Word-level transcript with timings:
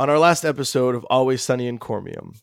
on 0.00 0.08
our 0.08 0.18
last 0.18 0.44
episode 0.44 0.94
of 0.94 1.04
Always 1.06 1.42
Sunny 1.42 1.66
in 1.66 1.80
CorMeum. 1.80 2.38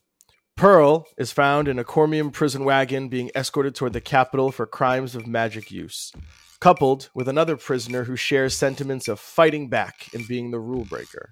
Pearl 0.58 1.08
is 1.18 1.32
found 1.32 1.70
in 1.70 1.80
a 1.80 1.86
CorMeum 1.86 2.34
prison 2.34 2.66
wagon 2.66 3.08
being 3.08 3.32
escorted 3.34 3.74
toward 3.74 3.94
the 3.94 4.02
capital 4.02 4.52
for 4.52 4.66
crimes 4.66 5.16
of 5.16 5.26
magic 5.26 5.72
use, 5.72 6.12
coupled 6.60 7.10
with 7.16 7.30
another 7.30 7.56
prisoner 7.56 8.04
who 8.04 8.18
shares 8.18 8.54
sentiments 8.54 9.08
of 9.08 9.22
fighting 9.22 9.70
back 9.70 10.10
and 10.14 10.28
being 10.28 10.52
the 10.52 10.60
rule 10.60 10.84
breaker. 10.84 11.30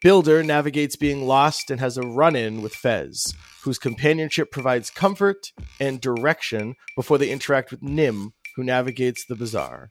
Builder 0.00 0.42
navigates 0.42 0.96
being 0.96 1.26
lost 1.26 1.70
and 1.70 1.80
has 1.80 1.98
a 1.98 2.02
run 2.02 2.34
in 2.34 2.62
with 2.62 2.74
Fez, 2.74 3.34
whose 3.62 3.78
companionship 3.78 4.50
provides 4.50 4.88
comfort 4.88 5.52
and 5.78 6.00
direction 6.00 6.76
before 6.96 7.18
they 7.18 7.30
interact 7.30 7.70
with 7.70 7.82
Nim, 7.82 8.32
who 8.56 8.64
navigates 8.64 9.26
the 9.26 9.36
bazaar. 9.36 9.90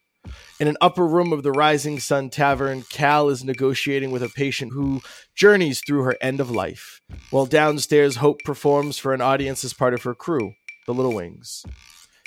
In 0.59 0.67
an 0.67 0.77
upper 0.79 1.07
room 1.07 1.33
of 1.33 1.41
the 1.41 1.51
Rising 1.51 1.99
Sun 1.99 2.29
Tavern, 2.29 2.83
Cal 2.83 3.29
is 3.29 3.43
negotiating 3.43 4.11
with 4.11 4.21
a 4.21 4.29
patient 4.29 4.73
who 4.73 5.01
journeys 5.35 5.81
through 5.85 6.03
her 6.03 6.15
end 6.21 6.39
of 6.39 6.51
life, 6.51 7.01
while 7.31 7.47
downstairs, 7.47 8.17
Hope 8.17 8.43
performs 8.43 8.99
for 8.99 9.13
an 9.13 9.21
audience 9.21 9.63
as 9.63 9.73
part 9.73 9.93
of 9.93 10.03
her 10.03 10.13
crew, 10.13 10.53
the 10.85 10.93
Little 10.93 11.13
Wings. 11.15 11.65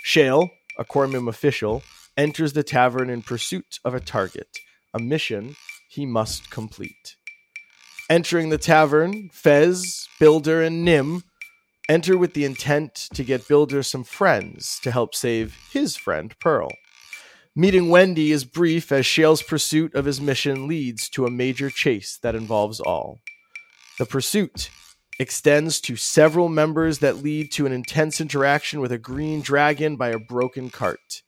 Shale, 0.03 0.51
a 0.77 0.85
CorMeum 0.85 1.29
official, 1.29 1.85
enters 2.17 2.53
the 2.53 2.65
tavern 2.65 3.09
in 3.09 3.23
pursuit 3.23 3.79
of 3.85 3.95
a 3.95 4.01
target, 4.01 4.49
a 4.93 4.99
mission 4.99 5.55
he 5.89 6.05
must 6.05 6.51
complete. 6.51 7.17
Entering 8.11 8.49
the 8.49 8.59
tavern, 8.59 9.31
Fez, 9.33 10.09
Builder, 10.19 10.61
and 10.61 10.85
Nim 10.85 11.23
enter 11.89 12.19
with 12.19 12.35
the 12.35 12.45
intent 12.45 13.09
to 13.15 13.23
get 13.23 13.47
Builder 13.47 13.83
some 13.83 14.05
friends 14.05 14.81
to 14.83 14.91
help 14.91 15.15
save 15.15 15.57
his 15.71 15.97
friend 15.97 16.35
Pearl. 16.41 16.71
Meeting 17.57 17.89
Wendy 17.89 18.33
is 18.33 18.45
brief 18.45 18.91
as 18.91 19.07
Shale's 19.07 19.41
pursuit 19.41 19.95
of 19.95 20.07
his 20.07 20.21
mission 20.21 20.67
leads 20.67 21.09
to 21.11 21.25
a 21.25 21.31
major 21.31 21.71
chase 21.71 22.19
that 22.21 22.35
involves 22.35 22.81
all. 22.81 23.21
The 23.97 24.07
pursuit 24.07 24.71
extends 25.21 25.81
to 25.83 25.95
several 25.95 26.49
members 26.49 26.99
that 26.99 27.23
lead 27.23 27.53
to 27.53 27.65
an 27.65 27.71
intense 27.71 28.21
interaction 28.21 28.81
with 28.81 28.91
a 28.91 28.99
green 28.99 29.41
dragon 29.41 29.95
by 29.95 30.09
a 30.09 30.19
broken 30.19 30.69
cart. 30.69 31.23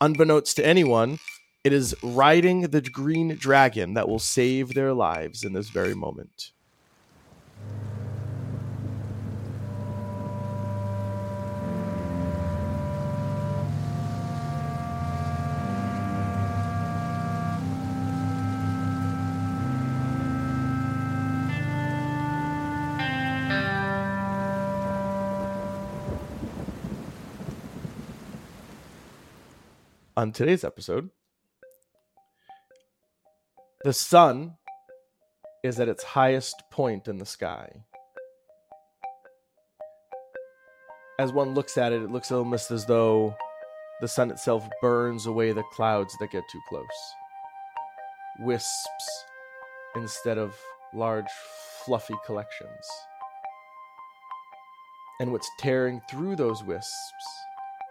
Unbeknownst 0.00 0.56
to 0.56 0.66
anyone, 0.66 1.20
it 1.62 1.72
is 1.72 1.94
riding 2.02 2.62
the 2.62 2.80
green 2.80 3.36
dragon 3.36 3.94
that 3.94 4.08
will 4.08 4.18
save 4.18 4.74
their 4.74 4.92
lives 4.92 5.44
in 5.44 5.52
this 5.52 5.68
very 5.68 5.94
moment. 5.94 6.50
On 30.20 30.32
today's 30.32 30.64
episode, 30.64 31.08
the 33.84 33.94
sun 33.94 34.58
is 35.64 35.80
at 35.80 35.88
its 35.88 36.04
highest 36.04 36.62
point 36.70 37.08
in 37.08 37.16
the 37.16 37.24
sky. 37.24 37.70
As 41.18 41.32
one 41.32 41.54
looks 41.54 41.78
at 41.78 41.94
it, 41.94 42.02
it 42.02 42.10
looks 42.10 42.30
almost 42.30 42.70
as 42.70 42.84
though 42.84 43.34
the 44.02 44.08
sun 44.08 44.30
itself 44.30 44.68
burns 44.82 45.24
away 45.24 45.52
the 45.52 45.64
clouds 45.72 46.14
that 46.20 46.30
get 46.30 46.44
too 46.52 46.60
close. 46.68 46.84
Wisps 48.40 49.24
instead 49.96 50.36
of 50.36 50.54
large, 50.92 51.30
fluffy 51.86 52.16
collections. 52.26 52.86
And 55.18 55.32
what's 55.32 55.48
tearing 55.58 56.02
through 56.10 56.36
those 56.36 56.62
wisps 56.62 56.92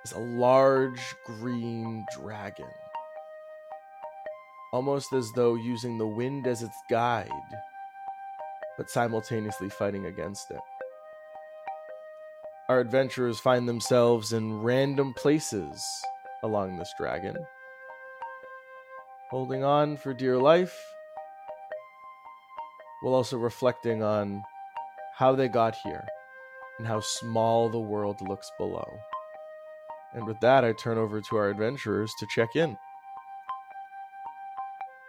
is 0.09 0.15
a 0.15 0.19
large 0.19 1.15
green 1.25 2.05
dragon 2.19 2.65
almost 4.71 5.13
as 5.13 5.31
though 5.35 5.55
using 5.55 5.97
the 5.97 6.07
wind 6.07 6.45
as 6.45 6.61
its 6.61 6.77
guide, 6.89 7.29
but 8.77 8.89
simultaneously 8.89 9.69
fighting 9.69 10.05
against 10.05 10.51
it. 10.51 10.59
Our 12.69 12.79
adventurers 12.79 13.39
find 13.39 13.67
themselves 13.67 14.31
in 14.31 14.61
random 14.61 15.13
places 15.15 15.83
along 16.43 16.77
this 16.77 16.93
dragon, 16.99 17.35
holding 19.31 19.63
on 19.63 19.97
for 19.97 20.13
dear 20.13 20.37
life, 20.37 20.79
while 23.01 23.15
also 23.15 23.37
reflecting 23.37 24.03
on 24.03 24.43
how 25.15 25.33
they 25.35 25.47
got 25.47 25.75
here 25.83 26.05
and 26.77 26.87
how 26.87 26.99
small 26.99 27.69
the 27.69 27.79
world 27.79 28.21
looks 28.21 28.51
below. 28.59 28.87
And 30.13 30.25
with 30.25 30.39
that, 30.41 30.63
I 30.63 30.73
turn 30.73 30.97
over 30.97 31.21
to 31.21 31.35
our 31.37 31.49
adventurers 31.49 32.11
to 32.19 32.27
check 32.33 32.55
in. 32.55 32.77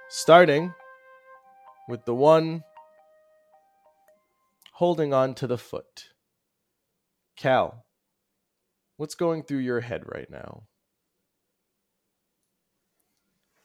Starting 0.08 0.74
with 1.88 2.04
the 2.04 2.14
one 2.14 2.62
holding 4.74 5.12
on 5.12 5.34
to 5.34 5.46
the 5.46 5.58
foot. 5.58 6.06
Cal, 7.36 7.84
what's 8.96 9.14
going 9.14 9.42
through 9.42 9.58
your 9.58 9.80
head 9.80 10.04
right 10.06 10.30
now? 10.30 10.64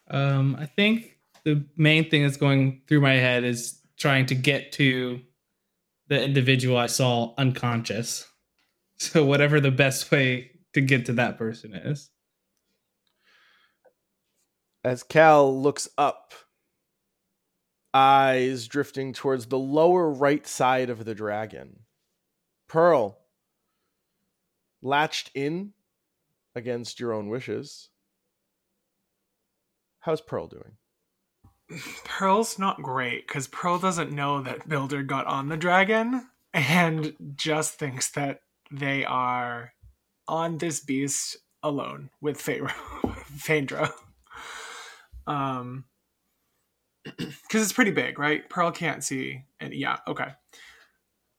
Um, 0.10 0.56
I 0.60 0.66
think 0.66 1.18
the 1.44 1.66
main 1.76 2.10
thing 2.10 2.24
that's 2.24 2.38
going 2.38 2.82
through 2.88 3.02
my 3.02 3.14
head 3.14 3.44
is 3.44 3.80
trying 3.98 4.26
to 4.28 4.36
get 4.36 4.72
to 4.74 5.22
the 6.08 6.22
individual 6.22 6.78
I 6.78 6.88
saw 6.88 7.34
unconscious. 7.38 8.28
So 8.98 9.26
whatever 9.26 9.60
the 9.60 9.72
best 9.72 10.10
way 10.10 10.55
to 10.76 10.82
get 10.82 11.06
to 11.08 11.14
that 11.14 11.38
person 11.38 11.74
is 11.74 12.12
as 14.86 15.02
Cal 15.02 15.60
looks 15.60 15.90
up, 15.98 16.34
eyes 17.92 18.68
drifting 18.68 19.14
towards 19.14 19.48
the 19.48 19.58
lower 19.58 20.12
right 20.12 20.46
side 20.46 20.92
of 20.92 21.06
the 21.06 21.16
dragon. 21.16 21.80
Pearl, 22.68 23.18
latched 24.84 25.32
in 25.34 25.72
against 26.54 27.00
your 27.00 27.14
own 27.14 27.30
wishes. 27.30 27.90
How's 30.02 30.22
Pearl 30.22 30.48
doing? 30.48 30.74
Pearl's 32.04 32.60
not 32.60 32.84
great 32.84 33.28
because 33.28 33.48
Pearl 33.48 33.80
doesn't 33.80 34.12
know 34.12 34.44
that 34.44 34.70
Builder 34.70 35.02
got 35.02 35.26
on 35.26 35.50
the 35.50 35.58
dragon 35.58 36.28
and 36.54 37.16
just 37.36 37.80
thinks 37.80 38.12
that 38.12 38.42
they 38.70 39.04
are 39.04 39.72
on 40.28 40.58
this 40.58 40.80
beast 40.80 41.38
alone 41.64 42.10
with 42.22 42.40
Phaedra. 43.38 43.94
Um 45.28 45.86
because 47.04 47.62
it's 47.62 47.74
pretty 47.74 47.92
big 47.92 48.18
right? 48.20 48.48
Pearl 48.50 48.72
can't 48.72 49.04
see 49.04 49.44
and 49.60 49.74
yeah 49.74 49.98
okay. 50.08 50.30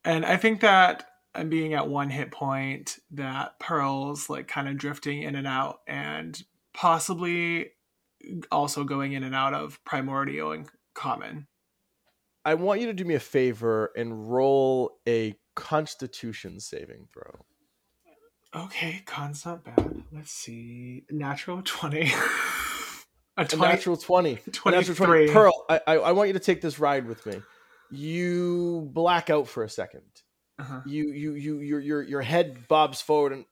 And 0.04 0.24
i 0.24 0.36
think 0.36 0.60
that 0.60 1.08
i'm 1.34 1.48
being 1.48 1.74
at 1.74 1.88
one 1.88 2.10
hit 2.10 2.30
point 2.30 2.98
that 3.10 3.58
pearl's 3.58 4.30
like 4.30 4.46
kind 4.46 4.68
of 4.68 4.78
drifting 4.78 5.22
in 5.22 5.34
and 5.34 5.46
out 5.46 5.80
and 5.86 6.42
possibly 6.72 7.72
also 8.50 8.84
going 8.84 9.12
in 9.12 9.22
and 9.22 9.34
out 9.34 9.54
of 9.54 9.82
primordial 9.84 10.52
and 10.52 10.68
common. 10.94 11.46
I 12.44 12.54
want 12.54 12.80
you 12.80 12.86
to 12.86 12.92
do 12.92 13.04
me 13.04 13.14
a 13.14 13.20
favor 13.20 13.90
and 13.96 14.30
roll 14.30 14.98
a 15.08 15.34
constitution 15.54 16.60
saving 16.60 17.08
throw 17.12 17.44
okay 18.54 19.02
con's 19.06 19.44
not 19.44 19.64
bad 19.64 20.02
let's 20.12 20.32
see 20.32 21.04
natural 21.10 21.62
20 21.64 22.12
A, 23.38 23.44
20, 23.44 23.66
a 23.66 23.68
natural 23.68 23.96
20. 23.98 24.36
23. 24.50 24.72
Natural 24.72 25.06
20. 25.08 25.28
Pearl, 25.30 25.66
I, 25.68 25.80
I, 25.86 25.94
I, 25.96 26.12
want 26.12 26.28
you 26.28 26.32
to 26.32 26.40
take 26.40 26.62
this 26.62 26.78
ride 26.78 27.06
with 27.06 27.26
me. 27.26 27.42
You 27.90 28.88
black 28.94 29.28
out 29.28 29.46
for 29.46 29.62
a 29.62 29.66
2nd 29.66 30.00
uh-huh. 30.58 30.80
You 30.86 31.12
you 31.12 31.34
you 31.34 31.60
your 31.60 31.80
your 31.80 32.02
your 32.02 32.22
head 32.22 32.66
bobs 32.68 33.00
forward 33.00 33.32
and 33.32 33.44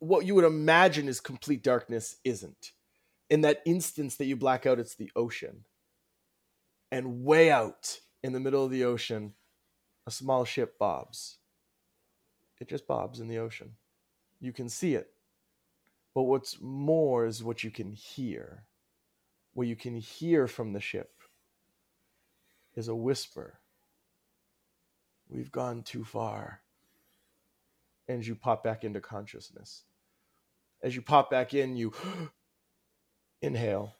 what 0.00 0.26
you 0.26 0.34
would 0.34 0.44
imagine 0.44 1.08
is 1.08 1.20
complete 1.20 1.62
darkness 1.62 2.16
isn't. 2.24 2.72
In 3.30 3.42
that 3.42 3.62
instance 3.64 4.16
that 4.16 4.26
you 4.26 4.36
black 4.36 4.66
out, 4.66 4.78
it's 4.78 4.96
the 4.96 5.10
ocean. 5.16 5.64
And 6.90 7.24
way 7.24 7.50
out 7.50 8.00
in 8.22 8.32
the 8.32 8.40
middle 8.40 8.64
of 8.64 8.70
the 8.70 8.84
ocean, 8.84 9.34
a 10.06 10.10
small 10.10 10.44
ship 10.44 10.78
bobs. 10.78 11.38
It 12.60 12.68
just 12.68 12.86
bobs 12.86 13.20
in 13.20 13.28
the 13.28 13.38
ocean. 13.38 13.76
You 14.44 14.52
can 14.52 14.68
see 14.68 14.94
it. 14.94 15.10
But 16.14 16.22
what's 16.22 16.60
more 16.60 17.26
is 17.26 17.42
what 17.42 17.64
you 17.64 17.70
can 17.70 17.92
hear 17.92 18.64
what 19.54 19.68
you 19.68 19.76
can 19.76 19.94
hear 19.94 20.48
from 20.48 20.72
the 20.72 20.80
ship 20.80 21.12
is 22.74 22.88
a 22.88 22.94
whisper. 22.94 23.60
We've 25.28 25.52
gone 25.52 25.82
too 25.82 26.04
far. 26.04 26.60
And 28.08 28.26
you 28.26 28.34
pop 28.34 28.62
back 28.64 28.84
into 28.84 29.00
consciousness. 29.00 29.84
As 30.82 30.94
you 30.94 31.02
pop 31.02 31.30
back 31.30 31.54
in, 31.54 31.76
you 31.76 31.94
inhale 33.40 33.94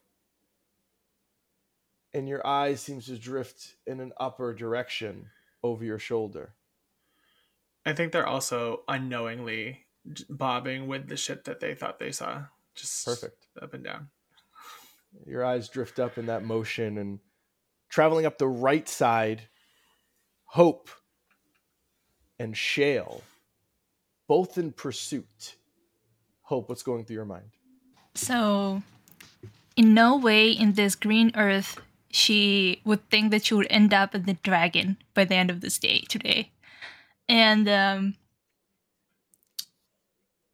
and 2.12 2.28
your 2.28 2.46
eyes 2.46 2.80
seems 2.80 3.06
to 3.06 3.18
drift 3.18 3.74
in 3.86 3.98
an 3.98 4.12
upper 4.18 4.54
direction 4.54 5.30
over 5.64 5.84
your 5.84 5.98
shoulder. 5.98 6.54
I 7.84 7.92
think 7.92 8.12
they're 8.12 8.26
also 8.26 8.82
unknowingly 8.86 9.83
bobbing 10.28 10.86
with 10.86 11.08
the 11.08 11.16
shit 11.16 11.44
that 11.44 11.60
they 11.60 11.74
thought 11.74 11.98
they 11.98 12.12
saw. 12.12 12.44
Just 12.74 13.04
Perfect. 13.04 13.46
up 13.60 13.74
and 13.74 13.84
down. 13.84 14.08
Your 15.26 15.44
eyes 15.44 15.68
drift 15.68 15.98
up 15.98 16.18
in 16.18 16.26
that 16.26 16.44
motion 16.44 16.98
and 16.98 17.20
traveling 17.88 18.26
up 18.26 18.38
the 18.38 18.48
right 18.48 18.88
side, 18.88 19.42
Hope 20.44 20.90
and 22.38 22.56
Shale, 22.56 23.22
both 24.26 24.58
in 24.58 24.72
pursuit. 24.72 25.56
Hope, 26.42 26.68
what's 26.68 26.82
going 26.82 27.04
through 27.04 27.14
your 27.14 27.24
mind? 27.24 27.50
So, 28.14 28.82
in 29.76 29.94
no 29.94 30.16
way 30.16 30.50
in 30.50 30.72
this 30.74 30.94
green 30.94 31.30
earth 31.36 31.80
she 32.14 32.80
would 32.84 33.08
think 33.10 33.32
that 33.32 33.44
she 33.44 33.54
would 33.54 33.66
end 33.68 33.92
up 33.92 34.14
in 34.14 34.24
the 34.24 34.34
dragon 34.34 34.96
by 35.14 35.24
the 35.24 35.34
end 35.34 35.50
of 35.50 35.60
this 35.60 35.78
day 35.78 36.04
today. 36.08 36.52
And 37.28 37.68
um, 37.68 38.14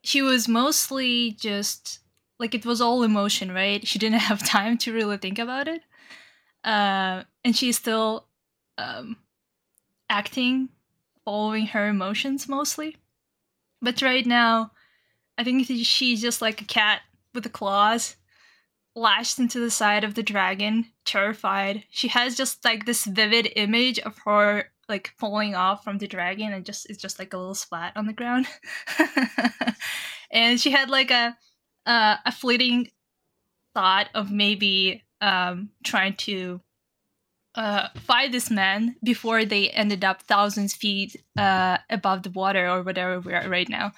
she 0.02 0.22
was 0.22 0.48
mostly 0.48 1.32
just 1.32 2.00
like 2.38 2.54
it 2.54 2.64
was 2.64 2.80
all 2.80 3.02
emotion, 3.02 3.52
right? 3.52 3.86
She 3.86 3.98
didn't 3.98 4.18
have 4.30 4.44
time 4.44 4.78
to 4.78 4.92
really 4.92 5.18
think 5.18 5.38
about 5.38 5.68
it. 5.68 5.82
Uh, 6.64 7.24
and 7.44 7.56
she's 7.56 7.76
still 7.76 8.26
um, 8.78 9.16
acting, 10.08 10.68
following 11.24 11.66
her 11.68 11.88
emotions 11.88 12.48
mostly. 12.48 12.96
But 13.82 14.02
right 14.02 14.26
now, 14.26 14.72
I 15.38 15.44
think 15.44 15.66
she's 15.66 16.20
just 16.20 16.42
like 16.42 16.60
a 16.60 16.66
cat 16.66 17.00
with 17.34 17.44
the 17.44 17.50
claws 17.50 18.16
lashed 18.94 19.38
into 19.38 19.60
the 19.60 19.70
side 19.70 20.04
of 20.04 20.14
the 20.14 20.22
dragon, 20.22 20.86
terrified. 21.04 21.84
She 21.90 22.08
has 22.08 22.36
just 22.36 22.64
like 22.64 22.86
this 22.86 23.04
vivid 23.04 23.52
image 23.56 23.98
of 24.00 24.18
her 24.24 24.70
like 24.90 25.12
falling 25.18 25.54
off 25.54 25.82
from 25.82 25.96
the 25.96 26.06
dragon 26.06 26.52
and 26.52 26.66
just 26.66 26.90
it's 26.90 27.00
just 27.00 27.18
like 27.18 27.32
a 27.32 27.38
little 27.38 27.54
splat 27.54 27.96
on 27.96 28.06
the 28.06 28.12
ground. 28.12 28.46
and 30.30 30.60
she 30.60 30.70
had 30.70 30.90
like 30.90 31.10
a 31.10 31.36
uh, 31.86 32.16
a 32.26 32.32
fleeting 32.32 32.88
thought 33.74 34.08
of 34.14 34.30
maybe 34.30 35.02
um, 35.20 35.70
trying 35.84 36.14
to 36.14 36.60
uh, 37.54 37.88
fight 37.96 38.32
this 38.32 38.50
man 38.50 38.96
before 39.02 39.44
they 39.44 39.70
ended 39.70 40.04
up 40.04 40.22
thousands 40.22 40.74
feet 40.74 41.16
uh, 41.38 41.78
above 41.88 42.22
the 42.22 42.30
water 42.30 42.68
or 42.68 42.82
whatever 42.82 43.20
we 43.20 43.32
are 43.32 43.48
right 43.48 43.68
now. 43.68 43.92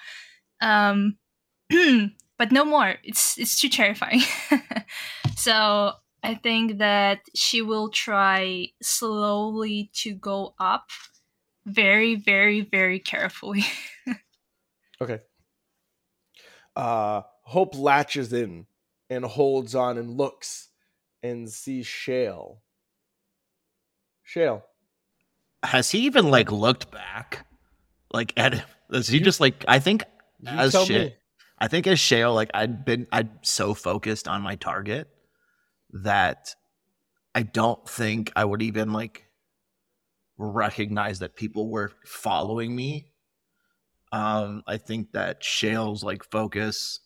Um, 0.60 1.18
but 1.70 2.52
no 2.52 2.64
more. 2.64 2.96
It's 3.02 3.38
it's 3.38 3.60
too 3.60 3.68
terrifying. 3.68 4.22
so 5.36 5.92
I 6.22 6.34
think 6.36 6.78
that 6.78 7.20
she 7.34 7.62
will 7.62 7.88
try 7.90 8.69
slowly 8.80 9.90
to 9.94 10.14
go 10.14 10.54
up, 10.58 10.90
very, 11.66 12.14
very, 12.14 12.60
very 12.60 12.98
carefully. 12.98 13.64
Okay. 15.02 15.19
Uh, 16.76 17.22
Hope 17.42 17.74
latches 17.76 18.32
in 18.32 18.66
and 19.10 19.24
holds 19.24 19.74
on 19.74 19.98
and 19.98 20.16
looks 20.16 20.69
and 21.24 21.50
sees 21.50 21.86
Shale. 21.86 22.62
Shale. 24.22 24.62
Has 25.64 25.90
he 25.90 26.06
even 26.06 26.30
like 26.30 26.52
looked 26.52 26.92
back? 26.92 27.46
Like 28.12 28.32
at 28.36 28.64
is 28.90 29.08
he 29.08 29.18
just 29.18 29.40
like 29.40 29.64
I 29.66 29.80
think 29.80 30.04
You 30.40 30.50
as 30.50 30.72
tell 30.72 30.86
shit 30.86 31.12
me. 31.12 31.16
I 31.58 31.66
think 31.68 31.86
as 31.88 31.98
Shale, 31.98 32.32
like 32.32 32.50
I'd 32.54 32.84
been 32.84 33.08
I'd 33.10 33.44
so 33.44 33.75
focused 33.75 34.28
on 34.28 34.40
my 34.40 34.54
target 34.54 35.08
that 35.92 36.54
I 37.34 37.42
don't 37.42 37.86
think 37.88 38.32
I 38.36 38.44
would 38.44 38.62
even 38.62 38.92
like 38.92 39.26
recognize 40.38 41.18
that 41.20 41.36
people 41.36 41.70
were 41.70 41.92
following 42.04 42.74
me. 42.74 43.08
Um, 44.12 44.62
I 44.66 44.76
think 44.76 45.12
that 45.12 45.42
Shale's 45.42 46.04
like 46.04 46.24
focus 46.24 47.00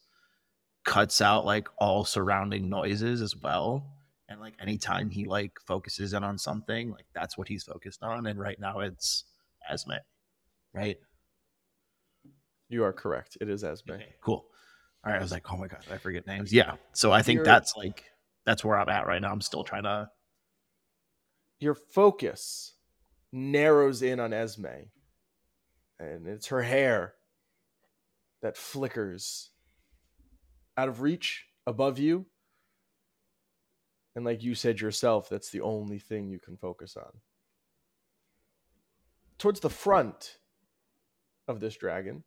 cuts 0.85 1.21
out 1.21 1.45
like 1.45 1.69
all 1.79 2.05
surrounding 2.05 2.69
noises 2.69 3.21
as 3.23 3.37
well. 3.37 3.93
And 4.29 4.41
like 4.41 4.55
anytime 4.61 5.11
he 5.11 5.25
like 5.25 5.53
focuses 5.67 6.13
in 6.13 6.25
on 6.25 6.39
something, 6.39 6.91
like 6.91 7.07
that's 7.15 7.39
what 7.39 7.49
he's 7.49 7.63
focused 7.65 8.03
on. 8.03 8.27
And 8.27 8.39
right 8.41 8.59
now 8.59 8.81
it's 8.81 9.25
Esme. 9.69 9.93
Right? 10.75 10.97
You 12.69 12.83
are 12.85 12.93
correct. 12.93 13.39
It 13.41 13.49
is 13.49 13.63
Esme. 13.63 13.93
Okay, 13.93 14.15
cool. 14.21 14.47
All 15.05 15.13
right, 15.13 15.19
I 15.19 15.23
was 15.23 15.31
like, 15.31 15.53
oh 15.53 15.57
my 15.57 15.69
god, 15.69 15.85
I 15.93 15.99
forget 15.99 16.27
names. 16.27 16.53
Yeah, 16.53 16.75
so 16.93 17.13
I 17.13 17.23
think 17.23 17.37
You're- 17.37 17.47
that's 17.47 17.75
like 17.77 18.05
that's 18.47 18.65
where 18.65 18.79
I'm 18.79 18.89
at 18.89 19.07
right 19.07 19.21
now. 19.21 19.33
I'm 19.33 19.41
still 19.41 19.65
trying 19.65 19.83
to. 19.83 20.09
Your 21.59 21.75
focus 21.75 22.75
narrows 23.33 24.03
in 24.03 24.21
on 24.21 24.33
Esme, 24.33 24.89
and 25.99 26.27
it's 26.27 26.47
her 26.49 26.63
hair 26.63 27.15
that 28.43 28.57
flickers 28.57 29.51
out 30.77 30.89
of 30.89 31.01
reach 31.01 31.47
above 31.67 31.99
you. 31.99 32.27
And 34.15 34.25
like 34.25 34.43
you 34.43 34.55
said 34.55 34.81
yourself, 34.81 35.29
that's 35.29 35.51
the 35.51 35.61
only 35.61 35.99
thing 35.99 36.29
you 36.29 36.39
can 36.39 36.57
focus 36.57 36.97
on. 36.97 37.11
Towards 39.39 39.61
the 39.61 39.69
front 39.69 40.39
of 41.49 41.61
this 41.61 41.77
dragon, 41.77 42.25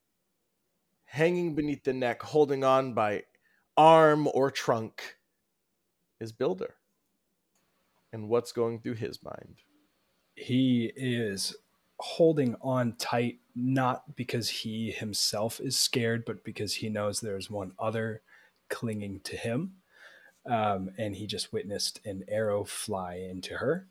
hanging 1.06 1.56
beneath 1.56 1.84
the 1.84 1.94
neck, 1.94 2.22
holding 2.22 2.64
on 2.64 2.94
by 2.94 3.24
arm 3.76 4.28
or 4.34 4.52
trunk, 4.52 5.18
is 6.20 6.32
Builder. 6.32 6.76
And 8.12 8.28
what's 8.28 8.52
going 8.52 8.80
through 8.80 8.96
his 8.96 9.24
mind? 9.24 9.58
he 10.40 10.92
is 10.96 11.56
holding 12.00 12.56
on 12.62 12.94
tight 12.94 13.40
not 13.56 14.16
because 14.16 14.48
he 14.50 14.90
himself 14.90 15.60
is 15.60 15.78
scared 15.78 16.24
but 16.26 16.44
because 16.46 16.76
he 16.76 16.88
knows 16.88 17.20
there's 17.20 17.52
one 17.52 17.74
other 17.78 18.22
clinging 18.70 19.20
to 19.20 19.36
him 19.36 19.74
um, 20.50 20.90
and 20.98 21.16
he 21.16 21.28
just 21.28 21.52
witnessed 21.52 22.00
an 22.06 22.24
arrow 22.30 22.64
fly 22.64 23.16
into 23.16 23.56
her 23.56 23.88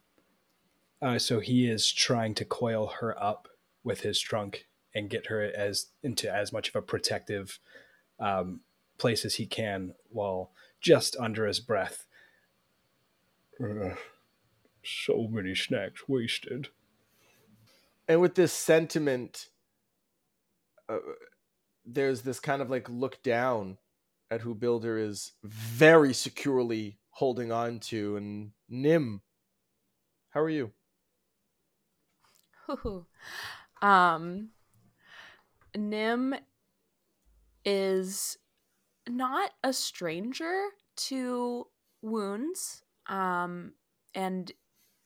uh, 1.02 1.18
so 1.18 1.38
he 1.38 1.68
is 1.68 1.92
trying 1.92 2.34
to 2.34 2.46
coil 2.46 2.86
her 3.00 3.22
up 3.22 3.46
with 3.84 4.00
his 4.00 4.18
trunk 4.18 4.66
and 4.94 5.10
get 5.10 5.26
her 5.26 5.42
as 5.54 5.88
into 6.02 6.32
as 6.32 6.50
much 6.50 6.70
of 6.70 6.76
a 6.76 6.82
protective 6.82 7.58
um, 8.18 8.60
place 8.96 9.26
as 9.26 9.34
he 9.34 9.44
can 9.44 9.92
while 10.08 10.50
just 10.80 11.14
under 11.20 11.46
his 11.46 11.60
breath 11.60 12.06
"Ugh, 13.62 13.96
so 14.84 15.28
many 15.28 15.54
snacks 15.54 16.08
wasted. 16.08 16.68
And 18.06 18.20
with 18.20 18.34
this 18.34 18.52
sentiment 18.52 19.48
uh, 20.88 20.98
there's 21.84 22.22
this 22.22 22.40
kind 22.40 22.62
of 22.62 22.70
like 22.70 22.88
look 22.88 23.22
down 23.22 23.78
at 24.30 24.42
who 24.42 24.54
builder 24.54 24.98
is 24.98 25.32
very 25.42 26.12
securely 26.12 26.98
holding 27.10 27.50
on 27.50 27.80
to. 27.80 28.16
And 28.16 28.52
nim 28.68 29.22
how 30.30 30.40
are 30.40 30.50
you? 30.50 30.72
Um 33.80 34.50
nim 35.76 36.34
is 37.64 38.38
not 39.08 39.52
a 39.62 39.72
stranger 39.72 40.64
to 40.96 41.68
wounds 42.02 42.82
um 43.08 43.72
and 44.14 44.52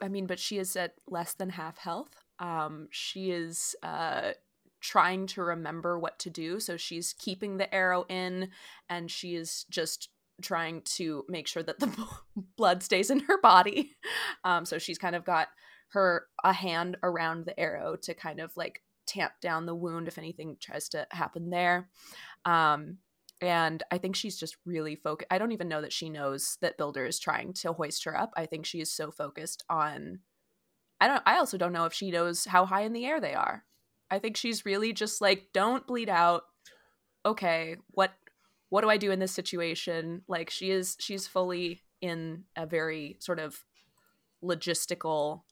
i 0.00 0.08
mean 0.08 0.26
but 0.26 0.38
she 0.38 0.58
is 0.58 0.76
at 0.76 0.94
less 1.08 1.34
than 1.34 1.50
half 1.50 1.78
health. 1.78 2.14
Um 2.38 2.88
she 2.90 3.30
is 3.30 3.76
uh 3.82 4.32
trying 4.80 5.28
to 5.28 5.42
remember 5.42 5.96
what 5.96 6.18
to 6.18 6.28
do. 6.28 6.58
So 6.58 6.76
she's 6.76 7.14
keeping 7.16 7.56
the 7.56 7.72
arrow 7.72 8.04
in 8.08 8.50
and 8.88 9.08
she 9.08 9.36
is 9.36 9.64
just 9.70 10.08
trying 10.42 10.82
to 10.82 11.24
make 11.28 11.46
sure 11.46 11.62
that 11.62 11.78
the 11.78 11.88
blood 12.56 12.82
stays 12.82 13.10
in 13.10 13.20
her 13.20 13.40
body. 13.40 13.96
Um 14.44 14.64
so 14.64 14.78
she's 14.78 14.98
kind 14.98 15.14
of 15.14 15.24
got 15.24 15.48
her 15.90 16.26
a 16.42 16.52
hand 16.52 16.96
around 17.02 17.44
the 17.44 17.58
arrow 17.60 17.96
to 17.96 18.14
kind 18.14 18.40
of 18.40 18.56
like 18.56 18.82
tamp 19.06 19.34
down 19.40 19.66
the 19.66 19.74
wound 19.74 20.08
if 20.08 20.18
anything 20.18 20.56
tries 20.60 20.88
to 20.90 21.06
happen 21.10 21.50
there. 21.50 21.88
Um 22.44 22.98
and 23.42 23.82
i 23.90 23.98
think 23.98 24.16
she's 24.16 24.38
just 24.38 24.56
really 24.64 24.94
focused 24.96 25.26
i 25.30 25.36
don't 25.36 25.52
even 25.52 25.68
know 25.68 25.82
that 25.82 25.92
she 25.92 26.08
knows 26.08 26.56
that 26.62 26.78
builder 26.78 27.04
is 27.04 27.18
trying 27.18 27.52
to 27.52 27.72
hoist 27.72 28.04
her 28.04 28.18
up 28.18 28.32
i 28.36 28.46
think 28.46 28.64
she 28.64 28.80
is 28.80 28.90
so 28.90 29.10
focused 29.10 29.62
on 29.68 30.20
i 31.00 31.06
don't 31.08 31.22
i 31.26 31.36
also 31.36 31.58
don't 31.58 31.72
know 31.72 31.84
if 31.84 31.92
she 31.92 32.10
knows 32.10 32.46
how 32.46 32.64
high 32.64 32.82
in 32.82 32.92
the 32.92 33.04
air 33.04 33.20
they 33.20 33.34
are. 33.34 33.64
I 34.12 34.18
think 34.18 34.36
she's 34.36 34.66
really 34.66 34.92
just 34.92 35.22
like 35.22 35.48
don't 35.54 35.86
bleed 35.86 36.10
out. 36.10 36.42
Okay 37.24 37.76
what 37.92 38.12
what 38.68 38.82
do 38.82 38.90
i 38.90 38.98
do 38.98 39.10
in 39.10 39.18
this 39.18 39.32
situation? 39.32 40.22
Like 40.28 40.50
she 40.50 40.70
is 40.70 40.96
she's 41.00 41.26
fully 41.26 41.82
in 42.02 42.44
a 42.56 42.66
very 42.66 43.16
sort 43.20 43.38
of 43.38 43.64
logistical 44.44 45.42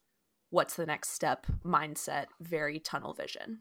what's 0.51 0.75
the 0.75 0.85
next 0.85 1.11
step 1.13 1.47
mindset 1.65 2.25
very 2.41 2.77
tunnel 2.77 3.13
vision 3.13 3.59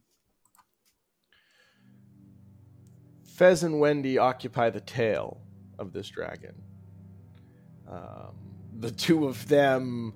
Fez 3.40 3.62
and 3.62 3.80
Wendy 3.80 4.18
occupy 4.18 4.68
the 4.68 4.82
tail 4.82 5.40
of 5.78 5.94
this 5.94 6.10
dragon. 6.10 6.54
Um, 7.90 8.34
the 8.80 8.90
two 8.90 9.26
of 9.26 9.48
them 9.48 10.12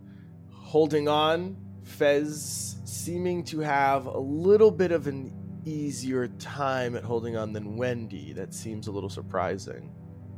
holding 0.52 1.08
on, 1.08 1.56
Fez 1.84 2.76
seeming 2.84 3.42
to 3.44 3.60
have 3.60 4.04
a 4.04 4.18
little 4.18 4.70
bit 4.70 4.92
of 4.92 5.06
an 5.06 5.32
easier 5.64 6.28
time 6.28 6.96
at 6.96 7.02
holding 7.02 7.34
on 7.34 7.54
than 7.54 7.78
Wendy. 7.78 8.34
That 8.34 8.52
seems 8.52 8.88
a 8.88 8.92
little 8.92 9.08
surprising 9.08 9.90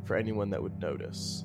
for 0.05 0.15
anyone 0.15 0.51
that 0.51 0.63
would 0.63 0.79
notice. 0.81 1.45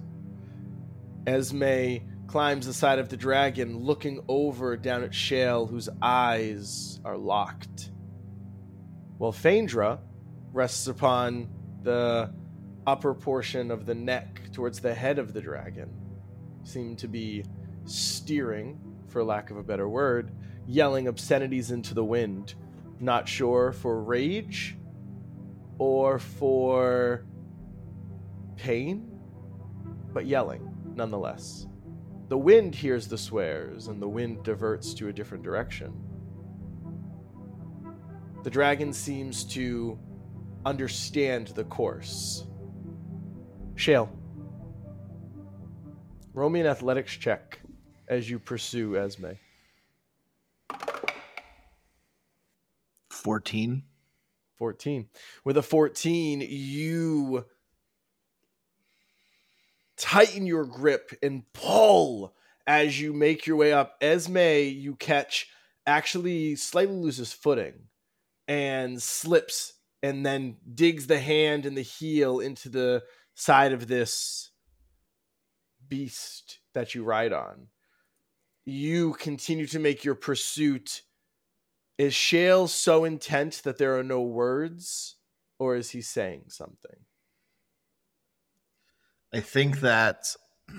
Esme 1.26 2.06
climbs 2.28 2.68
the 2.68 2.74
side 2.74 3.00
of 3.00 3.10
the 3.10 3.18
dragon, 3.18 3.80
looking 3.80 4.24
over 4.28 4.78
down 4.78 5.04
at 5.04 5.16
Shale, 5.16 5.66
whose 5.66 5.90
eyes 6.04 7.00
are 7.04 7.18
locked. 7.18 7.90
While 9.18 9.32
Phaedra 9.32 10.02
rests 10.52 10.88
upon 10.88 11.50
the 11.84 12.34
upper 12.86 13.14
portion 13.14 13.72
of 13.72 13.86
the 13.86 13.96
neck 13.96 14.42
towards 14.52 14.80
the 14.80 14.94
head 14.94 15.20
of 15.20 15.34
the 15.34 15.42
dragon, 15.42 15.90
seem 16.64 16.96
to 16.98 17.08
be 17.08 17.44
steering, 17.86 18.80
for 19.08 19.24
lack 19.24 19.52
of 19.52 19.58
a 19.58 19.64
better 19.64 19.88
word, 19.90 20.32
yelling 20.68 21.08
obscenities 21.08 21.72
into 21.72 21.94
the 21.94 22.04
wind. 22.04 22.56
Not 23.00 23.28
sure 23.28 23.72
for 23.72 24.04
rage 24.04 24.78
or 25.78 26.20
for 26.20 27.26
pain, 28.56 29.20
but 30.14 30.26
yelling 30.26 30.68
nonetheless. 30.96 31.66
The 32.28 32.38
wind 32.38 32.76
hears 32.76 33.08
the 33.08 33.18
swears, 33.18 33.88
and 33.88 34.02
the 34.02 34.08
wind 34.08 34.44
diverts 34.44 34.94
to 34.96 35.08
a 35.10 35.14
different 35.14 35.44
direction. 35.44 35.94
The 38.44 38.50
dragon 38.50 38.94
seems 38.94 39.44
to 39.46 40.00
understand 40.66 41.48
the 41.48 41.64
course. 41.64 42.46
Shale, 43.76 44.10
roll 46.34 46.50
me 46.50 46.60
an 46.60 46.68
athletics 46.68 47.16
check 47.18 47.60
as 48.08 48.30
you 48.30 48.40
pursue 48.40 48.98
Esme. 48.98 49.32
14. 53.10 53.84
14. 54.58 55.10
With 55.44 55.58
a 55.58 55.62
14, 55.62 56.46
you 56.48 57.46
tighten 59.98 60.46
your 60.46 60.66
grip 60.66 61.12
and 61.22 61.44
pull 61.54 62.34
as 62.68 63.00
you 63.00 63.14
make 63.14 63.48
your 63.48 63.58
way 63.58 63.74
up. 63.74 63.98
Esme, 64.02 64.38
you 64.38 64.96
catch, 64.96 65.50
actually 65.86 66.56
slightly 66.56 66.96
loses 66.96 67.34
footing 67.34 67.74
and 68.48 69.02
slips 69.02 69.74
and 70.04 70.26
then 70.26 70.58
digs 70.74 71.08
the 71.08 71.20
hand 71.20 71.66
and 71.66 71.78
the 71.78 71.82
heel 71.82 72.40
into 72.40 72.70
the 72.70 73.04
side 73.36 73.74
of 73.74 73.88
this 73.88 74.52
beast 75.88 76.60
that 76.74 76.96
you 76.96 77.04
ride 77.04 77.34
on. 77.34 77.68
You 78.66 79.14
continue 79.14 79.68
to 79.68 79.80
make 79.80 80.04
your 80.04 80.16
pursuit. 80.16 81.02
Is 81.98 82.14
Shale 82.14 82.68
so 82.68 83.04
intent 83.04 83.62
that 83.64 83.78
there 83.78 83.98
are 83.98 84.04
no 84.04 84.22
words, 84.22 85.18
or 85.60 85.76
is 85.76 85.92
he 85.92 86.02
saying 86.02 86.46
something? 86.48 87.06
I 89.34 89.40
think 89.40 89.82
that 89.82 90.36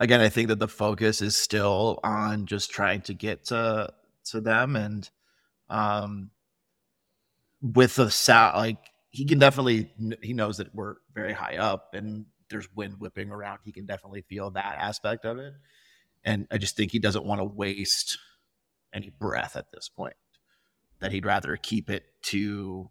again, 0.00 0.20
I 0.20 0.28
think 0.28 0.48
that 0.48 0.58
the 0.58 0.68
focus 0.68 1.20
is 1.20 1.36
still 1.36 1.98
on 2.02 2.46
just 2.46 2.70
trying 2.70 3.02
to 3.02 3.14
get 3.14 3.46
to 3.46 3.92
to 4.26 4.40
them 4.40 4.74
and 4.74 5.08
um 5.68 6.30
with 7.60 7.96
the 7.96 8.10
sound 8.10 8.56
like 8.56 8.78
he 9.10 9.24
can 9.24 9.38
definitely 9.38 9.92
he 10.22 10.32
knows 10.32 10.58
that 10.58 10.74
we're 10.74 10.96
very 11.14 11.32
high 11.32 11.56
up 11.56 11.94
and 11.94 12.26
there's 12.50 12.68
wind 12.74 12.96
whipping 12.98 13.30
around. 13.30 13.60
He 13.64 13.72
can 13.72 13.86
definitely 13.86 14.22
feel 14.28 14.50
that 14.52 14.76
aspect 14.78 15.24
of 15.24 15.38
it. 15.38 15.54
And 16.24 16.46
i 16.50 16.58
just 16.58 16.76
think 16.76 16.92
he 16.92 16.98
doesn't 16.98 17.24
want 17.24 17.40
to 17.40 17.44
waste 17.44 18.18
any 18.92 19.10
breath 19.10 19.56
at 19.56 19.70
this 19.72 19.88
point 19.88 20.16
that 21.00 21.12
he'd 21.12 21.26
rather 21.26 21.56
keep 21.56 21.90
it 21.90 22.04
to 22.22 22.90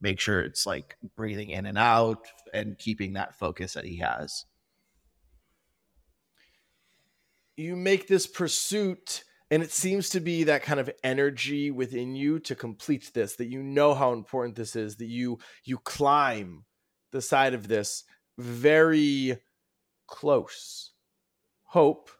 make 0.00 0.20
sure 0.20 0.40
it's 0.40 0.66
like 0.66 0.96
breathing 1.16 1.50
in 1.50 1.66
and 1.66 1.78
out 1.78 2.26
and 2.52 2.78
keeping 2.78 3.14
that 3.14 3.38
focus 3.38 3.74
that 3.74 3.84
he 3.84 3.98
has. 3.98 4.44
You 7.56 7.76
make 7.76 8.06
this 8.06 8.26
pursuit 8.26 9.24
and 9.50 9.62
it 9.62 9.70
seems 9.70 10.08
to 10.10 10.20
be 10.20 10.44
that 10.44 10.62
kind 10.62 10.80
of 10.80 10.90
energy 11.04 11.70
within 11.70 12.14
you 12.16 12.38
to 12.40 12.54
complete 12.54 13.12
this 13.14 13.36
that 13.36 13.46
you 13.46 13.62
know 13.62 13.94
how 13.94 14.12
important 14.12 14.56
this 14.56 14.76
is 14.76 14.96
that 14.96 15.06
you 15.06 15.38
you 15.64 15.78
climb 15.78 16.64
the 17.12 17.22
side 17.22 17.54
of 17.54 17.68
this 17.68 18.04
very 18.38 19.38
close 20.06 20.92
hope 21.64 22.10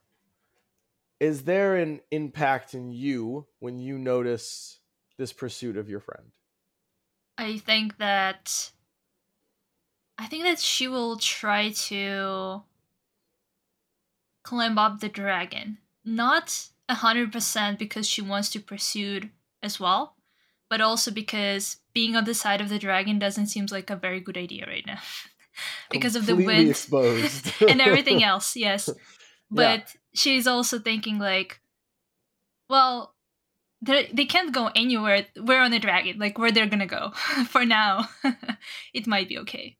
is 1.18 1.45
there 1.45 1.76
an 1.76 2.00
impact 2.11 2.75
in 2.75 2.92
you 2.92 3.47
when 3.59 3.78
you 3.78 3.99
notice 3.99 4.80
this 5.18 5.33
pursuit 5.33 5.76
of 5.76 5.88
your 5.88 6.00
friend 6.00 6.33
I 7.38 7.59
think 7.59 7.99
that 7.99 8.71
I 10.18 10.26
think 10.26 10.45
that 10.45 10.59
she 10.59 10.88
will 10.88 11.16
try 11.16 11.71
to 11.71 12.62
climb 14.42 14.78
up 14.78 15.00
the 15.00 15.09
dragon. 15.09 15.78
Not 16.04 16.68
a 16.88 16.95
hundred 16.95 17.33
percent 17.33 17.78
because 17.78 18.09
she 18.09 18.23
wants 18.23 18.50
to 18.50 18.61
pursue 18.61 19.31
as 19.62 19.81
well, 19.81 20.16
but 20.69 20.81
also 20.81 21.11
because 21.11 21.78
being 21.93 22.16
on 22.16 22.25
the 22.25 22.35
side 22.35 22.61
of 22.61 22.69
the 22.69 22.78
dragon 22.78 23.19
doesn't 23.19 23.47
seem 23.47 23.66
like 23.71 23.90
a 23.90 23.97
very 23.97 24.21
good 24.21 24.37
idea 24.37 24.66
right 24.66 24.87
now. 24.87 25.00
because 25.90 26.16
of 26.16 26.26
the 26.26 26.37
wind 26.37 26.69
exposed 26.69 27.50
and 27.69 27.81
everything 27.81 28.23
else, 28.23 28.57
yes. 28.57 28.88
But 29.49 29.95
she's 30.12 30.49
also 30.49 30.81
thinking 30.81 31.21
like, 31.21 31.61
well, 32.69 33.14
they 33.81 34.11
they 34.12 34.25
can't 34.25 34.52
go 34.52 34.71
anywhere. 34.75 35.26
We're 35.37 35.62
on 35.62 35.73
a 35.73 35.78
dragon. 35.78 36.19
Like 36.19 36.37
where 36.37 36.50
they're 36.50 36.66
gonna 36.66 36.87
go 36.87 37.12
for 37.49 37.64
now. 37.64 38.09
it 38.93 39.07
might 39.07 39.28
be 39.28 39.38
okay. 39.38 39.76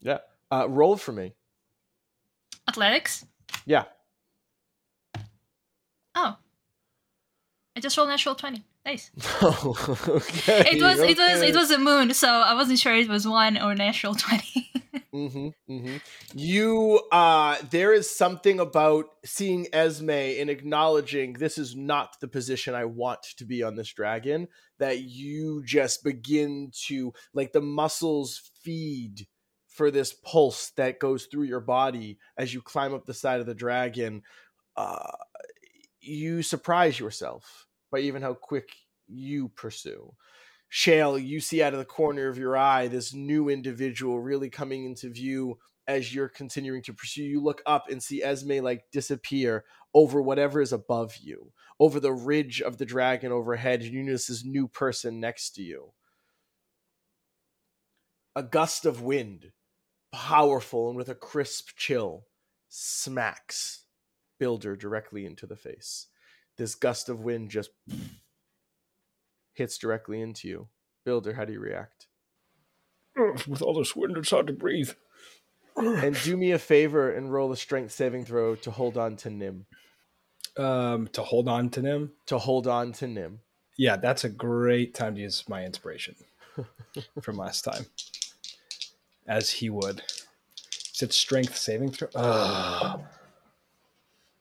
yeah 0.00 0.18
uh 0.52 0.68
roll 0.68 0.96
for 0.96 1.10
me 1.12 1.34
Athletics. 2.68 3.24
yeah 3.64 3.84
Oh, 6.16 6.36
I 7.76 7.80
just 7.80 7.96
rolled 7.96 8.08
natural 8.08 8.34
twenty. 8.34 8.64
Nice. 8.84 9.10
okay 9.42 10.64
It 10.72 10.82
was 10.82 10.98
it 10.98 11.18
was 11.18 11.42
it 11.42 11.54
was 11.54 11.70
a 11.70 11.78
moon, 11.78 12.14
so 12.14 12.28
I 12.28 12.54
wasn't 12.54 12.78
sure 12.78 12.94
it 12.96 13.08
was 13.08 13.28
one 13.28 13.58
or 13.58 13.74
natural 13.74 14.14
twenty. 14.24 14.70
hmm 15.12 15.48
hmm 15.68 15.96
You, 16.34 17.00
uh, 17.12 17.56
there 17.70 17.92
is 17.92 18.08
something 18.14 18.60
about 18.60 19.06
seeing 19.24 19.66
Esme 19.72 20.10
and 20.10 20.48
acknowledging 20.50 21.34
this 21.34 21.58
is 21.58 21.76
not 21.76 22.16
the 22.20 22.28
position 22.28 22.74
I 22.74 22.84
want 22.86 23.22
to 23.36 23.44
be 23.44 23.62
on 23.62 23.76
this 23.76 23.92
dragon 23.92 24.48
that 24.78 25.00
you 25.00 25.62
just 25.64 26.04
begin 26.04 26.70
to, 26.86 27.12
like, 27.34 27.52
the 27.52 27.60
muscles 27.62 28.50
feed 28.62 29.26
for 29.68 29.90
this 29.90 30.12
pulse 30.12 30.70
that 30.76 30.98
goes 31.00 31.26
through 31.26 31.44
your 31.44 31.60
body 31.60 32.18
as 32.38 32.52
you 32.54 32.62
climb 32.62 32.94
up 32.94 33.04
the 33.06 33.14
side 33.14 33.40
of 33.40 33.46
the 33.46 33.54
dragon. 33.54 34.22
Uh, 34.76 35.12
you 36.06 36.42
surprise 36.42 36.98
yourself 36.98 37.66
by 37.90 37.98
even 38.00 38.22
how 38.22 38.34
quick 38.34 38.68
you 39.06 39.48
pursue. 39.48 40.12
Shale, 40.68 41.18
you 41.18 41.40
see 41.40 41.62
out 41.62 41.72
of 41.72 41.78
the 41.78 41.84
corner 41.84 42.28
of 42.28 42.38
your 42.38 42.56
eye 42.56 42.88
this 42.88 43.14
new 43.14 43.48
individual 43.48 44.20
really 44.20 44.50
coming 44.50 44.84
into 44.84 45.10
view 45.10 45.58
as 45.86 46.14
you're 46.14 46.28
continuing 46.28 46.82
to 46.82 46.92
pursue. 46.92 47.22
You 47.22 47.42
look 47.42 47.62
up 47.64 47.88
and 47.88 48.02
see 48.02 48.22
Esme 48.22 48.62
like 48.62 48.84
disappear 48.92 49.64
over 49.94 50.20
whatever 50.20 50.60
is 50.60 50.72
above 50.72 51.16
you, 51.16 51.52
over 51.78 52.00
the 52.00 52.12
ridge 52.12 52.60
of 52.60 52.78
the 52.78 52.84
dragon 52.84 53.32
overhead, 53.32 53.80
and 53.82 53.92
you 53.92 54.02
notice 54.02 54.26
this 54.26 54.44
new 54.44 54.66
person 54.66 55.20
next 55.20 55.50
to 55.52 55.62
you. 55.62 55.92
A 58.34 58.42
gust 58.42 58.84
of 58.84 59.00
wind, 59.00 59.52
powerful 60.12 60.88
and 60.88 60.96
with 60.96 61.08
a 61.08 61.14
crisp 61.14 61.70
chill, 61.76 62.24
smacks 62.68 63.85
Builder 64.38 64.76
directly 64.76 65.24
into 65.24 65.46
the 65.46 65.56
face. 65.56 66.06
This 66.56 66.74
gust 66.74 67.08
of 67.08 67.20
wind 67.20 67.50
just 67.50 67.70
hits 69.52 69.78
directly 69.78 70.20
into 70.20 70.48
you. 70.48 70.68
Builder, 71.04 71.34
how 71.34 71.44
do 71.44 71.52
you 71.52 71.60
react? 71.60 72.06
With 73.16 73.62
all 73.62 73.74
this 73.74 73.96
wind, 73.96 74.16
it's 74.16 74.30
hard 74.30 74.46
to 74.48 74.52
breathe. 74.52 74.90
And 75.76 76.18
do 76.22 76.38
me 76.38 76.52
a 76.52 76.58
favor 76.58 77.12
and 77.12 77.30
roll 77.30 77.52
a 77.52 77.56
strength 77.56 77.92
saving 77.92 78.24
throw 78.24 78.54
to 78.54 78.70
hold 78.70 78.96
on 78.96 79.16
to 79.16 79.28
Nim. 79.28 79.66
Um, 80.56 81.08
to 81.08 81.22
hold 81.22 81.48
on 81.48 81.68
to 81.70 81.82
Nim? 81.82 82.12
To 82.26 82.38
hold 82.38 82.66
on 82.66 82.92
to 82.92 83.06
Nim. 83.06 83.40
Yeah, 83.76 83.96
that's 83.96 84.24
a 84.24 84.30
great 84.30 84.94
time 84.94 85.16
to 85.16 85.20
use 85.20 85.44
my 85.50 85.66
inspiration 85.66 86.14
from 87.20 87.36
last 87.36 87.60
time, 87.62 87.84
as 89.28 89.50
he 89.50 89.68
would. 89.68 90.02
Is 90.94 91.02
it 91.02 91.12
strength 91.12 91.58
saving 91.58 91.92
throw? 91.92 92.08
Uh, 92.14 92.98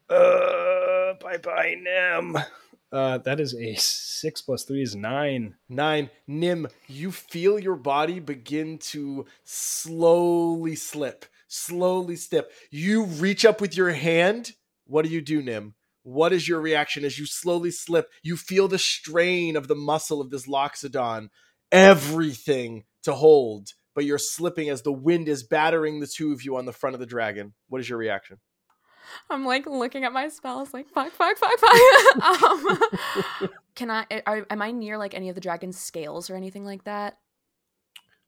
uh, 0.09 1.13
bye 1.21 1.37
bye, 1.37 1.75
Nim. 1.81 2.37
Uh, 2.91 3.17
that 3.19 3.39
is 3.39 3.53
a 3.55 3.75
six 3.75 4.41
plus 4.41 4.63
three 4.63 4.81
is 4.81 4.95
nine. 4.95 5.55
Nine, 5.67 6.09
Nim, 6.27 6.67
you 6.87 7.11
feel 7.11 7.59
your 7.59 7.75
body 7.75 8.19
begin 8.19 8.77
to 8.77 9.25
slowly 9.43 10.75
slip, 10.75 11.25
slowly 11.47 12.15
slip. 12.15 12.51
You 12.71 13.05
reach 13.05 13.43
up 13.43 13.59
with 13.59 13.75
your 13.75 13.91
hand. 13.91 14.53
What 14.85 15.03
do 15.03 15.11
you 15.11 15.21
do, 15.21 15.41
Nim? 15.41 15.73
What 16.03 16.31
is 16.31 16.47
your 16.47 16.61
reaction 16.61 17.03
as 17.03 17.17
you 17.17 17.25
slowly 17.25 17.71
slip? 17.71 18.11
You 18.21 18.37
feel 18.37 18.67
the 18.67 18.77
strain 18.77 19.55
of 19.55 19.67
the 19.67 19.75
muscle 19.75 20.21
of 20.21 20.29
this 20.29 20.47
Loxodon, 20.47 21.29
everything 21.71 22.83
to 23.03 23.13
hold, 23.13 23.69
but 23.95 24.05
you're 24.05 24.19
slipping 24.19 24.69
as 24.69 24.83
the 24.83 24.93
wind 24.93 25.27
is 25.27 25.43
battering 25.43 25.99
the 25.99 26.07
two 26.07 26.31
of 26.31 26.43
you 26.45 26.57
on 26.57 26.65
the 26.65 26.71
front 26.71 26.93
of 26.93 26.99
the 26.99 27.07
dragon. 27.07 27.55
What 27.69 27.81
is 27.81 27.89
your 27.89 27.97
reaction? 27.97 28.37
I'm 29.29 29.45
like 29.45 29.65
looking 29.65 30.03
at 30.03 30.13
my 30.13 30.29
spells, 30.29 30.73
like 30.73 30.87
fuck, 30.89 31.11
fuck, 31.11 31.37
fuck, 31.37 31.59
fuck. 31.59 32.41
um, 32.43 33.49
can 33.75 33.91
I? 33.91 34.05
Are, 34.25 34.45
am 34.49 34.61
I 34.61 34.71
near 34.71 34.97
like 34.97 35.13
any 35.13 35.29
of 35.29 35.35
the 35.35 35.41
dragon's 35.41 35.77
scales 35.77 36.29
or 36.29 36.35
anything 36.35 36.65
like 36.65 36.83
that? 36.85 37.17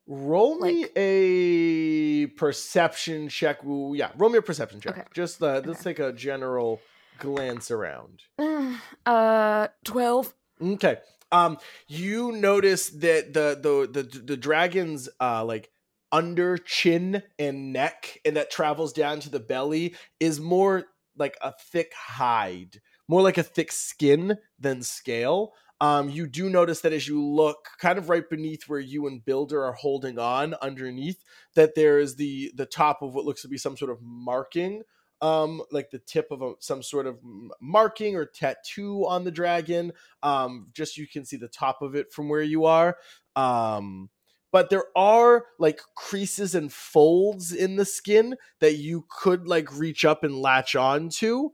Roll 0.07 0.57
me 0.59 0.85
a 0.95 2.27
perception 2.27 3.27
check. 3.27 3.63
Ooh, 3.65 3.93
yeah, 3.93 4.11
roll 4.17 4.29
me 4.29 4.37
a 4.37 4.41
perception 4.41 4.79
check. 4.79 4.97
Okay. 4.97 5.07
Just 5.13 5.41
uh, 5.43 5.61
let's 5.65 5.83
take 5.83 5.99
a 5.99 6.13
general 6.13 6.79
glance 7.19 7.71
around. 7.71 8.23
Uh, 9.05 9.69
twelve. 9.85 10.33
Okay. 10.61 10.97
Um, 11.31 11.57
you 11.87 12.33
notice 12.33 12.89
that 12.89 13.33
the 13.33 13.57
the 13.61 14.03
the 14.03 14.19
the 14.19 14.37
dragon's 14.37 15.07
uh 15.19 15.43
like 15.45 15.71
under 16.11 16.57
chin 16.57 17.23
and 17.37 17.73
neck, 17.73 18.19
and 18.25 18.35
that 18.37 18.51
travels 18.51 18.93
down 18.93 19.19
to 19.21 19.29
the 19.29 19.39
belly, 19.39 19.95
is 20.19 20.39
more 20.39 20.85
like 21.17 21.37
a 21.41 21.53
thick 21.71 21.93
hide, 21.93 22.81
more 23.07 23.21
like 23.21 23.37
a 23.37 23.43
thick 23.43 23.71
skin 23.71 24.37
than 24.59 24.81
scale. 24.81 25.53
Um, 25.79 26.09
you 26.09 26.27
do 26.27 26.49
notice 26.49 26.81
that 26.81 26.93
as 26.93 27.07
you 27.07 27.23
look 27.23 27.67
kind 27.79 27.99
of 27.99 28.09
right 28.09 28.27
beneath 28.27 28.63
where 28.67 28.79
you 28.79 29.05
and 29.05 29.23
Builder 29.23 29.63
are 29.63 29.73
holding 29.73 30.17
on 30.17 30.55
underneath, 30.55 31.23
that 31.55 31.75
there 31.75 31.99
is 31.99 32.15
the 32.15 32.51
the 32.55 32.65
top 32.65 33.01
of 33.01 33.13
what 33.13 33.25
looks 33.25 33.43
to 33.43 33.47
be 33.47 33.57
some 33.57 33.77
sort 33.77 33.91
of 33.91 33.99
marking 34.01 34.83
um 35.21 35.61
like 35.71 35.89
the 35.89 35.99
tip 35.99 36.27
of 36.31 36.41
a, 36.41 36.53
some 36.59 36.83
sort 36.83 37.07
of 37.07 37.17
marking 37.59 38.15
or 38.15 38.25
tattoo 38.25 39.05
on 39.07 39.23
the 39.23 39.31
dragon 39.31 39.91
um 40.21 40.67
just 40.73 40.97
you 40.97 41.07
can 41.07 41.25
see 41.25 41.37
the 41.37 41.47
top 41.47 41.81
of 41.81 41.95
it 41.95 42.11
from 42.13 42.29
where 42.29 42.41
you 42.41 42.65
are 42.65 42.97
um 43.35 44.09
but 44.51 44.69
there 44.69 44.85
are 44.95 45.45
like 45.59 45.79
creases 45.95 46.55
and 46.55 46.71
folds 46.71 47.51
in 47.51 47.75
the 47.75 47.85
skin 47.85 48.35
that 48.59 48.75
you 48.75 49.05
could 49.09 49.47
like 49.47 49.71
reach 49.77 50.05
up 50.05 50.23
and 50.23 50.35
latch 50.41 50.75
on 50.75 51.09
to 51.09 51.51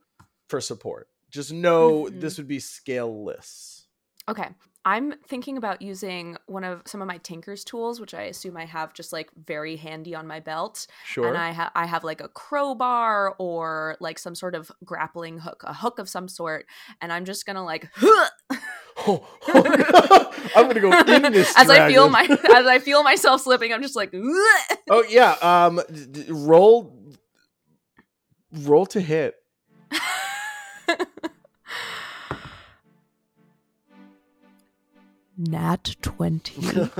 for 0.48 0.62
support 0.62 1.08
just 1.32 1.52
know 1.52 2.06
Mhm. 2.06 2.22
this 2.22 2.38
would 2.38 2.48
be 2.48 2.60
scaleless 2.60 3.88
Okay. 4.30 4.50
I'm 4.86 5.13
thinking 5.28 5.58
about 5.58 5.82
using 5.82 6.36
one 6.48 6.66
of 6.66 6.82
some 6.86 7.02
of 7.02 7.08
my 7.08 7.18
Tinker's 7.18 7.63
tools, 7.63 8.02
which 8.02 8.13
I 8.13 8.24
assume 8.24 8.58
I 8.58 8.66
have 8.66 8.94
just 8.94 9.13
like 9.13 9.30
very 9.46 9.78
handy 9.78 10.13
on 10.13 10.28
my 10.28 10.42
belt. 10.42 10.88
sure. 11.06 11.28
And 11.28 11.38
I 11.38 11.52
have 11.52 11.72
I 11.74 11.86
have 11.86 12.04
like 12.04 12.20
a 12.20 12.28
crowbar 12.28 13.36
or 13.38 13.96
like 14.02 14.20
some 14.20 14.36
sort 14.36 14.56
of 14.56 14.72
grappling 14.84 15.40
hook, 15.40 15.63
a 15.66 15.74
hook 15.74 16.00
of 16.00 16.10
some 16.10 16.28
sort, 16.28 16.66
and 17.02 17.13
I'm 17.13 17.24
just 17.24 17.46
gonna 17.46 17.63
like 17.63 17.90
Oh, 19.08 19.25
i'm 20.56 20.68
gonna 20.68 20.80
go 20.80 20.92
in 21.08 21.32
this 21.34 21.54
as 21.58 21.70
I 21.70 21.90
feel 21.90 22.10
my 22.10 22.24
as 22.56 22.66
I 22.68 22.80
feel 22.80 23.04
myself 23.04 23.42
slipping, 23.42 23.74
I'm 23.74 23.82
just 23.82 23.96
like 23.96 24.13
oh 24.13 25.04
yeah 25.10 25.32
um 25.42 25.82
d- 26.12 26.25
roll 26.30 27.00
roll 28.52 28.86
to 28.88 29.00
hit 29.00 29.36
Nat 35.36 35.96
twenty. 36.02 36.62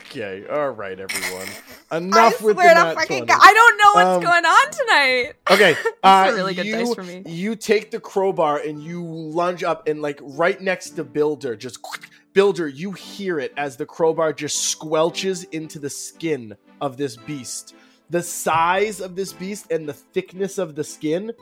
okay, 0.00 0.44
all 0.50 0.70
right, 0.70 0.98
everyone. 0.98 1.46
Enough 1.92 2.42
with 2.42 2.56
the 2.56 2.62
nat 2.64 2.94
fucking 2.94 3.24
20. 3.24 3.26
God, 3.26 3.38
I 3.40 3.52
don't 3.52 3.78
know 3.78 3.90
what's 3.94 4.16
Um, 4.16 4.22
going 4.22 4.44
on 4.44 4.70
tonight. 4.72 5.32
Okay, 5.48 5.72
That's 6.02 6.28
uh, 6.28 6.32
a 6.32 6.34
really 6.34 6.54
good 6.54 6.66
you, 6.66 6.72
dice 6.72 6.94
for 6.94 7.04
me. 7.04 7.22
You 7.24 7.54
take 7.54 7.92
the 7.92 8.00
crowbar 8.00 8.58
and 8.58 8.82
you 8.82 9.04
lunge 9.04 9.62
up, 9.62 9.86
and 9.86 10.02
like 10.02 10.18
right 10.22 10.60
next 10.60 10.90
to 10.90 11.04
Builder, 11.04 11.54
just 11.54 11.78
Builder, 12.32 12.66
you 12.66 12.92
hear 12.92 13.38
it 13.38 13.52
as 13.56 13.76
the 13.76 13.86
crowbar 13.86 14.32
just 14.32 14.76
squelches 14.76 15.46
into 15.52 15.78
the 15.78 15.90
skin 15.90 16.56
of 16.80 16.96
this 16.96 17.16
beast. 17.16 17.76
The 18.10 18.24
size 18.24 19.00
of 19.00 19.14
this 19.14 19.32
beast 19.32 19.70
and 19.70 19.88
the 19.88 19.92
thickness 19.92 20.58
of 20.58 20.74
the 20.74 20.82
skin 20.82 21.32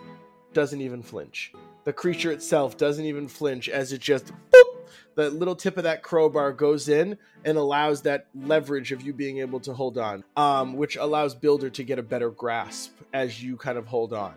doesn't 0.52 0.80
even 0.82 1.02
flinch. 1.02 1.52
The 1.84 1.92
creature 1.94 2.30
itself 2.30 2.76
doesn't 2.76 3.04
even 3.06 3.26
flinch 3.26 3.68
as 3.70 3.92
it 3.92 4.00
just 4.02 4.26
boop, 4.26 4.69
the 5.14 5.30
little 5.30 5.56
tip 5.56 5.76
of 5.76 5.84
that 5.84 6.02
crowbar 6.02 6.52
goes 6.52 6.88
in 6.88 7.18
and 7.44 7.58
allows 7.58 8.02
that 8.02 8.26
leverage 8.34 8.92
of 8.92 9.02
you 9.02 9.12
being 9.12 9.38
able 9.38 9.60
to 9.60 9.72
hold 9.72 9.98
on, 9.98 10.24
um, 10.36 10.74
which 10.74 10.96
allows 10.96 11.34
Builder 11.34 11.70
to 11.70 11.82
get 11.82 11.98
a 11.98 12.02
better 12.02 12.30
grasp 12.30 12.92
as 13.12 13.42
you 13.42 13.56
kind 13.56 13.78
of 13.78 13.86
hold 13.86 14.12
on. 14.12 14.34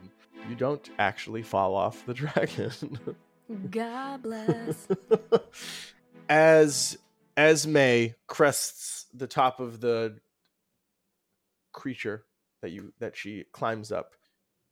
You 0.49 0.55
don't 0.55 0.89
actually 0.99 1.41
fall 1.41 1.75
off 1.75 2.05
the 2.05 2.13
dragon. 2.13 2.71
God 3.69 4.23
bless. 4.23 4.87
as 6.29 6.97
Esme 7.37 8.13
crests 8.27 9.05
the 9.13 9.27
top 9.27 9.59
of 9.59 9.79
the 9.79 10.17
creature 11.71 12.25
that 12.61 12.71
you 12.71 12.93
that 12.99 13.15
she 13.15 13.45
climbs 13.51 13.91
up, 13.91 14.15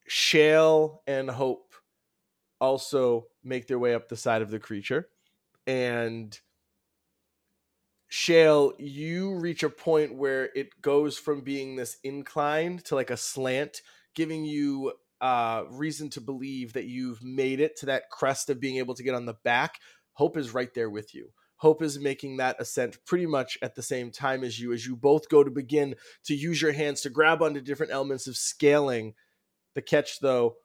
Shale 0.07 1.01
and 1.07 1.29
Hope 1.29 1.73
also 2.59 3.27
make 3.43 3.67
their 3.67 3.79
way 3.79 3.93
up 3.93 4.07
the 4.07 4.15
side 4.15 4.41
of 4.41 4.51
the 4.51 4.59
creature, 4.59 5.09
and 5.67 6.37
Shale, 8.13 8.73
you 8.77 9.35
reach 9.35 9.63
a 9.63 9.69
point 9.69 10.15
where 10.15 10.49
it 10.53 10.81
goes 10.81 11.17
from 11.17 11.41
being 11.41 11.75
this 11.75 11.97
incline 12.03 12.79
to 12.79 12.95
like 12.95 13.09
a 13.09 13.15
slant, 13.15 13.81
giving 14.15 14.43
you 14.43 14.91
uh, 15.21 15.63
reason 15.69 16.09
to 16.09 16.19
believe 16.19 16.73
that 16.73 16.87
you've 16.87 17.23
made 17.23 17.61
it 17.61 17.77
to 17.77 17.85
that 17.85 18.09
crest 18.09 18.49
of 18.49 18.59
being 18.59 18.77
able 18.77 18.95
to 18.95 19.03
get 19.03 19.15
on 19.15 19.25
the 19.25 19.37
back. 19.45 19.79
Hope 20.13 20.35
is 20.35 20.53
right 20.53 20.73
there 20.73 20.89
with 20.89 21.15
you. 21.15 21.29
Hope 21.55 21.81
is 21.81 21.99
making 21.99 22.37
that 22.37 22.59
ascent 22.59 22.97
pretty 23.05 23.27
much 23.27 23.57
at 23.61 23.75
the 23.75 23.83
same 23.83 24.11
time 24.11 24.43
as 24.43 24.59
you, 24.59 24.73
as 24.73 24.85
you 24.85 24.95
both 24.95 25.29
go 25.29 25.43
to 25.43 25.51
begin 25.51 25.95
to 26.25 26.35
use 26.35 26.61
your 26.61 26.73
hands 26.73 27.01
to 27.01 27.09
grab 27.09 27.41
onto 27.41 27.61
different 27.61 27.93
elements 27.93 28.27
of 28.27 28.35
scaling. 28.35 29.13
The 29.75 29.81
catch, 29.81 30.19
though, 30.19 30.55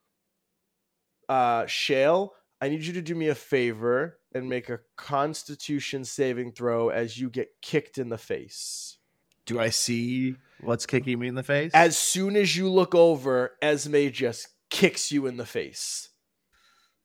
uh, 1.29 1.65
Shale, 1.67 2.33
I 2.59 2.67
need 2.67 2.83
you 2.83 2.93
to 2.93 3.01
do 3.01 3.15
me 3.15 3.27
a 3.29 3.35
favor 3.35 4.17
and 4.37 4.47
make 4.47 4.69
a 4.69 4.79
Constitution 4.95 6.05
saving 6.05 6.53
throw 6.53 6.89
as 6.89 7.19
you 7.19 7.29
get 7.29 7.61
kicked 7.61 7.97
in 7.97 8.09
the 8.09 8.17
face. 8.17 8.97
Do 9.45 9.59
I 9.59 9.69
see 9.69 10.35
what's 10.61 10.85
kicking 10.85 11.19
me 11.19 11.27
in 11.27 11.35
the 11.35 11.43
face? 11.43 11.71
As 11.73 11.97
soon 11.97 12.35
as 12.35 12.55
you 12.55 12.69
look 12.69 12.93
over, 12.95 13.53
Esme 13.61 14.07
just 14.09 14.47
kicks 14.69 15.11
you 15.11 15.25
in 15.25 15.37
the 15.37 15.45
face. 15.45 16.09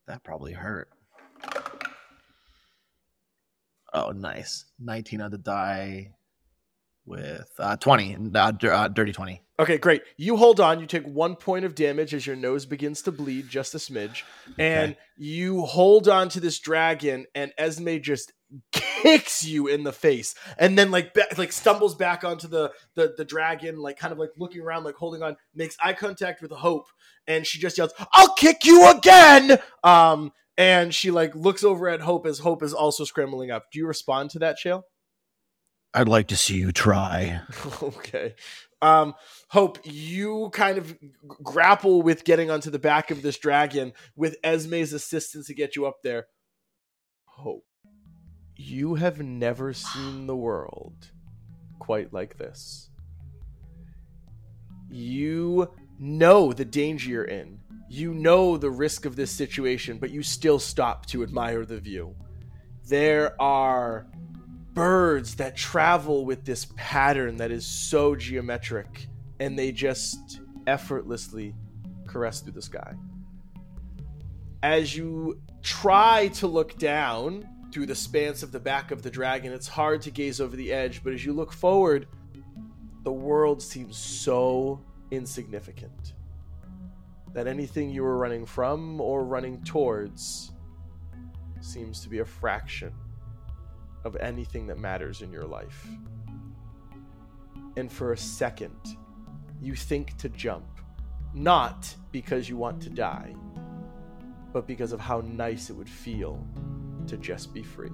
that 0.06 0.22
probably 0.24 0.52
hurt. 0.52 0.88
Oh, 3.92 4.10
nice. 4.10 4.64
19 4.80 5.20
on 5.20 5.30
the 5.30 5.38
die 5.38 6.12
with 7.04 7.50
uh, 7.58 7.76
20, 7.76 8.30
uh, 8.34 8.52
uh, 8.62 8.88
dirty 8.88 9.12
20. 9.12 9.42
Okay, 9.62 9.78
great. 9.78 10.02
You 10.16 10.36
hold 10.36 10.60
on. 10.60 10.80
You 10.80 10.86
take 10.86 11.04
one 11.06 11.36
point 11.36 11.64
of 11.64 11.74
damage 11.74 12.14
as 12.14 12.26
your 12.26 12.36
nose 12.36 12.66
begins 12.66 13.02
to 13.02 13.12
bleed 13.12 13.48
just 13.48 13.74
a 13.74 13.78
smidge. 13.78 14.22
And 14.58 14.92
Okay. 14.92 14.98
you 15.16 15.62
hold 15.62 16.08
on 16.08 16.28
to 16.30 16.40
this 16.40 16.58
dragon, 16.58 17.26
and 17.34 17.52
Esme 17.58 17.98
just 18.00 18.32
kicks 18.72 19.44
you 19.44 19.66
in 19.68 19.82
the 19.84 19.92
face. 19.92 20.34
And 20.58 20.76
then 20.78 20.90
like 20.90 21.14
ba- 21.14 21.26
like 21.38 21.52
stumbles 21.52 21.94
back 21.94 22.24
onto 22.24 22.48
the, 22.48 22.72
the 22.94 23.14
the 23.16 23.24
dragon, 23.24 23.78
like 23.80 23.98
kind 23.98 24.12
of 24.12 24.18
like 24.18 24.30
looking 24.36 24.60
around, 24.62 24.84
like 24.84 24.96
holding 24.96 25.22
on, 25.22 25.36
makes 25.54 25.76
eye 25.82 25.92
contact 25.94 26.42
with 26.42 26.50
Hope, 26.50 26.86
and 27.26 27.46
she 27.46 27.58
just 27.58 27.78
yells, 27.78 27.92
I'll 28.12 28.34
kick 28.34 28.64
you 28.64 28.90
again. 28.90 29.58
Um 29.84 30.32
and 30.58 30.94
she 30.94 31.10
like 31.10 31.34
looks 31.34 31.64
over 31.64 31.88
at 31.88 32.00
Hope 32.02 32.26
as 32.26 32.40
Hope 32.40 32.62
is 32.62 32.74
also 32.74 33.04
scrambling 33.04 33.50
up. 33.50 33.64
Do 33.72 33.78
you 33.78 33.86
respond 33.86 34.30
to 34.30 34.38
that, 34.40 34.58
Shale? 34.58 34.84
I'd 35.94 36.08
like 36.08 36.28
to 36.28 36.36
see 36.36 36.56
you 36.56 36.72
try. 36.72 37.40
okay. 37.82 38.34
Um, 38.82 39.14
Hope, 39.48 39.78
you 39.84 40.50
kind 40.52 40.76
of 40.76 40.98
grapple 41.24 42.02
with 42.02 42.24
getting 42.24 42.50
onto 42.50 42.68
the 42.68 42.80
back 42.80 43.10
of 43.10 43.22
this 43.22 43.38
dragon 43.38 43.92
with 44.16 44.36
Esme's 44.42 44.92
assistance 44.92 45.46
to 45.46 45.54
get 45.54 45.76
you 45.76 45.86
up 45.86 46.02
there. 46.02 46.26
Hope, 47.24 47.64
you 48.56 48.96
have 48.96 49.22
never 49.22 49.72
seen 49.72 50.26
the 50.26 50.36
world 50.36 51.12
quite 51.78 52.12
like 52.12 52.36
this. 52.38 52.90
You 54.90 55.70
know 55.98 56.52
the 56.52 56.64
danger 56.64 57.08
you're 57.08 57.24
in. 57.24 57.60
You 57.88 58.12
know 58.12 58.56
the 58.56 58.70
risk 58.70 59.06
of 59.06 59.16
this 59.16 59.30
situation, 59.30 59.98
but 59.98 60.10
you 60.10 60.22
still 60.22 60.58
stop 60.58 61.06
to 61.06 61.22
admire 61.22 61.64
the 61.64 61.78
view. 61.78 62.14
There 62.88 63.40
are 63.40 64.06
birds 64.74 65.34
that 65.36 65.56
travel 65.56 66.24
with 66.24 66.44
this 66.44 66.66
pattern 66.76 67.36
that 67.36 67.50
is 67.50 67.66
so 67.66 68.16
geometric 68.16 69.06
and 69.40 69.58
they 69.58 69.72
just 69.72 70.40
effortlessly 70.66 71.54
caress 72.06 72.40
through 72.40 72.52
the 72.52 72.62
sky. 72.62 72.94
As 74.62 74.96
you 74.96 75.40
try 75.62 76.28
to 76.34 76.46
look 76.46 76.78
down 76.78 77.46
through 77.72 77.86
the 77.86 77.94
spans 77.94 78.42
of 78.42 78.52
the 78.52 78.60
back 78.60 78.90
of 78.90 79.02
the 79.02 79.10
dragon, 79.10 79.52
it's 79.52 79.68
hard 79.68 80.00
to 80.02 80.10
gaze 80.10 80.40
over 80.40 80.56
the 80.56 80.72
edge, 80.72 81.02
but 81.02 81.12
as 81.12 81.24
you 81.24 81.32
look 81.32 81.52
forward, 81.52 82.06
the 83.02 83.12
world 83.12 83.60
seems 83.60 83.96
so 83.96 84.80
insignificant. 85.10 86.14
That 87.32 87.46
anything 87.46 87.90
you 87.90 88.02
were 88.02 88.18
running 88.18 88.46
from 88.46 89.00
or 89.00 89.24
running 89.24 89.62
towards 89.64 90.52
seems 91.60 92.00
to 92.02 92.08
be 92.08 92.18
a 92.18 92.24
fraction 92.24 92.92
of 94.04 94.16
anything 94.16 94.66
that 94.66 94.78
matters 94.78 95.22
in 95.22 95.32
your 95.32 95.44
life. 95.44 95.86
And 97.76 97.90
for 97.90 98.12
a 98.12 98.16
second, 98.16 98.96
you 99.60 99.74
think 99.74 100.16
to 100.18 100.28
jump, 100.28 100.64
not 101.34 101.94
because 102.10 102.48
you 102.48 102.56
want 102.56 102.82
to 102.82 102.90
die, 102.90 103.34
but 104.52 104.66
because 104.66 104.92
of 104.92 105.00
how 105.00 105.20
nice 105.20 105.70
it 105.70 105.74
would 105.74 105.88
feel 105.88 106.44
to 107.06 107.16
just 107.16 107.54
be 107.54 107.62
free. 107.62 107.90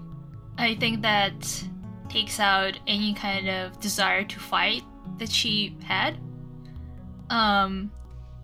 I 0.56 0.74
think 0.74 1.02
that 1.02 1.64
takes 2.08 2.40
out 2.40 2.78
any 2.86 3.14
kind 3.14 3.48
of 3.48 3.78
desire 3.80 4.24
to 4.24 4.40
fight 4.40 4.82
that 5.18 5.30
she 5.30 5.76
had. 5.84 6.18
Um, 7.30 7.92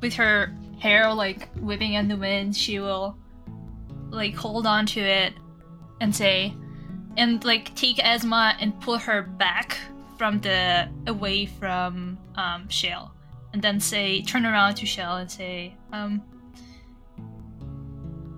with 0.00 0.14
her 0.14 0.54
hair 0.78 1.12
like 1.12 1.48
whipping 1.56 1.94
in 1.94 2.08
the 2.08 2.16
wind, 2.16 2.54
she 2.56 2.78
will 2.78 3.16
like 4.10 4.34
hold 4.34 4.66
on 4.66 4.86
to 4.86 5.00
it 5.00 5.32
and 6.00 6.14
say, 6.14 6.54
and 7.16 7.44
like 7.44 7.74
take 7.74 8.04
Esme 8.04 8.32
and 8.32 8.78
pull 8.80 8.98
her 8.98 9.22
back 9.22 9.78
from 10.18 10.40
the 10.40 10.88
away 11.06 11.46
from 11.46 12.18
um, 12.36 12.68
Shale, 12.68 13.12
and 13.52 13.62
then 13.62 13.80
say, 13.80 14.22
turn 14.22 14.46
around 14.46 14.76
to 14.76 14.86
Shale 14.86 15.16
and 15.16 15.30
say, 15.30 15.76
um, 15.92 16.22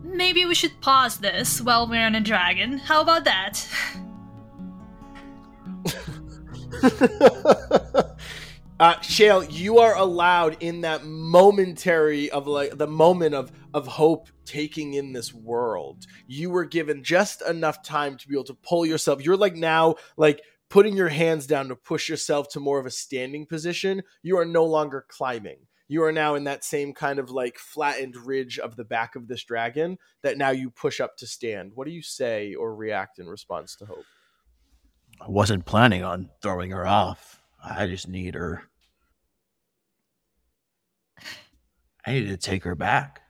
maybe 0.03 0.45
we 0.45 0.55
should 0.55 0.81
pause 0.81 1.19
this 1.19 1.61
while 1.61 1.87
we're 1.87 2.05
on 2.05 2.15
a 2.15 2.21
dragon. 2.21 2.79
How 2.79 3.03
about 3.03 3.25
that? 3.25 3.69
uh, 8.81 9.01
Shale, 9.01 9.45
you 9.45 9.79
are 9.79 9.97
allowed 9.97 10.57
in 10.61 10.83
that 10.83 11.05
momentary 11.05 12.31
of 12.31 12.47
like 12.47 12.77
the 12.77 12.87
moment 12.87 13.35
of 13.35 13.53
of 13.77 13.87
hope 13.87 14.31
taking 14.47 14.95
in 14.95 15.13
this 15.13 15.35
world. 15.35 16.07
You 16.27 16.49
were 16.49 16.65
given 16.65 17.05
just 17.05 17.43
enough 17.43 17.83
time 17.83 18.17
to 18.17 18.27
be 18.27 18.35
able 18.35 18.45
to 18.45 18.55
pull 18.55 18.87
yourself. 18.87 19.23
You're 19.23 19.37
like 19.37 19.55
now 19.55 19.97
like 20.17 20.41
putting 20.71 20.97
your 20.97 21.11
hands 21.11 21.47
down 21.47 21.69
to 21.69 21.77
push 21.77 22.09
yourself 22.09 22.49
to 22.49 22.59
more 22.59 22.79
of 22.79 22.87
a 22.87 22.91
standing 22.91 23.45
position. 23.45 24.03
You 24.23 24.39
are 24.39 24.47
no 24.47 24.65
longer 24.65 25.05
climbing. 25.07 25.59
You 25.89 26.05
are 26.05 26.11
now 26.11 26.37
in 26.37 26.45
that 26.45 26.65
same 26.65 26.95
kind 26.95 27.19
of 27.19 27.31
like 27.31 27.59
flattened 27.59 28.17
ridge 28.17 28.59
of 28.59 28.77
the 28.77 28.85
back 28.85 29.15
of 29.15 29.29
this 29.29 29.45
dragon 29.45 29.99
that 30.23 30.39
now 30.39 30.51
you 30.51 30.71
push 30.71 30.99
up 30.99 31.19
to 31.19 31.27
stand. 31.27 31.73
What 31.75 31.87
do 31.87 31.93
you 31.93 32.03
say 32.03 32.55
or 32.55 32.75
react 32.75 33.19
in 33.19 33.27
response 33.27 33.77
to 33.77 33.85
hope? 33.85 34.07
I 35.21 35.29
wasn't 35.29 35.67
planning 35.67 36.03
on 36.03 36.31
throwing 36.41 36.71
her 36.71 36.87
off. 36.87 37.43
I 37.63 37.87
just 37.87 38.09
need 38.09 38.37
her. 38.37 38.63
I 42.07 42.13
needed 42.13 42.31
to 42.31 42.39
take 42.39 42.65
her 42.65 42.75
back. 42.75 43.21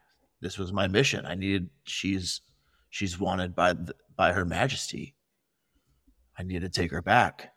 This 0.47 0.59
was 0.59 0.73
my 0.73 0.87
mission. 0.87 1.27
I 1.27 1.35
needed. 1.35 1.71
She's 1.83 2.41
she's 2.89 3.19
wanted 3.19 3.57
by 3.57 3.73
the, 3.73 3.97
by 4.15 4.31
Her 4.31 4.45
Majesty. 4.45 5.17
I 6.39 6.45
need 6.45 6.61
to 6.61 6.69
take 6.69 6.93
her 6.93 7.03
back. 7.03 7.53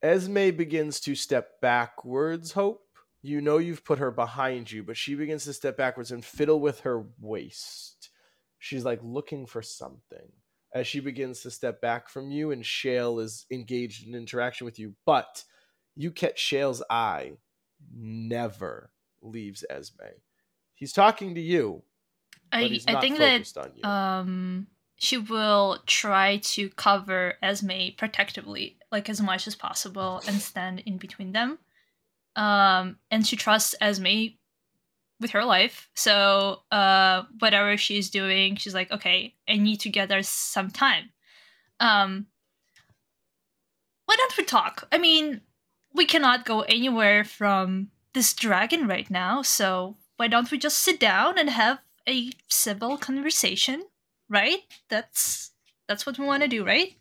Esme 0.00 0.52
begins 0.56 1.00
to 1.00 1.16
step 1.16 1.60
backwards. 1.60 2.52
Hope 2.52 2.84
you 3.20 3.40
know 3.40 3.58
you've 3.58 3.84
put 3.84 3.98
her 3.98 4.12
behind 4.12 4.70
you, 4.70 4.84
but 4.84 4.96
she 4.96 5.16
begins 5.16 5.42
to 5.46 5.52
step 5.52 5.76
backwards 5.76 6.12
and 6.12 6.24
fiddle 6.24 6.60
with 6.60 6.78
her 6.82 7.04
waist. 7.18 8.10
She's 8.60 8.84
like 8.84 9.00
looking 9.02 9.44
for 9.44 9.60
something 9.60 10.30
as 10.72 10.86
she 10.86 11.00
begins 11.00 11.40
to 11.40 11.50
step 11.50 11.80
back 11.80 12.08
from 12.08 12.30
you, 12.30 12.52
and 12.52 12.64
Shale 12.64 13.18
is 13.18 13.44
engaged 13.50 14.06
in 14.06 14.14
interaction 14.14 14.66
with 14.66 14.78
you. 14.78 14.94
But 15.04 15.42
you 15.96 16.12
catch 16.12 16.38
Shale's 16.38 16.80
eye 16.88 17.32
never 17.92 18.92
leaves 19.20 19.64
Esme. 19.68 20.14
He's 20.82 20.92
talking 20.92 21.36
to 21.36 21.40
you. 21.40 21.84
I, 22.50 22.80
I 22.88 23.00
think 23.00 23.18
that 23.18 23.86
um, 23.88 24.66
she 24.96 25.16
will 25.16 25.78
try 25.86 26.38
to 26.38 26.70
cover 26.70 27.34
Esme 27.40 27.94
protectively, 27.96 28.78
like 28.90 29.08
as 29.08 29.20
much 29.20 29.46
as 29.46 29.54
possible, 29.54 30.20
and 30.26 30.42
stand 30.42 30.80
in 30.80 30.98
between 30.98 31.30
them. 31.30 31.60
Um, 32.34 32.96
and 33.12 33.24
she 33.24 33.36
trusts 33.36 33.76
Esme 33.80 34.34
with 35.20 35.30
her 35.30 35.44
life. 35.44 35.88
So 35.94 36.62
uh, 36.72 37.26
whatever 37.38 37.76
she's 37.76 38.10
doing, 38.10 38.56
she's 38.56 38.74
like, 38.74 38.90
okay, 38.90 39.36
I 39.48 39.58
need 39.58 39.78
to 39.82 39.88
get 39.88 40.08
there 40.08 40.24
some 40.24 40.72
time. 40.72 41.10
Um, 41.78 42.26
why 44.06 44.16
don't 44.16 44.36
we 44.36 44.42
talk? 44.42 44.88
I 44.90 44.98
mean, 44.98 45.42
we 45.94 46.06
cannot 46.06 46.44
go 46.44 46.62
anywhere 46.62 47.22
from 47.22 47.92
this 48.14 48.34
dragon 48.34 48.88
right 48.88 49.08
now, 49.08 49.42
so 49.42 49.96
why 50.22 50.28
don't 50.28 50.52
we 50.52 50.56
just 50.56 50.78
sit 50.78 51.00
down 51.00 51.36
and 51.36 51.50
have 51.50 51.80
a 52.08 52.30
civil 52.48 52.96
conversation? 52.96 53.82
Right? 54.28 54.60
That's 54.88 55.50
that's 55.88 56.06
what 56.06 56.16
we 56.16 56.24
want 56.24 56.44
to 56.44 56.48
do, 56.48 56.64
right? 56.64 56.94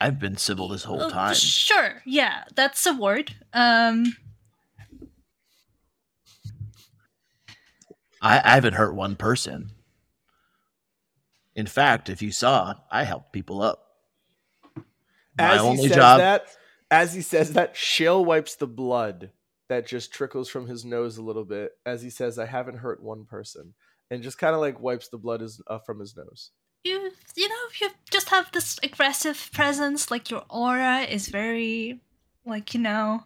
I've 0.00 0.18
been 0.18 0.38
civil 0.38 0.68
this 0.68 0.84
whole 0.84 1.02
uh, 1.02 1.10
time. 1.10 1.34
Sure, 1.34 2.00
yeah, 2.06 2.44
that's 2.54 2.86
a 2.86 2.94
word. 2.94 3.34
Um, 3.52 4.16
I, 8.22 8.40
I 8.42 8.54
haven't 8.54 8.72
hurt 8.72 8.94
one 8.94 9.16
person. 9.16 9.72
In 11.54 11.66
fact, 11.66 12.08
if 12.08 12.22
you 12.22 12.32
saw, 12.32 12.76
I 12.90 13.04
helped 13.04 13.34
people 13.34 13.60
up. 13.60 13.84
My 15.36 15.56
as 15.56 15.60
only 15.60 15.82
he 15.82 15.88
says 15.88 15.96
job. 15.96 16.20
That, 16.20 16.48
as 16.90 17.14
he 17.14 17.22
says 17.22 17.52
that, 17.52 17.76
Shale 17.76 18.24
wipes 18.24 18.56
the 18.56 18.66
blood 18.66 19.30
that 19.68 19.86
just 19.86 20.12
trickles 20.12 20.48
from 20.48 20.66
his 20.66 20.84
nose 20.84 21.18
a 21.18 21.22
little 21.22 21.44
bit 21.44 21.72
as 21.84 22.02
he 22.02 22.10
says, 22.10 22.38
"I 22.38 22.46
haven't 22.46 22.78
hurt 22.78 23.02
one 23.02 23.24
person," 23.24 23.74
and 24.10 24.22
just 24.22 24.38
kind 24.38 24.54
of 24.54 24.60
like 24.60 24.80
wipes 24.80 25.08
the 25.08 25.18
blood 25.18 25.42
is, 25.42 25.60
uh, 25.66 25.78
from 25.78 26.00
his 26.00 26.16
nose. 26.16 26.50
You 26.84 27.10
you 27.36 27.48
know 27.48 27.64
you 27.80 27.90
just 28.10 28.30
have 28.30 28.50
this 28.52 28.78
aggressive 28.82 29.50
presence 29.52 30.10
like 30.10 30.30
your 30.30 30.44
aura 30.48 31.00
is 31.00 31.28
very 31.28 32.00
like 32.46 32.72
you 32.72 32.80
know 32.80 33.24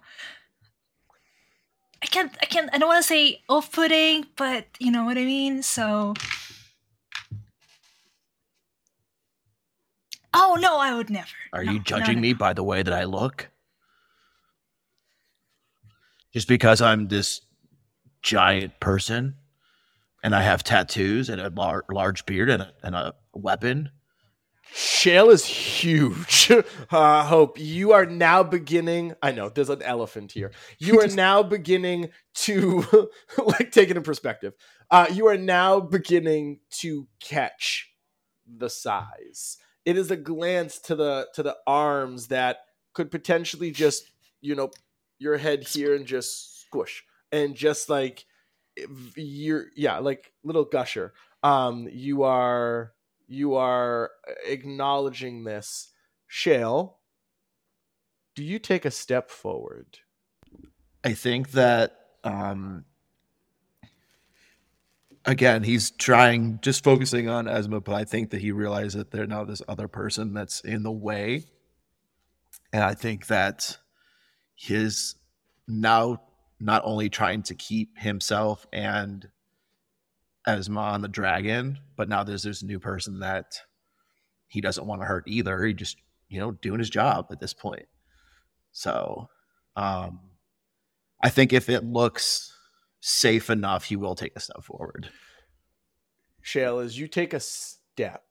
i 2.02 2.06
can't 2.06 2.36
i 2.42 2.46
can't 2.46 2.70
i 2.72 2.78
don't 2.78 2.88
want 2.88 3.02
to 3.02 3.06
say 3.06 3.42
off-putting 3.48 4.26
but 4.36 4.66
you 4.80 4.90
know 4.90 5.04
what 5.04 5.18
i 5.18 5.24
mean? 5.24 5.62
So 5.62 6.14
oh 10.34 10.58
no 10.60 10.78
i 10.78 10.94
would 10.94 11.10
never. 11.10 11.28
Are 11.52 11.62
no, 11.62 11.72
you 11.72 11.78
judging 11.80 12.16
no, 12.16 12.20
no. 12.20 12.28
me 12.28 12.32
by 12.32 12.52
the 12.54 12.64
way 12.64 12.82
that 12.82 12.94
i 12.94 13.04
look 13.04 13.48
just 16.32 16.48
because 16.48 16.80
i'm 16.80 17.08
this 17.08 17.40
giant 18.22 18.78
person 18.80 19.34
and 20.22 20.34
I 20.34 20.42
have 20.42 20.62
tattoos 20.62 21.28
and 21.28 21.40
a 21.40 21.50
lar- 21.50 21.84
large 21.90 22.24
beard 22.26 22.48
and 22.48 22.62
a, 22.62 22.72
and 22.82 22.94
a 22.94 23.14
weapon. 23.34 23.90
Shale 24.72 25.30
is 25.30 25.44
huge. 25.44 26.50
uh, 26.90 27.24
Hope, 27.24 27.58
you 27.58 27.92
are 27.92 28.06
now 28.06 28.42
beginning. 28.42 29.14
I 29.20 29.32
know 29.32 29.48
there's 29.48 29.68
an 29.68 29.82
elephant 29.82 30.32
here. 30.32 30.52
You 30.78 31.00
are 31.00 31.08
now 31.08 31.42
beginning 31.42 32.10
to, 32.34 33.10
like, 33.38 33.72
take 33.72 33.90
it 33.90 33.96
in 33.96 34.02
perspective. 34.02 34.54
Uh, 34.90 35.06
you 35.12 35.26
are 35.26 35.36
now 35.36 35.80
beginning 35.80 36.60
to 36.70 37.08
catch 37.20 37.90
the 38.46 38.70
size. 38.70 39.58
It 39.84 39.98
is 39.98 40.10
a 40.10 40.16
glance 40.16 40.78
to 40.80 40.94
the 40.94 41.26
to 41.34 41.42
the 41.42 41.56
arms 41.66 42.28
that 42.28 42.58
could 42.92 43.10
potentially 43.10 43.72
just, 43.72 44.12
you 44.40 44.54
know, 44.54 44.70
your 45.22 45.38
head 45.38 45.64
here 45.64 45.94
and 45.94 46.06
just 46.06 46.62
squish 46.62 47.04
and 47.30 47.54
just 47.54 47.88
like 47.88 48.24
you're 49.16 49.66
yeah 49.76 49.98
like 49.98 50.32
little 50.42 50.64
gusher. 50.64 51.12
Um 51.42 51.88
you 51.90 52.22
are 52.24 52.92
you 53.28 53.54
are 53.54 54.10
acknowledging 54.46 55.44
this. 55.44 55.88
Shale 56.26 56.98
do 58.34 58.42
you 58.42 58.58
take 58.58 58.84
a 58.84 58.90
step 58.90 59.30
forward? 59.30 59.98
I 61.04 61.12
think 61.12 61.52
that 61.52 61.98
um 62.24 62.84
again 65.24 65.62
he's 65.62 65.90
trying 65.90 66.58
just 66.62 66.84
focusing 66.84 67.28
on 67.28 67.48
Esme 67.48 67.78
but 67.78 67.94
i 67.94 68.04
think 68.04 68.30
that 68.30 68.40
he 68.40 68.52
realized 68.52 68.96
that 68.96 69.10
there's 69.10 69.28
now 69.28 69.44
this 69.44 69.62
other 69.68 69.88
person 69.88 70.32
that's 70.32 70.60
in 70.60 70.82
the 70.82 70.92
way. 70.92 71.44
And 72.72 72.82
i 72.82 72.94
think 72.94 73.26
that 73.26 73.78
his 74.62 75.16
now 75.66 76.22
not 76.60 76.82
only 76.84 77.08
trying 77.08 77.42
to 77.42 77.54
keep 77.54 77.98
himself 77.98 78.64
and 78.72 79.28
Esme 80.46 80.78
on 80.78 81.02
the 81.02 81.08
dragon, 81.08 81.80
but 81.96 82.08
now 82.08 82.22
there's 82.22 82.44
this 82.44 82.62
new 82.62 82.78
person 82.78 83.18
that 83.20 83.58
he 84.46 84.60
doesn't 84.60 84.86
want 84.86 85.00
to 85.00 85.06
hurt 85.06 85.24
either. 85.26 85.64
He 85.64 85.74
just, 85.74 85.96
you 86.28 86.38
know, 86.38 86.52
doing 86.52 86.78
his 86.78 86.90
job 86.90 87.26
at 87.32 87.40
this 87.40 87.52
point. 87.52 87.86
So, 88.70 89.28
um, 89.74 90.20
I 91.20 91.28
think 91.28 91.52
if 91.52 91.68
it 91.68 91.84
looks 91.84 92.56
safe 93.00 93.50
enough, 93.50 93.84
he 93.84 93.96
will 93.96 94.14
take 94.14 94.36
a 94.36 94.40
step 94.40 94.62
forward. 94.62 95.08
Shale, 96.40 96.78
as 96.78 96.98
you 96.98 97.08
take 97.08 97.34
a 97.34 97.40
step, 97.40 98.24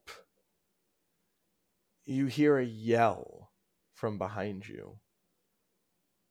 you 2.05 2.27
hear 2.27 2.57
a 2.57 2.65
yell 2.65 3.51
from 3.93 4.17
behind 4.17 4.67
you. 4.67 4.97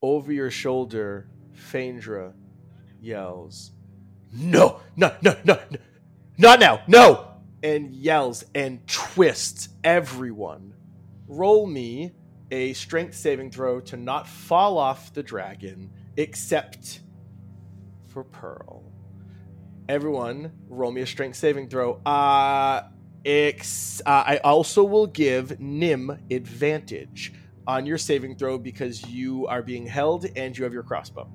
Over 0.02 0.32
your 0.32 0.50
shoulder, 0.50 1.28
Phaedra 1.52 2.32
yells, 3.02 3.72
No, 4.32 4.80
no, 4.96 5.14
no, 5.20 5.36
no, 5.44 5.58
no, 5.70 5.78
not 6.38 6.58
now, 6.58 6.80
no! 6.86 7.26
And 7.62 7.90
yells 7.90 8.42
and 8.54 8.86
twists 8.86 9.68
everyone. 9.84 10.72
Roll 11.28 11.66
me 11.66 12.12
a 12.50 12.72
strength 12.72 13.14
saving 13.14 13.50
throw 13.50 13.80
to 13.80 13.98
not 13.98 14.26
fall 14.26 14.78
off 14.78 15.12
the 15.12 15.22
dragon, 15.22 15.90
except 16.16 17.00
for 18.08 18.24
Pearl. 18.24 18.82
Everyone, 19.86 20.52
roll 20.70 20.92
me 20.92 21.02
a 21.02 21.06
strength 21.06 21.36
saving 21.36 21.68
throw. 21.68 22.00
Uh, 22.06 22.84
ex- 23.26 24.00
uh, 24.06 24.24
I 24.26 24.38
also 24.38 24.82
will 24.82 25.06
give 25.06 25.60
Nim 25.60 26.24
advantage 26.30 27.34
on 27.70 27.86
your 27.86 27.98
saving 27.98 28.34
throw 28.36 28.58
because 28.58 29.06
you 29.06 29.46
are 29.46 29.62
being 29.62 29.86
held 29.86 30.26
and 30.36 30.56
you 30.58 30.64
have 30.64 30.72
your 30.72 30.82
crossbow. 30.82 31.30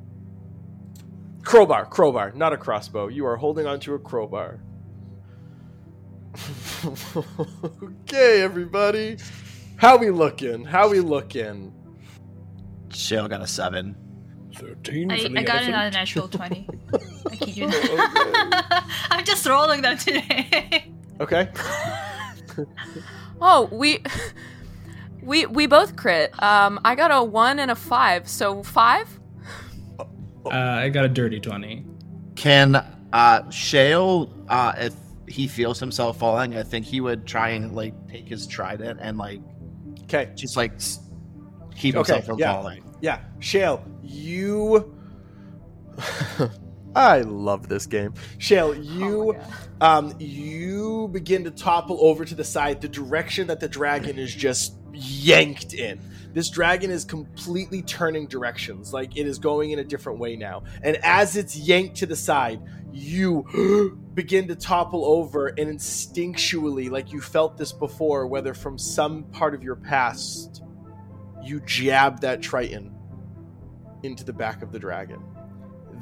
Crowbar, 1.43 1.85
crowbar, 1.85 2.33
not 2.33 2.51
a 2.51 2.57
crossbow. 2.57 3.07
You 3.07 3.25
are 3.25 3.37
holding 3.37 3.65
onto 3.65 3.93
a 3.93 3.99
crowbar. 3.99 4.59
okay, 7.83 8.41
everybody. 8.41 9.17
How 9.77 9.95
we 9.97 10.09
looking? 10.09 10.65
How 10.65 10.89
we 10.89 10.99
looking? 10.99 11.73
Shale 12.89 13.29
got 13.29 13.41
a 13.41 13.47
seven. 13.47 13.95
13 14.55 15.11
I, 15.11 15.15
I 15.15 15.17
got 15.17 15.27
it 15.27 15.49
elephant. 15.49 15.75
on 15.75 15.85
a 15.85 15.91
natural 15.91 16.27
20. 16.27 16.69
I 17.31 17.35
kid 17.35 17.57
you 17.57 17.67
not. 17.67 18.83
I'm 19.09 19.23
just 19.25 19.45
rolling 19.45 19.81
that 19.83 19.99
today. 19.99 20.91
Okay. 21.19 21.49
Oh, 23.41 23.69
we 23.71 23.99
we 25.25 25.45
we 25.47 25.67
both 25.67 25.95
crit. 25.95 26.31
Um, 26.41 26.79
I 26.85 26.95
got 26.95 27.11
a 27.11 27.23
one 27.23 27.59
and 27.59 27.71
a 27.71 27.75
five, 27.75 28.27
so 28.29 28.63
five. 28.63 29.19
Uh, 29.99 30.49
I 30.51 30.89
got 30.89 31.05
a 31.05 31.09
dirty 31.09 31.39
20. 31.39 31.85
Can 32.35 32.75
uh 33.13 33.49
Shale, 33.49 34.31
uh 34.47 34.73
if 34.77 34.93
he 35.27 35.47
feels 35.47 35.79
himself 35.79 36.19
falling, 36.19 36.55
I 36.55 36.63
think 36.63 36.85
he 36.85 37.01
would 37.01 37.25
try 37.25 37.49
and 37.49 37.75
like 37.75 37.93
take 38.07 38.27
his 38.27 38.45
trident 38.45 38.99
and 39.01 39.17
like 39.17 39.41
Okay. 40.03 40.29
just 40.35 40.55
like 40.55 40.73
keep 41.75 41.95
Okay, 41.95 42.13
himself 42.13 42.25
from 42.25 42.39
yeah. 42.39 42.53
falling. 42.53 42.83
Yeah, 43.01 43.21
Shale, 43.39 43.83
you. 44.03 44.95
I 46.95 47.21
love 47.21 47.67
this 47.67 47.85
game. 47.87 48.13
Shale, 48.37 48.73
you, 48.73 49.35
um, 49.81 50.13
you 50.17 51.09
begin 51.11 51.43
to 51.43 51.51
topple 51.51 51.97
over 52.01 52.23
to 52.23 52.33
the 52.35 52.43
side, 52.43 52.79
the 52.79 52.87
direction 52.87 53.47
that 53.47 53.59
the 53.59 53.67
dragon 53.67 54.17
is 54.17 54.33
just 54.33 54.77
yanked 54.95 55.73
in. 55.73 55.99
This 56.33 56.49
dragon 56.49 56.91
is 56.91 57.05
completely 57.05 57.81
turning 57.81 58.27
directions, 58.27 58.91
like 58.91 59.15
it 59.15 59.25
is 59.25 59.39
going 59.39 59.71
in 59.71 59.79
a 59.79 59.83
different 59.83 60.19
way 60.19 60.35
now. 60.35 60.63
And 60.81 60.97
as 60.97 61.37
it's 61.37 61.55
yanked 61.55 61.95
to 61.97 62.05
the 62.05 62.15
side, 62.15 62.61
you 62.91 63.97
begin 64.13 64.47
to 64.49 64.55
topple 64.55 65.05
over, 65.05 65.47
and 65.47 65.69
instinctually, 65.69 66.89
like 66.89 67.13
you 67.13 67.21
felt 67.21 67.57
this 67.57 67.71
before, 67.71 68.27
whether 68.27 68.53
from 68.53 68.77
some 68.77 69.23
part 69.25 69.53
of 69.53 69.63
your 69.63 69.75
past, 69.75 70.61
you 71.41 71.61
jab 71.61 72.21
that 72.21 72.41
trident 72.41 72.91
into 74.03 74.23
the 74.23 74.33
back 74.33 74.61
of 74.61 74.71
the 74.71 74.79
dragon. 74.79 75.23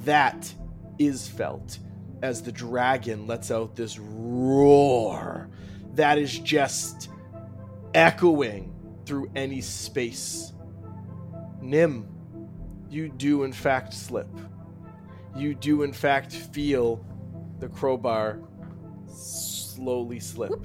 That 0.06 0.52
is 0.98 1.28
felt 1.28 1.78
as 2.22 2.42
the 2.42 2.52
dragon 2.52 3.28
lets 3.28 3.52
out 3.52 3.76
this 3.76 4.00
roar 4.00 5.50
that 5.96 6.18
is 6.18 6.40
just 6.40 7.10
echoing 7.94 8.73
through 9.06 9.30
any 9.36 9.62
space. 9.62 10.54
Nim, 11.62 12.08
you 12.90 13.10
do 13.10 13.44
in 13.44 13.54
fact 13.54 13.94
slip. 13.94 14.28
You 15.36 15.56
do 15.56 15.84
in 15.84 15.94
fact 15.94 16.32
feel 16.34 17.04
the 17.60 17.68
crowbar 17.70 18.40
slowly 19.08 20.20
slip. 20.20 20.52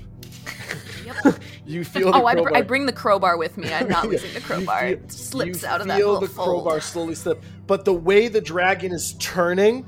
Yep. 1.25 1.41
you 1.65 1.85
feel 1.85 2.13
the 2.13 2.19
Oh, 2.19 2.27
I, 2.27 2.35
br- 2.35 2.55
I 2.55 2.61
bring 2.61 2.85
the 2.85 2.93
crowbar 2.93 3.39
with 3.39 3.57
me. 3.57 3.73
I'm 3.73 3.89
not 3.89 4.07
losing 4.11 4.35
the 4.35 4.41
crowbar. 4.41 4.81
feel- 4.81 4.89
it 4.99 5.11
slips 5.13 5.65
out 5.65 5.81
of 5.81 5.87
that 5.87 5.97
You 5.97 6.03
feel 6.05 6.13
little 6.15 6.29
the 6.29 6.35
fold. 6.35 6.63
crowbar 6.65 6.81
slowly 6.83 7.15
slip. 7.15 7.43
But 7.67 7.87
the 7.87 7.95
way 7.95 8.29
the 8.29 8.43
dragon 8.43 8.93
is 8.93 9.15
turning, 9.15 9.87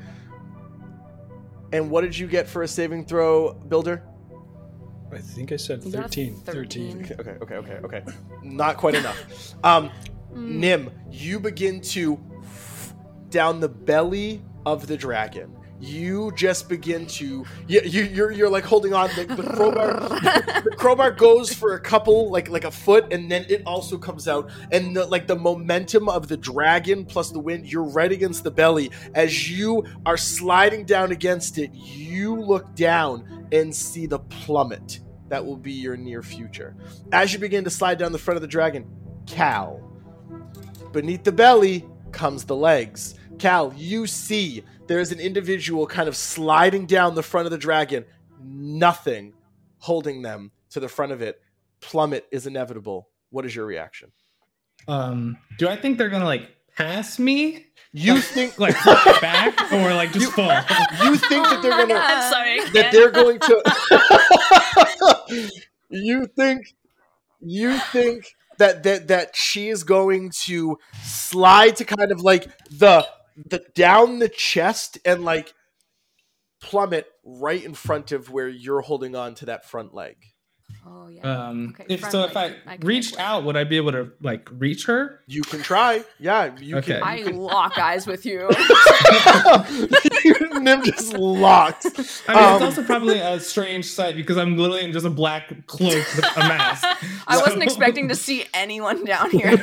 and 1.73 1.91
what 1.91 2.01
did 2.01 2.17
you 2.17 2.27
get 2.27 2.49
for 2.49 2.63
a 2.63 2.69
saving 2.69 3.05
throw, 3.05 3.53
Builder? 3.53 4.03
I 5.13 5.19
think 5.19 5.53
I 5.53 5.57
said 5.57 5.85
You 5.85 5.93
got 5.93 6.01
a 6.01 6.03
13. 6.05 6.37
13. 6.41 7.05
13. 7.05 7.17
Okay, 7.21 7.37
okay, 7.43 7.55
okay, 7.57 7.81
okay. 7.85 8.05
Not 8.43 8.77
quite 8.77 8.95
enough. 8.95 9.55
Um, 9.65 9.91
Mm. 10.35 10.49
Nim, 10.57 10.91
you 11.11 11.41
begin 11.41 11.81
to 11.81 12.19
down 13.31 13.61
the 13.61 13.69
belly 13.69 14.43
of 14.67 14.87
the 14.87 14.97
dragon. 14.97 15.57
You 15.83 16.31
just 16.37 16.69
begin 16.69 17.07
to 17.07 17.45
you, 17.67 17.81
you 17.85 18.03
you're 18.03 18.31
you're 18.31 18.51
like 18.51 18.65
holding 18.65 18.93
on 18.93 19.09
the, 19.17 19.25
the 19.25 19.43
crowbar. 19.43 19.95
the 20.65 20.75
crowbar 20.77 21.11
goes 21.11 21.55
for 21.55 21.75
a 21.75 21.81
couple 21.81 22.31
like 22.31 22.51
like 22.51 22.65
a 22.65 22.71
foot, 22.71 23.11
and 23.13 23.31
then 23.31 23.47
it 23.49 23.63
also 23.65 23.97
comes 23.97 24.29
out, 24.29 24.51
and 24.73 24.95
the, 24.95 25.07
like 25.07 25.27
the 25.27 25.37
momentum 25.37 26.11
of 26.11 26.29
the 26.29 26.37
dragon 26.37 27.07
plus 27.07 27.31
the 27.31 27.39
wind, 27.39 27.67
you're 27.67 27.83
right 27.83 28.13
against 28.13 28.45
the 28.45 28.51
belly. 28.51 28.91
As 29.15 29.51
you 29.51 29.85
are 30.05 30.19
sliding 30.19 30.85
down 30.85 31.13
against 31.13 31.57
it, 31.57 31.71
you 31.73 32.39
look 32.39 32.75
down 32.75 33.40
and 33.53 33.75
see 33.75 34.07
the 34.07 34.19
plummet 34.19 35.01
that 35.29 35.45
will 35.45 35.57
be 35.57 35.73
your 35.73 35.97
near 35.97 36.23
future. 36.23 36.77
As 37.13 37.33
you 37.33 37.39
begin 37.39 37.65
to 37.65 37.71
slide 37.71 37.99
down 37.99 38.13
the 38.13 38.19
front 38.19 38.37
of 38.37 38.43
the 38.43 38.49
dragon, 38.49 38.87
Cal. 39.27 39.81
Beneath 40.93 41.25
the 41.25 41.33
belly 41.33 41.87
comes 42.13 42.45
the 42.45 42.57
legs. 42.57 43.15
Cal, 43.39 43.73
you 43.77 44.07
see 44.07 44.65
there's 44.87 45.13
an 45.13 45.21
individual 45.21 45.87
kind 45.87 46.09
of 46.09 46.17
sliding 46.17 46.87
down 46.87 47.15
the 47.15 47.23
front 47.23 47.47
of 47.47 47.53
the 47.53 47.59
dragon, 47.59 48.05
nothing 48.43 49.33
holding 49.79 50.23
them 50.23 50.51
to 50.71 50.81
the 50.81 50.89
front 50.89 51.13
of 51.13 51.23
it. 51.23 51.41
Plummet 51.81 52.27
is 52.31 52.47
inevitable. 52.47 53.09
What 53.31 53.47
is 53.47 53.55
your 53.55 53.67
reaction? 53.67 54.11
Um, 54.89 55.39
do 55.59 55.69
I 55.69 55.77
think 55.77 55.99
they're 55.99 56.09
gonna 56.09 56.25
like 56.25 56.49
pass 56.81 57.19
me? 57.19 57.67
You 57.93 58.15
Like- 58.15 58.25
think 58.25 58.59
Like 58.59 58.77
fly 58.77 59.19
back 59.21 59.73
or 59.73 59.95
like 59.95 60.13
just 60.13 60.33
fall? 60.33 60.51
you 61.03 61.17
think 61.17 61.45
that 61.49 61.61
they're 61.63 61.73
Oh 61.73 61.77
gonna 61.79 61.95
God. 61.95 62.11
I'm 62.11 62.33
sorry. 62.33 62.61
that 62.71 62.93
they're 62.93 63.11
going 63.11 63.39
to 63.41 63.63
you 65.91 66.27
think 66.27 66.75
you 67.41 67.79
think 67.79 68.35
that 68.59 68.83
that 68.85 69.09
that 69.09 69.35
she 69.37 69.69
is 69.69 69.85
going 69.85 70.31
to 70.45 70.79
slide 71.03 71.77
to 71.77 71.85
kind 71.85 72.13
of 72.13 72.21
like 72.21 72.45
the 72.71 73.07
the 73.49 73.65
down 73.75 74.19
the 74.19 74.29
chest 74.29 74.99
and 75.05 75.25
like 75.25 75.53
plummet 76.61 77.07
right 77.25 77.65
in 77.65 77.75
front 77.75 78.13
of 78.13 78.31
where 78.31 78.49
you're 78.49 78.83
holding 78.83 79.17
on 79.17 79.35
to 79.37 79.47
that 79.47 79.65
front 79.69 79.95
leg. 79.95 80.17
Oh 80.87 81.09
yeah. 81.09 81.21
Um, 81.23 81.75
Okay, 81.79 81.87
if 81.95 82.11
so, 82.11 82.25
if 82.25 82.37
I 82.37 82.55
I 82.67 82.79
reached 82.83 83.13
leg. 83.17 83.21
out, 83.21 83.45
would 83.45 83.57
I 83.57 83.65
be 83.65 83.77
able 83.77 83.93
to 83.93 84.13
like 84.21 84.49
reach 84.53 84.87
her? 84.87 85.21
You 85.27 85.43
can 85.43 85.63
try. 85.63 86.05
Yeah, 86.19 86.57
you 86.61 86.77
Okay. 86.79 86.95
can. 86.95 87.03
I 87.03 87.17
You 87.17 87.31
lock 87.33 87.79
eyes 87.79 88.07
with 88.07 88.25
you. 88.27 88.49
can 90.23 90.65
Nim 90.65 90.83
just 90.83 91.15
locked. 91.15 91.87
I 92.29 92.35
mean, 92.35 92.45
Um, 92.45 92.55
it's 92.55 92.63
also 92.63 92.83
probably 92.83 93.19
a 93.19 93.39
strange 93.41 93.87
sight 93.87 94.17
because 94.17 94.37
I'm 94.37 94.57
literally 94.57 94.85
in 94.85 94.93
just 94.93 95.07
a 95.07 95.11
black 95.11 95.67
cloak 95.67 95.95
with 96.17 96.25
a 96.37 96.41
mask. 96.41 96.85
I 97.27 97.39
wasn't 97.39 97.63
expecting 97.63 98.09
to 98.09 98.15
see 98.15 98.45
anyone 98.55 99.05
down 99.05 99.31
here. 99.31 99.57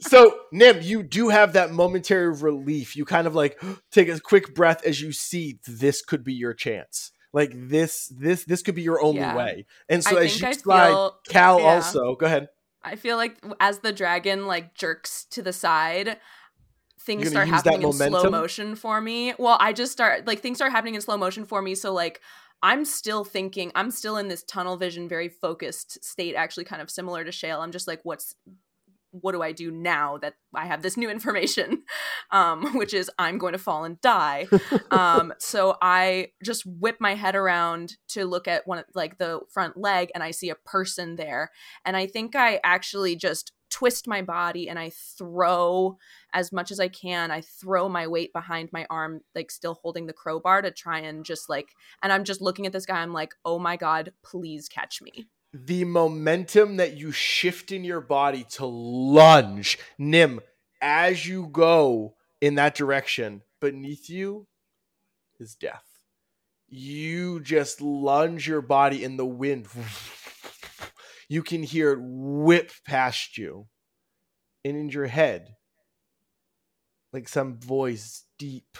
so 0.00 0.38
nim 0.52 0.78
you 0.82 1.02
do 1.02 1.28
have 1.28 1.52
that 1.54 1.72
momentary 1.72 2.32
relief 2.32 2.96
you 2.96 3.04
kind 3.04 3.26
of 3.26 3.34
like 3.34 3.60
take 3.90 4.08
a 4.08 4.18
quick 4.20 4.54
breath 4.54 4.84
as 4.84 5.00
you 5.00 5.12
see 5.12 5.58
this 5.66 6.02
could 6.02 6.24
be 6.24 6.32
your 6.32 6.54
chance 6.54 7.12
like 7.34 7.50
this 7.54 8.10
this 8.16 8.44
this 8.44 8.62
could 8.62 8.74
be 8.74 8.80
your 8.82 9.02
only 9.02 9.20
Yeah. 9.20 9.36
way 9.36 9.66
and 9.90 10.02
so 10.02 10.16
I 10.16 10.24
as 10.24 10.40
you 10.40 10.46
I 10.48 10.52
slide 10.52 10.88
feel- 10.88 11.18
cal 11.28 11.60
yeah. 11.60 11.66
also 11.74 12.14
go 12.14 12.24
ahead 12.24 12.48
I 12.86 12.96
feel 12.96 13.16
like 13.16 13.36
as 13.60 13.78
the 13.80 13.92
dragon 13.92 14.46
like 14.46 14.74
jerks 14.74 15.24
to 15.30 15.40
the 15.42 15.54
side, 15.54 16.18
things 17.00 17.30
start 17.30 17.48
happening 17.48 17.82
in 17.82 17.92
slow 17.94 18.28
motion 18.28 18.76
for 18.76 19.00
me. 19.00 19.32
Well, 19.38 19.56
I 19.58 19.72
just 19.72 19.90
start 19.90 20.26
like 20.26 20.40
things 20.40 20.58
start 20.58 20.70
happening 20.70 20.94
in 20.94 21.00
slow 21.00 21.16
motion 21.16 21.46
for 21.46 21.62
me. 21.62 21.74
So 21.76 21.94
like 21.94 22.20
I'm 22.62 22.84
still 22.84 23.24
thinking, 23.24 23.72
I'm 23.74 23.90
still 23.90 24.18
in 24.18 24.28
this 24.28 24.42
tunnel 24.42 24.76
vision, 24.76 25.08
very 25.08 25.30
focused 25.30 26.04
state, 26.04 26.34
actually 26.34 26.64
kind 26.64 26.82
of 26.82 26.90
similar 26.90 27.24
to 27.24 27.32
Shale. 27.32 27.62
I'm 27.62 27.72
just 27.72 27.88
like, 27.88 28.00
what's 28.04 28.34
what 29.20 29.32
do 29.32 29.42
I 29.42 29.52
do 29.52 29.70
now 29.70 30.18
that 30.18 30.34
I 30.54 30.66
have 30.66 30.82
this 30.82 30.96
new 30.96 31.10
information? 31.10 31.82
Um, 32.30 32.76
which 32.76 32.94
is 32.94 33.10
I'm 33.16 33.38
going 33.38 33.52
to 33.52 33.58
fall 33.58 33.84
and 33.84 34.00
die. 34.00 34.48
um, 34.90 35.32
so 35.38 35.76
I 35.80 36.28
just 36.42 36.64
whip 36.66 36.96
my 36.98 37.14
head 37.14 37.36
around 37.36 37.96
to 38.08 38.24
look 38.24 38.48
at 38.48 38.66
one 38.66 38.82
like 38.94 39.18
the 39.18 39.40
front 39.52 39.76
leg 39.76 40.10
and 40.14 40.24
I 40.24 40.32
see 40.32 40.50
a 40.50 40.56
person 40.56 41.14
there. 41.14 41.52
And 41.84 41.96
I 41.96 42.06
think 42.06 42.34
I 42.34 42.60
actually 42.64 43.14
just 43.14 43.52
twist 43.70 44.08
my 44.08 44.22
body 44.22 44.68
and 44.68 44.78
I 44.78 44.90
throw 44.90 45.96
as 46.32 46.52
much 46.52 46.70
as 46.70 46.80
I 46.80 46.88
can. 46.88 47.30
I 47.30 47.40
throw 47.40 47.88
my 47.88 48.06
weight 48.06 48.32
behind 48.32 48.70
my 48.72 48.86
arm, 48.88 49.20
like 49.34 49.50
still 49.50 49.74
holding 49.74 50.06
the 50.06 50.12
crowbar 50.12 50.62
to 50.62 50.70
try 50.70 51.00
and 51.00 51.24
just 51.24 51.48
like, 51.48 51.68
and 52.02 52.12
I'm 52.12 52.24
just 52.24 52.40
looking 52.40 52.66
at 52.66 52.72
this 52.72 52.86
guy. 52.86 53.00
I'm 53.00 53.12
like, 53.12 53.34
oh 53.44 53.58
my 53.58 53.76
God, 53.76 54.12
please 54.24 54.68
catch 54.68 55.02
me. 55.02 55.26
The 55.54 55.84
momentum 55.84 56.78
that 56.78 56.96
you 56.96 57.12
shift 57.12 57.70
in 57.70 57.84
your 57.84 58.00
body 58.00 58.44
to 58.50 58.66
lunge, 58.66 59.78
Nim, 59.96 60.40
as 60.82 61.26
you 61.26 61.46
go 61.46 62.16
in 62.40 62.56
that 62.56 62.74
direction, 62.74 63.42
beneath 63.60 64.10
you 64.10 64.48
is 65.38 65.54
death. 65.54 65.84
You 66.68 67.40
just 67.40 67.80
lunge 67.80 68.48
your 68.48 68.62
body 68.62 69.04
in 69.04 69.16
the 69.16 69.24
wind. 69.24 69.68
You 71.28 71.44
can 71.44 71.62
hear 71.62 71.92
it 71.92 72.00
whip 72.02 72.72
past 72.84 73.38
you. 73.38 73.68
And 74.64 74.76
in 74.76 74.88
your 74.88 75.06
head, 75.06 75.54
like 77.12 77.28
some 77.28 77.60
voice 77.60 78.24
deep 78.38 78.76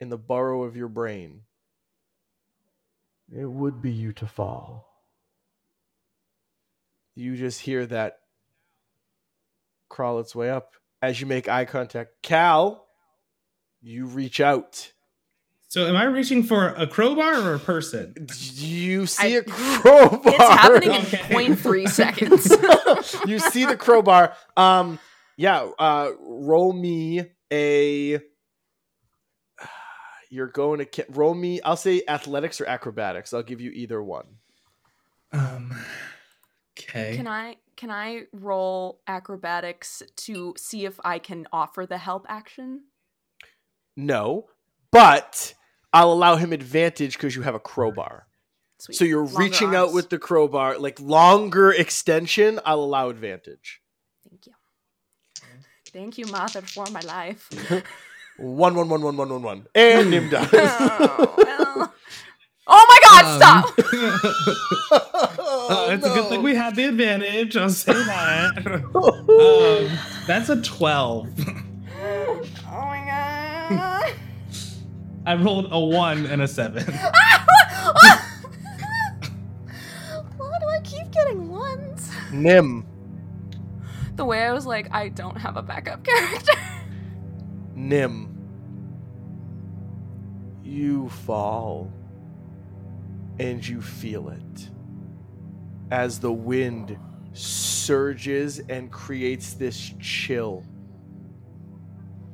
in 0.00 0.08
the 0.08 0.18
burrow 0.18 0.64
of 0.64 0.76
your 0.76 0.88
brain. 0.88 1.42
It 3.30 3.48
would 3.48 3.80
be 3.80 3.92
you 3.92 4.12
to 4.14 4.26
fall. 4.26 4.91
You 7.14 7.36
just 7.36 7.60
hear 7.60 7.84
that 7.86 8.18
crawl 9.88 10.18
its 10.20 10.34
way 10.34 10.50
up 10.50 10.72
as 11.02 11.20
you 11.20 11.26
make 11.26 11.48
eye 11.48 11.64
contact. 11.66 12.10
Cal, 12.22 12.86
you 13.80 14.06
reach 14.06 14.40
out. 14.40 14.92
So 15.68 15.86
am 15.86 15.96
I 15.96 16.04
reaching 16.04 16.42
for 16.42 16.68
a 16.68 16.86
crowbar 16.86 17.34
or 17.40 17.54
a 17.54 17.58
person? 17.58 18.14
You 18.54 19.06
see 19.06 19.36
I- 19.36 19.40
a 19.40 19.42
crowbar. 19.46 20.20
It's 20.24 20.38
happening 20.38 20.90
in 20.90 21.00
Okay. 21.02 21.18
0.3 21.54 21.88
seconds. 21.90 22.50
you 23.26 23.38
see 23.38 23.64
the 23.64 23.76
crowbar. 23.76 24.34
Um, 24.56 24.98
yeah. 25.36 25.68
Uh, 25.78 26.10
roll 26.20 26.72
me 26.72 27.24
a. 27.52 28.20
You're 30.30 30.46
going 30.48 30.84
to 30.86 31.04
roll 31.10 31.34
me. 31.34 31.60
I'll 31.62 31.76
say 31.76 32.02
athletics 32.08 32.60
or 32.60 32.66
acrobatics. 32.66 33.32
I'll 33.34 33.42
give 33.42 33.60
you 33.60 33.70
either 33.70 34.02
one. 34.02 34.26
Um. 35.32 35.74
Okay. 36.94 37.16
Can 37.16 37.26
I 37.26 37.56
can 37.76 37.90
I 37.90 38.24
roll 38.32 39.00
acrobatics 39.06 40.02
to 40.16 40.54
see 40.58 40.84
if 40.84 41.00
I 41.04 41.18
can 41.18 41.46
offer 41.52 41.86
the 41.86 41.96
help 41.96 42.26
action? 42.28 42.82
No, 43.96 44.46
but 44.90 45.54
I'll 45.92 46.12
allow 46.12 46.36
him 46.36 46.52
advantage 46.52 47.14
because 47.14 47.34
you 47.34 47.42
have 47.42 47.54
a 47.54 47.60
crowbar. 47.60 48.26
Sweet. 48.78 48.96
So 48.96 49.04
you're 49.04 49.24
Longer 49.24 49.38
reaching 49.38 49.74
out 49.74 49.92
with 49.94 50.10
the 50.10 50.18
crowbar, 50.18 50.78
like 50.78 51.00
longer 51.00 51.70
extension. 51.72 52.60
I'll 52.64 52.80
allow 52.80 53.08
advantage. 53.08 53.80
Thank 54.28 54.46
you. 54.46 54.52
Thank 55.92 56.18
you, 56.18 56.26
Mother, 56.26 56.62
for 56.62 56.86
my 56.90 57.00
life. 57.00 57.48
One, 58.38 58.74
one, 58.74 58.88
one, 58.88 59.02
one, 59.02 59.16
one, 59.16 59.28
one, 59.28 59.42
one, 59.42 59.66
and 59.74 60.10
Nim 60.10 60.30
dies. 60.30 60.48
oh, 60.54 61.34
well. 61.36 61.94
Oh 62.66 62.86
my 62.88 62.98
god, 63.04 63.24
Um, 63.26 63.36
stop! 63.38 63.64
Uh, 65.72 65.90
it's 65.90 66.06
a 66.06 66.10
good 66.10 66.28
thing 66.28 66.42
we 66.42 66.54
had 66.54 66.76
the 66.76 66.84
advantage. 66.84 67.56
I'll 67.56 67.70
say 67.70 67.92
that. 68.04 68.66
um, 68.94 69.98
that's 70.26 70.48
a 70.48 70.60
twelve. 70.62 71.28
oh 71.98 72.46
my 72.66 73.04
god. 73.06 74.12
I 75.26 75.34
rolled 75.36 75.68
a 75.70 75.78
one 75.78 76.26
and 76.26 76.42
a 76.42 76.48
seven. 76.48 76.82
Why 80.36 80.58
do 80.60 80.66
I 80.66 80.80
keep 80.82 81.10
getting 81.12 81.48
ones? 81.48 82.10
Nim, 82.32 82.84
The 84.16 84.24
way 84.24 84.42
I 84.44 84.52
was 84.52 84.66
like, 84.66 84.92
I 84.92 85.08
don't 85.10 85.36
have 85.36 85.56
a 85.56 85.62
backup 85.62 86.02
character. 86.04 86.52
Nim, 87.74 88.28
you 90.64 91.08
fall 91.08 91.92
and 93.38 93.66
you 93.66 93.80
feel 93.80 94.28
it 94.28 94.70
as 95.92 96.18
the 96.18 96.32
wind 96.32 96.98
surges 97.34 98.60
and 98.60 98.90
creates 98.90 99.52
this 99.52 99.92
chill. 100.00 100.64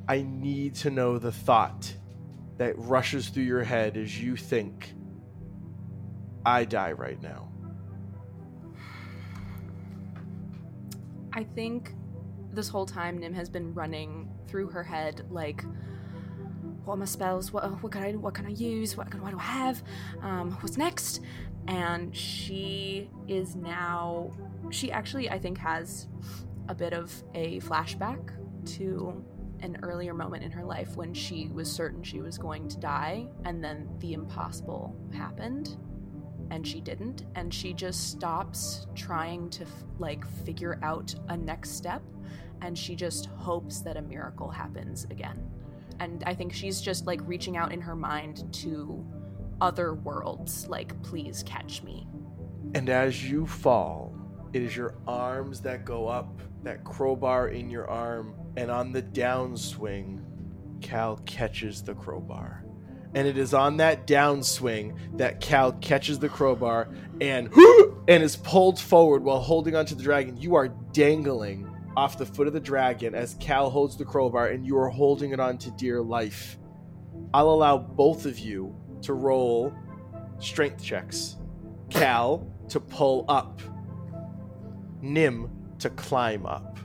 I 0.07 0.21
need 0.21 0.75
to 0.75 0.89
know 0.89 1.17
the 1.19 1.33
thought 1.33 1.93
that 2.57 2.73
rushes 2.77 3.27
through 3.27 3.43
your 3.43 3.63
head 3.63 3.97
as 3.97 4.17
you 4.17 4.37
think, 4.37 4.93
I 6.45 6.63
die 6.63 6.93
right 6.93 7.21
now. 7.21 7.49
I 11.33 11.43
think 11.43 11.93
this 12.53 12.69
whole 12.69 12.85
time 12.85 13.17
Nim 13.17 13.33
has 13.33 13.49
been 13.49 13.73
running 13.73 14.29
through 14.47 14.69
her 14.69 14.83
head 14.83 15.25
like 15.29 15.65
what 16.85 16.95
are 16.95 16.97
my 16.97 17.05
spells? 17.05 17.51
What 17.51 17.83
what 17.83 17.91
can 17.91 18.03
I 18.03 18.11
what 18.13 18.33
can 18.33 18.45
I 18.47 18.49
use? 18.49 18.97
What, 18.97 19.13
what 19.21 19.31
do 19.31 19.37
I 19.37 19.43
have? 19.43 19.83
Um, 20.21 20.51
what's 20.61 20.75
next? 20.77 21.21
And 21.69 22.15
she 22.15 23.11
is 23.27 23.55
now 23.55 24.31
she 24.71 24.91
actually 24.91 25.29
I 25.29 25.39
think 25.39 25.57
has 25.59 26.07
a 26.67 26.75
bit 26.75 26.93
of 26.93 27.11
a 27.33 27.59
flashback 27.61 28.31
to 28.77 29.23
an 29.61 29.77
earlier 29.83 30.13
moment 30.13 30.43
in 30.43 30.51
her 30.51 30.63
life 30.63 30.95
when 30.95 31.13
she 31.13 31.47
was 31.53 31.71
certain 31.71 32.01
she 32.01 32.21
was 32.21 32.37
going 32.37 32.67
to 32.69 32.77
die 32.77 33.27
and 33.45 33.63
then 33.63 33.87
the 33.99 34.13
impossible 34.13 34.95
happened 35.13 35.77
and 36.51 36.65
she 36.65 36.81
didn't. 36.81 37.25
And 37.35 37.53
she 37.53 37.73
just 37.73 38.09
stops 38.09 38.87
trying 38.95 39.49
to 39.51 39.63
f- 39.63 39.69
like 39.99 40.25
figure 40.45 40.79
out 40.81 41.13
a 41.27 41.37
next 41.37 41.71
step 41.71 42.01
and 42.61 42.77
she 42.77 42.95
just 42.95 43.27
hopes 43.27 43.81
that 43.81 43.95
a 43.95 44.01
miracle 44.01 44.49
happens 44.49 45.05
again. 45.11 45.39
And 45.99 46.23
i 46.25 46.33
think 46.33 46.53
she's 46.53 46.81
just 46.81 47.05
like 47.05 47.19
reaching 47.25 47.57
out 47.57 47.71
in 47.71 47.81
her 47.81 47.95
mind 47.95 48.51
to 48.53 49.05
other 49.61 49.93
worlds 49.93 50.67
like 50.67 51.01
please 51.03 51.43
catch 51.45 51.83
me 51.83 52.07
And 52.75 52.89
as 52.89 53.29
you 53.29 53.47
fall, 53.47 54.15
it 54.53 54.61
is 54.63 54.75
your 54.75 54.95
arms 55.07 55.61
that 55.61 55.85
go 55.85 56.07
up, 56.07 56.41
that 56.63 56.83
crowbar 56.83 57.49
in 57.49 57.69
your 57.69 57.89
arm, 57.89 58.35
and 58.57 58.71
on 58.71 58.91
the 58.91 59.01
downswing, 59.01 60.23
Cal 60.81 61.17
catches 61.25 61.83
the 61.83 61.95
crowbar. 61.95 62.63
And 63.15 63.27
it 63.27 63.37
is 63.37 63.53
on 63.55 63.77
that 63.77 64.05
downswing 64.07 65.17
that 65.17 65.41
Cal 65.41 65.73
catches 65.73 66.19
the 66.19 66.29
crowbar 66.29 66.89
and 67.21 67.51
and 68.07 68.23
is 68.23 68.35
pulled 68.37 68.79
forward 68.79 69.23
while 69.23 69.39
holding 69.41 69.75
onto 69.75 69.95
the 69.95 70.03
dragon. 70.03 70.37
You 70.37 70.55
are 70.55 70.67
dangling 70.67 71.69
off 71.97 72.17
the 72.17 72.25
foot 72.25 72.47
of 72.47 72.53
the 72.53 72.59
dragon 72.59 73.15
as 73.15 73.35
Cal 73.39 73.69
holds 73.71 73.97
the 73.97 74.05
crowbar 74.05 74.47
and 74.49 74.65
you 74.65 74.77
are 74.77 74.89
holding 74.89 75.31
it 75.31 75.39
on 75.39 75.57
to 75.59 75.71
dear 75.71 76.01
life. 76.01 76.57
I'll 77.33 77.49
allow 77.49 77.77
both 77.77 78.25
of 78.25 78.39
you 78.39 78.75
to 79.03 79.13
roll 79.13 79.73
strength 80.39 80.83
checks. 80.83 81.37
Cal 81.89 82.47
to 82.69 82.79
pull 82.79 83.25
up, 83.27 83.61
Nim 85.01 85.49
to 85.79 85.89
climb 85.91 86.45
up. 86.45 86.77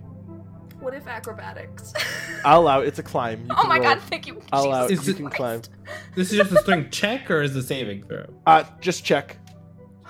what 0.81 0.95
if 0.95 1.07
acrobatics 1.07 1.93
I'll 2.45 2.61
allow 2.63 2.81
it. 2.81 2.89
It's 2.89 2.99
a 2.99 3.03
climb. 3.03 3.41
You 3.47 3.53
oh 3.53 3.61
can 3.63 3.69
my 3.69 3.77
roll. 3.79 3.85
god 3.95 4.01
thank 4.03 4.27
you 4.27 4.41
I'll 4.53 4.65
allow. 4.65 4.89
Jesus 4.89 5.03
Is 5.03 5.09
You 5.09 5.15
can 5.15 5.25
Christ. 5.31 5.37
climb. 5.37 5.63
This 6.15 6.31
is 6.33 6.39
just 6.39 6.53
a 6.53 6.61
strength 6.63 6.91
check 6.93 7.31
or 7.31 7.43
is 7.43 7.55
it 7.57 7.65
saving 7.65 8.05
throw? 8.05 8.27
Uh, 8.47 8.65
just 8.81 9.05
check. 9.05 9.37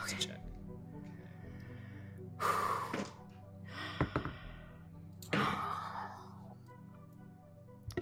It's 0.05 0.13
a 0.13 0.17
check. 0.17 0.41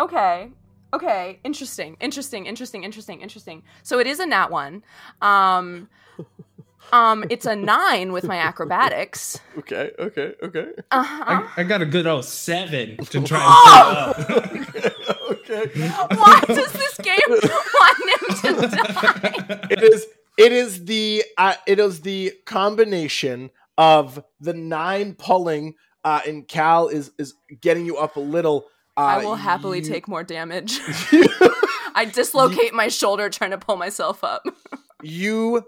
Okay. 0.00 0.50
Okay. 0.94 1.40
Interesting. 1.44 1.96
Interesting. 2.00 2.46
Interesting. 2.46 2.84
Interesting. 2.84 3.20
Interesting. 3.20 3.62
So 3.82 3.98
it 3.98 4.06
is 4.06 4.20
a 4.20 4.26
nat 4.26 4.50
one. 4.50 4.82
Um 5.20 5.88
um 6.92 7.24
it's 7.30 7.46
a 7.46 7.56
nine 7.56 8.12
with 8.12 8.24
my 8.24 8.36
acrobatics. 8.36 9.40
Okay. 9.58 9.90
Okay. 9.98 10.34
Okay. 10.42 10.66
Uh-huh. 10.90 11.24
I, 11.56 11.60
I 11.60 11.64
got 11.64 11.80
a 11.82 11.86
good 11.86 12.06
old 12.06 12.24
seven 12.24 12.96
to 12.98 13.22
try 13.22 13.40
Oh! 13.42 14.14
and 14.16 14.26
pull 14.26 14.36
up. 14.38 15.20
okay. 15.30 15.66
Why 16.16 16.40
does 16.46 16.72
this 16.72 16.96
game 16.98 17.18
want 17.28 18.44
him 18.44 18.60
to 18.60 18.68
die? 18.68 19.66
It 19.70 19.82
is. 19.82 20.06
It 20.38 20.52
is 20.52 20.84
the. 20.86 21.22
Uh, 21.38 21.54
it 21.66 21.78
is 21.78 22.00
the 22.00 22.32
combination 22.46 23.50
of 23.78 24.22
the 24.40 24.54
nine 24.54 25.14
pulling, 25.14 25.74
uh, 26.04 26.20
and 26.26 26.48
Cal 26.48 26.88
is 26.88 27.12
is 27.18 27.34
getting 27.60 27.84
you 27.86 27.96
up 27.98 28.16
a 28.16 28.20
little. 28.20 28.66
Uh, 28.96 29.00
I 29.00 29.24
will 29.24 29.36
happily 29.36 29.78
you- 29.78 29.84
take 29.84 30.08
more 30.08 30.22
damage. 30.24 30.80
I 31.94 32.06
dislocate 32.12 32.72
my 32.74 32.88
shoulder 32.88 33.28
trying 33.28 33.50
to 33.50 33.58
pull 33.58 33.76
myself 33.76 34.24
up. 34.24 34.44
you 35.02 35.64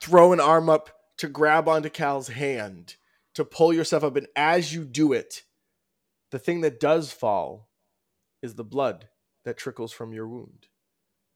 throw 0.00 0.32
an 0.32 0.40
arm 0.40 0.68
up 0.68 0.90
to 1.18 1.28
grab 1.28 1.68
onto 1.68 1.88
Cal's 1.90 2.28
hand 2.28 2.96
to 3.34 3.44
pull 3.44 3.72
yourself 3.72 4.04
up, 4.04 4.16
and 4.16 4.26
as 4.36 4.74
you 4.74 4.84
do 4.84 5.12
it, 5.12 5.44
the 6.30 6.38
thing 6.38 6.60
that 6.62 6.80
does 6.80 7.12
fall 7.12 7.68
is 8.42 8.54
the 8.54 8.64
blood 8.64 9.08
that 9.44 9.56
trickles 9.56 9.92
from 9.92 10.12
your 10.12 10.28
wound, 10.28 10.66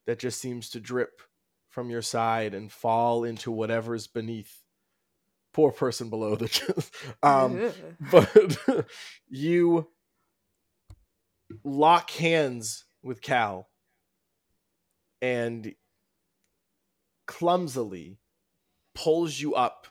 that 0.07 0.19
just 0.19 0.41
seems 0.41 0.69
to 0.71 0.81
drip 0.81 1.23
from 1.71 1.91
your 1.91 2.03
side 2.03 2.55
and 2.55 2.71
fall 2.71 3.25
into 3.25 3.51
whatever's 3.51 4.07
beneath. 4.07 4.63
Poor 5.55 5.71
person 5.73 6.11
below 6.11 6.35
the 6.37 6.49
chest. 6.49 6.95
um, 7.23 7.73
but 8.11 8.87
you 9.29 9.89
lock 11.65 12.11
hands 12.11 12.85
with 13.03 13.23
Cal 13.23 13.69
and 15.21 15.75
clumsily 17.27 18.19
pulls 18.95 19.41
you 19.41 19.55
up 19.55 19.87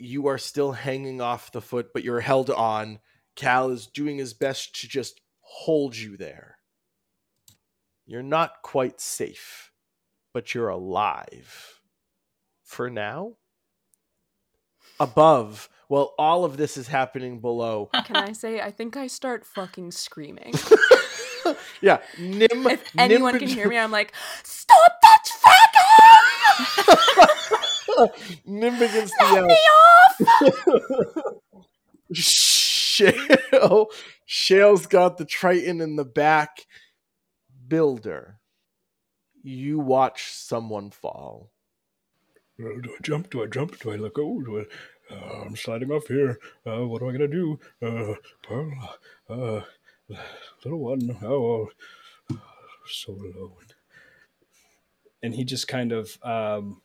you 0.00 0.26
are 0.28 0.38
still 0.38 0.72
hanging 0.72 1.20
off 1.20 1.52
the 1.52 1.60
foot, 1.60 1.92
but 1.92 2.02
you're 2.02 2.20
held 2.20 2.50
on. 2.50 2.98
Cal 3.36 3.70
is 3.70 3.86
doing 3.86 4.16
his 4.16 4.32
best 4.32 4.80
to 4.80 4.88
just 4.88 5.20
hold 5.40 5.96
you 5.96 6.16
there. 6.16 6.56
You're 8.06 8.22
not 8.22 8.62
quite 8.62 9.00
safe, 9.00 9.70
but 10.32 10.54
you're 10.54 10.68
alive. 10.68 11.80
For 12.64 12.88
now? 12.88 13.36
Above, 14.98 15.68
well, 15.90 16.14
all 16.18 16.44
of 16.44 16.56
this 16.56 16.76
is 16.76 16.86
happening 16.86 17.40
below. 17.40 17.90
Can 18.06 18.14
I 18.14 18.32
say, 18.32 18.60
I 18.60 18.70
think 18.70 18.96
I 18.96 19.08
start 19.08 19.44
fucking 19.44 19.90
screaming. 19.90 20.54
yeah, 21.80 21.98
Nim. 22.16 22.64
If 22.68 22.92
anyone 22.96 23.32
Nim 23.32 23.40
can 23.40 23.48
hear 23.48 23.68
me, 23.68 23.76
I'm 23.76 23.90
like, 23.90 24.12
stop 24.44 24.92
that 25.02 25.24
faggot! 27.98 28.46
Nim 28.46 28.78
begins 28.78 29.10
to 29.10 29.24
Let 29.24 29.34
yell. 29.34 29.46
me 29.46 29.58
off! 30.46 31.34
Shale. 32.14 33.88
Shale's 34.24 34.86
got 34.86 35.18
the 35.18 35.24
trident 35.24 35.82
in 35.82 35.96
the 35.96 36.04
back. 36.04 36.66
Builder. 37.66 38.38
You 39.42 39.80
watch 39.80 40.30
someone 40.30 40.90
fall. 40.90 41.50
Do 42.58 42.68
I 42.68 43.02
jump? 43.02 43.30
Do 43.30 43.42
I 43.42 43.46
jump? 43.46 43.80
Do 43.80 43.90
I 43.90 43.96
let 43.96 44.14
go? 44.14 44.40
Do 44.42 44.60
I? 44.60 44.64
Uh, 45.10 45.42
I'm 45.46 45.56
sliding 45.56 45.90
off 45.90 46.06
here. 46.06 46.38
Uh, 46.66 46.86
what 46.86 47.02
am 47.02 47.08
I 47.08 47.12
gonna 47.12 47.28
do? 47.28 47.58
Uh, 47.82 48.14
Pearl, 48.42 48.98
uh, 49.28 49.60
little 50.64 50.78
one. 50.78 51.18
Oh, 51.22 51.70
so 52.86 53.12
alone. 53.12 53.52
And 55.22 55.34
he 55.34 55.44
just 55.44 55.68
kind 55.68 55.92
of, 55.92 56.18
um, 56.22 56.80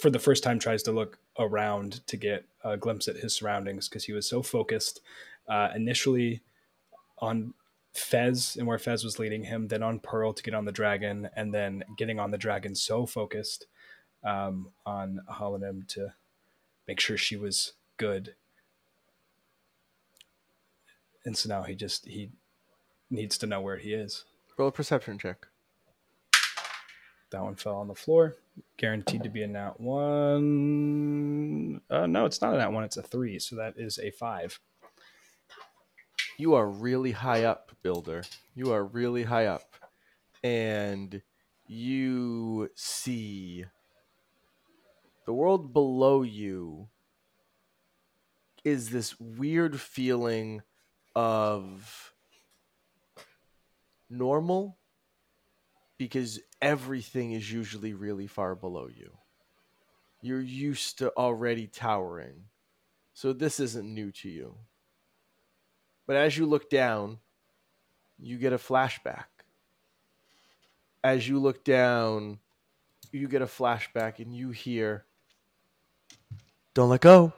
for 0.00 0.10
the 0.10 0.18
first 0.18 0.42
time, 0.44 0.58
tries 0.58 0.82
to 0.84 0.92
look 0.92 1.18
around 1.38 2.06
to 2.06 2.16
get 2.16 2.44
a 2.64 2.76
glimpse 2.76 3.08
at 3.08 3.16
his 3.16 3.34
surroundings 3.34 3.88
because 3.88 4.04
he 4.04 4.12
was 4.12 4.28
so 4.28 4.42
focused 4.42 5.00
uh, 5.48 5.70
initially 5.74 6.42
on 7.18 7.54
Fez 7.94 8.56
and 8.56 8.66
where 8.66 8.78
Fez 8.78 9.02
was 9.02 9.18
leading 9.18 9.44
him, 9.44 9.68
then 9.68 9.82
on 9.82 9.98
Pearl 9.98 10.32
to 10.32 10.42
get 10.42 10.54
on 10.54 10.64
the 10.64 10.72
dragon, 10.72 11.28
and 11.34 11.52
then 11.52 11.82
getting 11.96 12.20
on 12.20 12.30
the 12.30 12.38
dragon 12.38 12.74
so 12.74 13.06
focused 13.06 13.66
um, 14.22 14.68
on 14.86 15.20
Holonym 15.30 15.86
to 15.88 16.12
make 16.88 16.98
sure 16.98 17.16
she 17.16 17.36
was 17.36 17.74
good. 17.98 18.34
And 21.24 21.36
so 21.36 21.48
now 21.48 21.62
he 21.62 21.74
just 21.74 22.06
he 22.06 22.30
needs 23.10 23.36
to 23.38 23.46
know 23.46 23.60
where 23.60 23.76
he 23.76 23.92
is. 23.92 24.24
Roll 24.56 24.68
a 24.68 24.72
perception 24.72 25.18
check. 25.18 25.46
That 27.30 27.42
one 27.42 27.56
fell 27.56 27.76
on 27.76 27.88
the 27.88 27.94
floor. 27.94 28.36
Guaranteed 28.78 29.22
to 29.22 29.28
be 29.28 29.42
a 29.42 29.46
nat 29.46 29.78
one. 29.78 31.82
Uh, 31.90 32.06
no, 32.06 32.24
it's 32.24 32.40
not 32.40 32.54
a 32.54 32.58
nat 32.58 32.72
one. 32.72 32.84
It's 32.84 32.96
a 32.96 33.02
three. 33.02 33.38
So 33.38 33.56
that 33.56 33.74
is 33.76 33.98
a 33.98 34.10
five. 34.10 34.58
You 36.38 36.54
are 36.54 36.68
really 36.68 37.12
high 37.12 37.44
up, 37.44 37.72
Builder. 37.82 38.22
You 38.54 38.72
are 38.72 38.84
really 38.84 39.24
high 39.24 39.46
up. 39.46 39.74
And 40.42 41.20
you 41.66 42.70
see 42.74 43.66
the 45.28 45.34
world 45.34 45.74
below 45.74 46.22
you 46.22 46.88
is 48.64 48.88
this 48.88 49.20
weird 49.20 49.78
feeling 49.78 50.62
of 51.14 52.14
normal 54.08 54.78
because 55.98 56.40
everything 56.62 57.32
is 57.32 57.52
usually 57.52 57.92
really 57.92 58.26
far 58.26 58.54
below 58.54 58.88
you. 58.88 59.18
You're 60.22 60.40
used 60.40 60.96
to 61.00 61.14
already 61.14 61.66
towering. 61.66 62.44
So 63.12 63.34
this 63.34 63.60
isn't 63.60 63.86
new 63.86 64.10
to 64.12 64.30
you. 64.30 64.54
But 66.06 66.16
as 66.16 66.38
you 66.38 66.46
look 66.46 66.70
down, 66.70 67.18
you 68.18 68.38
get 68.38 68.54
a 68.54 68.56
flashback. 68.56 69.26
As 71.04 71.28
you 71.28 71.38
look 71.38 71.64
down, 71.64 72.38
you 73.12 73.28
get 73.28 73.42
a 73.42 73.46
flashback 73.46 74.20
and 74.20 74.34
you 74.34 74.52
hear 74.52 75.04
Don't 76.78 76.90
let 76.90 77.00
go. 77.00 77.32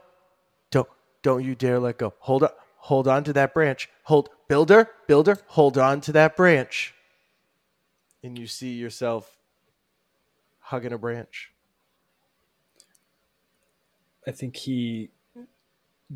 Don't 0.70 0.86
don't 1.22 1.42
you 1.42 1.54
dare 1.54 1.78
let 1.78 1.96
go. 1.96 2.12
Hold 2.18 2.42
on 2.42 2.50
hold 2.76 3.08
on 3.08 3.24
to 3.24 3.32
that 3.32 3.54
branch. 3.54 3.88
Hold 4.02 4.28
builder, 4.48 4.90
builder, 5.06 5.38
hold 5.46 5.78
on 5.78 6.02
to 6.02 6.12
that 6.12 6.36
branch. 6.36 6.92
And 8.22 8.38
you 8.38 8.46
see 8.46 8.72
yourself 8.74 9.38
hugging 10.58 10.92
a 10.92 10.98
branch. 10.98 11.52
I 14.26 14.32
think 14.32 14.56
he 14.56 15.08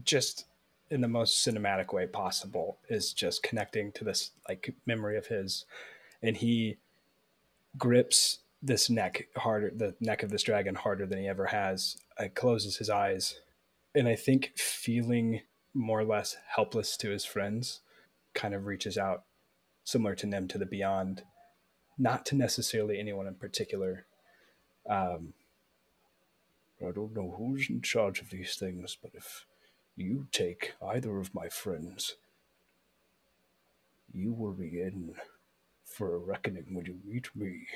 just 0.02 0.44
in 0.90 1.00
the 1.00 1.08
most 1.08 1.46
cinematic 1.46 1.94
way 1.94 2.06
possible 2.06 2.76
is 2.90 3.14
just 3.14 3.42
connecting 3.42 3.90
to 3.92 4.04
this 4.04 4.32
like 4.46 4.74
memory 4.84 5.16
of 5.16 5.28
his 5.28 5.64
and 6.22 6.36
he 6.36 6.76
grips 7.78 8.40
this 8.64 8.88
neck 8.88 9.28
harder 9.36 9.70
the 9.74 9.94
neck 10.00 10.22
of 10.22 10.30
this 10.30 10.42
dragon 10.42 10.74
harder 10.74 11.06
than 11.06 11.18
he 11.18 11.28
ever 11.28 11.46
has. 11.46 11.96
Uh, 12.18 12.28
closes 12.32 12.76
his 12.76 12.88
eyes 12.88 13.40
and 13.96 14.06
i 14.06 14.14
think 14.14 14.52
feeling 14.56 15.40
more 15.74 15.98
or 15.98 16.04
less 16.04 16.36
helpless 16.54 16.96
to 16.96 17.10
his 17.10 17.24
friends 17.24 17.80
kind 18.34 18.54
of 18.54 18.66
reaches 18.66 18.96
out 18.96 19.24
similar 19.84 20.14
to 20.16 20.26
nim 20.26 20.48
to 20.48 20.58
the 20.58 20.66
beyond. 20.66 21.22
Not 21.96 22.26
to 22.26 22.34
necessarily 22.34 22.98
anyone 22.98 23.26
in 23.26 23.34
particular. 23.34 24.06
Um, 24.88 25.34
I 26.80 26.90
don't 26.90 27.14
know 27.14 27.34
who's 27.38 27.70
in 27.70 27.82
charge 27.82 28.20
of 28.20 28.30
these 28.30 28.56
things, 28.56 28.96
but 29.00 29.12
if 29.14 29.46
you 29.96 30.26
take 30.32 30.74
either 30.84 31.18
of 31.18 31.34
my 31.34 31.48
friends, 31.48 32.16
you 34.12 34.32
will 34.32 34.52
be 34.52 34.80
in 34.80 35.14
for 35.84 36.14
a 36.14 36.18
reckoning 36.18 36.66
when 36.72 36.86
you 36.86 36.98
meet 37.04 37.28
me. 37.34 37.66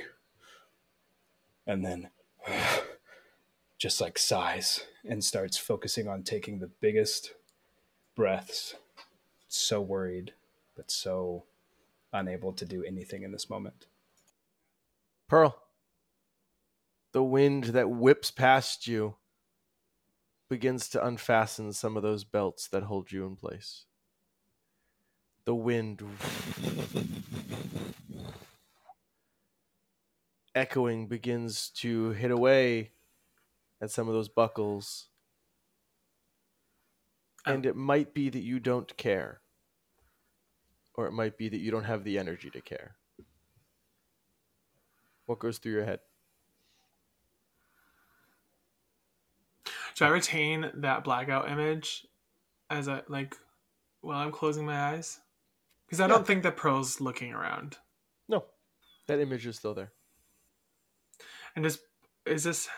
And 1.68 1.84
then 1.84 2.08
just 3.78 4.00
like 4.00 4.18
sighs 4.18 4.84
and 5.04 5.22
starts 5.22 5.56
focusing 5.56 6.08
on 6.08 6.24
taking 6.24 6.58
the 6.58 6.70
biggest 6.80 7.34
breaths. 8.16 8.74
So 9.46 9.80
worried, 9.80 10.32
but 10.74 10.90
so 10.90 11.44
unable 12.12 12.52
to 12.54 12.64
do 12.64 12.82
anything 12.82 13.22
in 13.22 13.32
this 13.32 13.48
moment. 13.48 13.86
Pearl, 15.28 15.62
the 17.12 17.22
wind 17.22 17.64
that 17.64 17.90
whips 17.90 18.30
past 18.30 18.86
you 18.86 19.16
begins 20.48 20.88
to 20.88 21.06
unfasten 21.06 21.72
some 21.74 21.96
of 21.96 22.02
those 22.02 22.24
belts 22.24 22.66
that 22.68 22.84
hold 22.84 23.12
you 23.12 23.26
in 23.26 23.36
place. 23.36 23.84
The 25.44 25.54
wind 25.54 26.02
echoing 30.54 31.08
begins 31.08 31.70
to 31.70 32.10
hit 32.10 32.30
away 32.30 32.92
at 33.80 33.90
some 33.90 34.08
of 34.08 34.14
those 34.14 34.28
buckles. 34.28 35.08
Um, 37.46 37.54
and 37.54 37.66
it 37.66 37.76
might 37.76 38.14
be 38.14 38.28
that 38.30 38.40
you 38.40 38.60
don't 38.60 38.96
care, 38.96 39.42
or 40.94 41.06
it 41.06 41.12
might 41.12 41.38
be 41.38 41.48
that 41.48 41.58
you 41.58 41.70
don't 41.70 41.84
have 41.84 42.04
the 42.04 42.18
energy 42.18 42.50
to 42.50 42.60
care. 42.60 42.96
What 45.26 45.38
goes 45.38 45.58
through 45.58 45.72
your 45.72 45.84
head? 45.84 46.00
Should 49.94 50.06
I 50.06 50.10
retain 50.10 50.70
that 50.74 51.04
blackout 51.04 51.50
image 51.50 52.06
as 52.70 52.88
I 52.88 53.02
like 53.08 53.36
while 54.00 54.18
I'm 54.18 54.32
closing 54.32 54.66
my 54.66 54.80
eyes? 54.92 55.20
Because 55.86 56.00
I 56.00 56.06
Yeah. 56.06 56.08
don't 56.08 56.26
think 56.26 56.42
that 56.44 56.56
Pearl's 56.56 57.00
looking 57.00 57.32
around. 57.32 57.78
No, 58.28 58.46
that 59.06 59.18
image 59.20 59.46
is 59.46 59.56
still 59.56 59.74
there. 59.74 59.92
And 61.58 61.64
does 61.64 61.80
is 62.24 62.44
this 62.44 62.68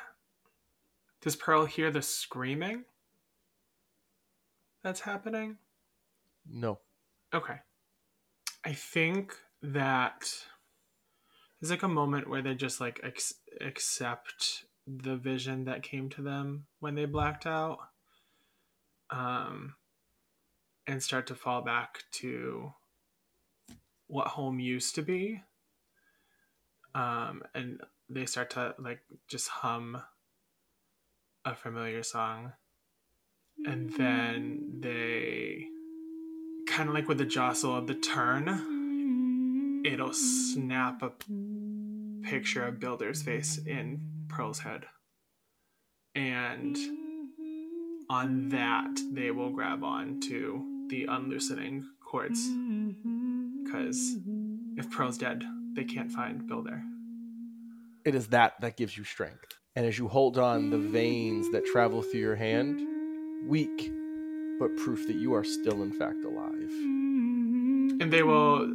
does 1.21 1.37
Pearl 1.37 1.67
hear 1.67 1.91
the 1.91 2.01
screaming 2.01 2.85
that's 4.83 5.01
happening? 5.01 5.59
No. 6.51 6.79
Okay. 7.35 7.57
I 8.65 8.73
think 8.73 9.35
that 9.61 10.33
there's 11.61 11.71
like 11.71 11.83
a 11.83 11.89
moment 11.89 12.27
where 12.27 12.41
they 12.41 12.55
just 12.55 12.81
like 12.81 13.01
ex- 13.03 13.35
accept 13.61 14.65
the 14.87 15.17
vision 15.17 15.67
that 15.67 15.83
came 15.83 16.09
to 16.09 16.23
them 16.23 16.65
when 16.79 16.95
they 16.95 17.05
blacked 17.05 17.45
out 17.45 17.81
um 19.11 19.75
and 20.87 21.03
start 21.03 21.27
to 21.27 21.35
fall 21.35 21.61
back 21.61 22.05
to 22.13 22.73
what 24.07 24.29
home 24.29 24.59
used 24.59 24.95
to 24.95 25.03
be 25.03 25.43
um 26.95 27.43
and 27.55 27.83
they 28.11 28.27
start 28.27 28.51
to 28.51 28.75
like 28.79 29.01
just 29.29 29.49
hum 29.49 30.03
a 31.45 31.55
familiar 31.55 32.03
song 32.03 32.53
and 33.67 33.91
then 33.97 34.81
they 34.81 35.67
kind 36.67 36.89
of 36.89 36.95
like 36.95 37.09
with 37.09 37.19
the 37.19 37.25
jostle 37.25 37.75
of 37.75 37.87
the 37.87 37.95
turn 37.95 39.83
it'll 39.85 40.13
snap 40.13 41.03
a 41.03 41.11
picture 42.23 42.67
of 42.67 42.79
builder's 42.79 43.23
face 43.23 43.59
in 43.67 44.01
pearl's 44.29 44.61
head 44.61 44.85
and 46.15 46.77
on 48.11 48.49
that, 48.49 48.91
they 49.13 49.31
will 49.31 49.51
grab 49.51 49.85
on 49.85 50.21
to 50.23 50.87
the 50.91 51.05
unloosening 51.05 51.89
cords. 52.05 52.45
Because 53.63 54.17
if 54.77 54.91
Pearl's 54.91 55.17
dead, 55.17 55.45
they 55.77 55.85
can't 55.85 56.11
find 56.11 56.47
Builder. 56.49 56.83
It 58.05 58.15
is 58.15 58.29
that 58.29 58.61
that 58.61 58.77
gives 58.77 58.97
you 58.97 59.05
strength. 59.05 59.59
And 59.77 59.87
as 59.87 59.99
you 59.99 60.09
hold 60.09 60.39
on, 60.39 60.71
the 60.71 60.79
veins 60.79 61.51
that 61.53 61.67
travel 61.67 62.03
through 62.03 62.21
your 62.21 62.37
hand, 62.37 62.81
weak, 63.47 63.91
but 64.59 64.77
proof 64.77 65.07
that 65.07 65.17
you 65.17 65.35
are 65.35 65.45
still, 65.45 65.83
in 65.83 65.93
fact, 65.93 66.25
alive. 66.25 66.71
And 68.01 68.13
they 68.13 68.23
will 68.23 68.75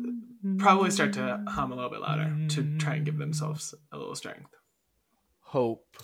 probably 0.58 0.92
start 0.92 1.14
to 1.14 1.44
hum 1.48 1.72
a 1.72 1.76
little 1.76 1.90
bit 1.90 2.02
louder 2.02 2.34
to 2.50 2.78
try 2.78 2.96
and 2.96 3.06
give 3.06 3.18
themselves 3.18 3.74
a 3.92 3.98
little 3.98 4.16
strength. 4.16 4.52
Hope, 5.40 5.98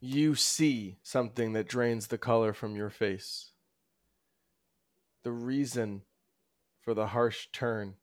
you 0.00 0.34
see 0.34 0.98
something 1.02 1.52
that 1.52 1.68
drains 1.68 2.08
the 2.08 2.18
color 2.18 2.52
from 2.52 2.76
your 2.76 2.90
face. 2.90 3.52
The 5.22 5.32
reason 5.32 6.02
for 6.80 6.94
the 6.94 7.08
harsh 7.08 7.48
turn. 7.52 7.94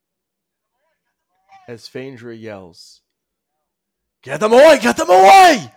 As 1.68 1.88
Phaedra 1.88 2.36
yells, 2.36 3.02
Get 4.26 4.40
them 4.40 4.54
away! 4.54 4.80
Get 4.82 4.98
them 4.98 5.12
away! 5.12 5.72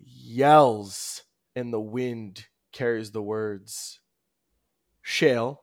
Yells, 0.00 1.24
and 1.56 1.72
the 1.72 1.80
wind 1.80 2.46
carries 2.70 3.10
the 3.10 3.20
words. 3.20 3.98
Shale, 5.00 5.60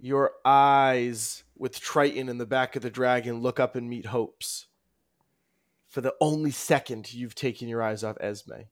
your 0.00 0.32
eyes 0.42 1.44
with 1.54 1.78
trident 1.78 2.30
in 2.30 2.38
the 2.38 2.46
back 2.46 2.76
of 2.76 2.82
the 2.82 2.88
dragon 2.88 3.42
look 3.42 3.60
up 3.60 3.76
and 3.76 3.90
meet 3.90 4.06
Hope's. 4.06 4.68
For 5.86 6.00
the 6.00 6.14
only 6.18 6.50
second 6.50 7.12
you've 7.12 7.34
taken 7.34 7.68
your 7.68 7.82
eyes 7.82 8.02
off 8.02 8.16
Esme. 8.18 8.62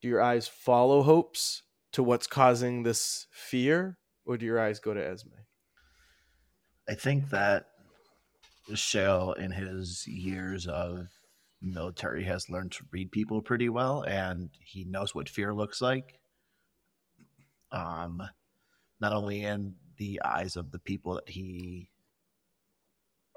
Do 0.00 0.08
your 0.08 0.22
eyes 0.22 0.48
follow 0.48 1.02
Hope's 1.02 1.64
to 1.92 2.02
what's 2.02 2.26
causing 2.26 2.82
this 2.82 3.26
fear, 3.30 3.98
or 4.24 4.38
do 4.38 4.46
your 4.46 4.58
eyes 4.58 4.80
go 4.80 4.94
to 4.94 5.06
Esme? 5.06 5.34
I 6.88 6.94
think 6.94 7.28
that 7.28 7.66
Shale, 8.74 9.32
in 9.32 9.52
his 9.52 10.06
years 10.06 10.66
of 10.66 11.08
military, 11.62 12.24
has 12.24 12.50
learned 12.50 12.72
to 12.72 12.84
read 12.90 13.12
people 13.12 13.40
pretty 13.40 13.68
well, 13.68 14.02
and 14.02 14.50
he 14.60 14.84
knows 14.84 15.14
what 15.14 15.28
fear 15.28 15.54
looks 15.54 15.80
like. 15.80 16.18
Um, 17.72 18.22
not 19.00 19.12
only 19.12 19.44
in 19.44 19.74
the 19.96 20.20
eyes 20.24 20.56
of 20.56 20.70
the 20.70 20.78
people 20.78 21.14
that 21.14 21.28
he 21.28 21.90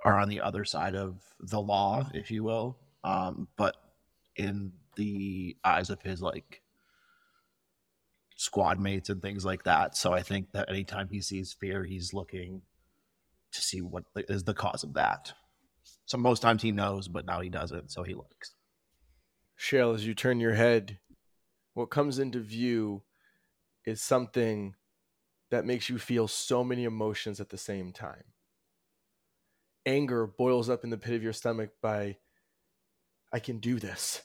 are 0.06 0.18
on 0.18 0.30
the 0.30 0.42
other 0.42 0.66
side 0.66 0.96
of 0.96 1.22
the 1.40 1.60
law, 1.60 2.10
if 2.14 2.32
you 2.32 2.44
will, 2.44 2.78
um, 3.04 3.48
but 3.58 3.76
in 4.36 4.72
the 4.96 5.56
eyes 5.64 5.90
of 5.90 6.02
his 6.02 6.22
like 6.22 6.62
squad 8.36 8.80
mates 8.80 9.10
and 9.10 9.22
things 9.22 9.46
like 9.46 9.64
that. 9.64 9.98
So 9.98 10.14
I 10.14 10.22
think 10.22 10.52
that 10.54 10.70
anytime 10.70 11.10
he 11.10 11.22
sees 11.22 11.54
fear, 11.54 11.84
he's 11.84 12.14
looking 12.14 12.62
to 13.52 13.62
see 13.62 13.82
what 13.82 14.04
is 14.16 14.44
the 14.44 14.54
cause 14.54 14.84
of 14.84 14.94
that. 14.94 15.34
So 16.06 16.18
most 16.18 16.42
times 16.42 16.62
he 16.62 16.72
knows, 16.72 17.08
but 17.08 17.26
now 17.26 17.40
he 17.42 17.50
doesn't. 17.50 17.92
So 17.92 18.04
he 18.04 18.14
looks. 18.14 18.54
Shale, 19.56 19.92
as 19.92 20.06
you 20.06 20.14
turn 20.14 20.40
your 20.40 20.54
head, 20.54 21.00
what 21.74 21.90
comes 21.90 22.20
into 22.20 22.40
view 22.40 23.04
is 23.86 24.02
something 24.02 24.76
that 25.52 25.66
makes 25.66 25.90
you 25.90 25.98
feel 25.98 26.28
so 26.28 26.64
many 26.64 26.84
emotions 26.84 27.40
at 27.40 27.50
the 27.50 27.58
same 27.58 27.92
time. 27.92 28.24
Anger 29.86 30.28
boils 30.28 30.70
up 30.70 30.84
in 30.84 30.90
the 30.90 30.98
pit 30.98 31.16
of 31.16 31.24
your 31.24 31.34
stomach 31.34 31.72
by, 31.82 32.18
I 33.34 33.40
can 33.40 33.60
do 33.60 33.80
this. 33.80 34.22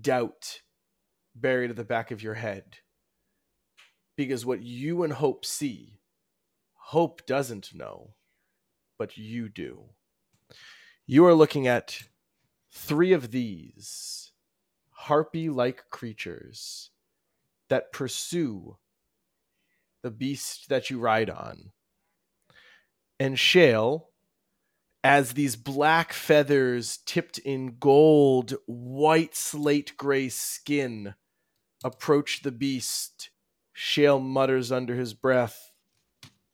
Doubt 0.00 0.60
buried 1.34 1.70
at 1.70 1.76
the 1.76 1.84
back 1.84 2.10
of 2.10 2.22
your 2.22 2.34
head. 2.34 2.78
Because 4.16 4.44
what 4.44 4.62
you 4.62 5.02
and 5.02 5.12
Hope 5.12 5.44
see, 5.44 5.97
Hope 6.88 7.26
doesn't 7.26 7.74
know, 7.74 8.14
but 8.98 9.18
you 9.18 9.50
do. 9.50 9.90
You 11.06 11.26
are 11.26 11.34
looking 11.34 11.66
at 11.66 12.04
three 12.72 13.12
of 13.12 13.30
these 13.30 14.32
harpy 14.88 15.50
like 15.50 15.90
creatures 15.90 16.88
that 17.68 17.92
pursue 17.92 18.78
the 20.02 20.10
beast 20.10 20.70
that 20.70 20.88
you 20.88 20.98
ride 20.98 21.28
on. 21.28 21.72
And 23.20 23.38
Shale, 23.38 24.08
as 25.04 25.34
these 25.34 25.56
black 25.56 26.14
feathers 26.14 27.00
tipped 27.04 27.36
in 27.36 27.76
gold, 27.78 28.54
white 28.64 29.34
slate 29.34 29.94
gray 29.98 30.30
skin 30.30 31.16
approach 31.84 32.40
the 32.40 32.50
beast, 32.50 33.28
Shale 33.74 34.20
mutters 34.20 34.72
under 34.72 34.94
his 34.94 35.12
breath 35.12 35.67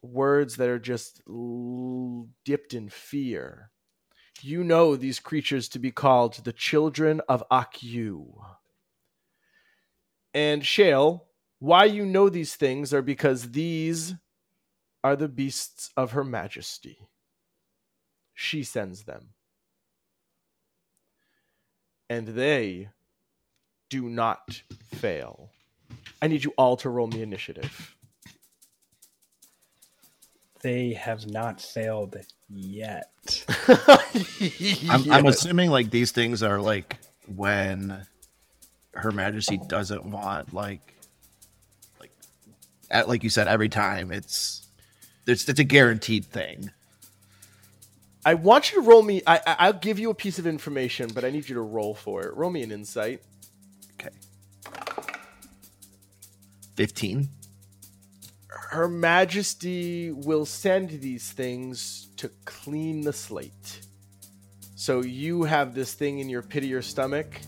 words 0.04 0.56
that 0.56 0.68
are 0.68 0.78
just 0.78 1.22
l- 1.28 2.28
dipped 2.44 2.74
in 2.74 2.88
fear. 2.88 3.70
You 4.42 4.64
know 4.64 4.96
these 4.96 5.20
creatures 5.20 5.68
to 5.70 5.78
be 5.78 5.90
called 5.90 6.44
the 6.44 6.52
children 6.52 7.20
of 7.28 7.42
Akyu. 7.50 8.34
And 10.34 10.64
Shale, 10.64 11.26
why 11.60 11.84
you 11.84 12.04
know 12.04 12.28
these 12.28 12.56
things 12.56 12.92
are 12.92 13.02
because 13.02 13.52
these 13.52 14.14
are 15.02 15.16
the 15.16 15.28
beasts 15.28 15.90
of 15.96 16.12
her 16.12 16.24
majesty. 16.24 16.98
She 18.34 18.64
sends 18.64 19.04
them. 19.04 19.30
And 22.10 22.28
they 22.28 22.88
do 23.88 24.08
not 24.08 24.62
fail. 24.94 25.50
I 26.20 26.26
need 26.26 26.44
you 26.44 26.52
all 26.58 26.76
to 26.78 26.90
roll 26.90 27.06
me 27.06 27.22
initiative. 27.22 27.93
They 30.64 30.94
have 30.94 31.28
not 31.28 31.62
failed 31.62 32.16
yet. 32.50 33.12
I'm, 34.88 35.04
I'm 35.12 35.26
assuming 35.26 35.70
like 35.70 35.90
these 35.90 36.12
things 36.12 36.42
are 36.42 36.60
like 36.60 36.98
when 37.36 38.06
Her 38.94 39.12
Majesty 39.12 39.58
doesn't 39.58 40.06
want 40.06 40.54
like 40.54 40.80
like 42.00 42.12
at, 42.90 43.08
like 43.08 43.24
you 43.24 43.30
said 43.30 43.48
every 43.48 43.68
time 43.68 44.10
it's 44.12 44.66
it's 45.26 45.48
it's 45.48 45.60
a 45.60 45.64
guaranteed 45.64 46.26
thing. 46.26 46.70
I 48.26 48.34
want 48.34 48.72
you 48.72 48.82
to 48.82 48.88
roll 48.88 49.02
me. 49.02 49.22
I, 49.26 49.36
I- 49.46 49.56
I'll 49.60 49.74
give 49.74 49.98
you 49.98 50.10
a 50.10 50.14
piece 50.14 50.38
of 50.38 50.46
information, 50.46 51.10
but 51.14 51.24
I 51.26 51.30
need 51.30 51.48
you 51.48 51.56
to 51.56 51.62
roll 51.62 51.94
for 51.94 52.24
it. 52.24 52.34
Roll 52.34 52.50
me 52.50 52.62
an 52.62 52.72
insight. 52.72 53.22
Okay. 54.00 54.14
Fifteen. 56.76 57.28
Her 58.70 58.88
Majesty 58.88 60.10
will 60.10 60.46
send 60.46 60.90
these 60.90 61.30
things 61.32 62.08
to 62.16 62.30
clean 62.44 63.02
the 63.02 63.12
slate. 63.12 63.80
So 64.74 65.02
you 65.02 65.44
have 65.44 65.74
this 65.74 65.94
thing 65.94 66.18
in 66.18 66.28
your 66.28 66.42
pit 66.42 66.64
of 66.64 66.68
your 66.68 66.82
stomach, 66.82 67.40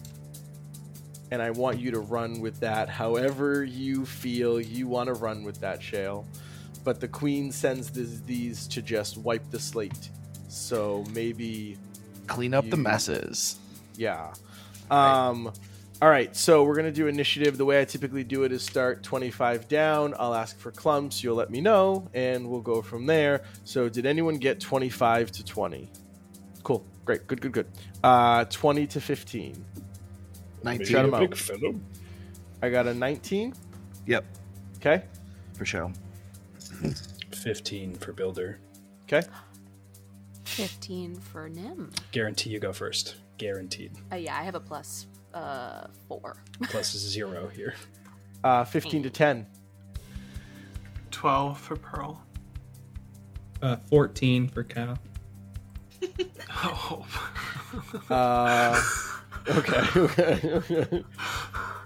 and 1.31 1.43
I 1.43 1.51
want 1.51 1.79
you 1.79 1.91
to 1.91 2.01
run 2.01 2.41
with 2.41 2.61
that 2.61 2.89
however 2.89 3.65
you 3.65 4.07
feel 4.07 4.61
you 4.61 4.87
want 4.87 5.09
to 5.09 5.15
run 5.15 5.43
with 5.43 5.61
that, 5.61 5.83
Shale. 5.83 6.27
But 6.85 7.01
the 7.01 7.09
Queen 7.09 7.51
sends 7.51 7.91
this, 7.91 8.21
these 8.21 8.69
to 8.69 8.81
just 8.81 9.19
wipe 9.19 9.51
the 9.51 9.59
slate. 9.59 10.11
So 10.49 11.05
maybe 11.13 11.77
Clean 12.27 12.55
up 12.55 12.69
the 12.69 12.77
messes. 12.77 13.59
Yeah. 13.97 14.33
Um 14.91 15.53
all 16.03 16.09
right, 16.11 16.35
so 16.37 16.63
we're 16.65 16.77
gonna 16.77 16.93
do 16.93 17.07
initiative. 17.07 17.57
The 17.57 17.65
way 17.65 17.81
I 17.81 17.85
typically 17.87 18.23
do 18.25 18.45
it 18.45 18.53
is 18.53 18.63
start 18.63 19.03
25 19.03 19.67
down. 19.69 20.15
I'll 20.19 20.35
ask 20.35 20.59
for 20.59 20.71
clumps. 20.71 21.25
You'll 21.25 21.37
let 21.37 21.51
me 21.51 21.61
know, 21.61 22.09
and 22.13 22.49
we'll 22.51 22.61
go 22.61 22.83
from 22.83 23.07
there. 23.07 23.43
So, 23.65 23.89
did 23.89 24.05
anyone 24.05 24.37
get 24.37 24.61
25 24.61 25.33
to 25.33 25.45
20? 25.45 25.91
Cool, 26.63 26.85
great, 27.05 27.27
good, 27.27 27.41
good, 27.41 27.53
good. 27.53 27.67
Uh, 28.05 28.45
20 28.47 28.87
to 28.89 29.01
15. 29.01 29.65
Nineteen. 30.63 30.87
Shut 30.87 31.05
'em 31.07 31.15
out. 31.15 31.21
Big 31.21 31.37
fellow. 31.37 31.75
I 32.61 32.71
got 32.71 32.87
a 32.87 32.95
19. 32.95 33.55
Yep, 34.07 34.25
Okay, 34.79 35.03
for 35.55 35.65
sure. 35.65 35.93
15 37.33 37.95
for 37.97 38.13
builder. 38.13 38.59
okay. 39.05 39.23
15 40.45 41.17
for 41.17 41.49
Nim. 41.49 41.91
Guarantee 42.13 42.51
you 42.51 42.59
go 42.61 42.73
first. 42.73 43.17
Guaranteed. 43.39 43.93
Uh, 44.13 44.17
yeah, 44.17 44.37
I 44.39 44.43
have 44.43 44.55
a 44.55 44.61
plus 44.61 45.07
uh, 45.37 45.87
four. 46.09 46.37
Plus 46.62 46.93
zero 46.93 47.49
here. 47.49 47.74
Uh, 48.43 48.64
15 48.64 49.03
to 49.05 49.11
10. 49.11 49.47
12 51.11 51.59
for 51.59 51.76
Pearl. 51.76 52.22
Uh, 53.62 53.76
14 53.89 54.49
for 54.49 54.62
Cal. 54.64 54.99
Oh. 56.51 57.07
Uh, 58.09 58.80
okay. 59.49 59.82
okay. 59.97 61.05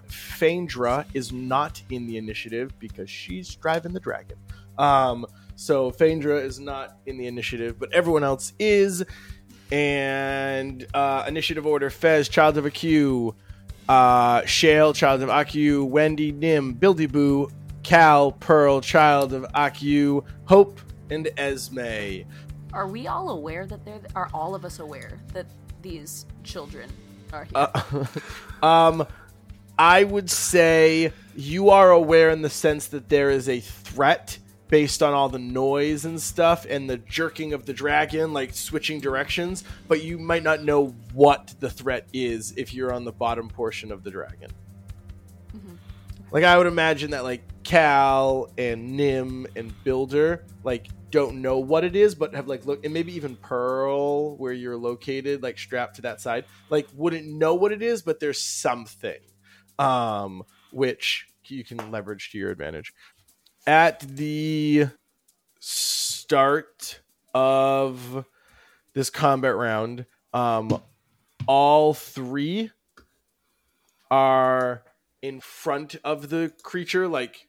Phaedra 0.07 1.05
is 1.14 1.32
not 1.32 1.82
in 1.90 2.07
the 2.07 2.16
initiative 2.16 2.78
because 2.78 3.11
she's 3.11 3.57
driving 3.57 3.92
the 3.92 3.98
dragon. 3.98 4.36
Um, 4.78 5.26
so 5.57 5.90
Phaedra 5.90 6.38
is 6.38 6.61
not 6.61 6.98
in 7.07 7.18
the 7.18 7.26
initiative, 7.26 7.78
but 7.78 7.92
everyone 7.92 8.22
else 8.22 8.53
is. 8.61 9.05
And 9.73 10.87
uh, 10.95 11.25
initiative 11.29 11.66
order: 11.66 11.91
Fez, 11.91 12.29
Child 12.29 12.59
of 12.59 12.64
Akyu, 12.64 13.35
uh, 13.89 14.45
Shale, 14.45 14.93
Child 14.93 15.23
of 15.23 15.29
Akyu, 15.29 15.85
Wendy, 15.87 16.33
Nim, 16.33 16.75
Bildyboo, 16.75 17.51
Cal, 17.83 18.33
Pearl, 18.33 18.81
Child 18.81 19.33
of 19.33 19.45
Akyu, 19.55 20.25
Hope, 20.47 20.81
and 21.11 21.29
Esme. 21.37 22.25
Are 22.73 22.87
we 22.87 23.07
all 23.07 23.31
aware 23.31 23.66
that 23.66 23.85
they're? 23.85 24.01
Are 24.14 24.29
all 24.35 24.55
of 24.55 24.64
us 24.64 24.79
aware 24.79 25.21
that 25.33 25.47
these 25.83 26.27
children 26.45 26.91
are 27.33 27.45
here? 27.45 27.53
Uh, 27.55 28.07
um, 28.66 29.07
I 29.79 30.05
would 30.05 30.31
say 30.31 31.12
you 31.35 31.71
are 31.71 31.91
aware 31.91 32.31
in 32.31 32.43
the 32.43 32.51
sense 32.51 32.89
that 32.89 33.09
there 33.09 33.31
is 33.31 33.49
a 33.49 33.61
threat 33.61 34.39
based 34.71 35.03
on 35.03 35.12
all 35.12 35.29
the 35.29 35.39
noise 35.39 36.05
and 36.05 36.21
stuff 36.23 36.64
and 36.71 36.89
the 36.89 36.97
jerking 36.97 37.53
of 37.53 37.66
the 37.66 37.73
dragon, 37.73 38.33
like 38.33 38.55
switching 38.55 39.01
directions, 39.01 39.64
but 39.89 40.03
you 40.03 40.16
might 40.16 40.45
not 40.45 40.62
know 40.62 40.95
what 41.12 41.53
the 41.59 41.68
threat 41.68 42.07
is 42.12 42.55
if 42.57 42.73
you're 42.73 42.93
on 42.93 43.05
the 43.05 43.12
bottom 43.12 43.49
portion 43.49 43.91
of 43.91 44.05
the 44.05 44.11
dragon. 44.11 44.51
Mhm. 45.55 45.77
Like 46.31 46.45
I 46.45 46.57
would 46.57 46.68
imagine 46.68 47.11
that 47.11 47.25
like 47.25 47.43
Cal 47.64 48.51
and 48.57 48.97
Nim 48.97 49.47
and 49.57 49.73
Builder 49.85 50.45
like 50.64 50.87
don't 51.11 51.43
know 51.43 51.59
what 51.59 51.83
it 51.83 51.97
is, 51.97 52.14
but 52.14 52.33
have 52.35 52.47
like 52.47 52.64
look 52.64 52.85
and 52.85 52.95
maybe 52.95 53.12
even 53.14 53.35
Pearl 53.35 54.37
where 54.37 54.53
you're 54.53 54.77
located, 54.77 55.43
like 55.43 55.59
strapped 55.59 55.97
to 55.97 56.03
that 56.03 56.21
side, 56.21 56.45
like 56.71 56.87
wouldn't 56.95 57.27
know 57.27 57.57
what 57.57 57.73
it 57.73 57.83
is, 57.83 58.03
but 58.03 58.21
there's 58.21 58.41
something. 58.41 59.18
Um 59.81 60.45
which 60.71 61.27
you 61.47 61.64
can 61.64 61.91
leverage 61.91 62.31
to 62.31 62.39
your 62.39 62.51
advantage. 62.53 62.93
At 63.67 64.01
the 64.01 64.87
start 65.61 67.01
of 67.35 68.25
this 68.95 69.11
combat 69.11 69.55
round, 69.55 70.07
um 70.33 70.81
all 71.47 71.95
three 71.95 72.71
are 74.11 74.83
in 75.23 75.41
front 75.41 75.97
of 76.05 76.29
the 76.29 76.53
creature, 76.63 77.09
like 77.09 77.49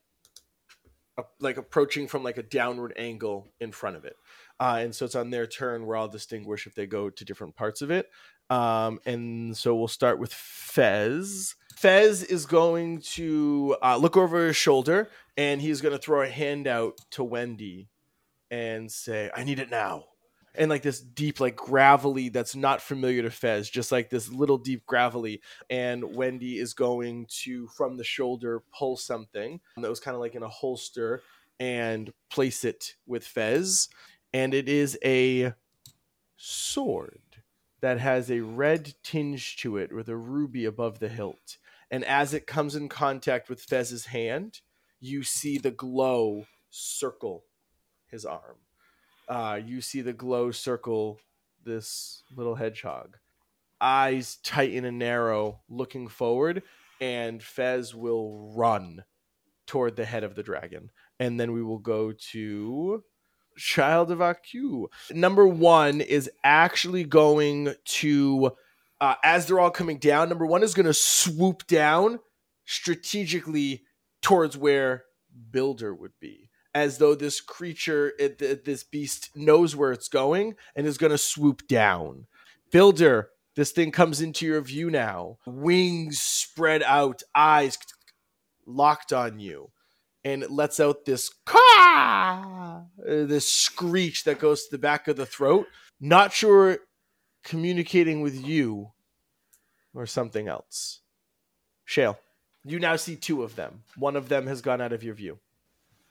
like 1.40 1.58
approaching 1.58 2.08
from 2.08 2.24
like 2.24 2.38
a 2.38 2.44
downward 2.44 2.94
angle 2.98 3.48
in 3.60 3.72
front 3.72 3.96
of 3.96 4.06
it. 4.06 4.16
Uh, 4.60 4.80
and 4.80 4.96
so 4.96 5.06
it's 5.06 5.16
on 5.16 5.30
their 5.30 5.46
turn 5.46 5.86
where 5.86 5.98
I'll 5.98 6.08
distinguish 6.08 6.68
if 6.68 6.76
they 6.76 6.86
go 6.86 7.10
to 7.10 7.26
different 7.26 7.56
parts 7.56 7.82
of 7.82 7.92
it. 7.92 8.10
Um, 8.50 9.00
and 9.06 9.56
so 9.56 9.76
we'll 9.76 9.88
start 9.88 10.20
with 10.20 10.34
Fez. 10.34 11.56
Fez 11.76 12.24
is 12.24 12.46
going 12.46 13.02
to 13.02 13.76
uh, 13.82 13.98
look 13.98 14.18
over 14.18 14.48
his 14.48 14.56
shoulder 14.56 15.10
and 15.42 15.60
he's 15.60 15.82
going 15.82 15.92
to 15.92 15.98
throw 15.98 16.22
a 16.22 16.30
hand 16.30 16.68
out 16.68 17.00
to 17.10 17.24
Wendy 17.24 17.90
and 18.52 18.92
say, 18.92 19.32
I 19.36 19.44
need 19.44 19.58
it 19.58 19.72
now. 19.72 20.04
And 20.54 20.70
like 20.70 20.84
this 20.84 21.02
deep, 21.02 21.40
like 21.40 21.56
gravelly, 21.56 22.30
that's 22.30 22.56
not 22.56 22.80
familiar 22.80 23.24
to 23.24 23.32
Fez, 23.32 23.68
just 23.68 23.92
like 23.92 24.12
this 24.12 24.30
little 24.30 24.60
deep 24.60 24.86
gravelly. 24.86 25.42
And 25.68 26.16
Wendy 26.16 26.60
is 26.60 26.76
going 26.76 27.26
to 27.42 27.68
from 27.70 27.98
the 27.98 28.04
shoulder 28.04 28.62
pull 28.78 28.98
something 28.98 29.62
that 29.78 29.90
was 29.90 30.00
kind 30.00 30.14
of 30.14 30.22
like 30.22 30.36
in 30.36 30.44
a 30.44 30.48
holster 30.48 31.24
and 31.60 32.14
place 32.30 32.64
it 32.64 32.94
with 33.08 33.26
Fez. 33.26 33.90
And 34.32 34.54
it 34.54 34.70
is 34.70 34.96
a 35.04 35.54
sword 36.38 37.22
that 37.82 38.00
has 38.00 38.30
a 38.30 38.42
red 38.42 38.94
tinge 39.02 39.58
to 39.58 39.78
it 39.78 39.92
with 39.92 40.08
a 40.08 40.16
ruby 40.16 40.66
above 40.66 41.00
the 41.00 41.10
hilt. 41.10 41.58
And 41.90 42.06
as 42.06 42.36
it 42.36 42.46
comes 42.46 42.76
in 42.76 42.90
contact 42.90 43.50
with 43.50 43.60
Fez's 43.60 44.06
hand 44.06 44.62
you 45.02 45.24
see 45.24 45.58
the 45.58 45.72
glow 45.72 46.46
circle 46.70 47.44
his 48.08 48.26
arm 48.26 48.56
uh, 49.28 49.60
you 49.64 49.82
see 49.82 50.02
the 50.02 50.14
glow 50.14 50.52
circle 50.52 51.20
this 51.66 52.24
little 52.36 52.56
hedgehog 52.56 53.18
eyes 53.82 54.38
tighten 54.44 54.86
and 54.86 55.00
narrow, 55.00 55.60
looking 55.68 56.08
forward, 56.08 56.62
and 57.02 57.42
Fez 57.42 57.96
will 57.96 58.54
run 58.56 59.04
toward 59.66 59.96
the 59.96 60.06
head 60.06 60.24
of 60.24 60.36
the 60.36 60.44
dragon. 60.44 60.92
And 61.20 61.40
then 61.40 61.52
we 61.52 61.64
will 61.64 61.80
go 61.80 62.14
to 62.32 63.04
Child 63.58 64.12
of 64.12 64.22
Aku. 64.22 64.88
Number 65.12 65.48
one 65.48 66.00
is 66.00 66.30
actually 66.44 67.04
going 67.04 67.74
to, 67.86 68.52
uh, 69.02 69.16
as 69.24 69.46
they're 69.46 69.60
all 69.60 69.72
coming 69.72 69.98
down, 69.98 70.30
number 70.30 70.46
one 70.46 70.64
is 70.64 70.74
going 70.74 70.86
to 70.86 70.94
swoop 70.94 71.68
down 71.68 72.20
strategically 72.66 73.84
towards 74.22 74.58
where 74.58 75.06
Builder 75.52 75.94
would 75.94 76.14
be. 76.20 76.50
As 76.74 77.00
though 77.00 77.16
this 77.16 77.42
creature, 77.42 78.14
it, 78.18 78.40
this 78.64 78.84
beast 78.84 79.30
knows 79.36 79.76
where 79.76 79.92
it's 79.92 80.08
going 80.08 80.56
and 80.76 80.88
is 80.88 80.98
going 80.98 81.12
to 81.12 81.18
swoop 81.18 81.68
down. 81.68 82.28
Builder, 82.72 83.30
this 83.56 83.72
thing 83.72 83.92
comes 83.92 84.22
into 84.22 84.46
your 84.46 84.62
view 84.62 84.90
now. 84.90 85.38
Wings 85.46 86.22
spread 86.22 86.82
out, 86.84 87.24
eyes 87.36 87.78
locked 88.66 89.12
on 89.12 89.40
you. 89.40 89.72
And 90.24 90.44
it 90.44 90.52
lets 90.52 90.80
out 90.80 91.06
this 91.06 91.32
caw, 91.46 92.84
uh, 93.00 93.26
this 93.26 93.48
screech 93.48 94.24
that 94.24 94.40
goes 94.40 94.66
to 94.66 94.72
the 94.72 94.78
back 94.78 95.08
of 95.08 95.18
the 95.18 95.26
throat. 95.26 95.66
Not 96.00 96.32
sure 96.32 96.78
communicating 97.44 98.22
with 98.22 98.46
you 98.46 98.92
or 99.94 100.06
something 100.06 100.48
else. 100.48 101.02
Shale, 101.86 102.20
you 102.64 102.80
now 102.80 102.96
see 102.96 103.16
two 103.16 103.44
of 103.44 103.56
them. 103.56 103.84
One 103.96 104.16
of 104.16 104.30
them 104.30 104.48
has 104.48 104.62
gone 104.62 104.82
out 104.82 104.94
of 104.94 105.04
your 105.04 105.14
view. 105.16 105.40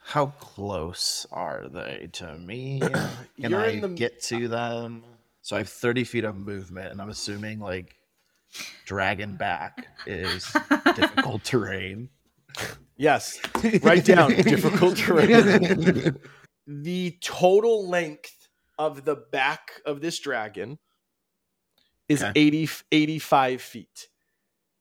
How 0.02 0.26
close 0.40 1.26
are 1.30 1.68
they 1.68 2.08
to 2.14 2.36
me? 2.38 2.80
Can 3.40 3.50
You're 3.50 3.60
I 3.60 3.66
in 3.68 3.80
the- 3.82 3.88
get 3.88 4.22
to 4.24 4.46
uh, 4.46 4.48
them? 4.48 5.04
So 5.42 5.56
I 5.56 5.60
have 5.60 5.68
30 5.68 6.04
feet 6.04 6.24
of 6.24 6.36
movement, 6.36 6.90
and 6.92 7.00
I'm 7.00 7.08
assuming 7.10 7.60
like 7.60 7.94
dragon 8.84 9.36
back 9.36 9.86
is 10.06 10.50
difficult 10.96 11.44
terrain. 11.44 12.08
Yes, 12.96 13.40
write 13.82 14.04
down 14.04 14.30
difficult 14.32 14.96
terrain. 14.96 16.16
the 16.66 17.16
total 17.22 17.88
length 17.88 18.48
of 18.78 19.04
the 19.04 19.16
back 19.16 19.70
of 19.86 20.00
this 20.00 20.18
dragon 20.18 20.78
is 22.08 22.22
Okay. 22.22 22.32
80, 22.34 22.68
85 22.92 23.62
feet. 23.62 24.08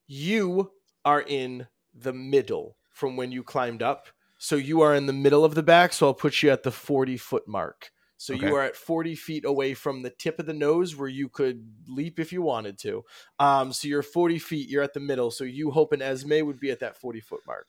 You 0.07 0.71
are 1.09 1.21
in 1.21 1.67
the 1.93 2.13
middle 2.13 2.77
from 2.91 3.17
when 3.17 3.31
you 3.31 3.41
climbed 3.43 3.81
up. 3.81 4.07
So 4.37 4.55
you 4.55 4.81
are 4.81 4.93
in 4.93 5.07
the 5.07 5.13
middle 5.13 5.43
of 5.43 5.55
the 5.55 5.63
back. 5.63 5.91
So 5.91 6.05
I'll 6.05 6.13
put 6.13 6.43
you 6.43 6.51
at 6.51 6.61
the 6.61 6.71
40 6.71 7.17
foot 7.17 7.47
mark. 7.47 7.91
So 8.17 8.33
Okay. 8.33 8.47
you 8.47 8.55
are 8.55 8.63
at 8.63 8.75
40 8.75 9.15
feet 9.15 9.43
away 9.43 9.73
from 9.73 10.03
the 10.03 10.11
tip 10.11 10.39
of 10.39 10.45
the 10.45 10.53
nose 10.53 10.95
where 10.95 11.09
you 11.09 11.29
could 11.29 11.65
leap 11.87 12.19
if 12.19 12.31
you 12.31 12.41
wanted 12.43 12.77
to. 12.79 13.03
Um, 13.39 13.73
so 13.73 13.87
you're 13.87 14.03
40 14.03 14.37
feet, 14.37 14.69
you're 14.69 14.83
at 14.83 14.93
the 14.93 14.99
middle. 14.99 15.31
So 15.31 15.45
you, 15.45 15.71
Hope, 15.71 15.93
and 15.93 16.01
Esme 16.01 16.45
would 16.45 16.59
be 16.59 16.69
at 16.69 16.79
that 16.81 16.95
40 16.97 17.21
foot 17.21 17.41
mark. 17.47 17.67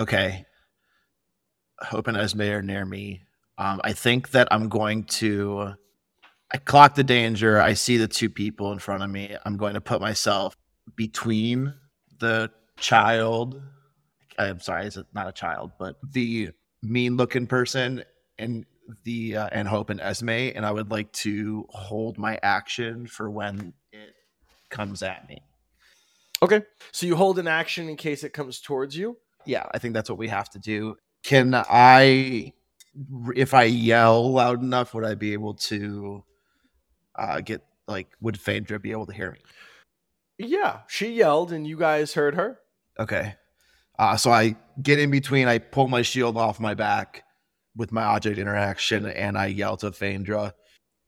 Okay. 0.00 0.44
Hope 1.80 2.08
and 2.08 2.16
Esme 2.16 2.42
are 2.42 2.62
near 2.62 2.84
me. 2.84 3.22
Um, 3.56 3.80
I 3.84 3.92
think 3.92 4.30
that 4.30 4.48
I'm 4.50 4.68
going 4.68 5.04
to. 5.04 5.74
I 6.52 6.56
clock 6.58 6.94
the 6.94 7.04
danger. 7.04 7.60
I 7.60 7.74
see 7.74 7.98
the 7.98 8.08
two 8.08 8.30
people 8.30 8.72
in 8.72 8.78
front 8.78 9.02
of 9.02 9.10
me. 9.10 9.36
I'm 9.44 9.56
going 9.56 9.74
to 9.74 9.80
put 9.80 10.00
myself 10.00 10.56
between 10.96 11.74
the 12.18 12.50
child. 12.78 13.60
I'm 14.38 14.60
sorry, 14.60 14.86
it's 14.86 14.98
not 15.14 15.28
a 15.28 15.32
child, 15.32 15.72
but 15.78 15.96
the 16.12 16.50
mean 16.82 17.16
looking 17.16 17.46
person 17.46 18.04
and 18.38 18.66
the 19.04 19.36
uh, 19.36 19.48
and 19.52 19.66
Hope 19.66 19.90
and 19.90 20.00
Esme, 20.00 20.28
and 20.28 20.66
I 20.66 20.70
would 20.70 20.90
like 20.90 21.12
to 21.12 21.66
hold 21.70 22.18
my 22.18 22.38
action 22.42 23.06
for 23.06 23.30
when 23.30 23.72
it 23.92 24.14
comes 24.70 25.02
at 25.02 25.28
me. 25.28 25.42
Okay. 26.42 26.62
So 26.92 27.06
you 27.06 27.16
hold 27.16 27.38
an 27.38 27.48
action 27.48 27.88
in 27.88 27.96
case 27.96 28.24
it 28.24 28.32
comes 28.32 28.60
towards 28.60 28.96
you. 28.96 29.16
yeah, 29.46 29.66
I 29.72 29.78
think 29.78 29.94
that's 29.94 30.10
what 30.10 30.18
we 30.18 30.28
have 30.28 30.50
to 30.50 30.58
do. 30.58 30.96
Can 31.22 31.54
I, 31.54 32.52
if 33.34 33.54
I 33.54 33.64
yell 33.64 34.32
loud 34.32 34.62
enough, 34.62 34.92
would 34.92 35.04
I 35.04 35.14
be 35.14 35.32
able 35.32 35.54
to 35.54 36.22
uh, 37.14 37.40
get 37.40 37.64
like? 37.88 38.08
Would 38.20 38.38
Phaedra 38.38 38.78
be 38.80 38.90
able 38.92 39.06
to 39.06 39.14
hear 39.14 39.32
me? 39.32 39.38
Yeah. 40.38 40.80
She 40.88 41.12
yelled 41.12 41.52
and 41.52 41.66
you 41.66 41.78
guys 41.78 42.12
heard 42.14 42.34
her. 42.34 42.58
Okay. 42.98 43.34
Uh, 43.98 44.16
so 44.16 44.30
I 44.30 44.56
get 44.82 44.98
in 44.98 45.10
between. 45.10 45.48
I 45.48 45.58
pull 45.58 45.88
my 45.88 46.02
shield 46.02 46.36
off 46.36 46.58
my 46.60 46.74
back 46.74 47.24
with 47.76 47.92
my 47.92 48.02
object 48.02 48.38
interaction, 48.38 49.06
and 49.06 49.36
I 49.38 49.46
yell 49.46 49.76
to 49.78 49.92
Phaedra, 49.92 50.54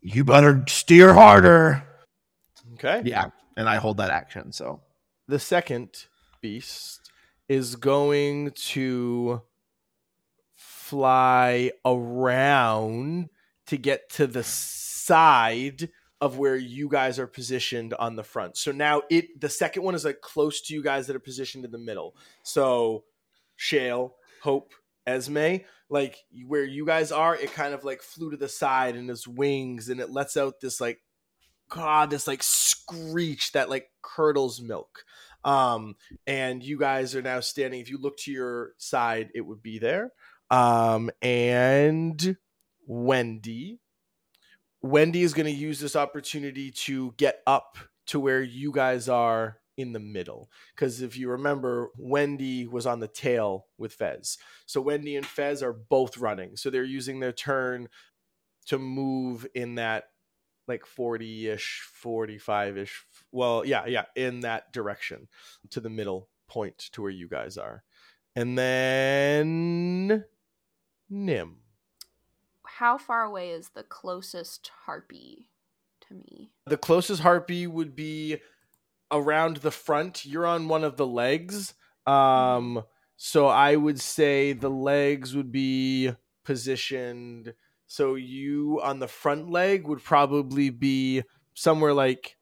"You 0.00 0.24
better 0.24 0.64
steer 0.68 1.14
harder." 1.14 1.82
Okay. 2.74 3.02
Yeah, 3.04 3.26
and 3.56 3.68
I 3.68 3.76
hold 3.76 3.96
that 3.98 4.10
action. 4.10 4.52
So 4.52 4.82
The 5.28 5.38
second 5.40 6.06
beast 6.40 7.10
is 7.48 7.74
going 7.74 8.52
to 8.52 9.42
fly 10.54 11.72
around 11.84 13.28
to 13.66 13.76
get 13.76 14.08
to 14.10 14.26
the 14.28 14.44
side 14.44 15.88
of 16.20 16.38
where 16.38 16.56
you 16.56 16.88
guys 16.88 17.18
are 17.18 17.26
positioned 17.26 17.94
on 17.94 18.16
the 18.16 18.24
front. 18.24 18.56
So 18.56 18.72
now 18.72 19.02
it 19.10 19.40
the 19.40 19.48
second 19.48 19.82
one 19.82 19.94
is 19.94 20.04
like 20.04 20.20
close 20.20 20.60
to 20.62 20.74
you 20.74 20.82
guys 20.82 21.06
that 21.06 21.16
are 21.16 21.20
positioned 21.20 21.64
in 21.64 21.70
the 21.70 21.78
middle. 21.78 22.16
So 22.42 23.04
Shale, 23.56 24.14
Hope, 24.42 24.72
Esme, 25.06 25.56
like 25.88 26.24
where 26.46 26.64
you 26.64 26.86
guys 26.86 27.12
are, 27.12 27.36
it 27.36 27.52
kind 27.52 27.74
of 27.74 27.84
like 27.84 28.02
flew 28.02 28.30
to 28.30 28.36
the 28.36 28.48
side 28.48 28.96
and 28.96 29.10
its 29.10 29.28
wings 29.28 29.88
and 29.88 30.00
it 30.00 30.10
lets 30.10 30.36
out 30.36 30.60
this 30.60 30.80
like 30.80 31.00
god, 31.68 32.10
this 32.10 32.26
like 32.26 32.42
screech 32.42 33.52
that 33.52 33.68
like 33.68 33.90
curdles 34.02 34.60
milk. 34.60 35.04
Um, 35.44 35.96
and 36.26 36.62
you 36.62 36.78
guys 36.78 37.14
are 37.14 37.22
now 37.22 37.40
standing. 37.40 37.80
If 37.80 37.90
you 37.90 37.98
look 37.98 38.16
to 38.18 38.32
your 38.32 38.72
side, 38.78 39.30
it 39.34 39.42
would 39.42 39.62
be 39.62 39.78
there. 39.78 40.12
Um, 40.50 41.10
and 41.22 42.36
Wendy. 42.86 43.80
Wendy 44.82 45.22
is 45.22 45.34
going 45.34 45.46
to 45.46 45.52
use 45.52 45.80
this 45.80 45.96
opportunity 45.96 46.70
to 46.70 47.14
get 47.16 47.40
up 47.46 47.78
to 48.06 48.20
where 48.20 48.42
you 48.42 48.72
guys 48.72 49.08
are 49.08 49.58
in 49.76 49.92
the 49.92 50.00
middle. 50.00 50.50
Because 50.74 51.02
if 51.02 51.16
you 51.16 51.30
remember, 51.30 51.90
Wendy 51.98 52.66
was 52.66 52.86
on 52.86 53.00
the 53.00 53.08
tail 53.08 53.66
with 53.78 53.92
Fez. 53.92 54.38
So 54.64 54.80
Wendy 54.80 55.16
and 55.16 55.26
Fez 55.26 55.62
are 55.62 55.72
both 55.72 56.18
running. 56.18 56.56
So 56.56 56.70
they're 56.70 56.84
using 56.84 57.20
their 57.20 57.32
turn 57.32 57.88
to 58.66 58.78
move 58.78 59.46
in 59.54 59.76
that 59.76 60.04
like 60.68 60.84
40 60.84 61.48
ish, 61.48 61.82
45 61.92 62.78
ish. 62.78 63.04
Well, 63.30 63.64
yeah, 63.64 63.86
yeah, 63.86 64.06
in 64.16 64.40
that 64.40 64.72
direction 64.72 65.28
to 65.70 65.80
the 65.80 65.90
middle 65.90 66.28
point 66.48 66.78
to 66.92 67.02
where 67.02 67.10
you 67.10 67.28
guys 67.28 67.56
are. 67.56 67.84
And 68.34 68.58
then 68.58 70.24
Nim. 71.08 71.58
How 72.78 72.98
far 72.98 73.24
away 73.24 73.52
is 73.52 73.70
the 73.70 73.84
closest 73.84 74.70
harpy 74.84 75.48
to 76.06 76.14
me? 76.14 76.50
The 76.66 76.76
closest 76.76 77.22
harpy 77.22 77.66
would 77.66 77.96
be 77.96 78.36
around 79.10 79.58
the 79.58 79.70
front. 79.70 80.26
You're 80.26 80.44
on 80.44 80.68
one 80.68 80.84
of 80.84 80.98
the 80.98 81.06
legs. 81.06 81.72
Um, 82.06 82.82
so 83.16 83.46
I 83.46 83.76
would 83.76 83.98
say 83.98 84.52
the 84.52 84.68
legs 84.68 85.34
would 85.34 85.50
be 85.50 86.12
positioned. 86.44 87.54
So 87.86 88.14
you 88.14 88.78
on 88.82 88.98
the 88.98 89.08
front 89.08 89.50
leg 89.50 89.88
would 89.88 90.04
probably 90.04 90.68
be 90.68 91.22
somewhere 91.54 91.94
like 91.94 92.36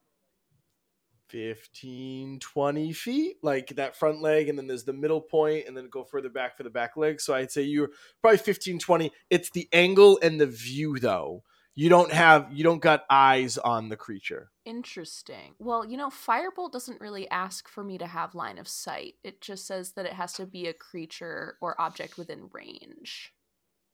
15, 1.35 2.39
20 2.39 2.93
feet, 2.93 3.39
like 3.43 3.67
that 3.75 3.97
front 3.97 4.23
leg. 4.23 4.49
And 4.49 4.57
then 4.57 4.69
there's 4.69 4.85
the 4.85 4.93
middle 4.93 5.21
point 5.21 5.67
and 5.67 5.77
then 5.77 5.89
go 5.91 6.05
further 6.05 6.29
back 6.29 6.57
for 6.57 6.63
the 6.63 6.71
back 6.71 6.97
leg. 6.97 7.21
So 7.21 7.35
I'd 7.35 7.51
say 7.51 7.63
you're 7.63 7.91
probably 8.21 8.39
15, 8.39 8.79
20. 8.79 9.11
It's 9.31 9.51
the 9.51 9.69
angle 9.73 10.17
and 10.23 10.41
the 10.41 10.47
view 10.47 11.01
though. 11.01 11.43
You 11.75 11.89
don't 11.89 12.13
have, 12.13 12.53
you 12.53 12.63
don't 12.63 12.81
got 12.81 13.03
eyes 13.11 13.59
on 13.59 13.89
the 13.89 13.97
creature. 13.97 14.53
Interesting. 14.65 15.57
Well, 15.59 15.85
you 15.85 15.97
know, 15.97 16.09
Firebolt 16.09 16.71
doesn't 16.71 17.01
really 17.01 17.29
ask 17.31 17.69
for 17.69 17.83
me 17.83 17.99
to 17.99 18.07
have 18.07 18.37
line 18.37 18.59
of 18.59 18.69
sight. 18.69 19.15
It 19.25 19.41
just 19.41 19.67
says 19.67 19.95
that 19.95 20.07
it 20.07 20.13
has 20.13 20.35
to 20.35 20.47
be 20.47 20.69
a 20.69 20.73
creature 20.73 21.57
or 21.61 21.75
object 21.81 22.17
within 22.17 22.49
range, 22.53 23.35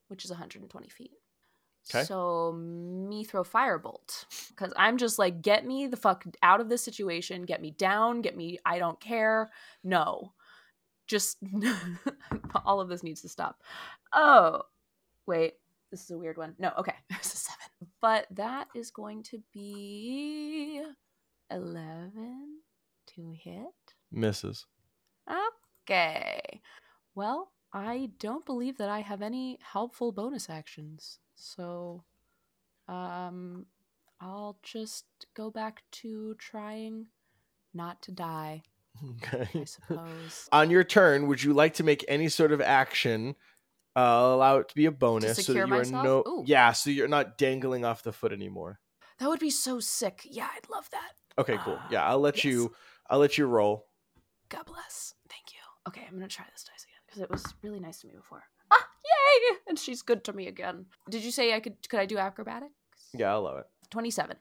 which 0.08 0.26
is 0.26 0.30
120 0.30 0.90
feet. 0.90 1.19
'Kay. 1.88 2.04
So 2.04 2.52
me 2.52 3.24
throw 3.24 3.42
firebolt 3.42 4.26
because 4.48 4.72
I'm 4.76 4.96
just 4.98 5.18
like, 5.18 5.42
get 5.42 5.66
me 5.66 5.86
the 5.86 5.96
fuck 5.96 6.24
out 6.42 6.60
of 6.60 6.68
this 6.68 6.82
situation. 6.82 7.42
Get 7.42 7.60
me 7.60 7.72
down. 7.72 8.22
Get 8.22 8.36
me. 8.36 8.58
I 8.64 8.78
don't 8.78 9.00
care. 9.00 9.50
No, 9.82 10.32
just 11.06 11.38
all 12.64 12.80
of 12.80 12.88
this 12.88 13.02
needs 13.02 13.22
to 13.22 13.28
stop. 13.28 13.62
Oh, 14.12 14.62
wait. 15.26 15.54
This 15.90 16.04
is 16.04 16.10
a 16.12 16.18
weird 16.18 16.38
one. 16.38 16.54
No, 16.58 16.72
okay, 16.78 16.94
it's 17.10 17.34
a 17.34 17.36
seven. 17.36 17.92
But 18.00 18.26
that 18.30 18.68
is 18.74 18.90
going 18.92 19.24
to 19.24 19.42
be 19.52 20.82
eleven 21.50 22.60
to 23.14 23.34
hit. 23.36 23.64
Misses. 24.12 24.66
Okay. 25.88 26.60
Well, 27.14 27.52
I 27.72 28.10
don't 28.18 28.46
believe 28.46 28.78
that 28.78 28.88
I 28.88 29.00
have 29.00 29.22
any 29.22 29.58
helpful 29.62 30.12
bonus 30.12 30.48
actions. 30.48 31.18
So 31.40 32.04
um 32.88 33.66
I'll 34.20 34.58
just 34.62 35.06
go 35.34 35.50
back 35.50 35.82
to 35.92 36.34
trying 36.34 37.06
not 37.72 38.02
to 38.02 38.12
die, 38.12 38.62
I 39.02 39.08
Okay. 39.10 39.64
suppose. 39.64 40.48
on 40.52 40.70
your 40.70 40.84
turn, 40.84 41.26
would 41.28 41.42
you 41.42 41.54
like 41.54 41.74
to 41.74 41.84
make 41.84 42.04
any 42.08 42.28
sort 42.28 42.52
of 42.52 42.60
action? 42.60 43.34
Uh, 43.96 44.00
allow 44.34 44.58
it 44.58 44.68
to 44.68 44.74
be 44.74 44.86
a 44.86 44.92
bonus 44.92 45.44
so 45.46 45.52
that 45.54 45.66
you 45.66 45.74
are 45.74 45.84
no 45.84 46.20
Ooh. 46.28 46.44
yeah, 46.46 46.72
so 46.72 46.90
you're 46.90 47.08
not 47.08 47.38
dangling 47.38 47.84
off 47.84 48.02
the 48.02 48.12
foot 48.12 48.32
anymore. 48.32 48.80
that 49.18 49.28
would 49.28 49.40
be 49.40 49.50
so 49.50 49.80
sick. 49.80 50.22
Yeah, 50.24 50.48
I'd 50.54 50.68
love 50.70 50.88
that. 50.90 51.12
Okay, 51.38 51.58
cool. 51.58 51.82
Yeah, 51.90 52.04
I'll 52.04 52.20
let 52.20 52.36
Yes. 52.36 52.44
you. 52.44 52.72
I'll 53.08 53.18
let 53.18 53.38
you 53.38 53.46
roll. 53.46 53.86
God 54.48 54.66
bless. 54.66 55.14
Thank 55.28 55.52
you. 55.52 55.60
Okay, 55.88 56.04
I'm 56.06 56.14
gonna 56.14 56.28
try 56.28 56.44
this 56.52 56.64
dice 56.64 56.84
again 56.84 57.00
because 57.06 57.22
it 57.22 57.30
was 57.30 57.54
really 57.62 57.80
nice 57.80 58.00
to 58.02 58.06
me 58.08 58.14
before. 58.14 58.44
Yay! 59.50 59.56
And 59.68 59.78
she's 59.78 60.02
good 60.02 60.24
to 60.24 60.32
me 60.32 60.46
again. 60.48 60.86
Did 61.08 61.24
you 61.24 61.30
say 61.30 61.54
I 61.54 61.60
could? 61.60 61.76
Could 61.88 62.00
I 62.00 62.06
do 62.06 62.18
acrobatics? 62.18 62.72
Yeah, 63.14 63.30
I'll 63.32 63.40
allow 63.40 63.56
it. 63.58 63.66
Twenty-seven. 63.90 64.36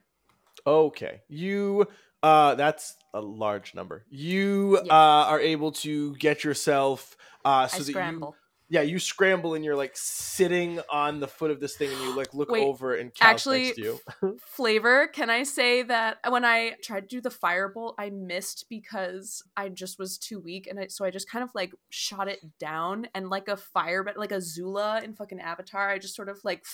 Okay, 0.66 1.22
you. 1.28 1.86
Uh, 2.22 2.54
that's 2.54 2.96
a 3.14 3.20
large 3.20 3.74
number. 3.74 4.04
You 4.10 4.80
Yeah. 4.84 4.92
uh 4.92 5.24
are 5.32 5.40
able 5.40 5.72
to 5.72 6.14
get 6.16 6.44
yourself 6.44 7.16
uh 7.44 7.66
so 7.66 7.76
I 7.76 7.78
that 7.78 7.86
you 7.86 7.92
scramble. 7.92 8.36
Yeah 8.70 8.82
you 8.82 8.98
scramble 8.98 9.54
and 9.54 9.64
you're 9.64 9.76
like 9.76 9.92
sitting 9.94 10.80
on 10.88 11.20
the 11.20 11.26
foot 11.26 11.50
of 11.50 11.60
this 11.60 11.76
thing 11.76 11.90
and 11.92 12.00
you 12.00 12.16
like 12.16 12.32
look 12.32 12.50
Wait, 12.50 12.62
over 12.62 12.94
and 12.94 13.12
Cal's 13.12 13.30
actually, 13.30 13.64
next 13.64 13.76
to 13.76 13.82
you. 13.82 14.38
Flavor, 14.38 15.08
can 15.08 15.28
I 15.28 15.42
say 15.42 15.82
that 15.82 16.18
when 16.28 16.44
I 16.44 16.74
tried 16.82 17.00
to 17.00 17.06
do 17.06 17.20
the 17.20 17.30
firebolt, 17.30 17.94
I 17.98 18.10
missed 18.10 18.66
because 18.70 19.42
I 19.56 19.68
just 19.68 19.98
was 19.98 20.16
too 20.16 20.40
weak, 20.40 20.66
and 20.68 20.78
I, 20.78 20.86
so 20.86 21.04
I 21.04 21.10
just 21.10 21.28
kind 21.28 21.42
of 21.42 21.50
like 21.54 21.74
shot 21.90 22.28
it 22.28 22.40
down, 22.58 23.08
and 23.14 23.28
like 23.28 23.48
a 23.48 23.56
fire, 23.56 24.02
but 24.02 24.16
like 24.16 24.30
Azula 24.30 25.02
in 25.02 25.14
fucking 25.14 25.40
Avatar, 25.40 25.90
I 25.90 25.98
just 25.98 26.14
sort 26.14 26.28
of 26.28 26.38
like 26.44 26.64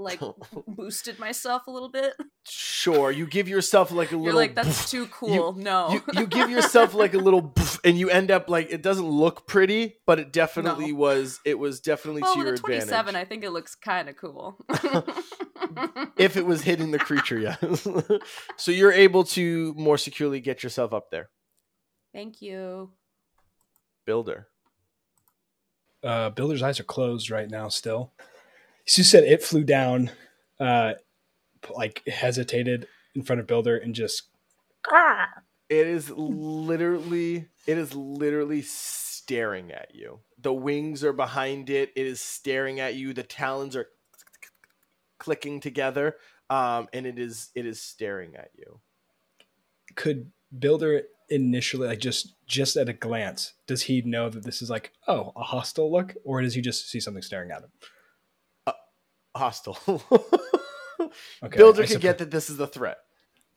like 0.00 0.20
boosted 0.66 1.18
myself 1.18 1.66
a 1.66 1.70
little 1.70 1.90
bit. 1.90 2.14
Sure, 2.48 3.10
you 3.10 3.26
give 3.26 3.48
yourself 3.48 3.92
like 3.92 4.10
a 4.12 4.16
little. 4.16 4.24
You're 4.26 4.34
like, 4.34 4.54
that's 4.54 4.90
too 4.90 5.06
cool. 5.06 5.52
no, 5.52 5.90
you, 5.90 6.02
you 6.14 6.26
give 6.26 6.50
yourself 6.50 6.94
like 6.94 7.14
a 7.14 7.18
little 7.18 7.42
poof, 7.42 7.78
and 7.84 7.98
you 7.98 8.10
end 8.10 8.30
up 8.30 8.48
like 8.48 8.70
it 8.70 8.82
doesn't 8.82 9.06
look 9.08 9.46
pretty 9.46 9.96
but 10.06 10.18
it 10.18 10.32
definitely 10.32 10.92
No. 10.92 10.98
was 10.98 11.40
it 11.44 11.58
was 11.58 11.80
definitely 11.80 12.22
well, 12.22 12.32
to 12.34 12.38
with 12.38 12.46
your 12.46 12.54
a 12.54 12.58
27, 12.58 12.98
advantage 13.08 13.20
I 13.20 13.24
think 13.28 13.44
it 13.44 13.50
looks 13.50 13.74
kind 13.74 14.08
of 14.08 14.16
cool. 14.16 14.56
if 16.16 16.36
it 16.36 16.44
was 16.46 16.62
hitting 16.62 16.90
the 16.90 16.98
creature 16.98 17.38
yes 17.38 17.86
so 18.56 18.72
you're 18.72 18.92
able 18.92 19.24
to 19.24 19.74
more 19.76 19.98
securely 19.98 20.40
get 20.40 20.62
yourself 20.62 20.92
up 20.92 21.10
there 21.10 21.28
Thank 22.12 22.42
you. 22.42 22.90
builder 24.06 24.48
Uh, 26.02 26.30
Builder's 26.30 26.62
eyes 26.62 26.80
are 26.80 26.84
closed 26.84 27.30
right 27.30 27.50
now. 27.50 27.68
Still, 27.68 28.14
you 28.98 29.04
said 29.04 29.24
it 29.24 29.42
flew 29.42 29.64
down, 29.64 30.10
uh, 30.58 30.94
like 31.70 32.02
hesitated 32.06 32.86
in 33.14 33.22
front 33.22 33.40
of 33.40 33.46
Builder 33.46 33.76
and 33.76 33.94
just 33.94 34.28
it 35.68 35.86
is 35.86 36.10
literally 36.10 37.48
it 37.66 37.78
is 37.78 37.94
literally 37.94 38.62
staring 38.62 39.70
at 39.70 39.94
you. 39.94 40.20
The 40.38 40.52
wings 40.52 41.04
are 41.04 41.12
behind 41.12 41.70
it. 41.70 41.92
It 41.94 42.06
is 42.06 42.20
staring 42.20 42.80
at 42.80 42.94
you. 42.94 43.12
The 43.12 43.22
talons 43.22 43.76
are 43.76 43.88
clicking 45.18 45.60
together 45.60 46.16
um 46.48 46.88
and 46.94 47.06
it 47.06 47.18
is 47.18 47.50
it 47.54 47.66
is 47.66 47.80
staring 47.80 48.34
at 48.36 48.50
you. 48.56 48.80
Could 49.94 50.32
Builder 50.58 51.02
initially 51.28 51.86
like 51.86 52.00
just 52.00 52.34
just 52.46 52.76
at 52.76 52.88
a 52.88 52.92
glance 52.92 53.52
does 53.66 53.82
he 53.82 54.02
know 54.02 54.28
that 54.28 54.42
this 54.42 54.62
is 54.62 54.70
like 54.70 54.92
oh 55.06 55.32
a 55.36 55.42
hostile 55.42 55.92
look 55.92 56.14
or 56.24 56.40
does 56.42 56.54
he 56.54 56.60
just 56.60 56.90
see 56.90 56.98
something 56.98 57.22
staring 57.22 57.50
at 57.50 57.62
him? 57.62 57.70
Hostile 59.34 59.78
Okay, 61.42 61.56
builder 61.56 61.86
can 61.86 61.98
get 61.98 62.18
that 62.18 62.30
this 62.30 62.50
is 62.50 62.60
a 62.60 62.66
threat 62.66 62.98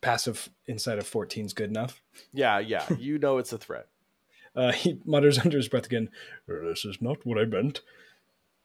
passive 0.03 0.49
insight 0.67 0.99
of 0.99 1.07
14 1.07 1.45
is 1.45 1.53
good 1.53 1.69
enough. 1.69 2.03
Yeah, 2.31 2.59
yeah, 2.59 2.85
you 2.99 3.17
know 3.17 3.39
it's 3.39 3.53
a 3.53 3.57
threat. 3.57 3.87
Uh, 4.55 4.71
he 4.71 4.99
mutters 5.05 5.39
under 5.43 5.57
his 5.57 5.69
breath 5.69 5.87
again, 5.87 6.09
This 6.47 6.85
is 6.85 7.01
not 7.01 7.25
what 7.25 7.39
I 7.39 7.45
meant 7.45 7.81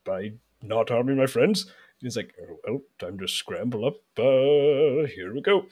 by 0.04 0.32
not 0.60 0.90
harming 0.90 1.16
my 1.16 1.26
friends. 1.26 1.72
He's 2.00 2.16
like, 2.16 2.34
"Oh, 2.40 2.58
Well, 2.66 2.82
time 2.98 3.18
to 3.18 3.26
scramble 3.26 3.86
up. 3.86 3.96
Uh, 4.18 5.06
here 5.06 5.32
we 5.32 5.40
go. 5.40 5.66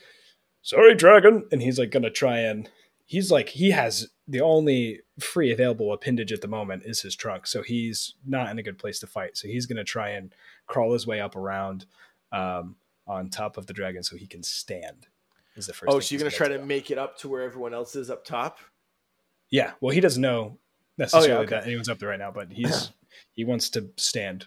Sorry, 0.63 0.95
dragon. 0.95 1.47
And 1.53 1.61
he's 1.61 1.79
like, 1.79 1.91
gonna 1.91 2.11
try 2.11 2.39
and. 2.39 2.71
He's 3.09 3.31
like, 3.31 3.51
he 3.51 3.71
has 3.71 4.09
the 4.27 4.41
only 4.41 5.03
free 5.21 5.53
available 5.53 5.93
appendage 5.93 6.33
at 6.33 6.41
the 6.41 6.49
moment 6.49 6.83
is 6.85 7.03
his 7.03 7.15
trunk. 7.15 7.47
So 7.47 7.63
he's 7.63 8.15
not 8.27 8.51
in 8.51 8.59
a 8.59 8.65
good 8.65 8.79
place 8.79 8.99
to 8.99 9.07
fight. 9.07 9.37
So 9.37 9.47
he's 9.47 9.67
gonna 9.67 9.85
try 9.85 10.09
and 10.11 10.35
crawl 10.67 10.93
his 10.93 11.07
way 11.07 11.21
up 11.21 11.37
around 11.37 11.87
um, 12.33 12.77
on 13.07 13.31
top 13.31 13.57
of 13.57 13.67
the 13.67 13.73
dragon 13.73 14.03
so 14.03 14.17
he 14.17 14.27
can 14.27 14.43
stand. 14.43 15.07
Is 15.57 15.67
the 15.67 15.73
first 15.73 15.93
Oh, 15.93 16.01
so 16.01 16.15
you're 16.15 16.21
gonna 16.21 16.31
try 16.31 16.49
to 16.49 16.59
make 16.65 16.91
it 16.91 16.99
up 16.99 17.19
to 17.19 17.29
where 17.29 17.43
everyone 17.43 17.73
else 17.73 17.97
is 17.97 18.11
up 18.11 18.25
top? 18.25 18.59
Yeah, 19.49 19.73
well, 19.81 19.95
he 19.95 20.01
doesn't 20.01 20.21
know 20.21 20.59
necessarily 20.99 21.45
okay. 21.45 21.57
that 21.57 21.65
anyone's 21.65 21.89
up 21.89 21.99
there 21.99 22.11
right 22.11 22.19
now, 22.19 22.31
but 22.31 22.53
he's 22.53 22.93
he 23.33 23.45
wants 23.45 23.71
to 23.71 23.91
stand. 23.97 24.47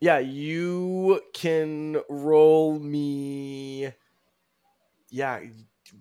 Yeah, 0.00 0.18
you 0.18 1.20
can 1.34 2.00
roll 2.08 2.78
me. 2.78 3.92
Yeah, 5.10 5.40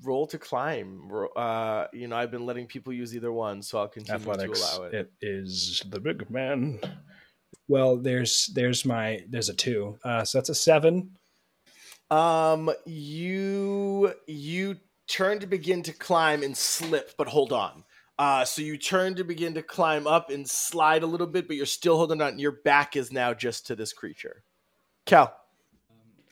roll 0.04 0.28
to 0.28 0.38
climb. 0.38 1.12
Uh, 1.36 1.88
you 1.92 2.08
know, 2.08 2.16
I've 2.16 2.32
been 2.32 2.46
letting 2.46 2.68
people 2.68 2.94
use 2.94 3.16
either 3.16 3.32
one, 3.32 3.62
so 3.62 3.80
I'll 3.80 3.88
continue 3.88 4.22
Athletics. 4.22 4.62
to 4.62 4.78
allow 4.78 4.84
it. 4.86 4.94
It 4.94 5.12
is 5.22 5.84
the 5.90 6.00
big 6.00 6.30
man. 6.30 6.80
Well, 7.70 7.98
there's 7.98 8.48
there's 8.48 8.84
my 8.84 9.24
there's 9.30 9.48
a 9.48 9.54
two, 9.54 10.00
uh, 10.04 10.26
so 10.26 10.40
that's 10.40 10.50
a 10.50 10.56
seven. 10.56 11.12
Um, 12.10 12.72
you 12.88 14.12
you 14.26 14.78
turn 15.08 15.40
to 15.40 15.48
begin 15.48 15.84
to 15.84 15.94
climb 15.94 16.42
and 16.42 16.58
slip, 16.58 17.16
but 17.16 17.28
hold 17.28 17.54
on. 17.54 17.84
Uh, 18.18 18.44
so 18.44 18.64
you 18.64 18.76
turn 18.76 19.16
to 19.16 19.24
begin 19.24 19.54
to 19.54 19.62
climb 19.62 20.08
up 20.08 20.32
and 20.32 20.50
slide 20.50 21.04
a 21.04 21.06
little 21.06 21.28
bit, 21.28 21.48
but 21.48 21.56
you're 21.56 21.66
still 21.68 21.96
holding 21.96 22.22
on. 22.24 22.40
Your 22.40 22.54
back 22.64 22.96
is 22.96 23.12
now 23.12 23.36
just 23.36 23.68
to 23.68 23.76
this 23.76 23.94
creature. 23.94 24.44
Cal. 25.06 25.34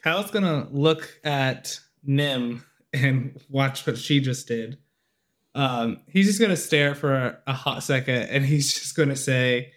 Cal's 0.03 0.31
gonna 0.31 0.67
look 0.71 1.19
at 1.23 1.79
Nim 2.03 2.65
and 2.93 3.39
watch 3.47 3.85
what 3.85 3.99
she 3.99 4.19
just 4.21 4.47
did. 4.47 4.79
Um, 5.53 6.01
he's 6.07 6.25
just 6.25 6.41
gonna 6.41 6.57
stare 6.57 6.95
for 6.95 7.13
a, 7.13 7.38
a 7.45 7.53
hot 7.53 7.83
second, 7.83 8.23
and 8.23 8.43
he's 8.43 8.73
just 8.73 8.95
gonna 8.95 9.15
say, 9.15 9.73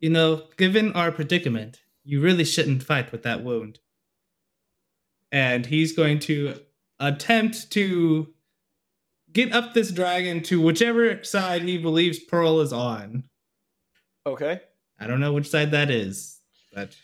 "You 0.00 0.10
know, 0.10 0.48
given 0.56 0.92
our 0.92 1.12
predicament, 1.12 1.82
you 2.02 2.20
really 2.20 2.44
shouldn't 2.44 2.82
fight 2.82 3.12
with 3.12 3.22
that 3.22 3.44
wound." 3.44 3.78
And 5.30 5.66
he's 5.66 5.92
going 5.92 6.18
to 6.20 6.60
attempt 6.98 7.70
to 7.72 8.34
get 9.32 9.52
up 9.52 9.74
this 9.74 9.90
dragon 9.90 10.42
to 10.42 10.60
whichever 10.60 11.22
side 11.24 11.62
he 11.62 11.78
believes 11.78 12.18
Pearl 12.18 12.60
is 12.60 12.72
on. 12.72 13.24
Okay. 14.26 14.60
I 14.98 15.06
don't 15.06 15.20
know 15.20 15.32
which 15.32 15.48
side 15.48 15.70
that 15.70 15.90
is, 15.90 16.40
but 16.74 16.94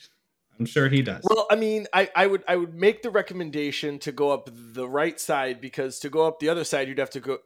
I'm 0.59 0.66
sure 0.66 0.88
he 0.88 1.03
does. 1.03 1.22
Well, 1.24 1.47
I 1.51 1.57
mean, 1.57 1.86
I, 1.92 2.11
I 2.14 2.26
would 2.26 2.44
I 2.47 2.57
would 2.57 2.74
make 2.74 3.03
the 3.03 3.11
recommendation 3.11 3.99
to 4.01 4.12
go 4.12 4.30
up 4.30 4.51
the 4.53 4.88
right 4.88 5.18
side 5.18 5.61
because 5.61 5.99
to 6.01 6.11
go 6.11 6.26
up 6.26 6.38
the 6.38 6.49
other 6.49 6.64
side, 6.64 6.88
you'd 6.88 6.99
have 6.99 7.11
to 7.11 7.20
go 7.20 7.38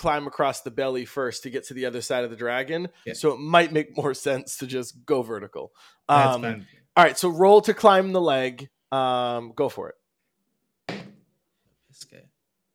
climb 0.00 0.26
across 0.26 0.62
the 0.62 0.70
belly 0.70 1.04
first 1.04 1.42
to 1.42 1.50
get 1.50 1.64
to 1.66 1.74
the 1.74 1.84
other 1.86 2.00
side 2.00 2.24
of 2.24 2.30
the 2.30 2.36
dragon. 2.36 2.88
Yeah. 3.04 3.12
So 3.12 3.32
it 3.32 3.38
might 3.38 3.70
make 3.72 3.94
more 3.96 4.14
sense 4.14 4.56
to 4.58 4.66
just 4.66 5.04
go 5.04 5.22
vertical. 5.22 5.72
That's 6.08 6.34
Um, 6.36 6.42
fine. 6.42 6.66
all 6.96 7.04
right, 7.04 7.18
so 7.18 7.28
roll 7.28 7.60
to 7.62 7.74
climb 7.74 8.12
the 8.12 8.20
leg. 8.20 8.68
Um, 8.90 9.52
go 9.54 9.68
for 9.68 9.90
it. 9.90 10.96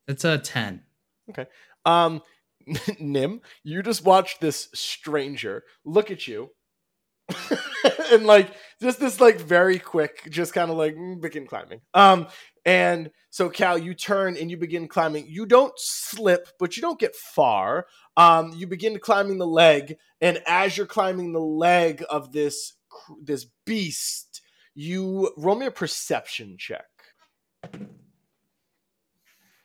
It's 0.07 0.23
a 0.23 0.37
10. 0.37 0.83
Um, 1.83 2.21
Nim, 2.99 3.41
you 3.63 3.81
just 3.81 4.05
watched 4.05 4.39
this 4.39 4.69
stranger 4.73 5.63
look 5.83 6.11
at 6.11 6.27
you, 6.27 6.51
and 8.11 8.25
like 8.25 8.51
just 8.79 8.99
this 8.99 9.19
like 9.19 9.39
very 9.39 9.79
quick, 9.79 10.27
just 10.29 10.53
kind 10.53 10.69
of 10.69 10.77
like 10.77 10.95
mm, 10.95 11.19
begin 11.19 11.47
climbing. 11.47 11.81
Um, 11.95 12.27
and 12.65 13.11
so 13.29 13.49
Cal, 13.49 13.77
you 13.77 13.93
turn 13.93 14.37
and 14.37 14.49
you 14.49 14.57
begin 14.57 14.87
climbing. 14.87 15.25
You 15.27 15.45
don't 15.45 15.73
slip, 15.77 16.49
but 16.59 16.75
you 16.75 16.81
don't 16.81 16.99
get 16.99 17.15
far. 17.15 17.85
Um, 18.17 18.53
you 18.55 18.65
begin 18.65 18.97
climbing 18.99 19.37
the 19.37 19.47
leg, 19.47 19.97
and 20.21 20.41
as 20.47 20.75
you're 20.75 20.87
climbing 20.87 21.33
the 21.33 21.39
leg 21.39 22.03
of 22.09 22.31
this 22.31 22.73
this 23.21 23.45
beast, 23.65 24.41
you 24.73 25.31
roll 25.37 25.55
me 25.55 25.65
a 25.65 25.71
perception 25.71 26.55
check. 26.57 26.85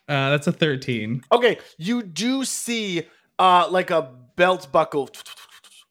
Uh, 0.09 0.31
that's 0.31 0.49
a 0.49 0.53
13. 0.53 1.23
Okay, 1.33 1.59
you 1.79 2.03
do 2.03 2.45
see 2.45 3.07
uh 3.39 3.69
like 3.71 3.91
a 3.91 4.13
belt 4.37 4.71
buckle 4.73 5.09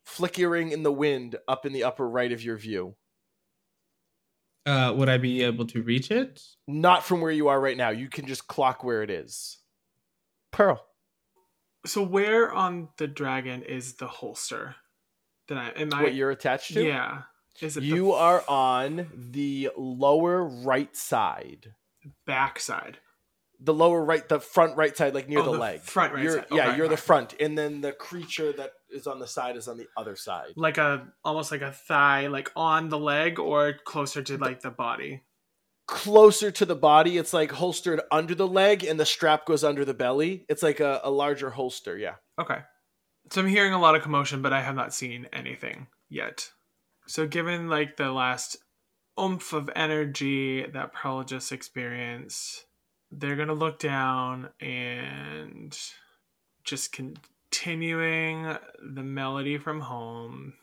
flickering 0.03 0.71
in 0.71 0.83
the 0.83 0.91
wind 0.91 1.37
up 1.47 1.65
in 1.65 1.71
the 1.71 1.85
upper 1.85 2.07
right 2.07 2.33
of 2.33 2.43
your 2.43 2.57
view. 2.57 2.95
Uh, 4.65 4.93
would 4.95 5.09
I 5.09 5.17
be 5.17 5.41
able 5.43 5.65
to 5.67 5.81
reach 5.81 6.11
it? 6.11 6.41
Not 6.67 7.03
from 7.03 7.21
where 7.21 7.31
you 7.31 7.47
are 7.47 7.59
right 7.59 7.77
now. 7.77 7.89
You 7.89 8.07
can 8.09 8.27
just 8.27 8.47
clock 8.47 8.83
where 8.83 9.01
it 9.01 9.09
is. 9.09 9.57
Pearl. 10.51 10.85
So 11.85 12.03
where 12.03 12.51
on 12.51 12.89
the 12.97 13.07
dragon 13.07 13.63
is 13.63 13.95
the 13.95 14.07
holster? 14.07 14.75
That 15.47 15.57
I 15.57 15.69
am 15.81 15.93
I 15.93 16.03
what 16.03 16.13
you're 16.13 16.29
attached 16.31 16.73
to? 16.73 16.83
Yeah. 16.85 17.21
Is 17.61 17.77
it 17.77 17.83
You 17.83 18.07
the 18.07 18.13
are 18.13 18.43
on 18.47 19.07
the 19.13 19.69
lower 19.77 20.43
right 20.43 20.95
side. 20.95 21.73
backside? 22.25 22.99
The 23.61 23.73
lower 23.73 24.03
right, 24.03 24.27
the 24.27 24.39
front 24.39 24.77
right 24.77 24.95
side, 24.95 25.13
like 25.13 25.27
near 25.27 25.39
Oh, 25.39 25.43
the, 25.45 25.51
the 25.51 25.57
leg. 25.57 25.81
front 25.81 26.13
right 26.13 26.23
You're- 26.23 26.39
side. 26.39 26.47
Yeah, 26.51 26.67
Okay, 26.69 26.77
you're 26.77 26.87
the 26.87 26.95
front, 26.97 27.35
and 27.41 27.57
then 27.57 27.81
the 27.81 27.91
creature 27.91 28.53
that 28.53 28.71
is 28.89 29.05
on 29.05 29.19
the 29.19 29.27
side 29.27 29.57
is 29.57 29.67
on 29.67 29.77
the 29.77 29.87
other 29.97 30.15
side. 30.15 30.53
Like 30.55 30.77
a 30.77 31.07
almost 31.25 31.51
like 31.51 31.61
a 31.61 31.71
thigh, 31.73 32.27
like 32.27 32.51
on 32.55 32.87
the 32.89 32.97
leg 32.97 33.37
or 33.37 33.73
closer 33.83 34.21
to 34.23 34.37
like 34.37 34.61
the 34.61 34.69
body. 34.71 35.23
closer 35.87 36.51
to 36.51 36.65
the 36.65 36.75
body. 36.75 37.17
It's 37.17 37.33
like 37.33 37.51
holstered 37.51 37.99
under 38.11 38.33
the 38.35 38.47
leg, 38.47 38.83
and 38.85 38.99
the 38.99 39.05
strap 39.05 39.45
goes 39.45 39.63
under 39.63 39.83
the 39.83 39.93
belly. 39.93 40.45
It's 40.47 40.63
like 40.63 40.79
a, 40.79 41.01
a 41.03 41.09
larger 41.11 41.49
holster. 41.49 41.97
Yeah. 41.97 42.15
Okay. 42.39 42.59
So 43.31 43.41
I'm 43.41 43.47
hearing 43.47 43.73
a 43.73 43.79
lot 43.79 43.95
of 43.95 44.01
commotion, 44.01 44.41
but 44.41 44.53
I 44.53 44.61
have 44.61 44.75
not 44.75 44.93
seen 44.93 45.27
anything 45.33 45.87
yet. 46.09 46.49
So 47.07 47.27
given 47.27 47.67
like 47.69 47.97
the 47.97 48.11
last 48.11 48.57
oomph 49.19 49.51
of 49.53 49.69
energy 49.75 50.65
that 50.65 50.91
just 51.27 51.51
experienced, 51.51 52.65
they're 53.11 53.35
gonna 53.35 53.53
look 53.53 53.79
down 53.79 54.49
and 54.59 55.77
just 56.63 56.91
continuing 56.91 58.57
the 58.93 59.03
melody 59.03 59.57
from 59.57 59.81
home. 59.81 60.53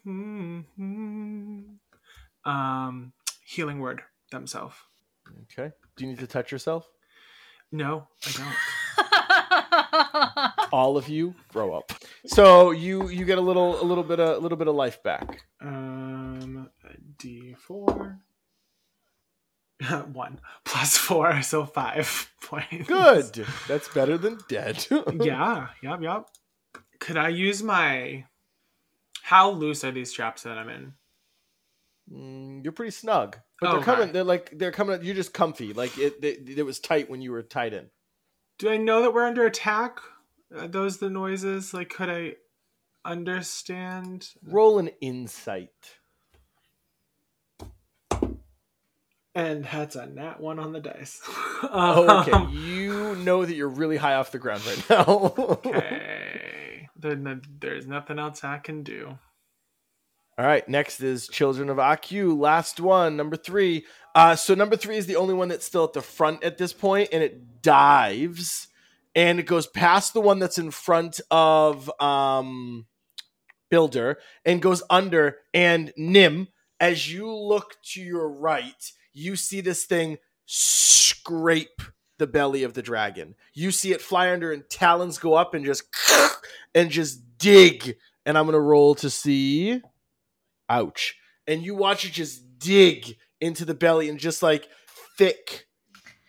Um, 2.44 3.12
healing 3.44 3.80
word 3.80 4.02
themselves. 4.30 4.76
Okay. 5.44 5.72
Do 5.96 6.04
you 6.04 6.10
need 6.10 6.20
to 6.20 6.26
touch 6.26 6.52
yourself? 6.52 6.88
No, 7.72 8.06
I 8.24 8.30
don't. 8.32 8.54
All 10.72 10.96
of 10.96 11.08
you 11.08 11.34
grow 11.48 11.74
up. 11.74 11.92
So 12.26 12.70
you 12.70 13.08
you 13.08 13.24
get 13.24 13.38
a 13.38 13.40
little 13.40 13.82
a 13.82 13.84
little 13.84 14.04
bit 14.04 14.20
of, 14.20 14.36
a 14.36 14.38
little 14.38 14.58
bit 14.58 14.68
of 14.68 14.74
life 14.76 15.02
back. 15.02 15.42
Um, 15.60 16.70
D 17.18 17.54
four. 17.58 18.20
One 20.12 20.40
plus 20.64 20.96
four, 20.96 21.42
so 21.42 21.64
five 21.66 22.32
points. 22.42 22.88
Good. 22.88 23.46
That's 23.68 23.88
better 23.88 24.16
than 24.16 24.38
dead. 24.48 24.86
yeah, 25.20 25.68
yep, 25.82 26.00
yep. 26.00 26.28
Could 26.98 27.16
I 27.16 27.28
use 27.28 27.62
my? 27.62 28.24
How 29.22 29.50
loose 29.50 29.84
are 29.84 29.90
these 29.90 30.12
traps 30.12 30.44
that 30.44 30.56
I'm 30.56 30.68
in? 30.68 30.92
Mm, 32.10 32.64
you're 32.64 32.72
pretty 32.72 32.92
snug, 32.92 33.36
but 33.60 33.68
Oh, 33.68 33.72
they're 33.74 33.84
coming. 33.84 34.12
They're 34.12 34.24
like 34.24 34.52
they're 34.56 34.72
coming. 34.72 35.02
You're 35.02 35.14
just 35.14 35.34
comfy. 35.34 35.72
Like 35.72 35.98
it. 35.98 36.20
They, 36.22 36.30
it 36.54 36.64
was 36.64 36.78
tight 36.78 37.10
when 37.10 37.20
you 37.20 37.32
were 37.32 37.42
tied 37.42 37.74
in. 37.74 37.90
Do 38.58 38.70
I 38.70 38.76
know 38.76 39.02
that 39.02 39.12
we're 39.12 39.26
under 39.26 39.44
attack? 39.44 39.98
Are 40.56 40.68
those 40.68 40.98
the 40.98 41.10
noises? 41.10 41.74
Like, 41.74 41.90
could 41.90 42.08
I 42.08 42.36
understand? 43.04 44.28
Roll 44.44 44.78
an 44.78 44.90
insight. 45.00 45.98
And 49.36 49.66
that's 49.66 49.96
a 49.96 50.06
nat 50.06 50.40
one 50.40 50.58
on 50.58 50.72
the 50.72 50.80
dice. 50.80 51.20
Oh, 51.62 52.20
okay. 52.20 52.32
Um, 52.32 52.52
you 52.54 53.16
know 53.16 53.44
that 53.44 53.54
you're 53.54 53.68
really 53.68 53.96
high 53.96 54.14
off 54.14 54.30
the 54.30 54.38
ground 54.38 54.66
right 54.66 54.90
now. 54.90 55.34
okay. 55.38 56.88
Then 56.96 57.24
then 57.24 57.42
there's 57.60 57.86
nothing 57.86 58.18
else 58.18 58.44
I 58.44 58.58
can 58.58 58.82
do. 58.82 59.18
All 60.38 60.44
right, 60.44 60.66
next 60.68 61.00
is 61.00 61.28
Children 61.28 61.70
of 61.70 61.78
Aku. 61.78 62.34
Last 62.34 62.78
one, 62.80 63.16
number 63.16 63.36
three. 63.36 63.84
Uh, 64.14 64.36
so 64.36 64.54
number 64.54 64.76
three 64.76 64.96
is 64.96 65.06
the 65.06 65.16
only 65.16 65.34
one 65.34 65.48
that's 65.48 65.64
still 65.66 65.84
at 65.84 65.94
the 65.94 66.02
front 66.02 66.42
at 66.42 66.58
this 66.58 66.72
point, 66.74 67.10
and 67.12 67.22
it 67.22 67.62
dives, 67.62 68.68
and 69.14 69.38
it 69.38 69.46
goes 69.46 69.66
past 69.66 70.12
the 70.12 70.20
one 70.20 70.38
that's 70.38 70.58
in 70.58 70.70
front 70.70 71.20
of 71.30 71.90
um, 72.00 72.86
Builder, 73.70 74.18
and 74.44 74.62
goes 74.62 74.82
under. 74.90 75.38
And 75.54 75.92
Nim, 75.96 76.48
as 76.80 77.10
you 77.10 77.34
look 77.34 77.76
to 77.92 78.02
your 78.02 78.30
right, 78.30 78.92
you 79.16 79.36
see 79.36 79.60
this 79.60 79.84
thing 79.84 80.18
scrape 80.46 81.82
the 82.18 82.26
belly 82.26 82.62
of 82.62 82.74
the 82.74 82.82
dragon. 82.82 83.34
You 83.52 83.70
see 83.70 83.92
it 83.92 84.00
fly 84.00 84.32
under, 84.32 84.52
and 84.52 84.68
talons 84.70 85.18
go 85.18 85.34
up 85.34 85.54
and 85.54 85.64
just 85.64 85.82
and 86.74 86.90
just 86.90 87.38
dig. 87.38 87.96
And 88.24 88.36
I'm 88.36 88.46
gonna 88.46 88.60
roll 88.60 88.94
to 88.96 89.10
see 89.10 89.80
ouch 90.68 91.16
and 91.46 91.62
you 91.62 91.74
watch 91.74 92.04
it 92.04 92.12
just 92.12 92.58
dig 92.58 93.16
into 93.40 93.64
the 93.64 93.74
belly 93.74 94.08
and 94.08 94.18
just 94.18 94.42
like 94.42 94.68
thick 95.16 95.66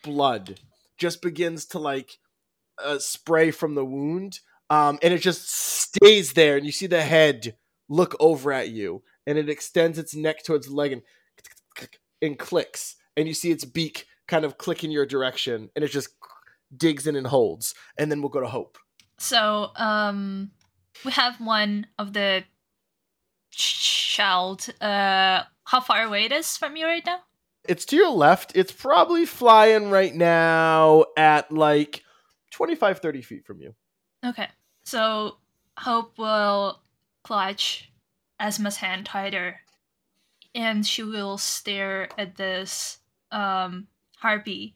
blood 0.03 0.59
just 0.97 1.21
begins 1.21 1.65
to 1.65 1.79
like 1.79 2.17
uh, 2.83 2.99
spray 2.99 3.51
from 3.51 3.75
the 3.75 3.85
wound 3.85 4.39
um 4.69 4.99
and 5.01 5.13
it 5.13 5.19
just 5.19 5.49
stays 5.49 6.33
there 6.33 6.57
and 6.57 6.65
you 6.65 6.71
see 6.71 6.87
the 6.87 7.01
head 7.01 7.55
look 7.89 8.15
over 8.19 8.51
at 8.51 8.69
you 8.69 9.01
and 9.25 9.37
it 9.37 9.49
extends 9.49 9.97
its 9.97 10.13
neck 10.13 10.43
towards 10.43 10.67
the 10.67 10.75
leg 10.75 10.91
and 10.91 11.01
and 12.21 12.37
clicks 12.39 12.95
and 13.15 13.27
you 13.27 13.33
see 13.33 13.51
its 13.51 13.65
beak 13.65 14.05
kind 14.27 14.45
of 14.45 14.57
click 14.57 14.83
in 14.83 14.91
your 14.91 15.05
direction 15.05 15.69
and 15.75 15.83
it 15.85 15.89
just 15.89 16.09
digs 16.75 17.07
in 17.07 17.15
and 17.15 17.27
holds 17.27 17.73
and 17.97 18.11
then 18.11 18.21
we'll 18.21 18.29
go 18.29 18.41
to 18.41 18.47
hope 18.47 18.77
So, 19.17 19.71
um, 19.75 20.51
we 21.05 21.11
have 21.11 21.39
one 21.39 21.87
of 21.97 22.13
the 22.13 22.43
child. 23.51 24.67
Uh, 24.81 25.43
how 25.63 25.79
far 25.79 26.03
away 26.03 26.25
it 26.25 26.31
is 26.31 26.57
from 26.57 26.75
you 26.75 26.85
right 26.85 27.05
now? 27.05 27.19
It's 27.67 27.85
to 27.85 27.95
your 27.95 28.09
left. 28.09 28.53
It's 28.55 28.71
probably 28.71 29.25
flying 29.25 29.89
right 29.89 30.15
now 30.15 31.05
at 31.17 31.51
like 31.51 32.03
25, 32.51 32.99
30 32.99 33.21
feet 33.21 33.45
from 33.45 33.61
you. 33.61 33.75
Okay. 34.25 34.47
So 34.83 35.37
Hope 35.77 36.17
will 36.17 36.81
clutch 37.23 37.91
Asma's 38.39 38.77
hand 38.77 39.05
tighter, 39.05 39.59
and 40.53 40.85
she 40.85 41.03
will 41.03 41.37
stare 41.37 42.09
at 42.17 42.35
this 42.35 42.99
um, 43.31 43.87
harpy, 44.17 44.75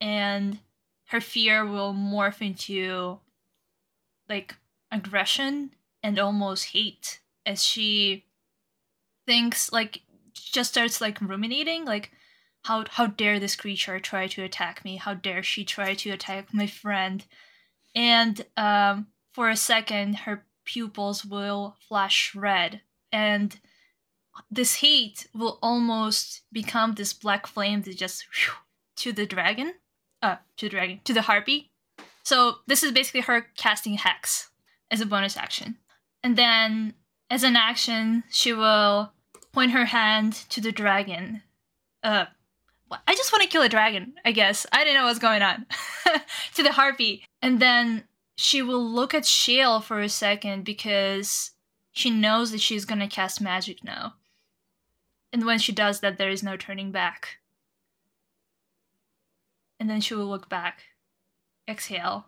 and 0.00 0.58
her 1.06 1.20
fear 1.20 1.64
will 1.64 1.94
morph 1.94 2.40
into 2.40 3.18
like 4.28 4.56
aggression 4.90 5.70
and 6.02 6.18
almost 6.18 6.66
hate 6.66 7.20
as 7.44 7.64
she 7.64 8.24
thinks 9.26 9.72
like 9.72 10.02
just 10.34 10.70
starts 10.70 11.00
like 11.00 11.20
ruminating 11.20 11.84
like 11.84 12.10
how 12.64 12.84
how 12.90 13.06
dare 13.06 13.38
this 13.38 13.54
creature 13.54 14.00
try 14.00 14.26
to 14.26 14.42
attack 14.42 14.84
me? 14.84 14.96
How 14.96 15.14
dare 15.14 15.42
she 15.42 15.64
try 15.64 15.94
to 15.94 16.10
attack 16.10 16.52
my 16.52 16.66
friend? 16.66 17.24
And 17.94 18.44
um 18.56 19.06
for 19.32 19.48
a 19.48 19.56
second 19.56 20.16
her 20.16 20.44
pupils 20.64 21.24
will 21.24 21.76
flash 21.88 22.34
red 22.34 22.80
and 23.12 23.58
this 24.50 24.74
heat 24.76 25.26
will 25.34 25.58
almost 25.62 26.42
become 26.52 26.94
this 26.94 27.12
black 27.12 27.46
flame 27.46 27.82
that 27.82 27.96
just 27.96 28.24
whew, 28.32 28.54
to 28.96 29.12
the 29.12 29.26
dragon 29.26 29.74
uh 30.22 30.36
to 30.56 30.66
the 30.66 30.70
dragon 30.70 31.00
to 31.04 31.12
the 31.12 31.22
harpy. 31.22 31.70
So 32.22 32.56
this 32.66 32.82
is 32.82 32.92
basically 32.92 33.20
her 33.22 33.46
casting 33.56 33.94
hex 33.94 34.50
as 34.90 35.00
a 35.00 35.06
bonus 35.06 35.36
action. 35.36 35.76
And 36.22 36.36
then 36.36 36.94
as 37.30 37.42
an 37.42 37.56
action 37.56 38.24
she 38.30 38.52
will 38.52 39.12
point 39.52 39.72
her 39.72 39.86
hand 39.86 40.32
to 40.50 40.60
the 40.60 40.72
dragon. 40.72 41.42
Uh 42.02 42.26
i 43.08 43.14
just 43.16 43.32
want 43.32 43.42
to 43.42 43.48
kill 43.48 43.62
a 43.62 43.68
dragon 43.68 44.14
i 44.24 44.32
guess. 44.32 44.66
I 44.72 44.84
didn't 44.84 44.94
know 45.00 45.06
what's 45.06 45.18
going 45.18 45.42
on. 45.42 45.66
To 46.54 46.62
the 46.62 46.72
harpy. 46.72 47.22
And 47.42 47.60
then 47.60 48.04
she 48.36 48.62
will 48.62 48.82
look 48.82 49.12
at 49.12 49.26
shale 49.26 49.80
for 49.80 50.00
a 50.00 50.08
second 50.08 50.64
because 50.64 51.50
she 51.92 52.08
knows 52.08 52.50
that 52.52 52.62
she's 52.62 52.86
gonna 52.86 53.08
cast 53.08 53.42
magic 53.42 53.84
now 53.84 54.14
and 55.32 55.44
when 55.44 55.58
she 55.58 55.72
does 55.72 56.00
that 56.00 56.18
there 56.18 56.30
is 56.30 56.42
no 56.42 56.56
turning 56.56 56.90
back 56.90 57.38
and 59.78 59.88
then 59.90 60.00
she 60.00 60.14
will 60.14 60.26
look 60.26 60.48
back 60.48 60.84
exhale 61.68 62.26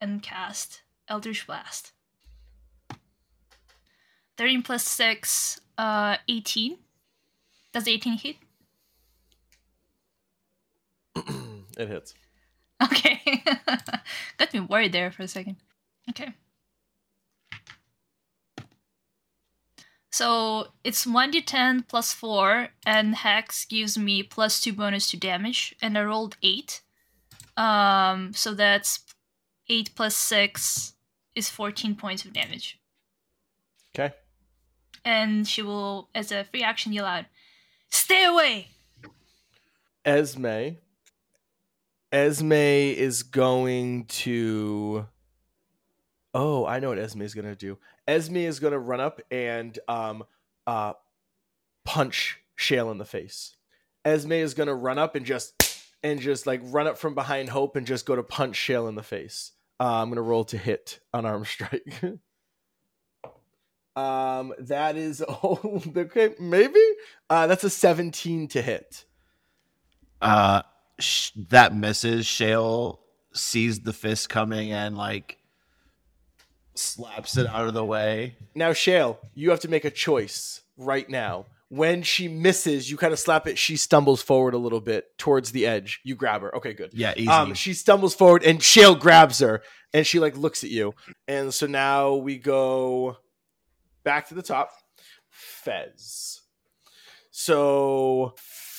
and 0.00 0.22
cast 0.22 0.82
eldritch 1.08 1.46
blast 1.46 1.92
13 4.36 4.62
plus 4.62 4.84
6 4.84 5.60
uh 5.78 6.16
18 6.28 6.76
does 7.72 7.88
18 7.88 8.18
hit 8.18 8.36
it 11.78 11.88
hits. 11.88 12.14
Okay. 12.82 13.42
Got 14.38 14.52
me 14.52 14.60
worried 14.60 14.92
there 14.92 15.10
for 15.10 15.22
a 15.22 15.28
second. 15.28 15.56
Okay. 16.10 16.34
So 20.14 20.68
it's 20.84 21.06
1d10 21.06 21.88
plus 21.88 22.12
4, 22.12 22.68
and 22.86 23.16
Hex 23.16 23.64
gives 23.64 23.98
me 23.98 24.22
plus 24.22 24.60
2 24.60 24.72
bonus 24.72 25.10
to 25.10 25.16
damage, 25.16 25.74
and 25.82 25.98
I 25.98 26.04
rolled 26.04 26.36
8. 26.40 26.82
Um, 27.56 28.32
so 28.32 28.54
that's 28.54 29.00
8 29.68 29.90
plus 29.96 30.14
6 30.14 30.92
is 31.34 31.48
14 31.48 31.96
points 31.96 32.24
of 32.24 32.32
damage. 32.32 32.78
Okay. 33.92 34.14
And 35.04 35.48
she 35.48 35.62
will, 35.62 36.10
as 36.14 36.30
a 36.30 36.44
free 36.44 36.62
action, 36.62 36.92
yell 36.92 37.06
out, 37.06 37.24
Stay 37.90 38.24
away! 38.24 38.68
Esme. 40.04 40.76
Esme 42.12 42.52
is 42.52 43.24
going 43.24 44.04
to. 44.04 45.08
Oh, 46.32 46.66
I 46.66 46.78
know 46.78 46.90
what 46.90 47.00
Esme 47.00 47.22
is 47.22 47.34
going 47.34 47.48
to 47.48 47.56
do. 47.56 47.78
Esme 48.06 48.36
is 48.36 48.60
going 48.60 48.72
to 48.72 48.78
run 48.78 49.00
up 49.00 49.20
and 49.30 49.78
um, 49.88 50.24
uh, 50.66 50.92
punch 51.84 52.40
Shale 52.56 52.90
in 52.90 52.98
the 52.98 53.04
face. 53.04 53.56
Esme 54.04 54.32
is 54.32 54.54
going 54.54 54.66
to 54.66 54.74
run 54.74 54.98
up 54.98 55.14
and 55.14 55.24
just 55.24 55.54
and 56.02 56.20
just 56.20 56.46
like 56.46 56.60
run 56.64 56.86
up 56.86 56.98
from 56.98 57.14
behind 57.14 57.48
Hope 57.48 57.76
and 57.76 57.86
just 57.86 58.04
go 58.04 58.14
to 58.14 58.22
punch 58.22 58.56
Shale 58.56 58.86
in 58.88 58.94
the 58.94 59.02
face. 59.02 59.52
Uh, 59.80 60.02
I'm 60.02 60.08
going 60.08 60.16
to 60.16 60.22
roll 60.22 60.44
to 60.44 60.58
hit 60.58 61.00
on 61.12 61.24
arm 61.24 61.44
strike. 61.44 62.02
um, 63.96 64.52
that 64.58 64.96
is 64.96 65.24
oh, 65.28 65.82
okay, 65.96 66.34
maybe. 66.38 66.84
Uh, 67.28 67.46
that's 67.46 67.64
a 67.64 67.70
17 67.70 68.48
to 68.48 68.62
hit. 68.62 69.04
Uh, 70.20 70.62
sh- 70.98 71.32
that 71.48 71.74
misses. 71.74 72.26
Shale 72.26 73.00
sees 73.32 73.80
the 73.80 73.92
fist 73.92 74.28
coming 74.28 74.72
and 74.72 74.96
like 74.96 75.38
slaps 76.74 77.36
it 77.36 77.46
out 77.46 77.66
of 77.66 77.74
the 77.74 77.84
way. 77.84 78.36
Now, 78.54 78.72
Shale, 78.72 79.18
you 79.34 79.50
have 79.50 79.60
to 79.60 79.68
make 79.68 79.84
a 79.84 79.90
choice 79.90 80.62
right 80.76 81.08
now. 81.08 81.46
When 81.68 82.02
she 82.02 82.28
misses, 82.28 82.90
you 82.90 82.96
kind 82.96 83.12
of 83.12 83.18
slap 83.18 83.46
it. 83.46 83.58
She 83.58 83.76
stumbles 83.76 84.22
forward 84.22 84.54
a 84.54 84.58
little 84.58 84.80
bit 84.80 85.16
towards 85.18 85.50
the 85.50 85.66
edge. 85.66 86.00
You 86.04 86.14
grab 86.14 86.42
her. 86.42 86.54
Okay, 86.56 86.72
good. 86.72 86.90
Yeah, 86.92 87.14
easy. 87.16 87.28
Um, 87.28 87.54
she 87.54 87.74
stumbles 87.74 88.14
forward, 88.14 88.44
and 88.44 88.62
Shale 88.62 88.94
grabs 88.94 89.40
her, 89.40 89.62
and 89.92 90.06
she 90.06 90.20
like 90.20 90.36
looks 90.36 90.62
at 90.62 90.70
you. 90.70 90.94
And 91.26 91.52
so 91.52 91.66
now 91.66 92.14
we 92.14 92.38
go 92.38 93.16
back 94.04 94.28
to 94.28 94.34
the 94.34 94.42
top. 94.42 94.70
Fez. 95.30 96.42
So 97.32 98.34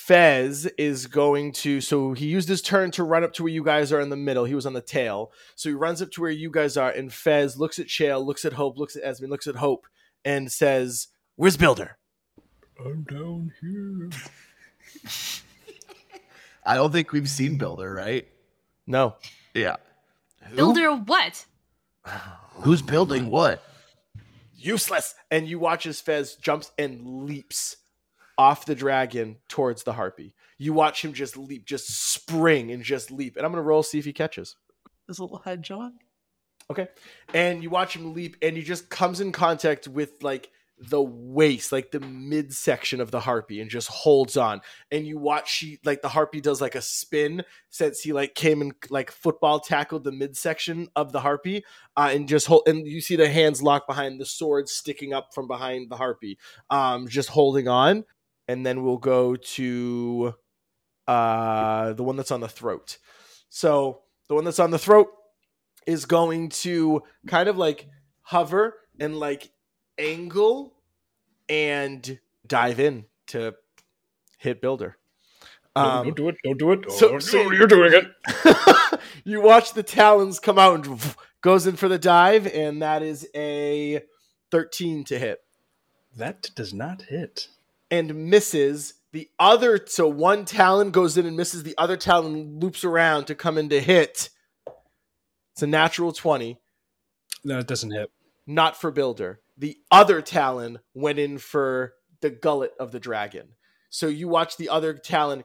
Fez 0.06 0.66
is 0.78 1.08
going 1.08 1.50
to. 1.50 1.80
So 1.80 2.12
he 2.12 2.26
used 2.26 2.48
his 2.48 2.62
turn 2.62 2.92
to 2.92 3.02
run 3.02 3.24
up 3.24 3.32
to 3.34 3.42
where 3.42 3.52
you 3.52 3.64
guys 3.64 3.92
are 3.92 4.00
in 4.00 4.08
the 4.08 4.16
middle. 4.16 4.44
He 4.44 4.54
was 4.54 4.64
on 4.64 4.72
the 4.72 4.80
tail. 4.80 5.32
So 5.56 5.68
he 5.68 5.74
runs 5.74 6.00
up 6.00 6.12
to 6.12 6.20
where 6.20 6.30
you 6.30 6.48
guys 6.48 6.76
are, 6.76 6.90
and 6.90 7.12
Fez 7.12 7.58
looks 7.58 7.80
at 7.80 7.90
Shale, 7.90 8.24
looks 8.24 8.44
at 8.44 8.52
Hope, 8.52 8.78
looks 8.78 8.94
at 8.94 9.02
Esme, 9.02 9.26
looks 9.26 9.48
at 9.48 9.56
Hope, 9.56 9.88
and 10.24 10.52
says, 10.52 11.08
"Where's 11.34 11.56
Builder?" 11.56 11.98
I'm 12.78 13.02
down 13.02 13.52
here. 13.60 14.10
I 16.64 16.76
don't 16.76 16.92
think 16.92 17.10
we've 17.10 17.28
seen 17.28 17.58
Builder, 17.58 17.92
right? 17.92 18.28
No. 18.86 19.16
Yeah. 19.54 19.74
Builder 20.54 20.94
what? 20.94 21.46
Who's 22.62 22.80
building 22.80 23.28
what? 23.28 23.60
useless. 24.56 25.14
And 25.30 25.48
you 25.48 25.58
watch 25.58 25.84
as 25.86 26.00
Fez 26.00 26.36
jumps 26.36 26.70
and 26.78 27.24
leaps 27.24 27.76
off 28.38 28.66
the 28.66 28.74
dragon 28.74 29.36
towards 29.48 29.82
the 29.82 29.92
harpy. 29.92 30.34
You 30.58 30.72
watch 30.72 31.04
him 31.04 31.12
just 31.12 31.36
leap, 31.36 31.66
just 31.66 32.12
spring 32.12 32.70
and 32.70 32.82
just 32.82 33.10
leap. 33.10 33.36
And 33.36 33.44
I'm 33.44 33.52
gonna 33.52 33.62
roll 33.62 33.82
see 33.82 33.98
if 33.98 34.04
he 34.04 34.12
catches. 34.12 34.56
This 35.08 35.18
little 35.18 35.42
hedgehog. 35.44 35.92
Okay. 36.70 36.88
And 37.32 37.62
you 37.62 37.70
watch 37.70 37.94
him 37.94 38.14
leap, 38.14 38.36
and 38.42 38.56
he 38.56 38.62
just 38.62 38.90
comes 38.90 39.20
in 39.20 39.32
contact 39.32 39.86
with 39.86 40.22
like 40.22 40.50
the 40.78 41.00
waist, 41.00 41.72
like 41.72 41.90
the 41.90 42.00
midsection 42.00 43.00
of 43.00 43.10
the 43.10 43.20
harpy, 43.20 43.60
and 43.60 43.70
just 43.70 43.88
holds 43.88 44.36
on. 44.36 44.60
And 44.90 45.06
you 45.06 45.18
watch 45.18 45.50
she 45.50 45.78
like 45.84 46.02
the 46.02 46.08
harpy 46.08 46.40
does 46.40 46.60
like 46.60 46.74
a 46.74 46.82
spin 46.82 47.44
since 47.70 48.00
he 48.00 48.12
like 48.12 48.34
came 48.34 48.60
and 48.60 48.74
like 48.90 49.10
football 49.10 49.60
tackled 49.60 50.04
the 50.04 50.12
midsection 50.12 50.88
of 50.96 51.12
the 51.12 51.20
harpy, 51.20 51.64
uh, 51.96 52.10
and 52.12 52.28
just 52.28 52.46
hold. 52.46 52.62
And 52.66 52.86
you 52.86 53.00
see 53.00 53.16
the 53.16 53.28
hands 53.28 53.62
locked 53.62 53.86
behind 53.86 54.20
the 54.20 54.26
sword 54.26 54.68
sticking 54.68 55.12
up 55.12 55.32
from 55.34 55.46
behind 55.46 55.90
the 55.90 55.96
harpy, 55.96 56.38
um, 56.68 57.08
just 57.08 57.28
holding 57.28 57.68
on. 57.68 58.04
And 58.48 58.64
then 58.64 58.82
we'll 58.84 58.98
go 58.98 59.36
to 59.36 60.34
uh 61.08 61.92
the 61.92 62.02
one 62.02 62.16
that's 62.16 62.30
on 62.30 62.40
the 62.40 62.48
throat. 62.48 62.98
So 63.48 64.02
the 64.28 64.34
one 64.34 64.44
that's 64.44 64.58
on 64.58 64.70
the 64.70 64.78
throat 64.78 65.08
is 65.86 66.04
going 66.04 66.48
to 66.48 67.02
kind 67.26 67.48
of 67.48 67.56
like 67.56 67.88
hover 68.22 68.74
and 68.98 69.18
like 69.18 69.50
angle 69.98 70.74
and 71.48 72.18
dive 72.46 72.80
in 72.80 73.04
to 73.28 73.54
hit 74.38 74.60
builder. 74.60 74.96
Um, 75.76 76.04
don't 76.06 76.16
do 76.16 76.28
it. 76.28 76.36
Don't 76.42 76.58
do 76.58 76.72
it. 76.72 76.90
so- 76.90 77.14
Oh, 77.14 77.18
so- 77.18 77.42
no, 77.44 77.50
you're 77.52 77.66
doing 77.66 77.92
it. 77.92 79.00
you 79.24 79.40
watch 79.40 79.74
the 79.74 79.82
talons 79.82 80.40
come 80.40 80.58
out 80.58 80.86
and 80.86 81.00
goes 81.42 81.66
in 81.66 81.76
for 81.76 81.86
the 81.88 81.98
dive, 81.98 82.46
and 82.48 82.80
that 82.82 83.02
is 83.02 83.28
a 83.34 84.02
13 84.50 85.04
to 85.04 85.18
hit 85.18 85.40
That 86.16 86.50
does 86.56 86.72
not 86.72 87.02
hit. 87.02 87.48
And 87.90 88.30
misses. 88.30 88.94
The 89.12 89.28
other, 89.38 89.80
so 89.86 90.08
one 90.08 90.44
talon 90.44 90.90
goes 90.90 91.16
in 91.16 91.26
and 91.26 91.36
misses. 91.36 91.62
The 91.62 91.74
other 91.78 91.96
talon 91.96 92.58
loops 92.60 92.84
around 92.84 93.26
to 93.26 93.34
come 93.34 93.56
in 93.58 93.68
to 93.70 93.80
hit. 93.80 94.30
It's 95.54 95.62
a 95.62 95.66
natural 95.66 96.12
20. 96.12 96.58
No, 97.44 97.58
it 97.58 97.66
doesn't 97.66 97.92
hit. 97.92 98.10
not 98.46 98.78
for 98.80 98.90
builder. 98.90 99.40
The 99.56 99.78
other 99.90 100.20
talon 100.20 100.80
went 100.94 101.18
in 101.18 101.38
for 101.38 101.94
the 102.20 102.30
gullet 102.30 102.72
of 102.78 102.92
the 102.92 103.00
dragon. 103.00 103.48
So 103.88 104.06
you 104.08 104.28
watch 104.28 104.56
the 104.56 104.68
other 104.68 104.94
talon 104.94 105.44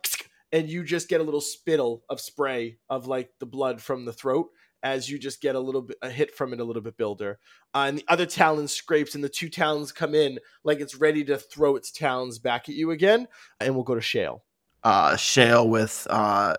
and 0.52 0.70
you 0.70 0.84
just 0.84 1.08
get 1.08 1.22
a 1.22 1.24
little 1.24 1.42
spittle 1.42 2.04
of 2.10 2.20
spray 2.20 2.78
of 2.90 3.08
like 3.08 3.30
the 3.40 3.46
blood 3.46 3.82
from 3.82 4.06
the 4.06 4.14
throat 4.14 4.50
as 4.84 5.10
you 5.10 5.20
just 5.20 5.42
get 5.42 5.56
a 5.56 5.60
little 5.60 5.82
bit 5.82 5.98
a 6.02 6.10
hit 6.10 6.34
from 6.34 6.54
it 6.54 6.60
a 6.60 6.64
little 6.64 6.82
bit 6.82 6.98
builder. 6.98 7.40
Uh, 7.74 7.86
and 7.88 7.98
the 7.98 8.06
other 8.08 8.26
talon 8.26 8.68
scrapes 8.68 9.16
and 9.16 9.24
the 9.24 9.30
two 9.30 9.50
talons 9.50 9.92
come 9.92 10.16
in 10.16 10.40
like 10.64 10.80
it's 10.80 10.96
ready 10.96 11.24
to 11.24 11.38
throw 11.38 11.76
its 11.76 11.92
talons 11.92 12.40
back 12.40 12.70
at 12.70 12.76
you 12.76 12.92
again. 12.92 13.28
And 13.60 13.76
we'll 13.76 13.84
go 13.84 13.96
to 13.96 14.02
Shale. 14.02 14.44
Uh, 14.84 15.16
Shale 15.16 15.68
with 15.70 16.08
uh, 16.10 16.56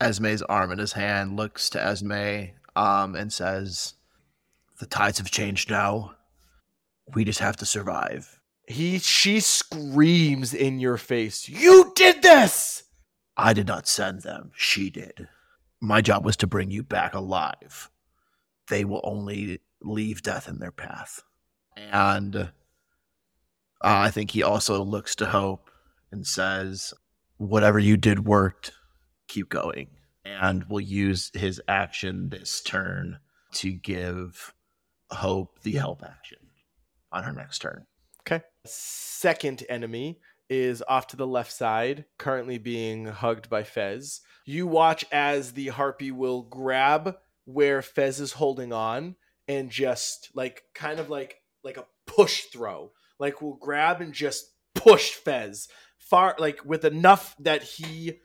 Esme's 0.00 0.42
arm 0.42 0.72
in 0.72 0.78
his 0.78 0.92
hand 0.92 1.36
looks 1.36 1.70
to 1.70 1.84
Esme 1.84 2.52
um, 2.76 3.14
and 3.14 3.32
says, 3.32 3.94
"The 4.80 4.86
tides 4.86 5.18
have 5.18 5.30
changed 5.30 5.70
now. 5.70 6.14
We 7.14 7.24
just 7.24 7.40
have 7.40 7.56
to 7.56 7.66
survive." 7.66 8.38
He 8.68 8.98
she 8.98 9.40
screams 9.40 10.52
in 10.52 10.78
your 10.78 10.98
face, 10.98 11.48
You 11.48 11.90
did 11.96 12.20
this! 12.20 12.82
I 13.34 13.54
did 13.54 13.66
not 13.66 13.88
send 13.88 14.22
them. 14.22 14.50
She 14.54 14.90
did. 14.90 15.28
My 15.80 16.00
job 16.00 16.24
was 16.24 16.36
to 16.38 16.46
bring 16.46 16.70
you 16.70 16.82
back 16.82 17.14
alive. 17.14 17.90
They 18.68 18.84
will 18.84 19.00
only 19.04 19.60
leave 19.80 20.22
death 20.22 20.48
in 20.48 20.58
their 20.58 20.72
path. 20.72 21.22
And 21.76 22.36
uh, 22.36 22.48
I 23.80 24.10
think 24.10 24.32
he 24.32 24.42
also 24.42 24.82
looks 24.82 25.14
to 25.16 25.26
Hope 25.26 25.70
and 26.10 26.26
says, 26.26 26.92
Whatever 27.36 27.78
you 27.78 27.96
did 27.96 28.26
worked, 28.26 28.72
keep 29.28 29.48
going. 29.48 29.88
And 30.24 30.64
will 30.68 30.80
use 30.80 31.30
his 31.34 31.62
action 31.68 32.28
this 32.30 32.60
turn 32.60 33.18
to 33.54 33.72
give 33.72 34.52
Hope 35.10 35.62
the 35.62 35.72
help 35.72 36.02
action 36.04 36.38
on 37.12 37.24
her 37.24 37.32
next 37.32 37.60
turn. 37.60 37.86
Okay. 38.22 38.44
Second 38.66 39.64
enemy 39.68 40.18
is 40.48 40.82
off 40.88 41.06
to 41.08 41.16
the 41.16 41.26
left 41.26 41.52
side, 41.52 42.04
currently 42.18 42.58
being 42.58 43.06
hugged 43.06 43.50
by 43.50 43.62
Fez. 43.62 44.20
You 44.44 44.66
watch 44.66 45.04
as 45.12 45.52
the 45.52 45.68
harpy 45.68 46.10
will 46.10 46.42
grab 46.42 47.16
where 47.44 47.82
Fez 47.82 48.20
is 48.20 48.32
holding 48.32 48.72
on 48.72 49.16
and 49.46 49.70
just 49.70 50.30
like 50.34 50.62
kind 50.74 51.00
of 51.00 51.10
like 51.10 51.40
like 51.64 51.76
a 51.76 51.86
push 52.06 52.44
throw. 52.44 52.92
Like 53.18 53.42
will 53.42 53.56
grab 53.56 54.00
and 54.00 54.12
just 54.12 54.52
push 54.74 55.10
Fez 55.10 55.68
far 55.98 56.34
like 56.38 56.64
with 56.64 56.84
enough 56.84 57.36
that 57.38 57.62
he 57.62 58.20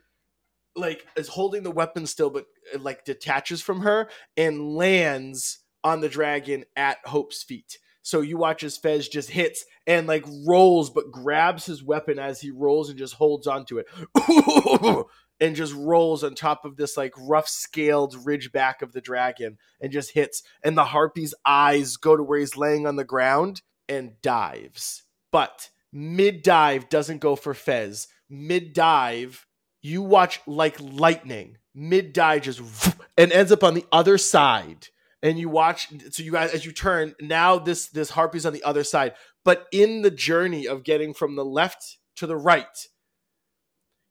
like 0.76 1.06
is 1.16 1.28
holding 1.28 1.62
the 1.62 1.70
weapon 1.70 2.06
still 2.06 2.30
but 2.30 2.46
like 2.80 3.04
detaches 3.04 3.60
from 3.60 3.80
her 3.80 4.08
and 4.36 4.74
lands 4.74 5.60
on 5.82 6.00
the 6.00 6.08
dragon 6.08 6.64
at 6.74 6.98
Hope's 7.04 7.42
feet. 7.42 7.78
So 8.04 8.20
you 8.20 8.36
watch 8.36 8.62
as 8.62 8.76
Fez 8.76 9.08
just 9.08 9.30
hits 9.30 9.64
and 9.86 10.06
like 10.06 10.26
rolls, 10.46 10.90
but 10.90 11.10
grabs 11.10 11.64
his 11.64 11.82
weapon 11.82 12.18
as 12.18 12.38
he 12.38 12.50
rolls 12.50 12.90
and 12.90 12.98
just 12.98 13.14
holds 13.14 13.46
onto 13.46 13.78
it. 13.78 13.86
and 15.40 15.56
just 15.56 15.72
rolls 15.72 16.22
on 16.22 16.34
top 16.34 16.66
of 16.66 16.76
this 16.76 16.98
like 16.98 17.14
rough 17.18 17.48
scaled 17.48 18.14
ridge 18.26 18.52
back 18.52 18.82
of 18.82 18.92
the 18.92 19.00
dragon 19.00 19.56
and 19.80 19.90
just 19.90 20.10
hits. 20.10 20.42
And 20.62 20.76
the 20.76 20.84
harpy's 20.84 21.34
eyes 21.46 21.96
go 21.96 22.14
to 22.14 22.22
where 22.22 22.38
he's 22.38 22.58
laying 22.58 22.86
on 22.86 22.96
the 22.96 23.04
ground 23.04 23.62
and 23.88 24.20
dives. 24.20 25.04
But 25.32 25.70
mid 25.90 26.42
dive 26.42 26.90
doesn't 26.90 27.22
go 27.22 27.36
for 27.36 27.54
Fez. 27.54 28.08
Mid 28.28 28.74
dive, 28.74 29.46
you 29.80 30.02
watch 30.02 30.42
like 30.46 30.76
lightning. 30.78 31.56
Mid 31.74 32.12
dive 32.12 32.42
just 32.42 32.60
and 33.16 33.32
ends 33.32 33.50
up 33.50 33.64
on 33.64 33.72
the 33.72 33.86
other 33.90 34.18
side 34.18 34.88
and 35.24 35.38
you 35.38 35.48
watch 35.48 35.88
so 36.10 36.22
you 36.22 36.30
guys 36.30 36.52
as 36.52 36.64
you 36.64 36.70
turn 36.70 37.14
now 37.20 37.58
this 37.58 37.88
this 37.88 38.10
harpy's 38.10 38.46
on 38.46 38.52
the 38.52 38.62
other 38.62 38.84
side. 38.84 39.14
But 39.44 39.66
in 39.72 40.02
the 40.02 40.10
journey 40.10 40.68
of 40.68 40.84
getting 40.84 41.14
from 41.14 41.34
the 41.34 41.44
left 41.44 41.98
to 42.16 42.28
the 42.28 42.36
right 42.36 42.88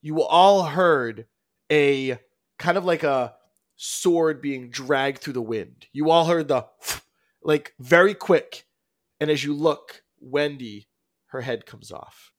you 0.01 0.21
all 0.21 0.63
heard 0.63 1.27
a 1.71 2.19
kind 2.59 2.77
of 2.77 2.83
like 2.83 3.03
a 3.03 3.35
sword 3.77 4.41
being 4.41 4.69
dragged 4.69 5.19
through 5.19 5.33
the 5.33 5.41
wind. 5.41 5.87
You 5.93 6.11
all 6.11 6.25
heard 6.25 6.49
the 6.49 6.65
like 7.41 7.73
very 7.79 8.13
quick. 8.13 8.65
And 9.21 9.29
as 9.29 9.43
you 9.43 9.53
look 9.53 10.03
wendy 10.19 10.89
her 11.27 11.41
head 11.41 11.65
comes 11.65 11.91
off 11.91 12.32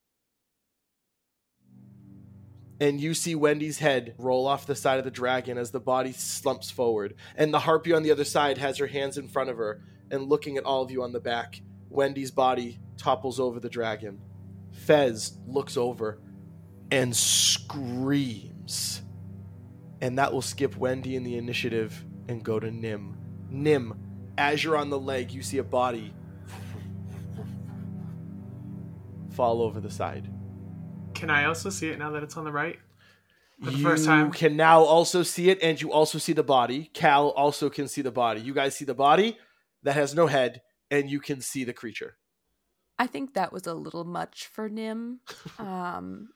and 2.81 3.01
you 3.01 3.14
see 3.14 3.35
Wendy's 3.35 3.79
head 3.79 4.14
roll 4.18 4.47
off 4.47 4.66
the 4.66 4.75
side 4.75 4.99
of 4.99 5.05
the 5.05 5.11
dragon 5.11 5.59
as 5.59 5.70
the 5.70 5.81
body 5.81 6.12
slumps 6.12 6.70
forward. 6.70 7.14
And 7.37 7.55
the 7.55 7.61
harpy 7.61 7.93
on 7.93 8.03
the 8.03 8.11
other 8.11 8.25
side 8.25 8.59
has 8.59 8.79
her 8.79 8.89
hands 8.89 9.16
in 9.16 9.29
front 9.29 9.51
of 9.51 9.57
her 9.59 9.81
and 10.11 10.29
looking 10.29 10.57
at 10.57 10.64
all 10.64 10.83
of 10.83 10.91
you 10.91 11.03
on 11.03 11.12
the 11.12 11.20
back. 11.20 11.62
Wendy's 11.89 12.31
body 12.31 12.81
topples 12.97 13.39
over 13.39 13.61
the 13.61 13.68
dragon. 13.68 14.20
Fez 14.72 15.39
looks 15.47 15.77
over 15.77 16.18
and 16.91 17.14
screams. 17.14 19.03
And 20.01 20.18
that 20.18 20.33
will 20.33 20.43
skip 20.43 20.77
Wendy 20.77 21.14
in 21.16 21.22
the 21.22 21.39
initiative 21.39 22.05
and 22.29 22.43
go 22.43 22.59
to 22.59 22.70
Nim. 22.70 23.16
Nim, 23.51 23.95
as 24.37 24.64
you're 24.64 24.77
on 24.77 24.91
the 24.91 24.99
leg, 24.99 25.31
you 25.31 25.43
see 25.43 25.59
a 25.59 25.64
body 25.64 26.12
fall 29.31 29.62
over 29.62 29.81
the 29.81 29.91
side. 29.91 30.29
Can 31.25 31.31
I 31.35 31.47
also 31.47 31.70
see 31.70 31.89
it 31.89 31.99
now 31.99 32.11
that 32.11 32.22
it's 32.22 32.37
on 32.37 32.45
the 32.45 32.53
right? 32.53 32.79
For 33.62 33.70
the 33.70 33.79
you 33.79 33.83
first 33.83 34.05
time? 34.05 34.31
can 34.31 34.57
now 34.57 34.83
also 34.83 35.22
see 35.22 35.49
it, 35.49 35.59
and 35.62 35.81
you 35.81 35.91
also 35.91 36.18
see 36.18 36.35
the 36.35 36.43
body. 36.43 36.91
Cal 36.93 37.29
also 37.29 37.70
can 37.70 37.89
see 37.89 38.03
the 38.03 38.11
body. 38.11 38.43
You 38.43 38.53
guys 38.53 38.77
see 38.77 38.85
the 38.85 38.95
body 38.95 39.39
that 39.85 39.95
has 39.95 40.14
no 40.14 40.27
head, 40.27 40.61
and 40.91 41.09
you 41.09 41.20
can 41.20 41.41
see 41.41 41.64
the 41.64 41.72
creature. 41.72 42.18
I 42.99 43.07
think 43.07 43.33
that 43.33 43.55
was 43.55 43.66
a 43.66 43.72
little 43.72 44.05
much 44.05 44.49
for 44.49 44.68
Nim, 44.68 45.20
um, 45.59 46.29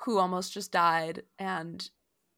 who 0.00 0.18
almost 0.18 0.52
just 0.52 0.72
died 0.72 1.22
and 1.38 1.88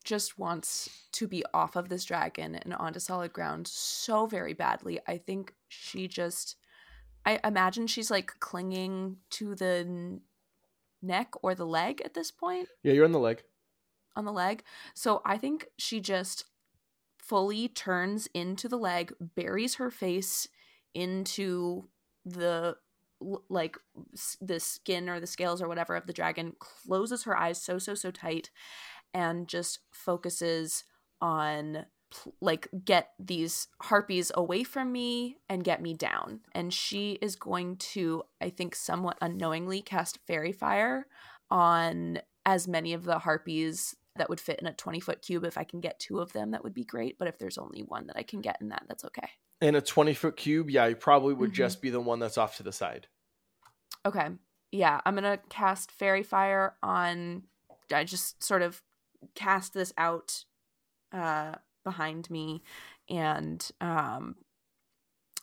just 0.05 0.39
wants 0.39 0.91
to 1.13 1.27
be 1.27 1.43
off 1.55 1.75
of 1.75 1.89
this 1.89 2.05
dragon 2.05 2.55
and 2.55 2.75
onto 2.75 3.01
solid 3.01 3.33
ground 3.33 3.67
so 3.67 4.27
very 4.27 4.53
badly. 4.53 5.01
I 5.09 5.17
think 5.17 5.55
she 5.69 6.07
just, 6.07 6.57
I 7.25 7.41
imagine 7.43 7.87
she's 7.87 8.11
like 8.11 8.39
clinging 8.41 9.17
to 9.31 9.55
the 9.55 9.87
n- 9.87 10.21
neck 11.05 11.33
or 11.43 11.55
the 11.55 11.67
leg 11.67 12.01
at 12.05 12.15
this 12.15 12.31
point 12.31 12.69
Yeah, 12.83 12.93
you're 12.93 13.05
on 13.05 13.13
the 13.13 13.19
leg. 13.19 13.43
on 14.17 14.25
the 14.25 14.33
leg. 14.33 14.63
So 14.95 15.23
I 15.25 15.39
think 15.39 15.69
she 15.79 16.01
just 16.01 16.45
fully 17.19 17.69
turns 17.69 18.29
into 18.35 18.69
the 18.69 18.77
leg, 18.79 19.13
buries 19.35 19.77
her 19.77 19.91
face 19.91 20.49
into 20.95 21.89
the 22.25 22.77
like 23.49 23.77
the 24.41 24.61
skin 24.61 25.09
or 25.09 25.19
the 25.19 25.27
scales 25.27 25.63
or 25.63 25.69
whatever 25.69 25.97
of 25.97 26.07
the 26.07 26.13
dragon, 26.13 26.55
closes 26.59 27.25
her 27.25 27.37
eyes 27.37 27.61
so 27.63 27.79
so 27.79 27.95
so 27.95 28.11
tight 28.11 28.51
and 29.15 29.49
just 29.49 29.79
focuses 29.93 30.85
on 31.21 31.87
like 32.41 32.69
get 32.85 33.11
these 33.19 33.69
harpies 33.83 34.31
away 34.35 34.65
from 34.65 34.93
me 34.93 35.39
and 35.49 35.65
get 35.65 35.83
me 35.83 35.95
down. 35.95 36.41
And 36.53 36.73
she 36.73 37.19
is 37.21 37.37
going 37.37 37.77
to 37.77 38.23
I 38.41 38.51
think 38.51 38.75
somewhat 38.75 39.19
unknowingly 39.21 39.83
cast 39.83 40.19
faerie 40.27 40.53
fire 40.53 41.07
on 41.51 42.21
as 42.47 42.69
many 42.69 42.93
of 42.93 43.05
the 43.05 43.19
harpies 43.21 43.97
that 44.17 44.29
would 44.29 44.41
fit 44.41 44.61
in 44.61 44.67
a 44.67 44.73
20 44.73 45.01
foot 45.01 45.23
cube. 45.23 45.45
If 45.45 45.59
I 45.59 45.65
can 45.65 45.81
get 45.81 45.99
two 45.99 46.21
of 46.21 46.33
them, 46.33 46.53
that 46.53 46.63
would 46.63 46.75
be 46.75 46.85
great. 46.85 47.19
But 47.19 47.29
if 47.29 47.39
there's 47.39 47.59
only 47.59 47.83
one 47.83 48.07
that 48.07 48.17
I 48.17 48.23
can 48.23 48.41
get 48.41 48.59
in 48.61 48.69
that, 48.69 48.85
that's 48.87 49.05
okay. 49.07 49.29
In 49.61 49.75
a 49.75 49.81
20 49.81 50.15
foot 50.15 50.37
cube, 50.37 50.71
yeah, 50.71 50.87
you 50.87 50.97
probably 50.97 51.35
would 51.35 51.51
Mhm. 51.51 51.55
just 51.55 51.81
be 51.83 51.91
the 51.91 52.01
one 52.01 52.19
that's 52.19 52.39
off 52.39 52.57
to 52.57 52.63
the 52.63 52.73
side. 52.73 53.09
Okay. 54.07 54.29
Yeah, 54.71 55.01
I'm 55.05 55.15
going 55.17 55.25
to 55.39 55.43
cast 55.49 55.91
faerie 55.91 56.23
fire 56.23 56.77
on. 56.83 57.45
I 57.93 58.05
just 58.05 58.43
sort 58.43 58.63
of 58.63 58.83
cast 59.35 59.73
this 59.75 59.93
out 59.97 60.45
uh, 61.13 61.55
behind 61.85 62.31
me. 62.31 62.63
And 63.09 63.67
um, 63.81 64.37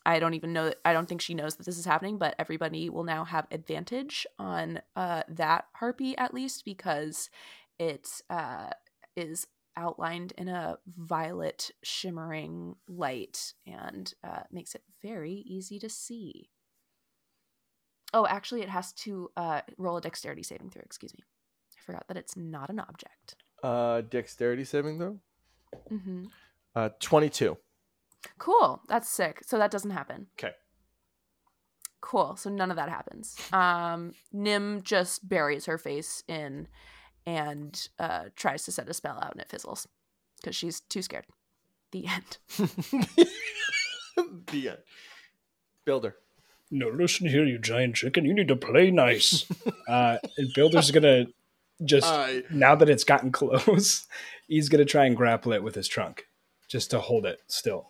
I 0.05 0.19
don't 0.19 0.33
even 0.33 0.53
know. 0.53 0.73
I 0.83 0.93
don't 0.93 1.07
think 1.07 1.21
she 1.21 1.33
knows 1.33 1.55
that 1.55 1.65
this 1.65 1.77
is 1.77 1.85
happening, 1.85 2.17
but 2.17 2.35
everybody 2.39 2.89
will 2.89 3.03
now 3.03 3.23
have 3.23 3.47
advantage 3.51 4.25
on 4.39 4.81
uh, 4.95 5.23
that 5.29 5.65
harpy 5.75 6.17
at 6.17 6.33
least 6.33 6.65
because 6.65 7.29
it 7.77 8.21
uh, 8.29 8.69
is 9.15 9.47
outlined 9.77 10.33
in 10.37 10.47
a 10.47 10.77
violet 10.97 11.71
shimmering 11.83 12.75
light 12.87 13.53
and 13.65 14.13
uh, 14.23 14.41
makes 14.51 14.75
it 14.75 14.83
very 15.01 15.43
easy 15.45 15.79
to 15.79 15.89
see. 15.89 16.49
Oh, 18.13 18.27
actually, 18.27 18.61
it 18.61 18.69
has 18.69 18.91
to 18.93 19.31
uh, 19.37 19.61
roll 19.77 19.97
a 19.97 20.01
dexterity 20.01 20.43
saving 20.43 20.69
throw. 20.69 20.81
Excuse 20.83 21.13
me. 21.13 21.23
I 21.77 21.81
forgot 21.85 22.07
that 22.07 22.17
it's 22.17 22.35
not 22.35 22.69
an 22.69 22.79
object. 22.79 23.35
Uh, 23.63 24.01
dexterity 24.01 24.63
saving 24.63 24.97
though. 24.97 25.19
Hmm 25.89 26.25
Uh, 26.75 26.89
22. 26.99 27.57
Cool. 28.37 28.81
That's 28.87 29.09
sick. 29.09 29.41
So 29.45 29.57
that 29.57 29.71
doesn't 29.71 29.91
happen. 29.91 30.27
Okay. 30.39 30.53
Cool. 32.01 32.35
So 32.35 32.49
none 32.49 32.71
of 32.71 32.77
that 32.77 32.89
happens. 32.89 33.35
Um, 33.53 34.13
Nim 34.31 34.81
just 34.83 35.27
buries 35.27 35.65
her 35.65 35.77
face 35.77 36.23
in 36.27 36.67
and 37.25 37.87
uh, 37.99 38.25
tries 38.35 38.63
to 38.65 38.71
set 38.71 38.89
a 38.89 38.93
spell 38.93 39.19
out, 39.21 39.31
and 39.33 39.41
it 39.41 39.49
fizzles 39.49 39.87
because 40.37 40.55
she's 40.55 40.79
too 40.81 41.01
scared. 41.01 41.25
The 41.91 42.07
end. 42.07 42.37
the 44.47 44.69
end. 44.69 44.77
Builder. 45.85 46.15
No, 46.71 46.87
listen 46.87 47.27
here, 47.27 47.45
you 47.45 47.59
giant 47.59 47.95
chicken. 47.95 48.25
You 48.25 48.33
need 48.33 48.47
to 48.47 48.55
play 48.55 48.91
nice. 48.91 49.45
uh, 49.89 50.17
and 50.37 50.53
Builder's 50.55 50.89
gonna 50.89 51.25
just 51.83 52.11
now 52.51 52.75
that 52.75 52.89
it's 52.89 53.03
gotten 53.03 53.31
close, 53.31 54.05
he's 54.47 54.69
gonna 54.69 54.85
try 54.85 55.05
and 55.05 55.15
grapple 55.15 55.53
it 55.53 55.63
with 55.63 55.75
his 55.75 55.87
trunk, 55.87 56.25
just 56.67 56.91
to 56.91 56.99
hold 56.99 57.25
it 57.25 57.39
still. 57.47 57.89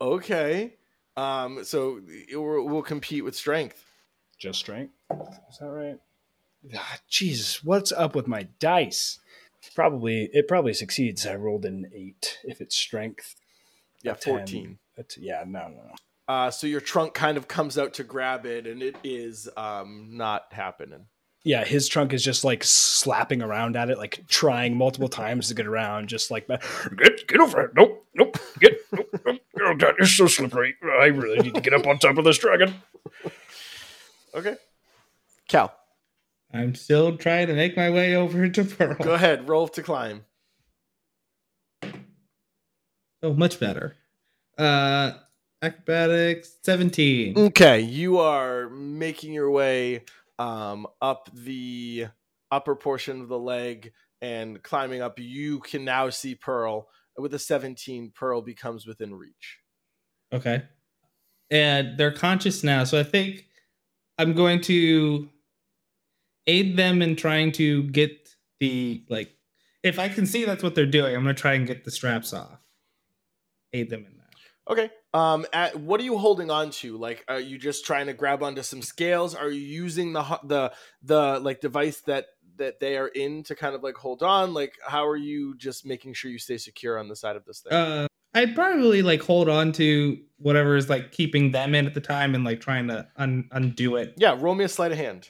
okay. 0.00 0.74
Um, 1.14 1.62
so 1.64 2.00
we'll 2.32 2.80
compete 2.82 3.22
with 3.22 3.36
strength. 3.36 3.84
Just 4.38 4.58
strength. 4.60 4.94
Is 5.50 5.58
that 5.60 5.66
right? 5.68 5.98
Ah, 6.74 6.98
Jesus, 7.08 7.62
what's 7.62 7.92
up 7.92 8.14
with 8.14 8.26
my 8.26 8.48
dice? 8.58 9.18
Probably 9.74 10.30
it 10.32 10.48
probably 10.48 10.72
succeeds. 10.72 11.26
I 11.26 11.34
rolled 11.34 11.64
an 11.66 11.90
eight. 11.94 12.38
If 12.44 12.60
it's 12.62 12.74
strength, 12.76 13.36
Yeah, 14.02 14.12
a 14.12 14.16
10. 14.16 14.38
14. 14.38 14.78
A 14.96 15.02
t- 15.02 15.20
yeah, 15.22 15.44
no, 15.46 15.68
no, 15.68 15.82
no. 15.84 15.94
Uh, 16.28 16.50
so 16.50 16.66
your 16.66 16.80
trunk 16.80 17.12
kind 17.14 17.36
of 17.36 17.46
comes 17.46 17.76
out 17.76 17.92
to 17.94 18.04
grab 18.04 18.46
it, 18.46 18.66
and 18.66 18.82
it 18.82 18.96
is 19.04 19.48
um 19.56 20.08
not 20.12 20.44
happening. 20.52 21.06
Yeah, 21.44 21.64
his 21.64 21.88
trunk 21.88 22.12
is 22.12 22.22
just 22.22 22.44
like 22.44 22.62
slapping 22.62 23.42
around 23.42 23.76
at 23.76 23.90
it, 23.90 23.98
like 23.98 24.26
trying 24.28 24.76
multiple 24.76 25.08
times 25.08 25.48
to 25.48 25.54
get 25.54 25.66
around, 25.66 26.08
just 26.08 26.30
like. 26.30 26.46
Get 26.48 27.26
get 27.26 27.40
over 27.40 27.62
it. 27.62 27.72
Nope, 27.74 28.06
nope. 28.14 28.38
Get 28.60 28.78
nope, 28.92 29.08
nope. 29.26 29.40
Oh 29.60 29.74
god, 29.74 29.94
you're 29.98 30.06
so 30.06 30.28
slippery. 30.28 30.76
I 31.00 31.06
really 31.06 31.40
need 31.40 31.54
to 31.54 31.60
get 31.60 31.74
up 31.74 31.86
on 31.86 31.98
top 31.98 32.16
of 32.18 32.24
this 32.24 32.38
dragon. 32.38 32.74
Okay. 34.34 34.56
Cal, 35.48 35.74
I'm 36.54 36.74
still 36.74 37.16
trying 37.16 37.48
to 37.48 37.54
make 37.54 37.76
my 37.76 37.90
way 37.90 38.14
over 38.14 38.48
to 38.48 38.64
Pearl. 38.64 38.94
go 38.94 39.14
ahead. 39.14 39.48
Roll 39.48 39.68
to 39.68 39.82
climb. 39.82 40.24
Oh, 43.22 43.34
much 43.34 43.60
better. 43.60 43.96
Uh, 44.58 45.12
acrobatics 45.60 46.56
17. 46.62 47.38
Okay, 47.38 47.80
you 47.80 48.18
are 48.18 48.68
making 48.70 49.32
your 49.32 49.50
way 49.50 50.04
um, 50.38 50.86
up 51.00 51.28
the 51.34 52.06
upper 52.50 52.76
portion 52.76 53.20
of 53.20 53.28
the 53.28 53.38
leg 53.38 53.92
and 54.20 54.62
climbing 54.62 55.02
up. 55.02 55.18
You 55.18 55.60
can 55.60 55.84
now 55.84 56.10
see 56.10 56.34
Pearl. 56.34 56.88
With 57.18 57.34
a 57.34 57.38
17, 57.38 58.12
Pearl 58.14 58.40
becomes 58.40 58.86
within 58.86 59.14
reach. 59.14 59.58
Okay. 60.32 60.62
And 61.50 61.98
they're 61.98 62.12
conscious 62.12 62.64
now, 62.64 62.84
so 62.84 62.98
I 62.98 63.02
think 63.02 63.46
I'm 64.18 64.32
going 64.32 64.62
to 64.62 65.28
aid 66.46 66.76
them 66.76 67.02
in 67.02 67.16
trying 67.16 67.52
to 67.52 67.82
get 67.84 68.34
the 68.60 69.04
like 69.10 69.36
if 69.82 69.98
I 69.98 70.08
can 70.08 70.26
see 70.26 70.44
that's 70.44 70.62
what 70.62 70.74
they're 70.74 70.86
doing, 70.86 71.14
I'm 71.14 71.22
gonna 71.22 71.34
try 71.34 71.54
and 71.54 71.66
get 71.66 71.84
the 71.84 71.90
straps 71.90 72.32
off. 72.32 72.60
Aid 73.72 73.90
them 73.90 74.06
in 74.06 74.16
that. 74.16 74.72
Okay. 74.72 74.90
Um, 75.14 75.44
at, 75.52 75.78
what 75.78 76.00
are 76.00 76.04
you 76.04 76.16
holding 76.16 76.50
on 76.50 76.70
to? 76.70 76.96
Like, 76.96 77.24
are 77.28 77.40
you 77.40 77.58
just 77.58 77.84
trying 77.84 78.06
to 78.06 78.14
grab 78.14 78.42
onto 78.42 78.62
some 78.62 78.80
scales? 78.80 79.34
Are 79.34 79.50
you 79.50 79.60
using 79.60 80.12
the 80.12 80.22
the 80.44 80.72
the 81.02 81.38
like 81.40 81.60
device 81.60 82.00
that 82.02 82.26
that 82.56 82.80
they 82.80 82.96
are 82.96 83.08
in 83.08 83.42
to 83.44 83.54
kind 83.54 83.74
of 83.74 83.82
like 83.82 83.96
hold 83.96 84.22
on? 84.22 84.54
Like, 84.54 84.74
how 84.86 85.06
are 85.06 85.16
you 85.16 85.54
just 85.56 85.84
making 85.84 86.14
sure 86.14 86.30
you 86.30 86.38
stay 86.38 86.56
secure 86.58 86.98
on 86.98 87.08
the 87.08 87.16
side 87.16 87.36
of 87.36 87.44
this 87.44 87.60
thing? 87.60 87.72
Uh 87.72 88.06
I'd 88.34 88.54
probably 88.54 89.02
like 89.02 89.20
hold 89.20 89.50
on 89.50 89.72
to 89.72 90.18
whatever 90.38 90.76
is 90.76 90.88
like 90.88 91.12
keeping 91.12 91.50
them 91.50 91.74
in 91.74 91.86
at 91.86 91.92
the 91.92 92.00
time 92.00 92.34
and 92.34 92.44
like 92.44 92.60
trying 92.62 92.88
to 92.88 93.06
un- 93.16 93.48
undo 93.52 93.96
it. 93.96 94.14
yeah, 94.16 94.34
roll 94.38 94.54
me 94.54 94.64
a 94.64 94.68
sleight 94.70 94.90
of 94.90 94.96
hand. 94.96 95.28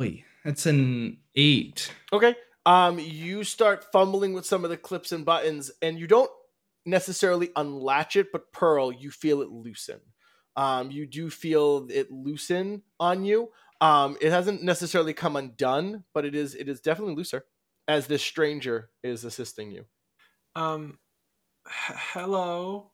Oy, 0.00 0.24
that's 0.44 0.66
an 0.66 1.18
eight. 1.36 1.92
Okay. 2.12 2.34
Um, 2.66 2.98
you 2.98 3.44
start 3.44 3.86
fumbling 3.92 4.32
with 4.34 4.44
some 4.44 4.64
of 4.64 4.70
the 4.70 4.76
clips 4.76 5.12
and 5.12 5.24
buttons, 5.24 5.70
and 5.80 5.98
you 5.98 6.06
don't 6.06 6.30
necessarily 6.84 7.50
unlatch 7.56 8.16
it, 8.16 8.32
but 8.32 8.52
Pearl, 8.52 8.92
you 8.92 9.10
feel 9.10 9.42
it 9.42 9.50
loosen. 9.50 10.00
Um, 10.56 10.90
you 10.90 11.06
do 11.06 11.30
feel 11.30 11.86
it 11.90 12.10
loosen 12.10 12.82
on 12.98 13.24
you. 13.24 13.50
Um, 13.80 14.16
it 14.20 14.30
hasn't 14.30 14.62
necessarily 14.62 15.12
come 15.12 15.36
undone, 15.36 16.04
but 16.12 16.24
it 16.24 16.34
is 16.34 16.54
it 16.54 16.68
is 16.68 16.80
definitely 16.80 17.14
looser 17.14 17.44
as 17.86 18.06
this 18.08 18.22
stranger 18.22 18.90
is 19.04 19.24
assisting 19.24 19.70
you. 19.70 19.84
Um, 20.56 20.98
h- 21.66 21.96
hello. 22.12 22.90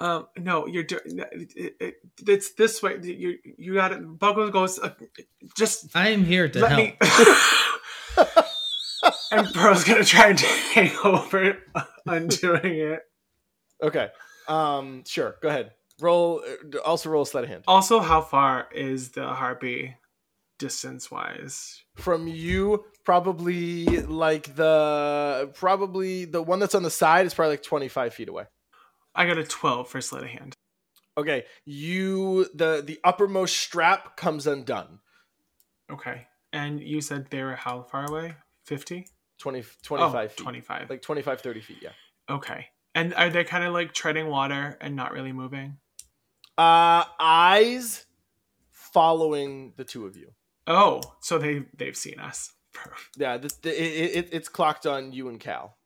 Um, 0.00 0.28
no, 0.38 0.66
you're 0.66 0.84
doing. 0.84 1.02
it, 1.32 1.74
it, 1.80 1.94
it's 2.26 2.54
this 2.54 2.82
way. 2.82 2.98
You 3.02 3.38
you 3.58 3.74
got 3.74 3.92
it. 3.92 4.18
Buggles 4.18 4.50
goes. 4.50 4.78
Uh, 4.78 4.94
just 5.56 5.94
I 5.94 6.08
am 6.08 6.24
here 6.24 6.48
to 6.48 6.60
let 6.60 6.72
help. 6.72 6.80
me. 6.80 6.96
and 9.30 9.46
Pearl's 9.54 9.84
gonna 9.84 10.04
try 10.04 10.28
and 10.30 10.38
take 10.72 11.04
over 11.04 11.58
undoing 12.06 12.78
it. 12.78 13.00
Okay. 13.82 14.08
Um, 14.48 15.04
sure. 15.06 15.36
Go 15.42 15.48
ahead. 15.48 15.72
Roll. 16.00 16.42
uh, 16.74 16.78
Also 16.80 17.08
roll 17.10 17.22
a 17.22 17.26
sleight 17.26 17.44
of 17.44 17.50
hand. 17.50 17.64
Also, 17.66 18.00
how 18.00 18.20
far 18.20 18.68
is 18.74 19.10
the 19.10 19.26
harpy 19.26 19.96
distance 20.58 21.10
wise? 21.10 21.82
from 21.96 22.26
you 22.28 22.84
probably 23.04 23.84
like 24.02 24.54
the 24.56 25.50
probably 25.54 26.24
the 26.26 26.42
one 26.42 26.58
that's 26.58 26.74
on 26.74 26.82
the 26.82 26.90
side 26.90 27.24
is 27.26 27.32
probably 27.34 27.52
like 27.52 27.62
25 27.62 28.12
feet 28.14 28.28
away 28.28 28.44
I 29.14 29.26
got 29.26 29.38
a 29.38 29.44
twelve 29.44 29.88
for 29.88 30.00
sleight 30.02 30.24
of 30.24 30.28
hand. 30.28 30.54
okay 31.16 31.44
you 31.64 32.46
the 32.54 32.82
the 32.84 32.98
uppermost 33.04 33.56
strap 33.56 34.16
comes 34.16 34.46
undone 34.46 35.00
Okay, 35.90 36.26
and 36.52 36.80
you 36.80 37.00
said 37.00 37.28
they 37.30 37.42
were 37.42 37.54
how 37.54 37.82
far 37.82 38.06
away? 38.10 38.34
Fifty. 38.64 39.06
20 39.38 39.64
25 39.82 40.14
oh, 40.14 40.28
feet 40.28 40.36
25. 40.42 40.90
like 40.90 41.02
25 41.02 41.40
30 41.40 41.60
feet 41.60 41.78
yeah 41.82 41.90
okay. 42.30 42.66
And 42.94 43.12
are 43.14 43.28
they 43.28 43.44
kind 43.44 43.62
of 43.64 43.74
like 43.74 43.92
treading 43.92 44.28
water 44.28 44.78
and 44.80 44.96
not 44.96 45.12
really 45.12 45.32
moving? 45.32 45.78
uh 46.58 47.04
eyes 47.20 48.06
following 48.70 49.74
the 49.76 49.84
two 49.84 50.06
of 50.06 50.16
you 50.16 50.32
Oh, 50.68 51.00
so 51.20 51.38
they 51.38 51.64
they've 51.76 51.96
seen 51.96 52.18
us. 52.18 52.52
yeah 53.16 53.36
this, 53.36 53.54
the, 53.54 53.70
it, 53.70 54.16
it, 54.16 54.28
it's 54.32 54.48
clocked 54.48 54.86
on 54.86 55.12
you 55.12 55.28
and 55.28 55.38
cal 55.40 55.76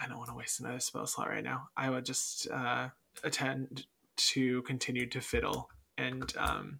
I 0.00 0.08
don't 0.08 0.16
want 0.16 0.30
to 0.30 0.36
waste 0.36 0.60
another 0.60 0.80
spell 0.80 1.06
slot 1.06 1.28
right 1.28 1.44
now. 1.44 1.68
I 1.76 1.90
would 1.90 2.06
just 2.06 2.50
uh, 2.50 2.88
attend 3.22 3.84
to 4.16 4.62
continue 4.62 5.06
to 5.06 5.20
fiddle 5.20 5.68
and 5.98 6.32
um 6.38 6.78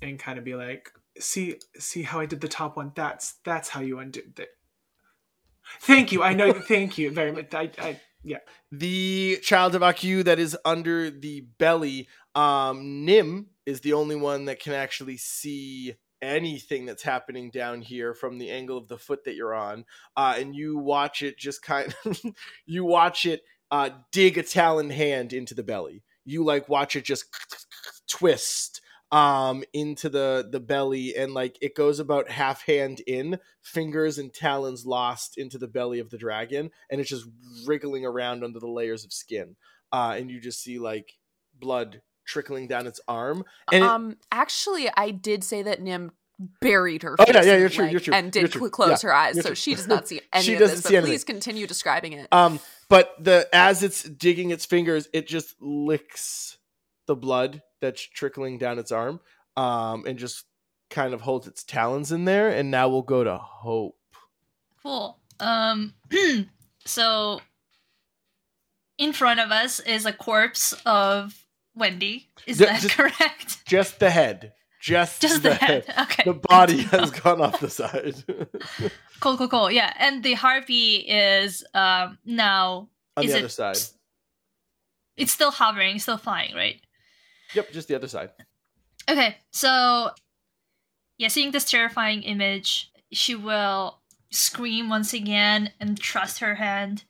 and 0.00 0.18
kind 0.18 0.38
of 0.38 0.44
be 0.44 0.54
like, 0.54 0.90
see 1.18 1.56
see 1.78 2.02
how 2.02 2.18
I 2.20 2.26
did 2.26 2.40
the 2.40 2.48
top 2.48 2.76
one. 2.76 2.92
That's 2.94 3.34
that's 3.44 3.68
how 3.68 3.80
you 3.80 3.98
undo 4.00 4.22
that. 4.36 4.48
Thank 5.80 6.12
you. 6.12 6.22
I 6.22 6.34
know. 6.34 6.52
thank 6.52 6.98
you 6.98 7.10
very 7.10 7.32
much. 7.32 7.54
I, 7.54 7.70
I 7.78 8.00
yeah. 8.22 8.38
the 8.70 9.38
child 9.42 9.74
of 9.74 9.82
Akyu 9.82 10.24
that 10.24 10.38
is 10.38 10.56
under 10.64 11.10
the 11.10 11.42
belly, 11.58 12.08
um, 12.34 13.04
Nim 13.04 13.48
is 13.66 13.80
the 13.80 13.92
only 13.92 14.16
one 14.16 14.46
that 14.46 14.60
can 14.60 14.72
actually 14.72 15.16
see 15.16 15.94
anything 16.20 16.86
that's 16.86 17.02
happening 17.02 17.50
down 17.50 17.82
here 17.82 18.14
from 18.14 18.38
the 18.38 18.50
angle 18.50 18.78
of 18.78 18.88
the 18.88 18.98
foot 18.98 19.24
that 19.24 19.34
you're 19.34 19.54
on. 19.54 19.84
Uh, 20.16 20.36
and 20.38 20.54
you 20.54 20.78
watch 20.78 21.22
it 21.22 21.36
just 21.36 21.62
kind 21.62 21.94
of, 22.04 22.20
you 22.66 22.84
watch 22.84 23.26
it 23.26 23.42
uh, 23.70 23.90
dig 24.12 24.38
a 24.38 24.42
talon 24.42 24.90
hand 24.90 25.32
into 25.32 25.54
the 25.54 25.62
belly. 25.62 26.04
You 26.24 26.44
like 26.44 26.68
watch 26.68 26.94
it 26.94 27.04
just 27.04 27.24
twist 28.08 28.80
um 29.12 29.62
into 29.74 30.08
the 30.08 30.48
the 30.50 30.58
belly 30.58 31.14
and 31.14 31.34
like 31.34 31.56
it 31.60 31.76
goes 31.76 32.00
about 32.00 32.30
half 32.30 32.62
hand 32.64 33.00
in 33.06 33.38
fingers 33.60 34.16
and 34.18 34.32
talons 34.32 34.86
lost 34.86 35.36
into 35.38 35.58
the 35.58 35.68
belly 35.68 35.98
of 35.98 36.08
the 36.10 36.16
dragon 36.18 36.70
and 36.90 37.00
it's 37.00 37.10
just 37.10 37.26
wriggling 37.66 38.04
around 38.06 38.42
under 38.42 38.58
the 38.58 38.66
layers 38.66 39.04
of 39.04 39.12
skin 39.12 39.54
uh 39.92 40.14
and 40.16 40.30
you 40.30 40.40
just 40.40 40.62
see 40.62 40.78
like 40.78 41.12
blood 41.60 42.00
trickling 42.24 42.66
down 42.66 42.86
its 42.86 43.00
arm 43.06 43.44
and 43.70 43.84
it- 43.84 43.90
um, 43.90 44.16
actually, 44.30 44.88
I 44.96 45.10
did 45.10 45.44
say 45.44 45.62
that 45.62 45.82
Nim 45.82 46.12
buried 46.60 47.02
her 47.02 47.14
Oh, 47.18 47.24
face 47.24 47.34
yeah, 47.34 47.42
yeah, 47.42 47.56
you're 47.58 47.68
true, 47.68 47.86
you're 47.86 48.00
true, 48.00 48.14
and 48.14 48.32
did 48.32 48.50
true. 48.50 48.70
close 48.70 49.02
Yeah, 49.04 49.08
her 49.10 49.14
eyes, 49.14 49.34
so 49.36 49.42
true. 49.42 49.54
she 49.54 49.74
does 49.74 49.86
not 49.86 50.08
see 50.08 50.20
any 50.32 50.44
She 50.44 50.54
of 50.54 50.60
doesn't 50.60 50.76
this. 50.76 50.84
see 50.84 50.88
But 50.94 50.96
anything. 50.98 51.12
please 51.12 51.24
continue 51.24 51.66
describing 51.66 52.12
it. 52.14 52.28
um 52.32 52.58
but 52.88 53.14
the 53.22 53.48
as 53.52 53.82
it's 53.82 54.02
digging 54.04 54.50
its 54.50 54.64
fingers 54.64 55.08
it 55.12 55.26
just 55.26 55.54
licks 55.60 56.56
the 57.06 57.14
blood 57.16 57.62
that's 57.82 58.00
trickling 58.00 58.56
down 58.56 58.78
its 58.78 58.90
arm 58.90 59.20
um 59.58 60.04
and 60.06 60.18
just 60.18 60.46
kind 60.88 61.12
of 61.12 61.20
holds 61.20 61.46
its 61.46 61.62
talons 61.64 62.10
in 62.12 62.24
there 62.24 62.48
and 62.48 62.70
now 62.70 62.88
we'll 62.88 63.02
go 63.02 63.22
to 63.24 63.36
hope 63.36 63.96
Cool. 64.82 65.18
Um, 65.38 65.94
so 66.84 67.40
in 68.98 69.12
front 69.12 69.38
of 69.40 69.50
us 69.52 69.78
is 69.80 70.06
a 70.06 70.12
corpse 70.12 70.72
of 70.84 71.46
Wendy. 71.74 72.28
Is 72.46 72.58
Ju- 72.58 72.66
that 72.66 72.80
just- 72.82 72.94
correct? 72.96 73.64
just 73.66 73.98
the 74.00 74.10
head 74.10 74.52
just, 74.80 75.22
Just 75.22 75.44
the, 75.44 75.50
the 75.50 75.54
head, 75.54 75.84
head. 75.84 76.06
Okay. 76.10 76.24
the 76.24 76.34
body 76.34 76.78
has 76.90 77.12
gone 77.12 77.40
off 77.40 77.60
the 77.60 77.70
side 77.70 78.14
Cool, 79.20 79.36
cool, 79.36 79.46
cool. 79.48 79.70
Yeah, 79.70 79.92
and 79.98 80.24
the 80.24 80.34
harpy 80.34 80.96
is 80.96 81.62
um 81.74 82.18
now 82.24 82.88
on 83.16 83.24
Is 83.24 83.30
the 83.30 83.36
it- 83.36 83.40
other 83.42 83.48
side 83.48 83.78
it's 85.16 85.30
still 85.30 85.50
hovering, 85.52 85.98
still 86.00 86.16
flying, 86.16 86.54
right? 86.54 86.80
Yep 87.54 87.70
just 87.72 87.88
the 87.88 87.94
other 87.94 88.08
side 88.08 88.30
Okay, 89.08 89.36
so 89.50 90.10
yeah, 91.18 91.28
seeing 91.28 91.50
this 91.50 91.70
terrifying 91.70 92.22
image, 92.22 92.90
she 93.12 93.34
will 93.34 94.00
scream 94.30 94.88
once 94.88 95.12
again 95.12 95.70
and 95.80 95.98
trust 95.98 96.38
her 96.38 96.56
hand 96.56 97.04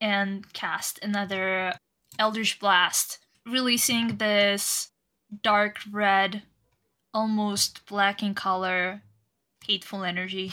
and 0.00 0.52
cast 0.52 0.98
another 1.02 1.74
Eldritch 2.18 2.60
Blast, 2.60 3.18
releasing 3.46 4.16
this 4.16 4.90
dark 5.42 5.78
red, 5.90 6.42
almost 7.14 7.86
black 7.86 8.22
in 8.22 8.34
color, 8.34 9.02
hateful 9.64 10.04
energy. 10.04 10.52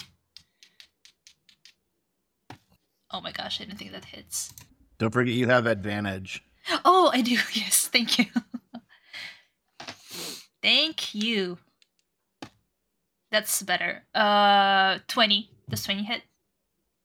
Oh 3.11 3.21
my 3.21 3.31
gosh, 3.31 3.59
I 3.59 3.65
didn't 3.65 3.79
think 3.79 3.91
that 3.91 4.05
hits. 4.05 4.53
Don't 4.97 5.11
forget 5.11 5.33
you 5.33 5.47
have 5.47 5.65
advantage. 5.65 6.43
Oh, 6.83 7.11
I 7.13 7.21
do. 7.21 7.37
Yes, 7.53 7.87
thank 7.87 8.19
you. 8.19 8.25
Thank 10.65 11.13
you. 11.13 11.59
That's 13.31 13.61
better. 13.61 14.03
Uh, 14.13 14.99
twenty. 15.07 15.51
Does 15.69 15.83
twenty 15.83 16.03
hit? 16.03 16.23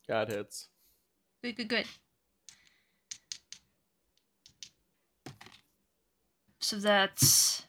god 0.08 0.28
hits 0.28 0.66
Good, 1.42 1.56
good, 1.56 1.68
good. 1.68 1.86
So 6.58 6.76
that's 6.76 7.62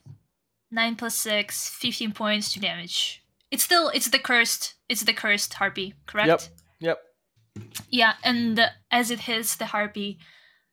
nine 0.70 0.96
plus 0.96 1.14
six, 1.14 1.70
15 1.70 2.12
points 2.12 2.52
to 2.52 2.60
damage. 2.60 3.22
It's 3.50 3.62
still 3.62 3.88
it's 3.88 4.08
the 4.08 4.18
cursed 4.18 4.74
it's 4.88 5.02
the 5.02 5.12
cursed 5.12 5.54
harpy, 5.54 5.94
correct? 6.06 6.50
Yep. 6.80 6.98
yep 7.56 7.64
Yeah, 7.88 8.14
and 8.24 8.60
as 8.90 9.10
it 9.10 9.20
hits 9.20 9.56
the 9.56 9.66
harpy, 9.66 10.18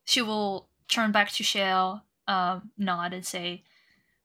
she 0.06 0.22
will 0.22 0.70
turn 0.88 1.12
back 1.12 1.32
to 1.34 1.44
Shale, 1.44 2.04
um, 2.28 2.72
nod, 2.78 3.14
and 3.14 3.26
say, 3.26 3.64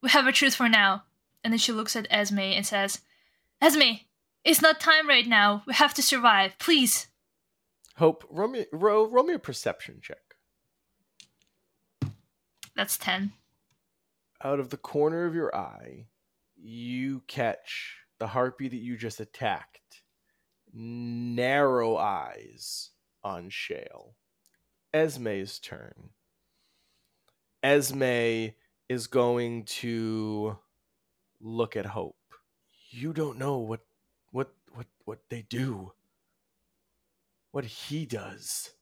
"We 0.05 0.11
have 0.11 0.27
a 0.27 0.33
truce 0.33 0.55
for 0.55 0.69
now." 0.69 1.05
And 1.43 1.53
then 1.53 1.59
she 1.59 1.73
looks 1.73 1.97
at 1.97 2.07
Esme 2.11 2.39
and 2.39 2.67
says, 2.67 3.01
"Esme, 3.61 4.05
it's 4.45 4.63
not 4.63 4.79
time 4.79 5.09
right 5.09 5.27
now. 5.27 5.65
We 5.67 5.75
have 5.75 5.95
to 5.95 6.03
survive. 6.03 6.59
Please." 6.59 7.09
Hope, 7.97 8.25
roll 8.29 8.49
me, 8.49 8.67
roll, 8.73 9.09
roll 9.09 9.25
me 9.25 9.35
a 9.35 9.39
perception 9.39 10.01
check. 10.03 10.37
That's 12.77 12.99
ten. 12.99 13.33
Out 14.43 14.61
of 14.61 14.71
the 14.71 14.77
corner 14.77 15.25
of 15.25 15.35
your 15.35 15.55
eye, 15.57 16.09
you 16.57 17.21
catch 17.27 17.99
the 18.19 18.27
harpy 18.29 18.69
that 18.69 18.77
you 18.77 18.97
just 18.97 19.21
attacked. 19.21 20.03
Narrow 20.73 21.97
eyes 21.97 22.91
on 23.23 23.49
Shale. 23.49 24.17
Esme's 24.93 25.59
turn. 25.59 26.11
Esme 27.63 28.55
is 28.89 29.07
going 29.07 29.65
to 29.65 30.59
look 31.41 31.77
at 31.77 31.87
Hope. 31.87 32.17
You 32.91 33.13
don't 33.13 33.39
know 33.39 33.59
what 33.59 33.81
what 34.31 34.53
what 34.73 34.87
what 35.05 35.21
they 35.31 35.43
do. 35.43 35.93
What 37.51 37.65
he 37.65 38.05
does. 38.05 38.73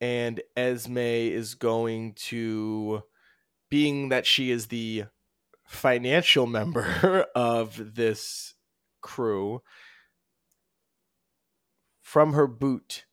And 0.00 0.40
Esme 0.56 0.98
is 0.98 1.54
going 1.54 2.14
to 2.14 3.02
being 3.68 4.08
that 4.08 4.26
she 4.26 4.50
is 4.50 4.68
the 4.68 5.04
financial 5.64 6.46
member 6.46 7.26
of 7.34 7.94
this 7.94 8.54
crew 9.00 9.62
from 12.00 12.32
her 12.32 12.46
boot 12.46 13.04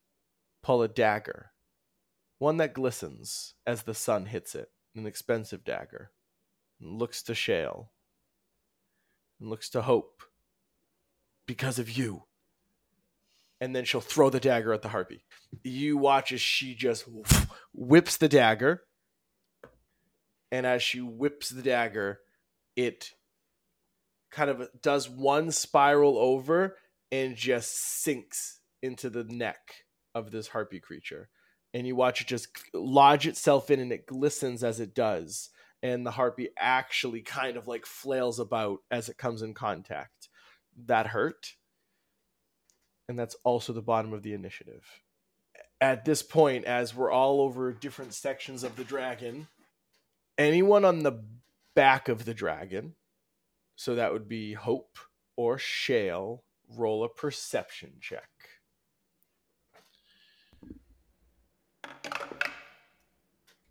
pull 0.64 0.82
a 0.82 0.88
dagger 0.88 1.52
one 2.40 2.58
that 2.58 2.74
glistens 2.74 3.54
as 3.66 3.84
the 3.84 3.94
sun 3.94 4.26
hits 4.26 4.56
it 4.56 4.70
an 4.98 5.06
expensive 5.06 5.64
dagger 5.64 6.12
and 6.80 7.00
looks 7.00 7.24
to 7.24 7.36
shale 7.36 7.92
and 9.40 9.50
looks 9.50 9.70
to 9.70 9.82
hope 9.82 10.24
because 11.46 11.80
of 11.80 11.90
you. 11.90 12.24
And 13.60 13.76
then 13.76 13.86
she'll 13.86 14.02
throw 14.02 14.30
the 14.30 14.40
dagger 14.40 14.72
at 14.74 14.84
the 14.84 14.90
harpy. 14.90 15.24
You 15.64 15.98
watch 15.98 16.32
as 16.32 16.42
she 16.42 16.76
just 16.76 17.06
whips 17.74 18.18
the 18.18 18.30
dagger 18.30 18.84
and 20.52 20.66
as 20.66 20.84
she 20.84 21.00
whips 21.02 21.50
the 21.50 21.62
dagger 21.62 22.20
it 22.76 23.12
kind 24.32 24.50
of 24.50 24.68
does 24.82 25.10
one 25.10 25.52
spiral 25.52 26.18
over 26.18 26.78
and 27.12 27.36
just 27.36 27.76
sinks 28.02 28.60
into 28.82 29.10
the 29.10 29.24
neck 29.24 29.86
of 30.14 30.32
this 30.32 30.50
harpy 30.50 30.80
creature 30.80 31.30
and 31.78 31.86
you 31.86 31.96
watch 31.96 32.22
it 32.22 32.28
just 32.28 32.48
lodge 32.74 33.28
itself 33.28 33.70
in 33.70 33.80
and 33.80 33.92
it 33.92 34.08
glistens 34.08 34.64
as 34.64 34.80
it 34.80 34.96
does. 34.96 35.52
And 35.84 36.04
the 36.04 36.10
harpy 36.12 36.50
actually 36.58 37.22
kind 37.22 37.56
of 37.56 37.68
like 37.68 37.86
flails 37.86 38.40
about 38.40 38.80
as 38.90 39.10
it 39.10 39.20
comes 39.20 39.44
in 39.44 39.54
contact. 39.54 40.28
That 40.88 41.06
hurt. 41.06 41.54
And 43.08 43.18
that's 43.18 43.36
also 43.44 43.74
the 43.74 43.84
bottom 43.84 44.12
of 44.12 44.24
the 44.24 44.34
initiative. 44.34 45.04
At 45.80 46.04
this 46.04 46.24
point 46.24 46.66
as 46.66 46.96
we're 46.96 47.12
all 47.12 47.42
over 47.42 47.72
different 47.74 48.16
sections 48.16 48.64
of 48.64 48.76
the 48.76 48.84
dragon 48.84 49.48
anyone 50.36 50.84
on 50.84 51.04
the 51.04 51.24
back 51.76 52.10
of 52.10 52.26
the 52.26 52.34
dragon 52.34 52.96
so 53.76 53.94
that 53.94 54.12
would 54.12 54.28
be 54.28 54.54
hope 54.54 54.98
or 55.36 55.60
shale 55.60 56.44
roll 56.76 57.04
a 57.04 57.10
perception 57.10 57.94
check 58.02 58.30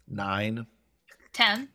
Nine. 0.08 0.66
Ten. 1.32 1.68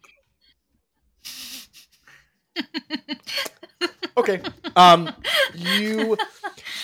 okay 4.17 4.41
um 4.75 5.09
you 5.55 6.17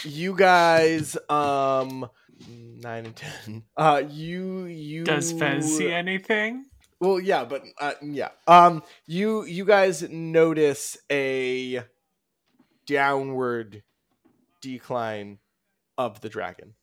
you 0.04 0.36
guys 0.36 1.18
um 1.30 2.10
nine 2.48 3.06
and 3.06 3.16
ten 3.16 3.64
uh 3.76 4.02
you 4.10 4.64
you 4.66 5.04
Does 5.04 5.34
Fez 5.34 5.78
see 5.78 5.92
anything? 5.92 6.66
well 7.00 7.20
yeah 7.20 7.44
but 7.44 7.64
uh, 7.80 7.94
yeah 8.02 8.30
um 8.48 8.82
you 9.06 9.44
you 9.44 9.66
guys 9.66 10.08
notice 10.10 10.98
a 11.12 11.84
downward 12.86 13.84
decline 14.62 15.40
of 15.98 16.22
the 16.22 16.30
dragon 16.30 16.74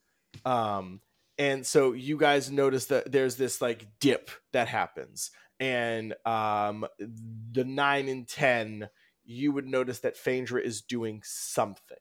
um 0.44 1.00
and 1.38 1.66
so 1.66 1.92
you 1.92 2.16
guys 2.16 2.50
notice 2.50 2.86
that 2.86 3.10
there's 3.10 3.36
this 3.36 3.60
like 3.60 3.86
dip 4.00 4.30
that 4.52 4.68
happens. 4.68 5.30
And 5.60 6.14
um 6.24 6.86
the 6.98 7.64
9 7.64 8.08
and 8.08 8.28
10 8.28 8.88
you 9.26 9.52
would 9.52 9.66
notice 9.66 10.00
that 10.00 10.16
Phaedra 10.16 10.60
is 10.60 10.82
doing 10.82 11.22
something 11.24 11.96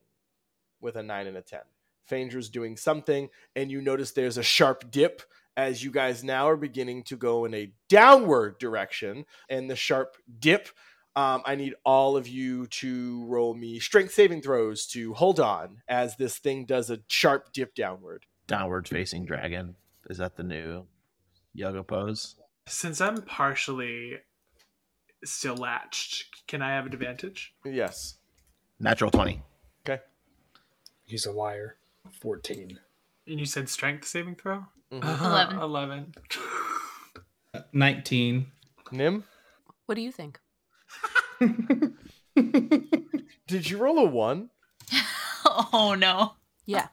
with 0.80 0.96
a 0.96 1.02
9 1.02 1.26
and 1.26 1.36
a 1.36 1.42
10 1.42 1.60
Phaedra's 2.04 2.50
doing 2.50 2.76
something 2.76 3.28
and 3.54 3.70
you 3.70 3.80
notice 3.80 4.10
there's 4.12 4.38
a 4.38 4.42
sharp 4.42 4.90
dip 4.90 5.22
as 5.56 5.84
you 5.84 5.90
guys 5.90 6.24
now 6.24 6.48
are 6.48 6.56
beginning 6.56 7.04
to 7.04 7.16
go 7.16 7.44
in 7.44 7.54
a 7.54 7.72
downward 7.88 8.58
direction. 8.58 9.24
And 9.48 9.70
the 9.70 9.76
sharp 9.76 10.16
dip 10.38 10.68
um, 11.16 11.42
i 11.46 11.54
need 11.54 11.74
all 11.84 12.16
of 12.16 12.26
you 12.26 12.66
to 12.66 13.24
roll 13.26 13.54
me 13.54 13.78
strength 13.78 14.12
saving 14.12 14.42
throws 14.42 14.84
to 14.84 15.14
hold 15.14 15.38
on 15.38 15.80
as 15.86 16.16
this 16.16 16.38
thing 16.38 16.64
does 16.64 16.90
a 16.90 16.98
sharp 17.08 17.52
dip 17.52 17.74
downward 17.74 18.26
Downward 18.46 18.86
facing 18.88 19.24
dragon. 19.24 19.76
Is 20.10 20.18
that 20.18 20.36
the 20.36 20.42
new 20.42 20.84
yoga 21.54 21.82
pose? 21.82 22.36
Since 22.66 23.00
I'm 23.00 23.22
partially 23.22 24.18
still 25.24 25.56
latched, 25.56 26.46
can 26.46 26.60
I 26.62 26.70
have 26.72 26.86
an 26.86 26.92
advantage? 26.92 27.54
yes 27.64 28.16
Natural 28.80 29.10
20. 29.10 29.42
okay 29.86 30.02
He's 31.06 31.26
a 31.26 31.32
liar. 31.32 31.76
14. 32.20 32.78
And 33.26 33.40
you 33.40 33.46
said 33.46 33.68
strength 33.68 34.06
saving 34.06 34.36
throw? 34.36 34.64
Mhm. 34.92 35.20
Eleven. 35.24 35.58
11. 35.58 36.14
Nineteen. 37.72 38.46
nim 38.90 39.24
What 39.86 39.94
do 39.94 40.00
you 40.02 40.12
think? 40.12 40.38
did 43.46 43.70
you 43.70 43.78
roll 43.78 43.98
a 43.98 44.04
one 44.04 44.50
oh 45.72 45.94
no. 45.98 46.32
Yeah. 46.66 46.86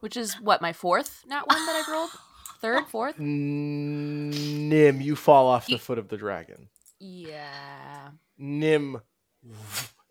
Which 0.00 0.16
is 0.16 0.34
what, 0.40 0.60
my 0.62 0.72
fourth 0.72 1.22
nat 1.26 1.42
one 1.46 1.66
that 1.66 1.76
I've 1.76 1.92
rolled? 1.92 2.10
Third, 2.60 2.86
fourth? 2.88 3.18
nim 3.18 5.00
you 5.00 5.16
fall 5.16 5.46
off 5.46 5.66
the 5.66 5.78
foot 5.78 5.98
of 5.98 6.08
the 6.08 6.16
dragon 6.18 6.68
Yeah. 6.98 8.10
nim 8.36 9.00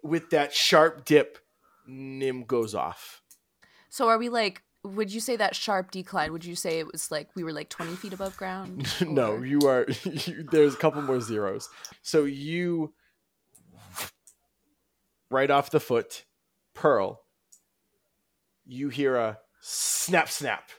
with 0.02 0.30
that 0.32 0.52
sharp 0.54 1.06
dip 1.06 1.38
nim 1.88 2.44
goes 2.46 2.74
off 2.74 3.22
So 3.90 4.10
are 4.10 4.18
we 4.18 4.30
like 4.30 4.64
would 4.82 5.14
you 5.14 5.20
say 5.20 5.36
that 5.36 5.56
sharp 5.58 5.92
decline? 5.92 6.32
Would 6.32 6.46
you 6.46 6.56
say 6.56 6.80
it 6.80 6.90
was 6.90 7.12
like 7.12 7.28
we 7.36 7.44
were 7.44 7.52
like 7.52 7.68
20 7.70 7.96
feet 7.98 8.14
above 8.14 8.38
ground? 8.38 8.88
no 9.08 9.34
Or- 9.34 9.46
you 9.46 9.60
are 9.68 9.86
you, 10.04 10.44
there's 10.52 10.74
a 10.74 10.78
couple 10.78 11.02
more 11.04 11.22
zeros 11.22 11.70
so 12.02 12.24
you 12.24 12.94
right 15.30 15.52
off 15.52 15.70
the 15.70 15.80
foot 15.80 16.26
pearl 16.74 17.22
you 18.66 18.90
hear 18.90 19.16
a 19.16 19.38
snap 19.62 20.30
snap 20.30 20.70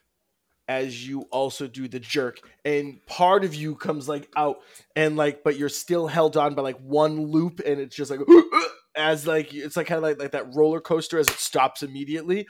as 0.69 1.07
you 1.07 1.23
also 1.32 1.66
do 1.66 1.89
the 1.89 1.98
jerk 1.98 2.40
and 2.65 3.05
part 3.07 3.44
of 3.44 3.55
you 3.55 3.74
comes 3.74 4.09
like 4.09 4.28
out 4.36 4.59
and 4.94 5.16
like 5.16 5.43
but 5.43 5.59
you're 5.59 5.69
still 5.69 6.07
held 6.07 6.36
on 6.36 6.55
by 6.55 6.62
like 6.62 6.78
one 6.78 7.27
loop 7.27 7.61
and 7.66 7.81
it's 7.81 7.97
just 7.97 8.11
like 8.11 8.20
as 8.97 9.27
like 9.27 9.52
it's 9.52 9.77
like 9.77 9.86
kind 9.86 9.98
of 9.98 10.05
like, 10.05 10.19
like 10.19 10.31
that 10.31 10.55
roller 10.55 10.81
coaster 10.81 11.19
as 11.19 11.28
it 11.28 11.39
stops 11.39 11.82
immediately 11.82 12.47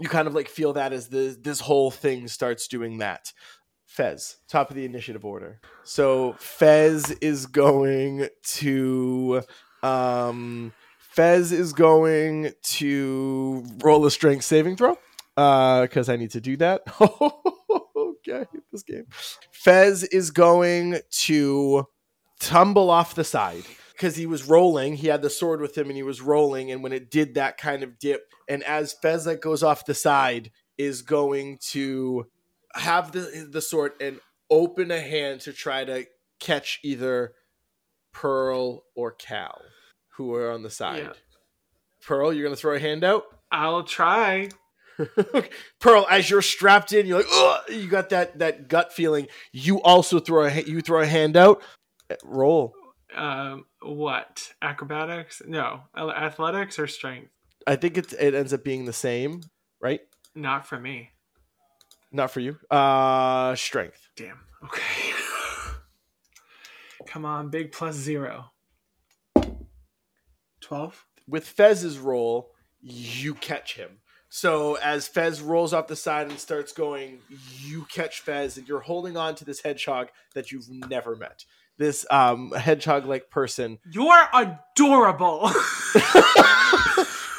you 0.00 0.08
kind 0.08 0.26
of 0.26 0.34
like 0.34 0.48
feel 0.48 0.72
that 0.72 0.92
as 0.92 1.08
the 1.08 1.36
this 1.40 1.60
whole 1.60 1.90
thing 1.90 2.26
starts 2.26 2.66
doing 2.66 2.98
that 2.98 3.32
Fez, 3.90 4.36
top 4.46 4.70
of 4.70 4.76
the 4.76 4.84
initiative 4.84 5.24
order. 5.24 5.60
So 5.82 6.36
Fez 6.38 7.10
is 7.20 7.46
going 7.46 8.28
to 8.58 9.42
um 9.82 10.72
Fez 10.98 11.50
is 11.50 11.72
going 11.72 12.52
to 12.62 13.64
roll 13.82 14.06
a 14.06 14.10
strength 14.12 14.44
saving 14.44 14.76
throw. 14.76 14.96
Uh 15.36 15.82
because 15.82 16.08
I 16.08 16.16
need 16.16 16.30
to 16.32 16.40
do 16.40 16.56
that. 16.58 16.82
okay, 17.96 18.46
this 18.72 18.82
game. 18.82 19.06
Fez 19.52 20.04
is 20.04 20.30
going 20.30 21.00
to 21.10 21.86
tumble 22.40 22.90
off 22.90 23.14
the 23.14 23.24
side 23.24 23.64
because 23.92 24.16
he 24.16 24.26
was 24.26 24.48
rolling. 24.48 24.96
He 24.96 25.08
had 25.08 25.22
the 25.22 25.30
sword 25.30 25.60
with 25.60 25.76
him 25.76 25.88
and 25.88 25.96
he 25.96 26.02
was 26.02 26.20
rolling. 26.20 26.70
And 26.70 26.82
when 26.82 26.92
it 26.92 27.10
did 27.10 27.34
that 27.34 27.58
kind 27.58 27.82
of 27.82 27.98
dip, 27.98 28.32
and 28.48 28.62
as 28.64 28.94
Fez 28.94 29.26
like 29.26 29.40
goes 29.40 29.62
off 29.62 29.86
the 29.86 29.94
side, 29.94 30.50
is 30.78 31.02
going 31.02 31.58
to 31.58 32.26
have 32.74 33.12
the 33.12 33.48
the 33.50 33.60
sword 33.60 33.92
and 34.00 34.20
open 34.50 34.90
a 34.90 35.00
hand 35.00 35.40
to 35.42 35.52
try 35.52 35.84
to 35.84 36.06
catch 36.38 36.80
either 36.82 37.34
Pearl 38.12 38.84
or 38.94 39.12
Cal, 39.12 39.62
who 40.16 40.34
are 40.34 40.50
on 40.50 40.62
the 40.62 40.70
side. 40.70 41.02
Yeah. 41.04 41.12
Pearl, 42.02 42.32
you're 42.32 42.44
gonna 42.44 42.56
throw 42.56 42.74
a 42.74 42.80
hand 42.80 43.04
out. 43.04 43.24
I'll 43.52 43.82
try. 43.82 44.48
Pearl, 45.80 46.06
as 46.10 46.30
you're 46.30 46.42
strapped 46.42 46.92
in, 46.92 47.06
you're 47.06 47.18
like, 47.18 47.26
Ugh! 47.32 47.60
you 47.70 47.88
got 47.88 48.10
that 48.10 48.38
that 48.38 48.68
gut 48.68 48.92
feeling. 48.92 49.28
You 49.52 49.80
also 49.82 50.18
throw 50.20 50.44
a 50.46 50.60
you 50.62 50.80
throw 50.80 51.00
a 51.00 51.06
hand 51.06 51.36
out. 51.36 51.62
Eh, 52.10 52.16
Roll. 52.24 52.74
Um, 53.14 53.64
what 53.82 54.52
acrobatics? 54.62 55.42
No, 55.46 55.82
athletics 55.96 56.78
or 56.78 56.86
strength? 56.86 57.30
I 57.66 57.76
think 57.76 57.98
it 57.98 58.12
it 58.14 58.34
ends 58.34 58.52
up 58.52 58.64
being 58.64 58.84
the 58.84 58.92
same, 58.92 59.42
right? 59.80 60.00
Not 60.34 60.66
for 60.66 60.78
me. 60.78 61.10
Not 62.12 62.30
for 62.30 62.40
you. 62.40 62.56
Uh, 62.70 63.54
strength. 63.54 64.08
Damn. 64.16 64.40
Okay. 64.64 65.12
Come 67.06 67.24
on, 67.24 67.50
big 67.50 67.72
plus 67.72 67.96
zero. 67.96 68.52
Twelve. 70.60 71.06
With 71.26 71.46
Fez's 71.46 71.98
roll, 71.98 72.50
you 72.80 73.34
catch 73.34 73.76
him. 73.76 73.98
So 74.32 74.76
as 74.76 75.08
Fez 75.08 75.40
rolls 75.40 75.72
off 75.72 75.88
the 75.88 75.96
side 75.96 76.28
and 76.28 76.38
starts 76.38 76.72
going, 76.72 77.18
you 77.58 77.84
catch 77.92 78.20
Fez, 78.20 78.56
and 78.56 78.68
you're 78.68 78.78
holding 78.80 79.16
on 79.16 79.34
to 79.34 79.44
this 79.44 79.60
hedgehog 79.60 80.08
that 80.34 80.52
you've 80.52 80.70
never 80.88 81.16
met. 81.16 81.44
This 81.78 82.06
um, 82.10 82.52
hedgehog-like 82.52 83.28
person 83.30 83.78
You're 83.90 84.28
adorable. 84.32 85.40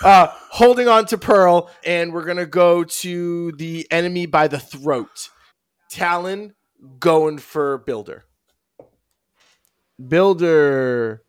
uh, 0.04 0.28
holding 0.50 0.90
on 0.90 1.06
to 1.08 1.18
Pearl, 1.18 1.72
and 1.86 2.12
we're 2.12 2.26
gonna 2.26 2.46
go 2.46 2.84
to 2.84 3.54
the 3.54 3.88
enemy 3.90 4.26
by 4.26 4.50
the 4.50 4.60
throat. 4.60 5.30
Talon 5.90 6.56
going 7.00 7.38
for 7.38 7.78
Builder. 7.78 8.26
Builder 10.06 11.24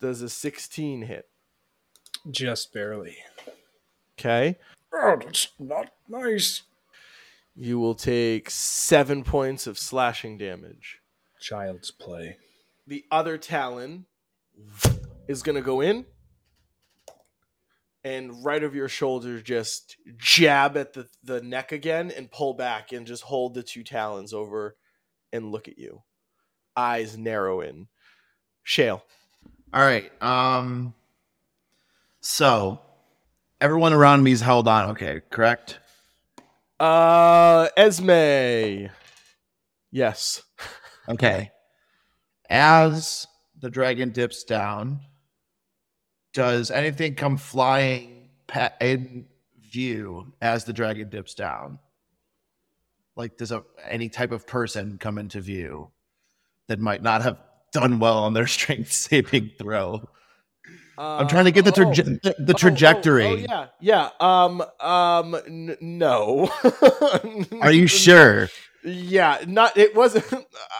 does 0.00 0.20
a 0.20 0.28
16 0.28 1.02
hit. 1.02 1.26
Just 2.30 2.74
barely. 2.74 3.16
Okay. 4.18 4.58
Oh, 4.92 5.18
that's 5.22 5.48
not 5.58 5.90
nice. 6.08 6.62
You 7.56 7.78
will 7.78 7.94
take 7.94 8.50
seven 8.50 9.22
points 9.22 9.66
of 9.66 9.78
slashing 9.78 10.38
damage. 10.38 11.00
Child's 11.40 11.90
play. 11.90 12.36
The 12.86 13.04
other 13.10 13.38
Talon 13.38 14.06
is 15.28 15.42
gonna 15.42 15.62
go 15.62 15.80
in 15.80 16.06
and 18.04 18.44
right 18.44 18.62
over 18.62 18.74
your 18.74 18.88
shoulder 18.88 19.40
just 19.40 19.96
jab 20.16 20.76
at 20.76 20.92
the, 20.92 21.06
the 21.22 21.40
neck 21.42 21.72
again 21.72 22.10
and 22.10 22.30
pull 22.30 22.54
back 22.54 22.92
and 22.92 23.06
just 23.06 23.22
hold 23.22 23.54
the 23.54 23.62
two 23.62 23.84
talons 23.84 24.32
over 24.32 24.76
and 25.32 25.52
look 25.52 25.68
at 25.68 25.78
you. 25.78 26.02
Eyes 26.76 27.18
narrow 27.18 27.60
in. 27.60 27.88
Shale. 28.62 29.04
All 29.72 29.82
right. 29.82 30.10
Um. 30.22 30.94
So, 32.20 32.80
everyone 33.60 33.92
around 33.92 34.22
me's 34.22 34.40
held 34.40 34.68
on. 34.68 34.90
Okay, 34.90 35.20
correct. 35.30 35.78
Uh 36.78 37.68
Esme. 37.76 38.88
Yes. 39.90 40.42
Okay. 41.08 41.50
As 42.48 43.26
the 43.58 43.70
dragon 43.70 44.10
dips 44.10 44.44
down, 44.44 45.00
does 46.32 46.70
anything 46.70 47.14
come 47.14 47.36
flying 47.36 48.28
in 48.80 49.26
view 49.60 50.32
as 50.40 50.64
the 50.64 50.72
dragon 50.72 51.08
dips 51.08 51.34
down? 51.34 51.78
Like, 53.16 53.36
does 53.36 53.52
a, 53.52 53.64
any 53.88 54.08
type 54.08 54.32
of 54.32 54.46
person 54.46 54.98
come 54.98 55.18
into 55.18 55.40
view 55.40 55.90
that 56.68 56.78
might 56.78 57.02
not 57.02 57.22
have 57.22 57.38
done 57.72 57.98
well 57.98 58.18
on 58.18 58.32
their 58.32 58.46
strength 58.46 58.92
saving 58.92 59.50
throw? 59.58 60.08
I'm 61.02 61.28
trying 61.28 61.46
to 61.46 61.50
get 61.50 61.64
the, 61.64 61.72
traje- 61.72 62.20
the, 62.22 62.34
the 62.38 62.38
Oh, 62.38 62.44
oh, 62.50 62.52
trajectory. 62.52 63.24
Oh, 63.26 63.34
yeah, 63.34 63.66
yeah. 63.80 64.10
Um, 64.20 64.62
um, 64.80 65.34
n- 65.46 65.76
no. 65.80 66.50
Are 67.62 67.72
you 67.72 67.86
sure? 67.86 68.48
Yeah, 68.84 69.38
not. 69.46 69.76
It 69.76 69.94
wasn't. 69.94 70.24
Uh, 70.32 70.76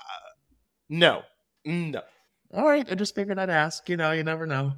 no, 0.93 1.23
no. 1.65 2.03
All 2.53 2.65
right, 2.67 2.85
I 2.91 2.97
just 2.97 3.15
figured 3.15 3.39
I'd 3.39 3.49
ask. 3.49 3.89
You 3.89 3.97
know, 3.97 4.11
you 4.11 4.25
never 4.25 4.45
know. 4.45 4.73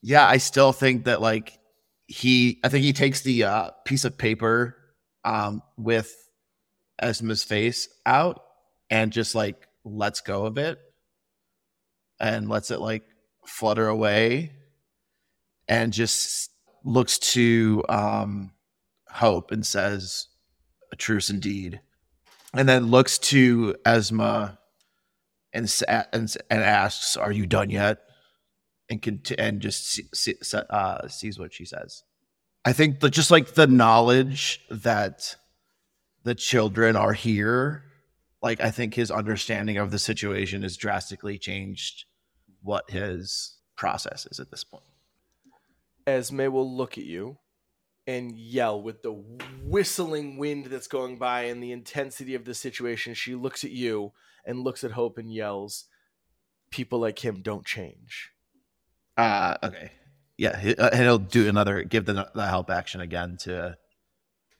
Yeah, 0.00 0.26
I 0.26 0.36
still 0.36 0.72
think 0.72 1.04
that 1.06 1.20
like 1.20 1.58
he, 2.06 2.60
I 2.62 2.68
think 2.68 2.84
he 2.84 2.92
takes 2.92 3.22
the 3.22 3.44
uh, 3.44 3.70
piece 3.84 4.04
of 4.04 4.16
paper 4.16 4.76
um, 5.24 5.60
with 5.76 6.14
Esme's 7.02 7.42
face 7.42 7.88
out 8.06 8.44
and 8.90 9.12
just 9.12 9.34
like 9.34 9.66
lets 9.84 10.20
go 10.20 10.46
of 10.46 10.56
it 10.56 10.78
and 12.20 12.48
lets 12.48 12.70
it 12.70 12.80
like 12.80 13.02
flutter 13.46 13.88
away 13.88 14.52
and 15.68 15.92
just 15.92 16.50
looks 16.84 17.18
to 17.18 17.82
um, 17.88 18.52
Hope 19.10 19.50
and 19.50 19.64
says, 19.64 20.28
"A 20.92 20.96
truce 20.96 21.30
indeed," 21.30 21.80
and 22.52 22.68
then 22.68 22.86
looks 22.86 23.18
to 23.18 23.76
Esme 23.84 24.20
and 24.20 25.82
and, 25.88 26.36
and 26.50 26.62
asks, 26.62 27.16
"Are 27.16 27.32
you 27.32 27.46
done 27.46 27.70
yet?" 27.70 28.00
And 28.90 29.00
cont- 29.00 29.38
and 29.38 29.60
just 29.60 29.86
see, 29.86 30.04
see, 30.12 30.34
uh, 30.52 31.08
sees 31.08 31.38
what 31.38 31.54
she 31.54 31.64
says. 31.64 32.02
I 32.64 32.72
think 32.72 33.00
that 33.00 33.10
just 33.10 33.30
like 33.30 33.54
the 33.54 33.66
knowledge 33.66 34.60
that 34.70 35.36
the 36.24 36.34
children 36.34 36.96
are 36.96 37.12
here, 37.12 37.84
like 38.42 38.60
I 38.60 38.70
think 38.70 38.94
his 38.94 39.10
understanding 39.10 39.76
of 39.76 39.90
the 39.90 39.98
situation 39.98 40.62
has 40.62 40.76
drastically 40.76 41.38
changed 41.38 42.04
what 42.64 42.90
his 42.90 43.58
process 43.76 44.26
is 44.26 44.40
at 44.40 44.50
this 44.50 44.64
point. 44.64 44.82
Esme 46.06 46.50
will 46.50 46.76
look 46.76 46.98
at 46.98 47.04
you 47.04 47.38
and 48.06 48.36
yell 48.36 48.82
with 48.82 49.02
the 49.02 49.12
whistling 49.62 50.36
wind 50.36 50.66
that's 50.66 50.88
going 50.88 51.16
by 51.16 51.42
and 51.42 51.62
the 51.62 51.72
intensity 51.72 52.34
of 52.34 52.44
the 52.44 52.54
situation. 52.54 53.14
She 53.14 53.34
looks 53.34 53.64
at 53.64 53.70
you 53.70 54.12
and 54.44 54.60
looks 54.60 54.84
at 54.84 54.90
Hope 54.92 55.16
and 55.16 55.32
yells, 55.32 55.84
"People 56.70 56.98
like 56.98 57.24
him 57.24 57.40
don't 57.40 57.64
change." 57.64 58.32
Uh 59.16 59.56
okay. 59.62 59.92
Yeah, 60.36 60.58
he, 60.58 60.74
uh, 60.74 60.90
and 60.90 61.02
he'll 61.02 61.18
do 61.18 61.48
another 61.48 61.84
give 61.84 62.04
the, 62.06 62.28
the 62.34 62.46
help 62.46 62.68
action 62.68 63.00
again 63.00 63.36
to 63.42 63.76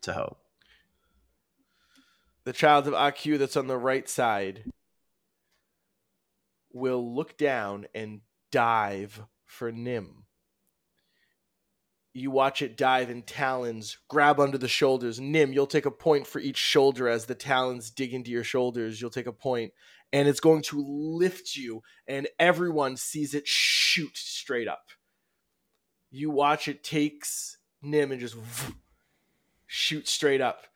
to 0.03 0.13
Hope. 0.13 0.39
the 2.45 2.53
child 2.53 2.87
of 2.87 2.95
Akyu 2.95 3.39
that's 3.39 3.57
on 3.57 3.67
the 3.67 3.77
right 3.77 4.09
side 4.09 4.65
will 6.75 7.15
look 7.15 7.39
down 7.39 7.87
and 7.95 8.21
dive 8.53 9.23
for 9.47 9.73
Nim. 9.73 10.25
You 12.13 12.31
watch 12.31 12.63
it 12.63 12.77
dive 12.77 13.11
and 13.11 13.27
talons 13.27 13.99
grab 14.09 14.39
under 14.39 14.59
the 14.59 14.69
shoulders. 14.69 15.19
Nim, 15.19 15.53
you'll 15.53 15.67
take 15.67 15.87
a 15.87 15.91
point 15.91 16.27
for 16.27 16.39
each 16.39 16.59
shoulder 16.59 17.09
as 17.09 17.27
the 17.27 17.35
talons 17.35 17.91
dig 17.91 18.13
into 18.13 18.31
your 18.31 18.45
shoulders. 18.45 19.01
You'll 19.01 19.11
take 19.11 19.27
a 19.27 19.33
point, 19.33 19.73
and 20.13 20.29
it's 20.29 20.41
going 20.41 20.63
to 20.63 20.85
lift 20.87 21.57
you, 21.57 21.83
and 22.07 22.29
everyone 22.39 22.97
sees 22.97 23.35
it 23.35 23.49
shoot 23.49 24.17
straight 24.17 24.69
up. 24.69 24.91
You 26.11 26.31
watch 26.31 26.69
it 26.69 26.85
takes 26.85 27.59
Nim 27.83 28.13
and 28.13 28.21
just 28.21 28.37
shoot 29.67 30.07
straight 30.07 30.41
up. 30.41 30.67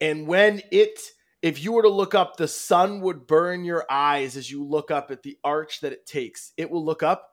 And 0.00 0.26
when 0.26 0.60
it, 0.70 0.98
if 1.44 1.62
you 1.62 1.72
were 1.72 1.82
to 1.82 1.90
look 1.90 2.14
up, 2.14 2.38
the 2.38 2.48
sun 2.48 3.02
would 3.02 3.26
burn 3.26 3.64
your 3.64 3.84
eyes 3.90 4.34
as 4.34 4.50
you 4.50 4.64
look 4.64 4.90
up 4.90 5.10
at 5.10 5.22
the 5.22 5.36
arch 5.44 5.82
that 5.82 5.92
it 5.92 6.06
takes. 6.06 6.54
It 6.56 6.70
will 6.70 6.82
look 6.82 7.02
up 7.02 7.32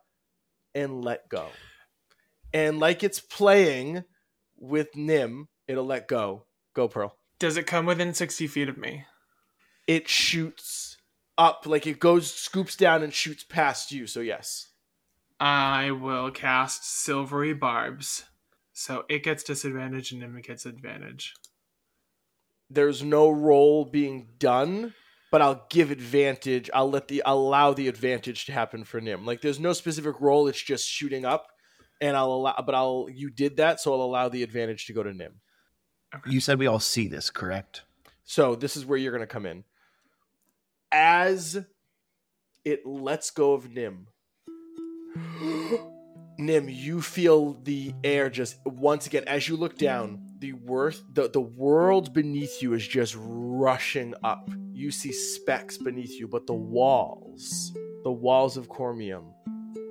and 0.75 1.01
let 1.01 1.29
go. 1.29 1.47
And 2.53 2.77
like 2.77 3.05
it's 3.05 3.21
playing 3.21 4.03
with 4.57 4.97
Nim, 4.97 5.47
it'll 5.65 5.85
let 5.85 6.09
go. 6.09 6.45
Go, 6.73 6.89
Pearl. 6.89 7.15
Does 7.39 7.55
it 7.55 7.65
come 7.65 7.85
within 7.85 8.13
sixty 8.13 8.47
feet 8.47 8.67
of 8.67 8.77
me? 8.77 9.05
It 9.87 10.09
shoots 10.09 10.97
up, 11.37 11.65
like 11.65 11.87
it 11.87 11.99
goes, 11.99 12.33
scoops 12.33 12.75
down 12.75 13.03
and 13.03 13.13
shoots 13.13 13.45
past 13.45 13.93
you. 13.93 14.07
So, 14.07 14.19
yes. 14.19 14.67
I 15.39 15.91
will 15.91 16.31
cast 16.31 16.83
silvery 16.83 17.53
barbs, 17.53 18.25
so 18.73 19.05
it 19.07 19.23
gets 19.23 19.43
disadvantage 19.43 20.11
and 20.11 20.19
Nim 20.19 20.37
gets 20.41 20.65
advantage. 20.65 21.33
There's 22.73 23.03
no 23.03 23.29
roll 23.29 23.85
being 23.85 24.29
done, 24.39 24.93
but 25.31 25.41
I'll 25.41 25.65
give 25.69 25.91
advantage. 25.91 26.69
I'll 26.73 26.89
let 26.89 27.07
the 27.07 27.21
I'll 27.23 27.37
allow 27.37 27.73
the 27.73 27.87
advantage 27.87 28.45
to 28.45 28.53
happen 28.53 28.83
for 28.83 29.01
Nim. 29.01 29.25
Like 29.25 29.41
there's 29.41 29.59
no 29.59 29.73
specific 29.73 30.15
roll, 30.19 30.47
it's 30.47 30.61
just 30.61 30.87
shooting 30.87 31.25
up. 31.25 31.47
And 31.99 32.15
I'll 32.17 32.31
allow 32.31 32.63
but 32.65 32.73
I'll 32.73 33.07
you 33.13 33.29
did 33.29 33.57
that, 33.57 33.79
so 33.79 33.93
I'll 33.93 34.01
allow 34.01 34.29
the 34.29 34.43
advantage 34.43 34.85
to 34.87 34.93
go 34.93 35.03
to 35.03 35.13
Nim. 35.13 35.41
You 36.25 36.39
said 36.39 36.59
we 36.59 36.67
all 36.67 36.79
see 36.79 37.07
this, 37.07 37.29
correct? 37.29 37.83
So 38.23 38.55
this 38.55 38.77
is 38.77 38.85
where 38.85 38.97
you're 38.97 39.11
gonna 39.11 39.27
come 39.27 39.45
in. 39.45 39.63
As 40.91 41.63
it 42.63 42.85
lets 42.85 43.31
go 43.31 43.53
of 43.53 43.69
Nim. 43.69 44.07
Nim, 46.41 46.67
you 46.67 47.01
feel 47.01 47.53
the 47.63 47.93
air 48.03 48.29
just 48.29 48.57
once 48.65 49.05
again 49.07 49.23
as 49.27 49.47
you 49.47 49.55
look 49.55 49.77
down. 49.77 50.21
The 50.39 50.53
worth, 50.53 51.03
the 51.13 51.29
the 51.29 51.41
world 51.41 52.13
beneath 52.13 52.61
you 52.61 52.73
is 52.73 52.87
just 52.87 53.15
rushing 53.17 54.13
up. 54.23 54.49
You 54.73 54.91
see 54.91 55.11
specks 55.11 55.77
beneath 55.77 56.19
you, 56.19 56.27
but 56.27 56.47
the 56.47 56.53
walls, 56.53 57.71
the 58.03 58.11
walls 58.11 58.57
of 58.57 58.67
CorMeum, 58.67 59.33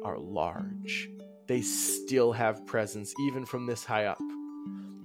are 0.04 0.18
large. 0.18 1.08
They 1.46 1.62
still 1.62 2.32
have 2.32 2.66
presence, 2.66 3.14
even 3.28 3.44
from 3.44 3.66
this 3.66 3.84
high 3.84 4.06
up. 4.06 4.20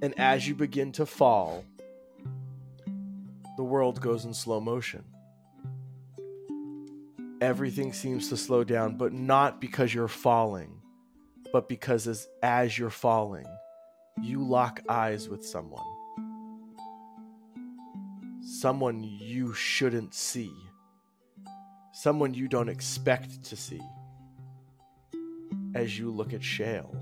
And 0.02 0.14
as 0.20 0.48
you 0.48 0.56
begin 0.56 0.92
to 0.94 1.06
fall, 1.06 1.64
the 3.58 3.64
world 3.64 4.02
goes 4.02 4.26
in 4.26 4.34
slow 4.34 4.60
motion. 4.60 5.04
Everything 7.42 7.94
seems 7.94 8.30
to 8.30 8.38
slow 8.38 8.64
down, 8.64 8.98
but 8.98 9.14
not 9.14 9.62
because 9.62 9.94
you're 9.94 10.08
falling, 10.08 10.82
but 11.52 11.70
because 11.70 12.08
as, 12.08 12.28
as 12.44 12.78
you're 12.78 12.90
falling, 12.90 13.46
you 14.22 14.44
lock 14.44 14.82
eyes 14.90 15.30
with 15.30 15.46
someone. 15.46 15.86
Someone 18.42 19.04
you 19.04 19.54
shouldn't 19.54 20.14
see. 20.14 20.54
Someone 21.94 22.34
you 22.34 22.48
don't 22.48 22.70
expect 22.70 23.44
to 23.44 23.56
see. 23.56 23.82
As 25.74 25.98
you 25.98 26.12
look 26.12 26.34
at 26.34 26.44
Shale, 26.44 26.96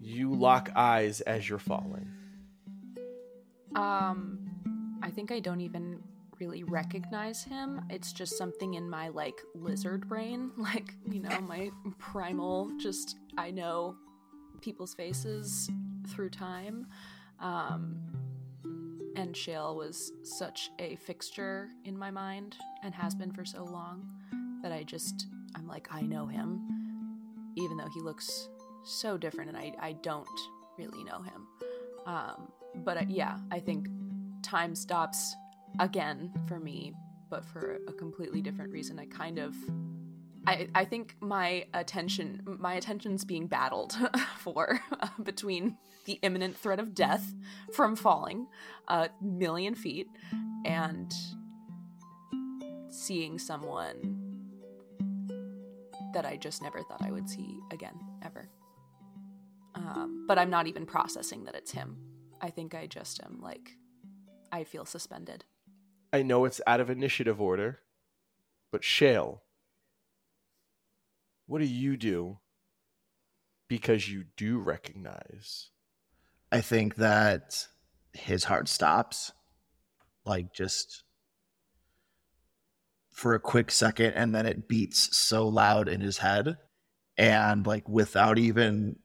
you 0.00 0.32
lock 0.32 0.70
eyes 0.76 1.20
as 1.22 1.48
you're 1.48 1.58
falling. 1.58 2.08
Um, 3.74 4.38
I 5.02 5.10
think 5.10 5.32
I 5.32 5.40
don't 5.40 5.60
even 5.60 6.02
really 6.40 6.64
recognize 6.64 7.44
him. 7.44 7.80
It's 7.90 8.12
just 8.12 8.36
something 8.36 8.74
in 8.74 8.88
my 8.88 9.08
like 9.08 9.40
lizard 9.54 10.08
brain, 10.08 10.50
like 10.56 10.94
you 11.10 11.20
know, 11.20 11.40
my 11.40 11.70
primal. 11.98 12.70
Just 12.78 13.16
I 13.36 13.50
know 13.50 13.96
people's 14.60 14.94
faces 14.94 15.70
through 16.08 16.30
time. 16.30 16.86
Um, 17.40 17.98
and 19.16 19.36
Shale 19.36 19.76
was 19.76 20.12
such 20.22 20.70
a 20.78 20.96
fixture 20.96 21.68
in 21.84 21.96
my 21.96 22.10
mind 22.10 22.56
and 22.82 22.94
has 22.94 23.14
been 23.14 23.32
for 23.32 23.44
so 23.44 23.64
long 23.64 24.08
that 24.62 24.72
I 24.72 24.82
just 24.82 25.26
I'm 25.54 25.68
like 25.68 25.88
I 25.90 26.00
know 26.02 26.26
him, 26.26 26.60
even 27.56 27.76
though 27.76 27.88
he 27.94 28.00
looks 28.00 28.48
so 28.84 29.16
different 29.16 29.50
and 29.50 29.58
I 29.58 29.72
I 29.80 29.92
don't 29.92 30.26
really 30.78 31.04
know 31.04 31.22
him. 31.22 31.46
Um, 32.06 32.48
but 32.76 32.96
uh, 32.96 33.04
yeah, 33.08 33.38
I 33.50 33.60
think 33.60 33.88
time 34.42 34.74
stops 34.74 35.34
again 35.78 36.32
for 36.46 36.58
me, 36.58 36.92
but 37.30 37.44
for 37.44 37.78
a 37.88 37.92
completely 37.92 38.40
different 38.40 38.72
reason. 38.72 38.98
I 38.98 39.06
kind 39.06 39.38
of 39.38 39.54
I, 40.46 40.68
I 40.74 40.84
think 40.84 41.16
my 41.20 41.64
attention 41.72 42.42
my 42.44 42.74
attention's 42.74 43.24
being 43.24 43.46
battled 43.46 43.96
for 44.38 44.80
uh, 45.00 45.08
between 45.22 45.76
the 46.04 46.18
imminent 46.22 46.56
threat 46.56 46.78
of 46.78 46.94
death 46.94 47.34
from 47.72 47.96
falling 47.96 48.46
a 48.88 49.08
million 49.22 49.74
feet 49.74 50.08
and 50.66 51.12
seeing 52.90 53.38
someone 53.38 54.20
that 56.12 56.26
I 56.26 56.36
just 56.36 56.62
never 56.62 56.82
thought 56.82 57.02
I 57.02 57.10
would 57.10 57.28
see 57.28 57.58
again 57.72 57.98
ever. 58.22 58.48
Um, 59.74 60.26
but 60.28 60.38
I'm 60.38 60.50
not 60.50 60.66
even 60.66 60.86
processing 60.86 61.44
that 61.44 61.54
it's 61.54 61.72
him. 61.72 61.96
I 62.40 62.50
think 62.50 62.74
I 62.74 62.86
just 62.86 63.20
am 63.24 63.40
like 63.40 63.76
I 64.52 64.64
feel 64.64 64.84
suspended. 64.84 65.44
I 66.14 66.22
know 66.22 66.44
it's 66.44 66.60
out 66.64 66.78
of 66.78 66.90
initiative 66.90 67.40
order, 67.40 67.80
but 68.70 68.84
Shale, 68.84 69.42
what 71.46 71.58
do 71.58 71.64
you 71.64 71.96
do 71.96 72.38
because 73.66 74.08
you 74.08 74.26
do 74.36 74.60
recognize? 74.60 75.70
I 76.52 76.60
think 76.60 76.94
that 76.94 77.66
his 78.12 78.44
heart 78.44 78.68
stops, 78.68 79.32
like 80.24 80.54
just 80.54 81.02
for 83.10 83.34
a 83.34 83.40
quick 83.40 83.72
second, 83.72 84.12
and 84.12 84.32
then 84.32 84.46
it 84.46 84.68
beats 84.68 85.18
so 85.18 85.48
loud 85.48 85.88
in 85.88 86.00
his 86.00 86.18
head, 86.18 86.58
and 87.18 87.66
like 87.66 87.88
without 87.88 88.38
even 88.38 89.00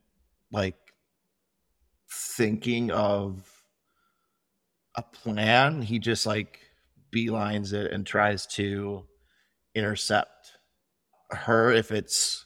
like 0.52 0.78
thinking 2.08 2.92
of 2.92 3.52
a 4.94 5.02
plan, 5.02 5.82
he 5.82 5.98
just 5.98 6.28
like 6.28 6.69
beelines 7.12 7.74
it 7.74 7.92
and 7.92 8.06
tries 8.06 8.46
to 8.46 9.06
intercept 9.76 10.54
her 11.32 11.72
if 11.72 11.92
it's 11.92 12.46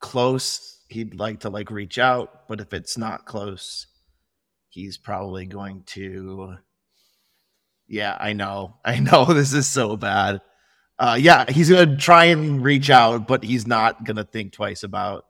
close 0.00 0.84
he'd 0.88 1.14
like 1.14 1.40
to 1.40 1.50
like 1.50 1.70
reach 1.70 1.98
out 1.98 2.48
but 2.48 2.60
if 2.60 2.72
it's 2.72 2.96
not 2.96 3.26
close 3.26 3.86
he's 4.68 4.96
probably 4.96 5.46
going 5.46 5.82
to 5.84 6.56
yeah 7.86 8.16
i 8.20 8.32
know 8.32 8.74
i 8.84 8.98
know 8.98 9.24
this 9.24 9.52
is 9.52 9.66
so 9.66 9.96
bad 9.96 10.40
uh 10.98 11.16
yeah 11.18 11.50
he's 11.50 11.70
gonna 11.70 11.96
try 11.96 12.26
and 12.26 12.62
reach 12.62 12.90
out 12.90 13.26
but 13.26 13.44
he's 13.44 13.66
not 13.66 14.04
gonna 14.04 14.24
think 14.24 14.52
twice 14.52 14.82
about 14.82 15.26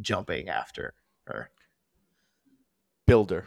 jumping 0.00 0.48
after 0.48 0.94
her 1.26 1.50
Builder. 3.06 3.44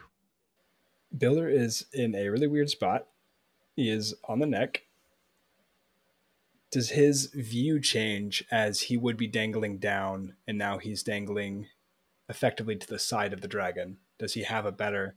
Builder 1.17 1.49
is 1.49 1.85
in 1.93 2.13
a 2.13 2.29
really 2.29 2.47
weird 2.47 2.69
spot. 2.69 3.07
He 3.77 3.89
is 3.91 4.15
on 4.27 4.39
the 4.39 4.47
neck. 4.47 4.83
Does 6.71 6.89
his 6.89 7.27
view 7.27 7.79
change 7.79 8.43
as 8.51 8.81
he 8.81 8.97
would 8.97 9.15
be 9.15 9.27
dangling 9.27 9.77
down 9.77 10.35
and 10.47 10.57
now 10.57 10.79
he's 10.79 11.03
dangling 11.03 11.67
effectively 12.27 12.75
to 12.75 12.87
the 12.87 12.99
side 12.99 13.31
of 13.33 13.39
the 13.41 13.47
dragon? 13.47 13.99
Does 14.17 14.33
he 14.33 14.43
have 14.43 14.65
a 14.65 14.71
better 14.71 15.15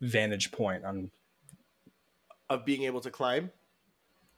vantage 0.00 0.52
point 0.52 0.84
on 0.84 1.10
Of 2.48 2.64
being 2.64 2.84
able 2.84 3.00
to 3.02 3.10
climb? 3.10 3.50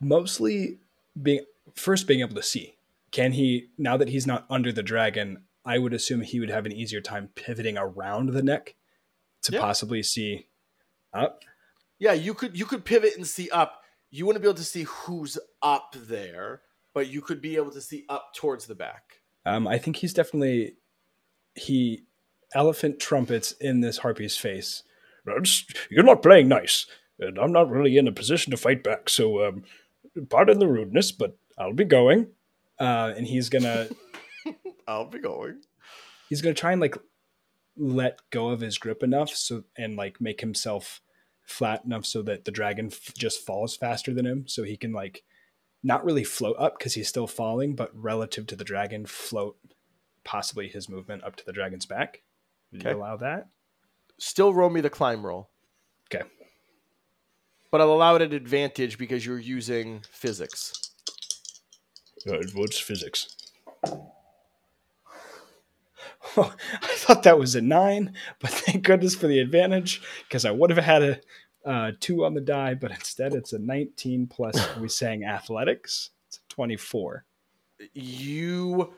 mostly 0.01 0.79
being 1.23 1.41
first 1.75 2.07
being 2.07 2.21
able 2.21 2.35
to 2.35 2.43
see? 2.43 2.77
Can 3.13 3.33
he 3.33 3.69
now 3.79 3.97
that 3.99 4.09
he's 4.09 4.27
not 4.27 4.47
under 4.51 4.73
the 4.73 4.83
dragon, 4.83 5.45
I 5.65 5.79
would 5.79 5.93
assume 5.93 6.23
he 6.23 6.41
would 6.41 6.51
have 6.51 6.65
an 6.67 6.73
easier 6.73 7.01
time 7.03 7.29
pivoting 7.35 7.77
around 7.79 8.31
the 8.31 8.43
neck 8.43 8.75
to 9.43 9.53
Yeah. 9.53 9.61
possibly 9.61 10.03
see 10.03 10.49
up. 11.13 11.45
Yeah, 11.99 12.13
you 12.13 12.35
could 12.35 12.59
you 12.59 12.67
could 12.67 12.85
pivot 12.85 13.17
and 13.17 13.27
see 13.27 13.49
up. 13.51 13.83
You 14.11 14.27
wouldn't 14.27 14.43
be 14.43 14.49
able 14.49 14.57
to 14.59 14.65
see 14.65 14.85
who's 14.85 15.39
up 15.63 15.95
there, 15.97 16.63
but 16.95 17.09
you 17.09 17.21
could 17.21 17.41
be 17.41 17.57
able 17.57 17.71
to 17.73 17.81
see 17.81 18.05
up 18.09 18.33
towards 18.35 18.67
the 18.67 18.75
back. 18.75 19.21
Um, 19.45 19.67
I 19.67 19.79
think 19.79 19.97
he's 19.97 20.13
definitely 20.15 20.77
he 21.55 22.05
elephant 22.55 22.99
trumpets 23.01 23.53
in 23.53 23.81
this 23.81 23.99
harpy's 23.99 24.37
face. 24.37 24.83
"That's- 25.25 25.65
You're 25.91 26.05
not 26.05 26.23
playing 26.23 26.49
nice, 26.49 26.87
and 27.19 27.39
I'm 27.39 27.53
not 27.53 27.71
really 27.71 27.97
in 27.97 28.07
a 28.09 28.13
position 28.13 28.51
to 28.53 28.57
fight 28.57 28.83
back. 28.85 29.09
So, 29.09 29.45
um, 29.47 29.65
pardon 30.29 30.59
the 30.59 30.69
rudeness, 30.69 31.13
but 31.13 31.37
I'll 31.59 31.73
be 31.73 31.85
going. 31.85 32.29
Uh, 32.79 33.15
and 33.17 33.27
he's 33.27 33.49
gonna 33.49 33.89
I'll 34.89 35.09
be 35.09 35.19
going. 35.19 35.63
he's 36.29 36.43
gonna 36.43 36.55
try 36.55 36.73
and 36.73 36.81
like 36.81 36.97
let 37.77 38.19
go 38.31 38.51
of 38.51 38.61
his 38.61 38.79
grip 38.79 39.03
enough 39.03 39.31
so 39.31 39.65
and 39.77 39.97
like 39.97 40.21
make 40.21 40.41
himself 40.41 41.01
flat 41.47 41.85
enough 41.85 42.05
so 42.05 42.21
that 42.23 42.45
the 42.45 42.51
dragon 42.51 42.87
f- 42.87 43.15
just 43.17 43.45
falls 43.47 43.77
faster 43.77 44.13
than 44.13 44.27
him, 44.27 44.47
so 44.47 44.65
he 44.65 44.77
can 44.77 44.93
like 44.93 45.23
not 45.83 46.05
really 46.05 46.25
float 46.25 46.57
up 46.59 46.79
because 46.79 46.95
he's 46.95 47.09
still 47.09 47.27
falling, 47.27 47.75
but 47.75 47.91
relative 47.95 48.47
to 48.49 48.57
the 48.57 48.65
dragon, 48.65 49.07
float 49.07 49.57
possibly 50.25 50.69
his 50.69 50.89
movement 50.89 51.23
up 51.25 51.37
to 51.37 51.45
the 51.47 51.53
dragon's 51.53 51.87
back. 51.87 52.23
Okay. 52.75 52.91
you 52.91 52.97
allow 52.97 53.17
that? 53.17 53.47
Still 54.19 54.53
roll 54.53 54.69
me 54.71 54.81
the 54.81 54.91
climb 54.91 55.25
roll. 55.25 55.49
Okay. 56.13 56.25
But 57.71 57.81
I'll 57.81 57.93
allow 57.93 58.17
it 58.17 58.23
an 58.23 58.33
advantage 58.33 58.99
because 58.99 59.25
you're 59.25 59.39
using 59.39 60.03
physics. 60.11 60.73
Uh, 62.29 62.39
what's 62.55 62.79
physics? 62.79 63.37
I 66.37 66.95
thought 66.95 67.23
that 67.25 67.39
was 67.39 67.55
a 67.55 67.61
nine, 67.61 68.15
but 68.41 68.51
thank 68.51 68.85
goodness 68.85 69.15
for 69.15 69.27
the 69.27 69.39
advantage 69.39 70.03
because 70.29 70.45
I 70.45 70.51
would 70.51 70.71
have 70.71 70.85
had 70.85 71.03
a 71.03 71.21
uh, 71.65 71.93
two 71.99 72.25
on 72.25 72.35
the 72.35 72.41
die, 72.41 72.75
but 72.75 72.93
instead 72.93 73.35
it's 73.35 73.53
a 73.53 73.59
19 73.59 74.29
plus. 74.29 74.57
We 74.81 74.89
saying 74.89 75.25
athletics? 75.25 76.11
It's 76.29 76.39
a 76.39 76.55
24. 76.55 77.25
You 77.93 78.95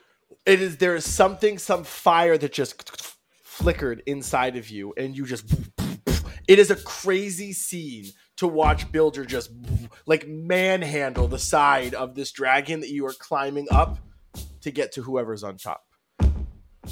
it 0.47 0.61
is 0.61 0.77
there 0.77 0.95
is 0.95 1.05
something, 1.05 1.59
some 1.59 1.85
fire 1.85 2.39
that 2.39 2.53
just 2.53 2.91
flickered 3.43 4.03
inside 4.07 4.57
of 4.57 4.71
you, 4.71 4.95
and 4.97 5.17
you 5.17 5.27
just 5.27 5.53
it 6.47 6.59
is 6.59 6.71
a 6.71 6.77
crazy 6.77 7.53
scene 7.53 8.07
to 8.37 8.47
watch 8.47 8.91
Builder 8.93 9.25
just 9.25 9.51
like 10.07 10.29
manhandle 10.29 11.27
the 11.27 11.39
side 11.39 11.95
of 11.95 12.15
this 12.15 12.31
dragon 12.31 12.81
that 12.81 12.91
you 12.91 13.05
are 13.07 13.13
climbing 13.13 13.67
up 13.71 13.99
to 14.61 14.71
get 14.71 14.93
to 14.93 15.03
whoever's 15.03 15.43
on 15.43 15.57
top. 15.57 15.88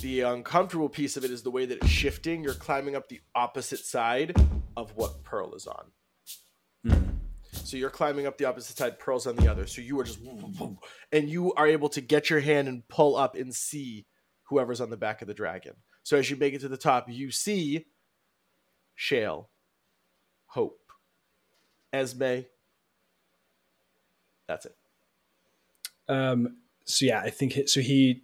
The 0.01 0.21
uncomfortable 0.21 0.89
piece 0.89 1.17
of 1.17 1.25
it 1.25 1.31
is 1.31 1.43
the 1.43 1.51
way 1.51 1.67
that 1.67 1.79
it's 1.79 1.89
shifting. 1.89 2.45
You're 2.45 2.55
climbing 2.55 2.95
up 2.95 3.09
the 3.09 3.21
opposite 3.35 3.81
side 3.81 4.37
of 4.77 4.95
what 4.95 5.25
Pearl 5.25 5.55
is 5.55 5.67
on. 5.67 5.91
So 7.51 7.77
you're 7.77 7.91
climbing 7.91 8.27
up 8.27 8.39
the 8.39 8.45
opposite 8.45 8.77
side, 8.77 8.99
Pearl's 8.99 9.27
on 9.27 9.35
the 9.37 9.51
other. 9.51 9.67
So 9.67 9.81
you 9.81 9.99
are 9.99 10.05
just, 10.05 10.21
and 11.11 11.29
you 11.29 11.53
are 11.55 11.67
able 11.67 11.89
to 11.89 12.01
get 12.01 12.31
your 12.31 12.41
hand 12.41 12.69
and 12.69 12.87
pull 12.89 13.17
up 13.17 13.35
and 13.35 13.53
see 13.55 14.07
whoever's 14.45 14.81
on 14.81 14.91
the 14.91 14.97
back 14.97 15.23
of 15.23 15.29
the 15.29 15.35
dragon. 15.35 15.73
So 16.03 16.17
as 16.17 16.31
you 16.31 16.37
make 16.37 16.55
it 16.55 16.61
to 16.61 16.69
the 16.69 16.77
top, 16.77 17.09
you 17.09 17.33
see 17.33 17.87
Shale, 18.95 19.49
Hope, 20.47 20.79
Esme. 21.93 22.43
That's 24.47 24.67
it. 24.67 24.77
Um, 26.09 26.59
so 26.85 27.07
yeah, 27.07 27.21
I 27.21 27.31
think 27.31 27.55
he, 27.55 27.67
so. 27.67 27.81
He 27.81 28.23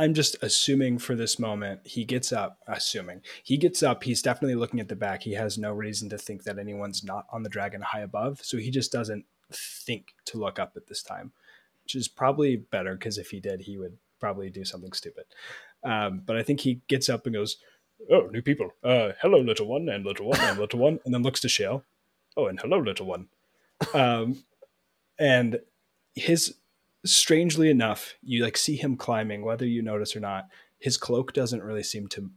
I'm 0.00 0.14
just 0.14 0.34
assuming 0.40 0.96
for 0.96 1.14
this 1.14 1.38
moment, 1.38 1.82
he 1.84 2.06
gets 2.06 2.32
up, 2.32 2.58
assuming 2.66 3.20
he 3.44 3.58
gets 3.58 3.82
up. 3.82 4.02
He's 4.02 4.22
definitely 4.22 4.54
looking 4.54 4.80
at 4.80 4.88
the 4.88 4.96
back. 4.96 5.22
He 5.22 5.34
has 5.34 5.58
no 5.58 5.72
reason 5.72 6.08
to 6.08 6.16
think 6.16 6.44
that 6.44 6.58
anyone's 6.58 7.04
not 7.04 7.26
on 7.30 7.42
the 7.42 7.50
dragon 7.50 7.82
high 7.82 8.00
above. 8.00 8.40
So 8.42 8.56
he 8.56 8.70
just 8.70 8.90
doesn't 8.90 9.26
think 9.52 10.14
to 10.24 10.38
look 10.38 10.58
up 10.58 10.72
at 10.74 10.86
this 10.86 11.02
time, 11.02 11.32
which 11.84 11.94
is 11.94 12.08
probably 12.08 12.56
better 12.56 12.94
because 12.94 13.18
if 13.18 13.28
he 13.28 13.40
did, 13.40 13.60
he 13.60 13.76
would 13.76 13.98
probably 14.18 14.48
do 14.48 14.64
something 14.64 14.92
stupid. 14.92 15.24
Um, 15.84 16.22
but 16.24 16.38
I 16.38 16.42
think 16.44 16.60
he 16.60 16.80
gets 16.88 17.10
up 17.10 17.26
and 17.26 17.34
goes, 17.34 17.58
Oh, 18.10 18.30
new 18.32 18.40
people. 18.40 18.70
Uh, 18.82 19.10
hello, 19.20 19.40
little 19.40 19.66
one, 19.66 19.86
and 19.90 20.06
little 20.06 20.28
one, 20.28 20.40
and 20.40 20.58
little 20.58 20.78
one. 20.78 21.00
And 21.04 21.12
then 21.12 21.22
looks 21.22 21.40
to 21.40 21.48
Shale. 21.50 21.84
Oh, 22.38 22.46
and 22.46 22.58
hello, 22.58 22.78
little 22.78 23.04
one. 23.04 23.28
Um, 23.92 24.44
and 25.18 25.60
his 26.14 26.54
strangely 27.04 27.70
enough, 27.70 28.14
you 28.22 28.42
like 28.42 28.56
see 28.56 28.76
him 28.76 28.96
climbing, 28.96 29.42
whether 29.42 29.66
you 29.66 29.82
notice 29.82 30.14
or 30.14 30.20
not. 30.20 30.48
His 30.78 30.96
cloak 30.96 31.32
doesn't 31.32 31.62
really 31.62 31.82
seem 31.82 32.08
to 32.08 32.30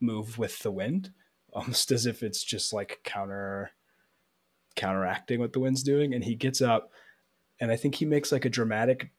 move 0.00 0.38
with 0.38 0.60
the 0.60 0.70
wind, 0.70 1.12
almost 1.52 1.90
as 1.90 2.06
if 2.06 2.22
it's 2.22 2.42
just 2.42 2.72
like 2.72 3.00
counter 3.04 3.70
counteracting 4.74 5.40
what 5.40 5.54
the 5.54 5.60
wind's 5.60 5.82
doing. 5.82 6.14
And 6.14 6.22
he 6.22 6.34
gets 6.34 6.60
up, 6.60 6.90
and 7.60 7.70
I 7.70 7.76
think 7.76 7.94
he 7.94 8.04
makes 8.04 8.30
like 8.30 8.44
a 8.44 8.50
dramatic 8.50 9.10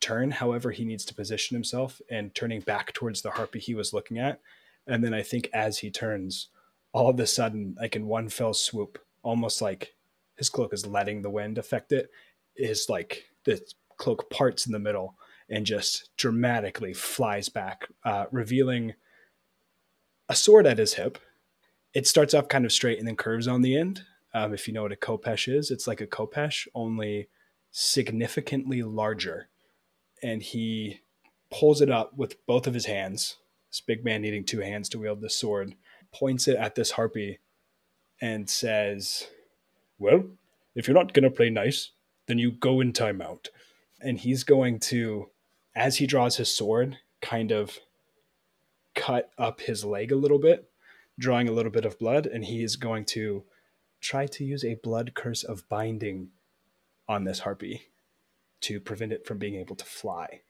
turn, 0.00 0.30
however 0.30 0.70
he 0.70 0.84
needs 0.84 1.04
to 1.06 1.14
position 1.14 1.54
himself, 1.54 2.00
and 2.10 2.34
turning 2.34 2.60
back 2.60 2.92
towards 2.92 3.22
the 3.22 3.30
harpy 3.30 3.58
he 3.58 3.74
was 3.74 3.92
looking 3.92 4.18
at. 4.18 4.40
And 4.86 5.04
then 5.04 5.14
I 5.14 5.22
think 5.22 5.48
as 5.52 5.78
he 5.78 5.90
turns, 5.90 6.48
all 6.92 7.08
of 7.08 7.20
a 7.20 7.26
sudden, 7.26 7.76
like 7.78 7.96
in 7.96 8.06
one 8.06 8.28
fell 8.28 8.54
swoop, 8.54 8.98
almost 9.22 9.62
like 9.62 9.94
his 10.36 10.48
cloak 10.48 10.72
is 10.72 10.86
letting 10.86 11.22
the 11.22 11.30
wind 11.30 11.58
affect 11.58 11.92
it, 11.92 12.10
is 12.56 12.88
like 12.88 13.24
the 13.44 13.60
cloak 14.00 14.30
parts 14.30 14.66
in 14.66 14.72
the 14.72 14.78
middle 14.78 15.14
and 15.48 15.66
just 15.66 16.08
dramatically 16.16 16.94
flies 16.94 17.48
back, 17.48 17.86
uh, 18.04 18.24
revealing 18.32 18.94
a 20.28 20.34
sword 20.34 20.66
at 20.66 20.78
his 20.78 20.94
hip. 20.94 21.18
It 21.92 22.06
starts 22.06 22.34
off 22.34 22.48
kind 22.48 22.64
of 22.64 22.72
straight 22.72 22.98
and 22.98 23.06
then 23.06 23.16
curves 23.16 23.46
on 23.46 23.62
the 23.62 23.76
end. 23.76 24.02
Um, 24.32 24.54
if 24.54 24.66
you 24.66 24.74
know 24.74 24.82
what 24.82 24.92
a 24.92 24.96
khopesh 24.96 25.52
is, 25.52 25.70
it's 25.70 25.86
like 25.86 26.00
a 26.00 26.06
khopesh, 26.06 26.66
only 26.74 27.28
significantly 27.72 28.82
larger. 28.82 29.48
And 30.22 30.42
he 30.42 31.00
pulls 31.50 31.80
it 31.80 31.90
up 31.90 32.16
with 32.16 32.44
both 32.46 32.66
of 32.66 32.74
his 32.74 32.86
hands. 32.86 33.36
This 33.70 33.80
big 33.80 34.04
man 34.04 34.22
needing 34.22 34.44
two 34.44 34.60
hands 34.60 34.88
to 34.90 34.98
wield 34.98 35.20
this 35.20 35.36
sword, 35.36 35.74
points 36.12 36.48
it 36.48 36.56
at 36.56 36.74
this 36.74 36.92
harpy 36.92 37.40
and 38.20 38.48
says, 38.48 39.26
Well, 39.98 40.24
if 40.74 40.86
you're 40.86 40.96
not 40.96 41.12
going 41.12 41.24
to 41.24 41.30
play 41.30 41.50
nice, 41.50 41.90
then 42.26 42.38
you 42.38 42.52
go 42.52 42.80
in 42.80 42.92
timeout 42.92 43.48
and 44.00 44.18
he's 44.18 44.44
going 44.44 44.78
to, 44.80 45.30
as 45.74 45.96
he 45.96 46.06
draws 46.06 46.36
his 46.36 46.54
sword, 46.54 46.98
kind 47.20 47.52
of 47.52 47.78
cut 48.94 49.30
up 49.38 49.60
his 49.60 49.84
leg 49.84 50.12
a 50.12 50.16
little 50.16 50.38
bit, 50.38 50.70
drawing 51.18 51.48
a 51.48 51.52
little 51.52 51.72
bit 51.72 51.84
of 51.84 51.98
blood, 51.98 52.26
and 52.26 52.44
he 52.44 52.62
is 52.62 52.76
going 52.76 53.04
to 53.04 53.44
try 54.00 54.26
to 54.26 54.44
use 54.44 54.64
a 54.64 54.74
blood 54.82 55.14
curse 55.14 55.44
of 55.44 55.68
binding 55.68 56.28
on 57.08 57.24
this 57.24 57.40
harpy 57.40 57.82
to 58.62 58.80
prevent 58.80 59.12
it 59.12 59.26
from 59.26 59.38
being 59.38 59.56
able 59.56 59.76
to 59.76 59.84
fly. 59.84 60.40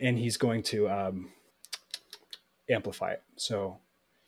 And 0.00 0.18
he's 0.18 0.36
going 0.36 0.62
to 0.64 0.88
um, 0.88 1.30
amplify 2.68 3.12
it. 3.12 3.22
So 3.36 3.78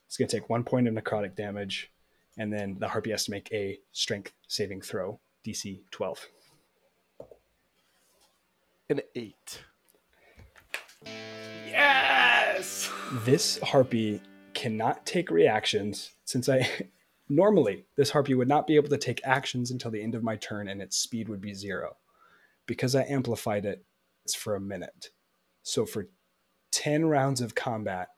it's 0.06 0.16
going 0.16 0.28
to 0.28 0.36
take 0.36 0.48
one 0.48 0.64
point 0.64 0.86
of 0.86 0.94
necrotic 0.94 1.34
damage, 1.34 1.90
and 2.38 2.52
then 2.52 2.76
the 2.78 2.88
harpy 2.88 3.10
has 3.10 3.24
to 3.24 3.30
make 3.30 3.50
a 3.52 3.78
strength 3.92 4.32
saving 4.46 4.82
throw, 4.82 5.18
DC 5.44 5.80
12 5.90 6.28
an 8.94 9.00
eight. 9.16 9.60
Yes. 11.66 12.90
This 13.24 13.58
harpy 13.58 14.20
cannot 14.54 15.04
take 15.04 15.30
reactions 15.30 16.12
since 16.24 16.48
I 16.48 16.68
normally 17.28 17.86
this 17.96 18.10
harpy 18.10 18.34
would 18.34 18.46
not 18.46 18.68
be 18.68 18.76
able 18.76 18.88
to 18.90 18.98
take 18.98 19.20
actions 19.24 19.72
until 19.72 19.90
the 19.90 20.02
end 20.02 20.14
of 20.14 20.22
my 20.22 20.36
turn 20.36 20.68
and 20.68 20.80
its 20.80 20.96
speed 20.96 21.28
would 21.28 21.40
be 21.40 21.54
zero. 21.54 21.96
Because 22.66 22.94
I 22.94 23.02
amplified 23.02 23.66
it, 23.66 23.84
it's 24.24 24.34
for 24.34 24.54
a 24.54 24.60
minute. 24.60 25.10
So 25.64 25.84
for 25.84 26.08
10 26.70 27.06
rounds 27.06 27.40
of 27.40 27.56
combat, 27.56 28.08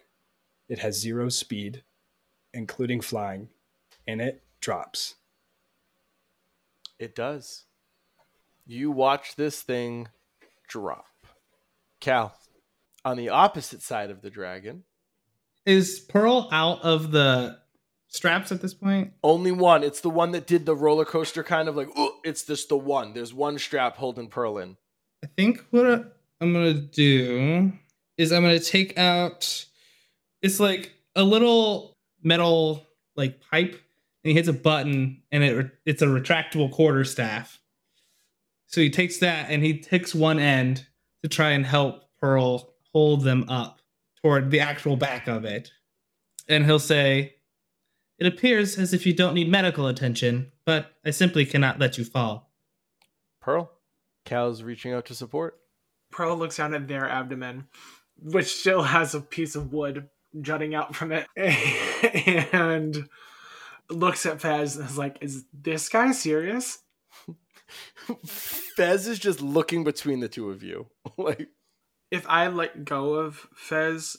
it 0.69 0.81
has 0.81 1.01
zero 1.01 1.31
speed, 1.31 1.85
including 2.53 3.01
flying, 3.01 3.49
and 4.07 4.21
it 4.21 4.43
drops. 4.61 5.15
It 6.99 7.15
does. 7.15 7.65
You 8.67 8.91
watch 8.91 9.37
this 9.37 9.63
thing 9.63 10.09
drop. 10.69 11.07
Cal, 12.01 12.37
on 13.05 13.17
the 13.17 13.29
opposite 13.31 13.83
side 13.83 14.11
of 14.11 14.23
the 14.23 14.31
dragon, 14.31 14.85
Is 15.65 15.99
Pearl 16.01 16.49
out 16.53 16.83
of 16.83 17.11
the 17.11 17.59
straps 18.09 18.53
at 18.53 18.61
this 18.63 18.75
point? 18.75 19.13
only 19.23 19.51
one. 19.53 19.83
It's 19.83 20.01
the 20.01 20.11
one 20.11 20.31
that 20.33 20.47
did 20.47 20.67
the 20.67 20.77
roller 20.77 21.05
coaster 21.05 21.43
kind 21.43 21.69
of 21.69 21.77
like, 21.77 21.89
"Ooh," 21.99 22.13
it's 22.25 22.45
just 22.45 22.69
the 22.69 22.77
one. 22.77 23.13
There's 23.15 23.35
one 23.35 23.59
strap 23.59 23.97
holding 23.97 24.29
Pearl 24.29 24.59
in. 24.59 24.77
I 25.25 25.29
think 25.37 25.65
what 25.71 25.87
I'm 26.41 26.53
gonna 26.53 26.75
do 26.75 27.73
is 28.17 28.31
I'm 28.33 28.43
gonna 28.43 28.61
take 28.61 28.97
out. 28.99 29.65
It's 30.43 30.61
like 30.61 30.93
a 31.17 31.25
little 31.25 31.95
metal 32.23 32.87
like 33.17 33.41
pipe, 33.41 33.73
and 33.73 34.31
he 34.31 34.35
hits 34.35 34.49
a 34.49 34.53
button, 34.53 35.23
and 35.33 35.43
it 35.43 35.71
it's 35.87 36.03
a 36.03 36.07
retractable 36.07 36.71
quarter 36.71 37.05
staff. 37.05 37.59
So 38.67 38.81
he 38.81 38.91
takes 38.91 39.19
that 39.19 39.51
and 39.51 39.63
he 39.63 39.79
takes 39.79 40.15
one 40.15 40.39
end 40.39 40.87
to 41.23 41.29
try 41.29 41.51
and 41.51 41.65
help 41.65 42.05
Pearl 42.21 42.75
hold 42.93 43.25
them 43.25 43.49
up 43.49 43.81
toward 44.23 44.51
the 44.51 44.61
actual 44.61 44.97
back 44.97 45.29
of 45.29 45.45
it, 45.45 45.71
and 46.49 46.65
he'll 46.65 46.79
say, 46.79 47.37
"It 48.19 48.27
appears 48.27 48.79
as 48.79 48.93
if 48.93 49.07
you 49.07 49.15
don't 49.15 49.35
need 49.35 49.49
medical 49.49 49.87
attention, 49.87 50.53
but 50.65 50.97
I 51.05 51.11
simply 51.11 51.47
cannot 51.47 51.79
let 51.79 51.99
you 51.99 52.05
fall." 52.05 52.53
Pearl, 53.41 53.71
Cal's 54.25 54.63
reaching 54.63 54.93
out 54.93 55.07
to 55.07 55.15
support. 55.15 55.61
Pearl 56.11 56.37
looks 56.37 56.57
down 56.57 56.75
at 56.75 56.89
their 56.89 57.09
abdomen, 57.09 57.69
which 58.21 58.47
still 58.47 58.83
has 58.83 59.15
a 59.15 59.21
piece 59.21 59.55
of 59.55 59.73
wood 59.73 60.09
jutting 60.41 60.75
out 60.75 60.97
from 60.97 61.13
it, 61.13 61.27
and 62.53 63.09
looks 63.89 64.27
at 64.27 64.41
Fez 64.41 64.77
and 64.77 64.89
is 64.89 64.99
like, 64.99 65.19
"Is 65.21 65.45
this 65.53 65.89
guy 65.89 66.13
serious?" 66.13 66.79
Fez 68.27 69.07
is 69.07 69.19
just 69.19 69.41
looking 69.41 69.85
between 69.85 70.21
the 70.21 70.29
two 70.29 70.51
of 70.51 70.63
you. 70.63 70.87
like, 71.17 71.49
If 72.11 72.27
I 72.29 72.49
let 72.49 72.85
go 72.85 73.15
of 73.15 73.49
Fez, 73.55 74.17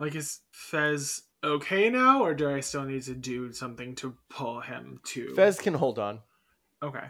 like 0.00 0.14
is 0.14 0.40
Fez 0.50 1.22
okay 1.44 1.90
now, 1.90 2.22
or 2.22 2.34
do 2.34 2.50
I 2.50 2.60
still 2.60 2.84
need 2.84 3.02
to 3.02 3.14
do 3.14 3.52
something 3.52 3.94
to 3.96 4.16
pull 4.30 4.60
him 4.60 5.00
to 5.04 5.34
Fez 5.34 5.58
can 5.58 5.74
hold 5.74 5.98
on. 5.98 6.20
Okay. 6.82 7.06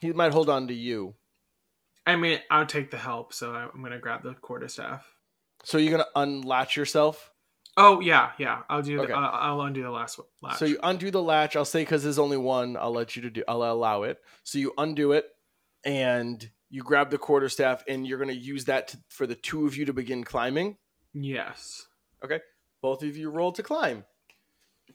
He 0.00 0.12
might 0.12 0.32
hold 0.32 0.48
on 0.48 0.68
to 0.68 0.74
you. 0.74 1.14
I 2.06 2.16
mean, 2.16 2.40
I'll 2.50 2.66
take 2.66 2.90
the 2.90 2.96
help, 2.96 3.34
so 3.34 3.52
I'm 3.52 3.82
gonna 3.82 3.98
grab 3.98 4.22
the 4.22 4.34
quarterstaff. 4.34 5.06
So 5.64 5.76
you're 5.76 5.90
gonna 5.90 6.06
unlatch 6.16 6.76
yourself. 6.76 7.32
Oh 7.80 8.00
yeah, 8.00 8.32
yeah. 8.38 8.62
I'll 8.68 8.82
do. 8.82 8.98
Okay. 9.00 9.12
The, 9.12 9.16
I'll, 9.18 9.60
I'll 9.60 9.66
undo 9.66 9.82
the 9.84 9.90
last 9.90 10.18
one. 10.18 10.26
Latch. 10.42 10.58
So 10.58 10.64
you 10.64 10.80
undo 10.82 11.12
the 11.12 11.22
latch. 11.22 11.54
I'll 11.54 11.64
say 11.64 11.82
because 11.82 12.02
there's 12.02 12.18
only 12.18 12.36
one. 12.36 12.76
I'll 12.76 12.90
let 12.92 13.14
you 13.14 13.22
to 13.22 13.30
do. 13.30 13.44
I'll 13.46 13.62
allow 13.62 14.02
it. 14.02 14.18
So 14.42 14.58
you 14.58 14.72
undo 14.76 15.12
it, 15.12 15.26
and 15.84 16.50
you 16.70 16.82
grab 16.82 17.10
the 17.10 17.18
quarterstaff, 17.18 17.84
and 17.86 18.04
you're 18.04 18.18
gonna 18.18 18.32
use 18.32 18.64
that 18.64 18.88
to, 18.88 18.98
for 19.08 19.28
the 19.28 19.36
two 19.36 19.64
of 19.64 19.76
you 19.76 19.84
to 19.84 19.92
begin 19.92 20.24
climbing. 20.24 20.76
yes. 21.14 21.86
Okay. 22.24 22.40
Both 22.82 23.04
of 23.04 23.16
you 23.16 23.30
roll 23.30 23.52
to 23.52 23.62
climb. 23.62 24.04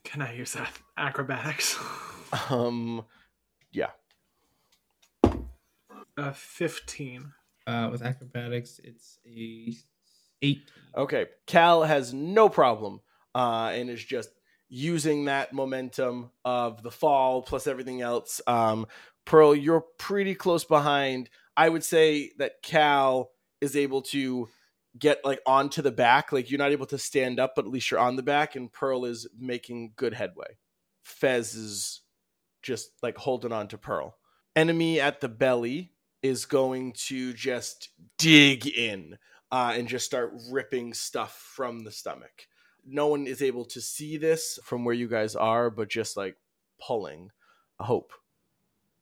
Can 0.03 0.21
I 0.21 0.33
use 0.35 0.51
that 0.53 0.71
acrobatics? 0.97 1.79
Um, 2.49 3.05
yeah. 3.71 3.91
uh, 6.17 6.31
fifteen. 6.33 7.31
Uh, 7.65 7.87
with 7.91 8.01
acrobatics, 8.01 8.81
it's 8.83 9.19
a 9.25 9.73
eight. 10.43 10.69
Okay. 10.95 11.25
Cal 11.47 11.83
has 11.83 12.13
no 12.13 12.49
problem, 12.49 13.01
uh, 13.33 13.71
and 13.73 13.89
is 13.89 14.03
just 14.03 14.29
using 14.69 15.25
that 15.25 15.53
momentum 15.53 16.31
of 16.45 16.81
the 16.83 16.91
fall 16.91 17.41
plus 17.41 17.67
everything 17.67 18.01
else. 18.01 18.41
Um, 18.47 18.87
Pearl, 19.25 19.55
you're 19.55 19.85
pretty 19.97 20.35
close 20.35 20.63
behind. 20.63 21.29
I 21.55 21.69
would 21.69 21.83
say 21.83 22.31
that 22.37 22.61
Cal 22.61 23.31
is 23.61 23.75
able 23.75 24.01
to 24.01 24.49
get 24.97 25.23
like 25.23 25.39
onto 25.45 25.81
the 25.81 25.91
back. 25.91 26.31
Like 26.31 26.51
you're 26.51 26.57
not 26.57 26.71
able 26.71 26.85
to 26.87 26.97
stand 26.97 27.39
up, 27.39 27.53
but 27.55 27.65
at 27.65 27.71
least 27.71 27.89
you're 27.89 27.99
on 27.99 28.15
the 28.15 28.23
back, 28.23 28.55
and 28.55 28.71
Pearl 28.71 29.05
is 29.05 29.27
making 29.37 29.93
good 29.95 30.13
headway. 30.13 30.57
Fez 31.03 31.55
is 31.55 32.01
just 32.61 32.91
like 33.01 33.17
holding 33.17 33.51
on 33.51 33.67
to 33.69 33.77
Pearl. 33.77 34.17
Enemy 34.55 34.99
at 34.99 35.21
the 35.21 35.29
belly 35.29 35.91
is 36.21 36.45
going 36.45 36.93
to 36.93 37.33
just 37.33 37.89
dig 38.17 38.67
in 38.67 39.17
uh, 39.53 39.71
and 39.75 39.87
just 39.87 40.03
start 40.03 40.33
ripping 40.49 40.95
stuff 40.95 41.37
from 41.55 41.83
the 41.83 41.91
stomach. 41.91 42.47
No 42.83 43.05
one 43.05 43.27
is 43.27 43.43
able 43.43 43.65
to 43.65 43.79
see 43.79 44.17
this 44.17 44.57
from 44.63 44.83
where 44.83 44.95
you 44.95 45.07
guys 45.07 45.35
are, 45.35 45.69
but 45.69 45.89
just 45.89 46.17
like 46.17 46.37
pulling. 46.81 47.29
Hope. 47.79 48.13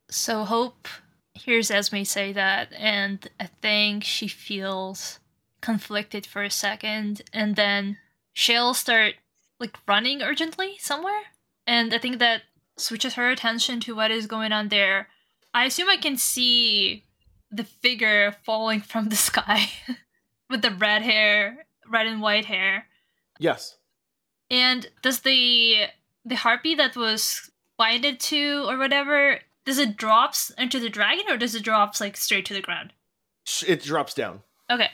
So 0.10 0.44
Hope 0.44 0.90
hears 1.34 1.72
Esme 1.72 2.03
say 2.03 2.34
that, 2.34 2.73
and 2.73 3.30
I 3.40 3.45
think 3.61 4.03
she 4.03 4.28
feels 4.28 5.19
conflicted 5.61 6.26
for 6.26 6.44
a 6.44 6.49
second, 6.52 7.22
and 7.32 7.56
then 7.56 7.98
she'll 8.34 8.73
start 8.73 9.15
like 9.57 9.78
running 9.88 10.22
urgently 10.22 10.76
somewhere. 10.80 11.22
And 11.65 11.94
I 11.94 11.98
think 11.98 12.19
that 12.19 12.41
switches 12.76 13.14
her 13.14 13.30
attention 13.30 13.80
to 13.82 13.95
what 13.95 14.11
is 14.11 14.28
going 14.28 14.52
on 14.52 14.68
there. 14.68 15.07
I 15.53 15.64
assume 15.64 15.88
I 15.88 15.95
can 15.95 16.18
see 16.18 17.06
the 17.49 17.64
figure 17.64 18.36
falling 18.44 18.82
from 18.82 19.07
the 19.07 19.15
sky 19.30 19.69
with 20.52 20.61
the 20.61 20.72
red 20.72 21.02
hair, 21.02 21.65
red 21.88 22.07
and 22.07 22.22
white 22.22 22.45
hair. 22.45 22.86
Yes. 23.40 23.78
And 24.49 24.88
does 25.02 25.22
the 25.22 25.86
the 26.23 26.36
harpy 26.36 26.76
that 26.76 26.95
was 26.95 27.49
binded 27.78 28.19
to 28.19 28.65
or 28.69 28.78
whatever 28.78 29.40
does 29.65 29.80
it 29.80 29.98
drops 29.98 30.52
into 30.52 30.80
the 30.80 30.90
dragon 30.90 31.26
or 31.30 31.38
does 31.38 31.56
it 31.56 31.64
drops 31.64 32.02
like 32.02 32.18
straight 32.18 32.45
to 32.45 32.53
the 32.53 32.61
ground? 32.61 32.94
It 33.68 33.84
drops 33.84 34.14
down. 34.14 34.41
Okay. 34.69 34.90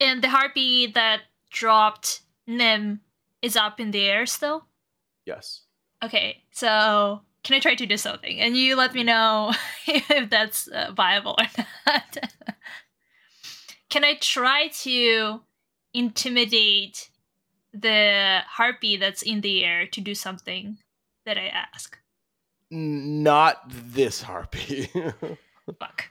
And 0.00 0.22
the 0.22 0.28
harpy 0.28 0.86
that 0.88 1.22
dropped 1.50 2.20
Nim 2.46 3.00
is 3.42 3.56
up 3.56 3.80
in 3.80 3.90
the 3.90 4.06
air 4.06 4.26
still? 4.26 4.66
Yes. 5.24 5.62
Okay, 6.04 6.42
so 6.52 7.22
can 7.42 7.56
I 7.56 7.60
try 7.60 7.74
to 7.74 7.86
do 7.86 7.96
something? 7.96 8.38
And 8.40 8.56
you 8.56 8.76
let 8.76 8.94
me 8.94 9.02
know 9.02 9.52
if 9.86 10.30
that's 10.30 10.68
uh, 10.68 10.92
viable 10.94 11.36
or 11.38 11.64
not. 11.86 12.16
Can 13.90 14.04
I 14.04 14.14
try 14.14 14.68
to 14.82 15.40
intimidate 15.94 17.10
the 17.72 18.40
harpy 18.46 18.96
that's 18.96 19.22
in 19.22 19.40
the 19.40 19.64
air 19.64 19.86
to 19.86 20.00
do 20.00 20.14
something 20.14 20.78
that 21.24 21.38
I 21.38 21.46
ask? 21.48 21.98
Not 22.70 23.62
this 23.66 24.22
harpy. 24.22 24.90
Fuck. 25.78 26.04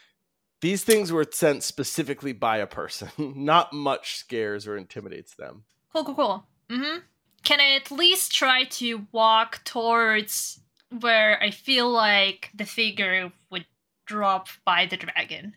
These 0.62 0.84
things 0.84 1.12
were 1.12 1.26
sent 1.30 1.64
specifically 1.64 2.34
by 2.34 2.58
a 2.58 2.68
person. 2.68 3.10
Not 3.18 3.74
much 3.74 4.18
scares 4.18 4.68
or 4.68 4.78
intimidates 4.78 5.36
them. 5.36 5.64
Cool, 5.94 6.06
cool, 6.06 6.16
cool. 6.16 6.44
Mm-hmm. 6.70 7.00
Can 7.44 7.60
I 7.60 7.76
at 7.76 7.92
least 7.92 8.34
try 8.34 8.64
to 8.64 9.06
walk 9.12 9.64
towards 9.66 10.60
where 11.00 11.42
I 11.42 11.52
feel 11.52 11.90
like 11.90 12.50
the 12.56 12.66
figure 12.66 13.32
would 13.52 13.66
drop 14.06 14.48
by 14.66 14.88
the 14.88 14.98
dragon? 14.98 15.56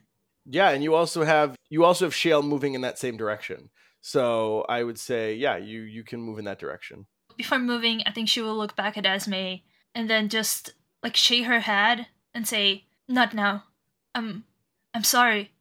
Yeah, 0.51 0.71
and 0.71 0.83
you 0.83 0.95
also 0.95 1.25
have 1.25 1.57
you 1.69 1.85
also 1.85 2.07
have 2.07 2.15
Shale 2.15 2.43
moving 2.43 2.73
in 2.75 2.81
that 2.81 2.99
same 2.99 3.19
direction. 3.19 3.69
So 4.01 4.65
I 4.69 4.83
would 4.83 4.99
say, 4.99 5.35
yeah, 5.35 5.59
you 5.59 5.83
you 5.83 6.03
can 6.03 6.23
move 6.23 6.39
in 6.39 6.47
that 6.47 6.59
direction. 6.59 7.07
Before 7.37 7.59
moving, 7.59 8.03
I 8.07 8.13
think 8.13 8.29
she 8.29 8.41
will 8.41 8.57
look 8.57 8.75
back 8.75 8.97
at 8.97 9.05
Esme 9.07 9.61
and 9.95 10.09
then 10.09 10.31
just 10.31 10.73
like 11.03 11.17
shake 11.17 11.45
her 11.45 11.61
head 11.61 12.07
and 12.33 12.49
say, 12.49 12.87
"Not 13.07 13.35
now. 13.35 13.65
I'm 14.15 14.45
I'm 14.95 15.05
sorry." 15.05 15.53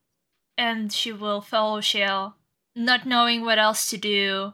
And 0.58 0.92
she 0.92 1.12
will 1.12 1.42
follow 1.42 1.82
Shale, 1.82 2.38
not 2.76 3.06
knowing 3.06 3.44
what 3.44 3.60
else 3.60 3.90
to 3.90 3.98
do. 3.98 4.54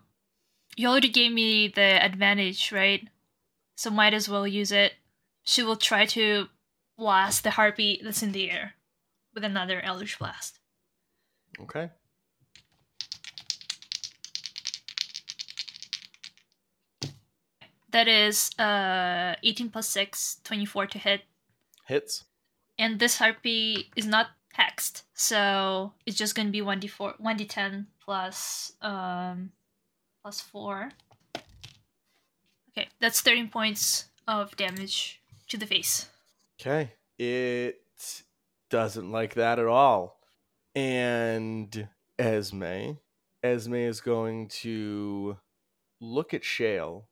You 0.76 0.88
already 0.88 1.10
gave 1.10 1.31
me 1.31 1.68
the 1.68 2.03
advantage, 2.03 2.72
right? 2.72 3.07
So 3.77 3.91
might 3.91 4.14
as 4.15 4.27
well 4.27 4.47
use 4.47 4.72
it. 4.72 4.93
She 5.43 5.61
will 5.61 5.77
try 5.77 6.05
to 6.07 6.47
blast 6.97 7.43
the 7.43 7.51
harpy 7.51 8.01
that's 8.03 8.23
in 8.23 8.31
the 8.31 8.49
air 8.49 8.73
with 9.34 9.43
another 9.43 9.81
Eldritch 9.81 10.19
Blast. 10.19 10.60
Okay. 11.60 11.89
That 17.91 18.07
is 18.07 18.49
uh 18.57 19.35
18 19.43 19.69
plus 19.69 19.88
6, 19.88 20.41
24 20.43 20.88
to 20.88 20.97
hit. 20.97 21.22
Hits. 21.85 22.23
And 22.80 22.99
this 22.99 23.18
harpy 23.18 23.91
is 23.95 24.07
not 24.07 24.31
hexed, 24.57 25.03
so 25.14 25.93
it's 26.05 26.18
just 26.18 26.34
gonna 26.34 26.49
be 26.49 26.61
1d4 26.61 27.22
1d10 27.22 27.85
plus 28.03 28.73
um 28.81 29.51
plus 30.23 30.41
4. 30.41 30.89
Okay, 32.72 32.89
that's 32.99 33.22
13 33.22 33.49
points 33.49 34.05
of 34.27 34.55
damage 34.55 35.22
to 35.49 35.57
the 35.57 35.68
face. 35.68 36.10
Okay. 36.60 36.93
It 37.19 37.82
doesn't 38.73 39.11
like 39.11 39.35
that 39.35 39.59
at 39.59 39.67
all. 39.67 40.19
And 40.73 41.89
Esme, 42.17 42.93
Esme 43.43 43.75
is 43.75 44.01
going 44.01 44.47
to 44.47 45.37
look 46.01 46.33
at 46.33 46.43
Shale 46.43 47.07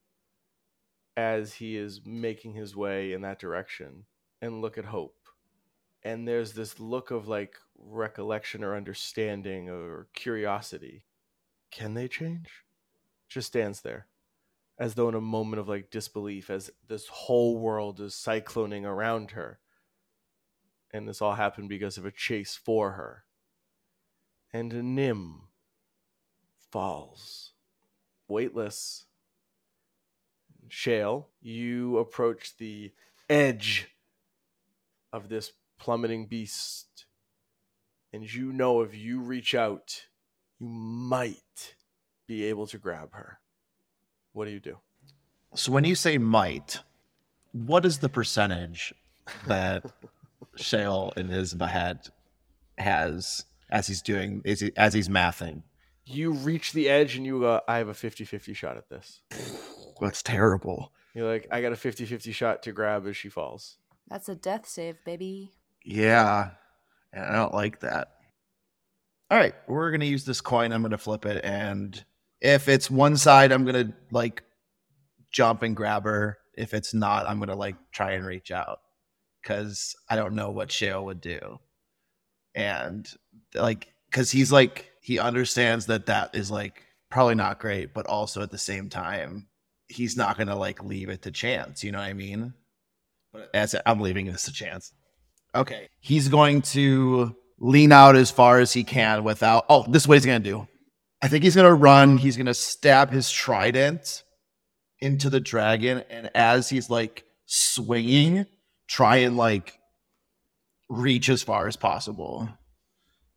as 1.16 1.54
he 1.54 1.78
is 1.78 2.02
making 2.04 2.54
his 2.54 2.76
way 2.76 3.14
in 3.14 3.22
that 3.22 3.38
direction 3.38 4.06
and 4.42 4.60
look 4.60 4.80
at 4.80 4.86
Hope. 4.86 5.20
And 6.02 6.28
there's 6.28 6.54
this 6.54 6.80
look 6.80 7.12
of 7.12 7.28
like 7.28 7.58
recollection 7.78 8.64
or 8.64 8.76
understanding 8.76 9.70
or 9.70 10.08
curiosity. 10.16 11.04
Can 11.70 11.94
they 11.94 12.08
change? 12.08 12.50
Just 13.30 13.50
stands 13.50 13.82
there 13.82 14.08
as 14.80 14.96
though 14.96 15.10
in 15.10 15.14
a 15.14 15.22
moment 15.22 15.60
of 15.60 15.70
like 15.70 15.92
disbelief 15.92 16.50
as 16.50 16.72
this 16.88 17.08
whole 17.08 17.60
world 17.60 18.00
is 18.00 18.16
cycloning 18.16 18.84
around 18.84 19.30
her 19.30 19.60
and 20.94 21.08
this 21.08 21.22
all 21.22 21.36
happened 21.36 21.70
because 21.70 21.98
of 21.98 22.06
a 22.06 22.12
chase 22.12 22.56
for 22.56 22.92
her. 22.92 23.24
And 24.54 24.96
nim 24.96 25.42
falls 26.72 27.52
weightless. 28.28 29.06
Shale 30.68 31.28
you 31.42 31.98
approach 31.98 32.56
the 32.58 32.94
edge 33.30 33.90
of 35.12 35.28
this 35.28 35.52
plummeting 35.78 36.28
beast 36.28 37.06
and 38.14 38.34
you 38.34 38.54
know 38.54 38.82
if 38.82 38.96
you 38.96 39.20
reach 39.20 39.54
out 39.54 40.06
you 40.62 40.68
might 40.68 41.76
be 42.28 42.46
able 42.46 42.68
to 42.68 42.78
grab 42.78 43.14
her. 43.14 43.40
What 44.34 44.46
do 44.46 44.52
you 44.52 44.60
do? 44.60 44.78
So 45.56 45.72
when 45.72 45.84
you 45.84 45.96
say 45.96 46.18
might, 46.18 46.80
what 47.52 47.86
is 47.86 47.98
the 47.98 48.10
percentage 48.10 48.94
that 49.48 49.84
Shale 50.58 51.14
in 51.18 51.28
his 51.30 51.54
head 51.54 52.08
has 52.78 53.46
as 53.70 53.88
he's 53.88 54.02
doing 54.02 54.42
as, 54.46 54.60
he, 54.60 54.72
as 54.76 54.94
he's 54.94 55.10
mathing? 55.10 55.64
you 56.06 56.32
reach 56.34 56.74
the 56.74 56.90
edge 56.90 57.16
and 57.16 57.26
you 57.26 57.40
go 57.40 57.62
i 57.68 57.78
have 57.78 57.88
a 57.88 57.94
50-50 57.94 58.56
shot 58.56 58.76
at 58.76 58.90
this 58.90 59.22
That's 60.02 60.24
terrible. 60.24 60.92
you're 61.14 61.32
like 61.32 61.48
i 61.52 61.62
got 61.62 61.72
a 61.72 61.76
50-50 61.76 62.34
shot 62.34 62.64
to 62.64 62.72
grab 62.72 63.06
as 63.08 63.16
she 63.16 63.30
falls 63.30 63.78
That's 64.10 64.28
a 64.28 64.36
death 64.36 64.68
save, 64.68 64.98
baby. 65.06 65.52
Yeah, 65.86 66.50
and 67.14 67.24
I 67.24 67.34
don't 67.36 67.54
like 67.54 67.80
that. 67.80 68.10
All 69.30 69.38
right, 69.38 69.56
we're 69.68 69.92
gonna 69.92 70.06
use 70.06 70.26
this 70.26 70.42
coin. 70.42 70.74
I'm 70.74 70.82
gonna 70.82 70.98
flip 70.98 71.26
it, 71.26 71.46
and 71.46 72.04
if 72.42 72.68
it's 72.68 72.92
one 72.92 73.16
side, 73.16 73.52
I'm 73.52 73.64
gonna 73.66 73.94
like 74.12 74.44
jump 75.32 75.64
and 75.64 75.76
grab 75.76 76.04
her. 76.04 76.38
If 76.58 76.74
it's 76.74 76.94
not, 76.94 77.28
I'm 77.28 77.40
gonna 77.40 77.56
like 77.56 77.78
try 77.92 78.12
and 78.12 78.26
reach 78.26 78.52
out 78.52 78.82
because 79.42 79.96
I 80.10 80.16
don't 80.16 80.36
know 80.36 80.52
what 80.52 80.72
Shale 80.72 81.06
would 81.06 81.22
do, 81.22 81.60
and 82.56 83.08
like 83.54 83.88
because 84.10 84.32
he's 84.32 84.52
like 84.52 84.92
he 85.02 85.20
understands 85.20 85.88
that 85.88 86.08
that 86.08 86.36
is 86.36 86.52
like 86.52 86.84
probably 87.10 87.36
not 87.36 87.60
great, 87.60 87.94
but 87.94 88.08
also 88.08 88.42
at 88.42 88.52
the 88.52 88.58
same 88.58 88.90
time, 88.90 89.48
he's 89.88 90.16
not 90.18 90.38
gonna 90.38 90.56
like 90.56 90.84
leave 90.84 91.10
it 91.10 91.24
to 91.24 91.32
chance. 91.32 91.84
You 91.84 91.92
know 91.92 92.00
what 92.00 92.06
I 92.06 92.14
mean? 92.14 92.54
But 93.34 93.50
as 93.54 93.76
I'm 93.86 94.00
leaving 94.00 94.26
this 94.26 94.46
to 94.46 94.54
chance. 94.54 94.94
Okay. 95.56 95.90
He's 96.00 96.28
going 96.28 96.62
to 96.64 97.36
lean 97.60 97.92
out 97.92 98.16
as 98.16 98.32
far 98.32 98.60
as 98.60 98.74
he 98.74 98.84
can 98.84 99.24
without. 99.24 99.66
Oh, 99.70 99.86
this 99.88 100.04
is 100.04 100.08
what 100.08 100.16
he's 100.16 100.26
going 100.26 100.42
to 100.44 100.50
do. 100.50 100.68
I 101.22 101.28
think 101.28 101.44
he's 101.44 101.56
going 101.56 101.68
to 101.68 101.74
run. 101.74 102.18
He's 102.18 102.36
going 102.36 102.48
to 102.48 102.54
stab 102.54 103.12
his 103.12 103.30
trident 103.32 104.24
into 105.00 105.30
the 105.30 105.40
dragon. 105.40 106.04
And 106.10 106.30
as 106.36 106.70
he's 106.70 106.90
like 106.90 107.26
swinging, 107.46 108.46
try 108.92 109.18
and 109.18 109.38
like 109.38 109.80
reach 110.90 111.30
as 111.30 111.42
far 111.42 111.68
as 111.68 111.78
possible. 111.78 112.50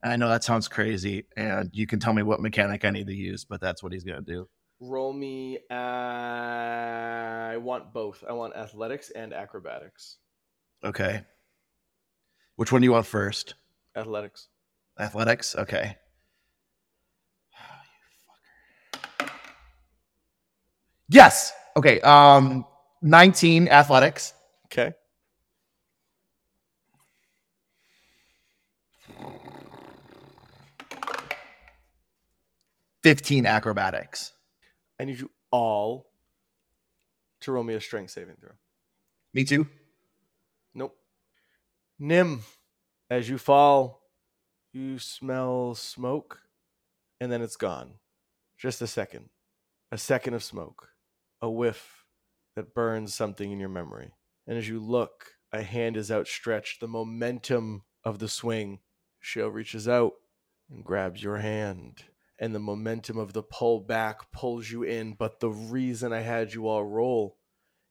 And 0.03 0.13
I 0.13 0.17
know 0.17 0.29
that 0.29 0.43
sounds 0.43 0.67
crazy. 0.67 1.27
And 1.37 1.71
you 1.73 1.87
can 1.87 2.01
tell 2.01 2.13
me 2.13 2.25
what 2.25 2.41
mechanic 2.41 2.85
I 2.85 2.91
need 2.91 3.07
to 3.07 3.15
use, 3.15 3.45
but 3.45 3.61
that's 3.61 3.81
what 3.83 3.93
he's 3.93 4.03
to 4.03 4.21
do. 4.21 4.49
roll 4.81 5.13
me 5.13 5.57
uh, 5.71 5.75
i 7.55 7.57
want 7.57 7.93
both 7.93 8.25
i 8.29 8.33
want 8.33 8.55
athletics 8.57 9.11
and 9.11 9.33
acrobatics 9.33 10.19
Okay. 10.85 11.23
Which 12.57 12.71
one 12.71 12.83
do 12.83 12.85
you 12.85 12.93
want 12.93 13.07
first? 13.07 13.55
athletics 13.97 14.49
Athletics? 14.99 15.57
Okay. 15.57 15.97
Yes. 21.09 21.53
Okay. 21.77 22.01
Um 22.01 22.65
19 23.03 23.69
athletics. 23.69 24.35
okay 24.67 24.93
15 33.05 33.47
acrobatics. 33.47 34.33
i 34.99 35.05
need 35.05 35.21
you 35.21 35.31
all 35.53 36.11
to 37.41 37.53
roll 37.53 37.63
me 37.63 37.75
a 37.75 37.81
strength 37.81 38.11
saving 38.11 38.37
throw 38.41 38.51
Me 39.33 39.45
too. 39.45 39.69
nope 40.75 40.97
nim 41.99 42.43
as 43.09 43.29
you 43.29 43.39
fall 43.39 44.01
you 44.73 44.99
smell 44.99 45.77
smoke 45.77 46.41
and 47.21 47.31
then 47.33 47.41
it's 47.43 47.57
gone. 47.57 47.95
Just 48.59 48.83
a 48.83 48.87
second. 48.87 49.31
A 49.91 49.99
second 49.99 50.35
of 50.35 50.43
smoke. 50.43 50.89
A 51.41 51.51
whiff 51.51 52.05
that 52.57 52.75
burns 52.75 53.15
something 53.15 53.51
in 53.51 53.61
your 53.61 53.69
memory. 53.69 54.13
And 54.47 54.59
as 54.59 54.69
you 54.69 54.81
look, 54.81 55.37
a 55.53 55.63
hand 55.63 55.97
is 55.97 56.11
outstretched. 56.11 56.81
The 56.81 56.89
momentum 56.89 57.83
of 58.05 58.19
the 58.19 58.29
swing. 58.29 58.81
Shale 59.21 59.49
reaches 59.49 59.89
out 59.89 60.13
and 60.71 60.85
grabs 60.85 61.23
your 61.23 61.39
hand. 61.39 62.05
And 62.39 62.55
the 62.55 62.61
momentum 62.61 63.17
of 63.17 63.33
the 63.33 63.43
pull 63.43 63.81
back 63.81 64.33
pulls 64.33 64.71
you 64.71 64.83
in. 64.83 65.15
But 65.15 65.41
the 65.41 65.51
reason 65.51 66.13
I 66.13 66.21
had 66.21 66.53
you 66.53 66.67
all 66.67 66.85
roll 66.85 67.39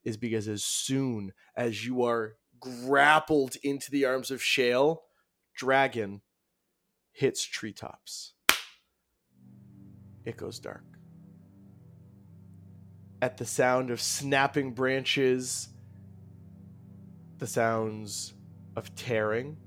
is 0.03 0.17
because 0.17 0.47
as 0.47 0.63
soon 0.63 1.31
as 1.55 1.85
you 1.85 2.03
are 2.03 2.35
grappled 2.59 3.55
into 3.63 3.89
the 3.89 4.05
arms 4.05 4.31
of 4.31 4.43
Shale, 4.43 5.03
Dragon 5.55 6.21
hits 7.11 7.43
treetops. 7.43 8.33
It 10.25 10.37
goes 10.37 10.59
dark. 10.59 10.83
At 13.21 13.37
the 13.37 13.45
sound 13.45 13.89
of 13.91 14.01
snapping 14.01 14.73
branches, 14.73 15.69
the 17.37 17.47
sounds 17.47 18.33
of 18.75 18.93
tearing, 18.95 19.57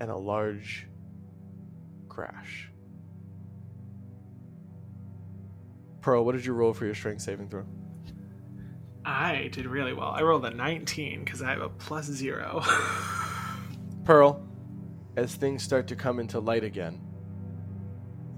and 0.00 0.10
a 0.10 0.16
large 0.16 0.86
crash. 2.08 2.67
Pearl, 6.00 6.24
what 6.24 6.32
did 6.34 6.44
you 6.44 6.52
roll 6.52 6.72
for 6.72 6.84
your 6.84 6.94
strength 6.94 7.22
saving 7.22 7.48
throw? 7.48 7.64
I 9.04 9.48
did 9.52 9.66
really 9.66 9.94
well. 9.94 10.10
I 10.10 10.22
rolled 10.22 10.44
a 10.44 10.50
19 10.50 11.24
because 11.24 11.42
I 11.42 11.50
have 11.50 11.62
a 11.62 11.68
plus 11.68 12.06
zero. 12.06 12.62
Pearl, 14.04 14.46
as 15.16 15.34
things 15.34 15.62
start 15.62 15.86
to 15.88 15.96
come 15.96 16.20
into 16.20 16.40
light 16.40 16.62
again, 16.62 17.00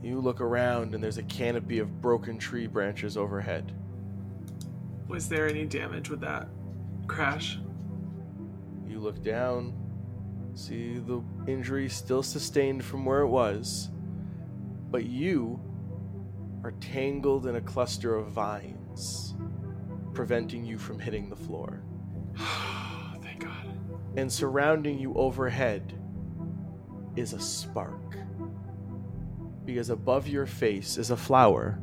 you 0.03 0.21
look 0.21 0.41
around 0.41 0.95
and 0.95 1.03
there's 1.03 1.19
a 1.19 1.23
canopy 1.25 1.79
of 1.79 2.01
broken 2.01 2.39
tree 2.39 2.67
branches 2.67 3.17
overhead. 3.17 3.73
Was 5.09 5.29
there 5.29 5.49
any 5.49 5.67
damage 5.67 6.09
with 6.09 6.21
that 6.21 6.49
crash? 7.07 7.59
You 8.89 9.01
look 9.01 9.23
down, 9.23 9.75
see 10.55 10.99
the 10.99 11.23
injury 11.47 11.89
still 11.89 12.23
sustained 12.23 12.85
from 12.85 13.05
where 13.05 13.21
it 13.21 13.29
was, 13.29 13.91
but 14.91 15.05
you 15.05 15.61
are 16.63 16.73
tangled 16.73 17.47
in 17.47 17.57
a 17.57 17.61
cluster 17.61 18.15
of 18.15 18.29
vines, 18.29 19.35
preventing 20.13 20.65
you 20.65 20.79
from 20.79 20.99
hitting 20.99 21.31
the 21.31 21.37
floor. 21.37 21.83
Thank 23.23 23.45
God. 23.45 23.79
And 24.17 24.31
surrounding 24.31 24.99
you 24.99 25.15
overhead 25.15 25.99
is 27.17 27.33
a 27.33 27.41
spark. 27.41 28.17
Because 29.65 29.91
above 29.91 30.27
your 30.27 30.47
face 30.47 30.97
is 30.97 31.11
a 31.11 31.17
flower, 31.17 31.81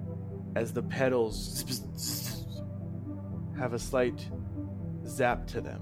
as 0.56 0.74
the 0.74 0.84
petals 0.84 1.64
have 3.58 3.74
a 3.74 3.80
slight 3.80 4.28
zap 5.06 5.48
to 5.48 5.62
them. 5.62 5.82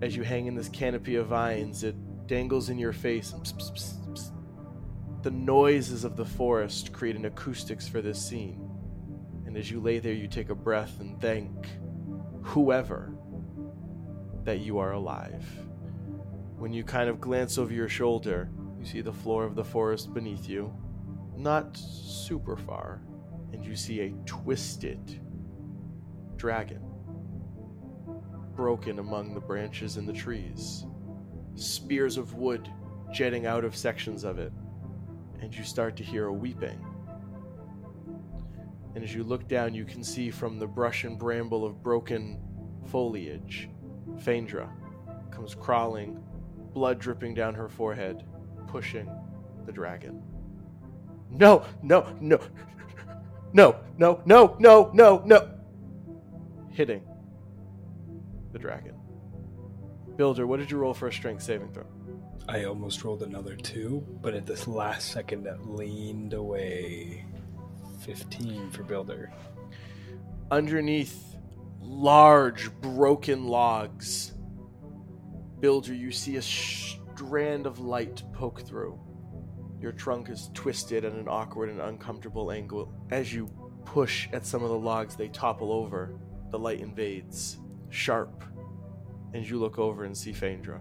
As 0.00 0.16
you 0.16 0.22
hang 0.22 0.46
in 0.46 0.54
this 0.54 0.68
canopy 0.68 1.16
of 1.16 1.26
vines, 1.26 1.84
it 1.84 1.96
dangles 2.26 2.68
in 2.68 2.78
your 2.78 2.92
face. 2.92 3.34
The 5.28 5.34
noises 5.34 6.04
of 6.04 6.16
the 6.16 6.24
forest 6.24 6.94
create 6.94 7.14
an 7.14 7.26
acoustics 7.26 7.86
for 7.86 8.00
this 8.00 8.18
scene. 8.18 8.66
And 9.44 9.58
as 9.58 9.70
you 9.70 9.78
lay 9.78 9.98
there, 9.98 10.14
you 10.14 10.26
take 10.26 10.48
a 10.48 10.54
breath 10.54 11.00
and 11.00 11.20
thank 11.20 11.68
whoever 12.40 13.12
that 14.44 14.60
you 14.60 14.78
are 14.78 14.92
alive. 14.92 15.44
When 16.56 16.72
you 16.72 16.82
kind 16.82 17.10
of 17.10 17.20
glance 17.20 17.58
over 17.58 17.74
your 17.74 17.90
shoulder, 17.90 18.48
you 18.78 18.86
see 18.86 19.02
the 19.02 19.12
floor 19.12 19.44
of 19.44 19.54
the 19.54 19.62
forest 19.62 20.14
beneath 20.14 20.48
you, 20.48 20.72
not 21.36 21.76
super 21.76 22.56
far, 22.56 23.02
and 23.52 23.62
you 23.62 23.76
see 23.76 24.00
a 24.00 24.14
twisted 24.24 25.20
dragon 26.36 26.80
broken 28.56 28.98
among 28.98 29.34
the 29.34 29.40
branches 29.40 29.98
and 29.98 30.08
the 30.08 30.12
trees, 30.14 30.86
spears 31.54 32.16
of 32.16 32.32
wood 32.32 32.66
jetting 33.12 33.44
out 33.44 33.66
of 33.66 33.76
sections 33.76 34.24
of 34.24 34.38
it, 34.38 34.54
and 35.40 35.54
you 35.54 35.64
start 35.64 35.96
to 35.96 36.02
hear 36.02 36.26
a 36.26 36.32
weeping. 36.32 36.84
And 38.94 39.04
as 39.04 39.14
you 39.14 39.22
look 39.22 39.46
down, 39.46 39.74
you 39.74 39.84
can 39.84 40.02
see 40.02 40.30
from 40.30 40.58
the 40.58 40.66
brush 40.66 41.04
and 41.04 41.18
bramble 41.18 41.64
of 41.64 41.82
broken 41.82 42.40
foliage, 42.86 43.68
Phaedra 44.18 44.68
comes 45.30 45.54
crawling, 45.54 46.22
blood 46.72 46.98
dripping 46.98 47.34
down 47.34 47.54
her 47.54 47.68
forehead, 47.68 48.24
pushing 48.66 49.08
the 49.66 49.72
dragon. 49.72 50.22
No, 51.30 51.64
no, 51.82 52.16
no, 52.20 52.40
no, 53.52 53.76
no, 53.98 54.22
no, 54.26 54.54
no, 54.58 54.90
no, 54.92 55.22
no. 55.24 55.50
Hitting 56.70 57.02
the 58.52 58.58
dragon. 58.58 58.94
Builder, 60.16 60.46
what 60.46 60.58
did 60.58 60.70
you 60.70 60.78
roll 60.78 60.94
for 60.94 61.08
a 61.08 61.12
strength 61.12 61.42
saving 61.42 61.72
throw? 61.72 61.86
I 62.46 62.64
almost 62.64 63.04
rolled 63.04 63.22
another 63.22 63.56
two, 63.56 64.04
but 64.22 64.34
at 64.34 64.46
this 64.46 64.66
last 64.66 65.12
second, 65.12 65.44
that 65.44 65.68
leaned 65.68 66.34
away. 66.34 67.24
15 68.00 68.70
for 68.70 68.82
Builder. 68.82 69.30
Underneath 70.50 71.36
large 71.80 72.70
broken 72.80 73.46
logs, 73.46 74.34
Builder, 75.60 75.94
you 75.94 76.12
see 76.12 76.36
a 76.36 76.42
strand 76.42 77.66
of 77.66 77.80
light 77.80 78.22
poke 78.32 78.62
through. 78.62 78.98
Your 79.80 79.92
trunk 79.92 80.28
is 80.28 80.50
twisted 80.54 81.04
at 81.04 81.12
an 81.12 81.28
awkward 81.28 81.68
and 81.68 81.80
uncomfortable 81.80 82.50
angle. 82.50 82.92
As 83.10 83.32
you 83.32 83.48
push 83.84 84.28
at 84.32 84.46
some 84.46 84.62
of 84.62 84.70
the 84.70 84.78
logs, 84.78 85.16
they 85.16 85.28
topple 85.28 85.72
over. 85.72 86.18
The 86.50 86.58
light 86.58 86.80
invades, 86.80 87.58
sharp, 87.90 88.44
and 89.34 89.48
you 89.48 89.58
look 89.58 89.78
over 89.78 90.04
and 90.04 90.16
see 90.16 90.32
Phaedra. 90.32 90.80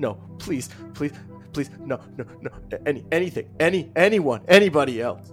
No, 0.00 0.14
please, 0.38 0.70
please, 0.94 1.12
please, 1.52 1.68
no, 1.78 2.00
no, 2.16 2.24
no, 2.40 2.50
any, 2.86 3.04
anything, 3.12 3.50
any, 3.60 3.92
anyone, 3.94 4.40
anybody 4.48 5.02
else. 5.02 5.30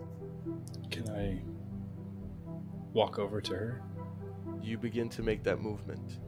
Can 0.92 1.10
I 1.10 1.42
walk 2.92 3.18
over 3.18 3.40
to 3.40 3.54
her? 3.54 3.82
You 4.62 4.78
begin 4.78 5.08
to 5.12 5.24
make 5.24 5.42
that 5.46 5.62
movement. 5.62 6.20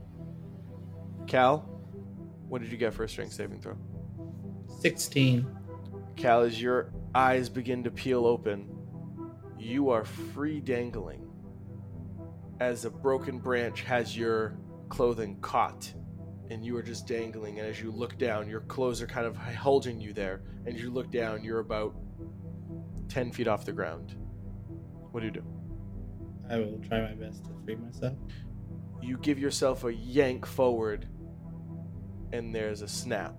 Cal, 1.28 1.60
what 2.48 2.62
did 2.62 2.72
you 2.72 2.78
get 2.78 2.94
for 2.94 3.04
a 3.04 3.10
strength 3.10 3.34
saving 3.34 3.60
throw? 3.60 3.78
16. 4.80 5.46
Cal, 6.16 6.44
as 6.44 6.62
your 6.62 6.94
eyes 7.14 7.50
begin 7.50 7.84
to 7.84 7.92
peel 7.92 8.26
open, 8.26 8.70
you 9.60 9.90
are 9.90 10.06
free 10.06 10.62
dangling 10.62 11.30
as 12.62 12.86
a 12.86 12.90
broken 12.90 13.38
branch 13.38 13.82
has 13.82 14.16
your 14.16 14.58
clothing 14.88 15.38
caught 15.42 15.94
and 16.50 16.66
you 16.66 16.76
are 16.76 16.84
just 16.84 17.08
dangling 17.08 17.60
and 17.60 17.68
as 17.68 17.82
you 17.82 17.92
look 17.92 18.18
down 18.18 18.50
your 18.50 18.62
clothes 18.62 19.02
are 19.02 19.08
kind 19.08 19.26
of 19.28 19.38
holding 19.38 20.00
you 20.00 20.14
there 20.14 20.42
and 20.66 20.76
as 20.76 20.82
you 20.82 20.90
look 20.90 21.12
down 21.12 21.44
you're 21.44 21.60
about 21.60 21.96
10 23.10 23.32
feet 23.32 23.48
off 23.48 23.66
the 23.66 23.72
ground. 23.72 24.16
What 25.12 25.22
do 25.22 25.26
you 25.26 25.32
do? 25.32 25.44
I 26.50 26.58
will 26.58 26.80
try 26.88 27.02
my 27.02 27.14
best 27.14 27.46
to 27.46 27.52
free 27.66 27.76
myself. 27.76 28.16
you 29.02 29.18
give 29.18 29.40
yourself 29.40 29.84
a 29.84 29.94
yank 29.94 30.46
forward 30.46 31.08
and 32.32 32.54
there's 32.54 32.82
a 32.82 32.88
snap. 32.88 33.36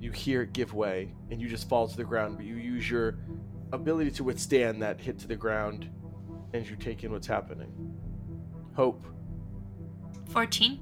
You 0.00 0.12
hear 0.12 0.42
it 0.42 0.52
give 0.52 0.74
way 0.74 1.14
and 1.30 1.40
you 1.40 1.48
just 1.48 1.68
fall 1.68 1.88
to 1.88 1.96
the 1.96 2.04
ground 2.04 2.36
but 2.36 2.46
you 2.46 2.56
use 2.56 2.90
your 2.90 3.18
ability 3.72 4.10
to 4.12 4.24
withstand 4.24 4.82
that 4.82 5.00
hit 5.00 5.18
to 5.20 5.28
the 5.28 5.36
ground 5.36 5.90
and 6.52 6.68
you 6.68 6.76
take 6.76 7.04
in 7.04 7.12
what's 7.12 7.26
happening. 7.26 7.72
Hope. 8.74 9.06
14. 10.30 10.80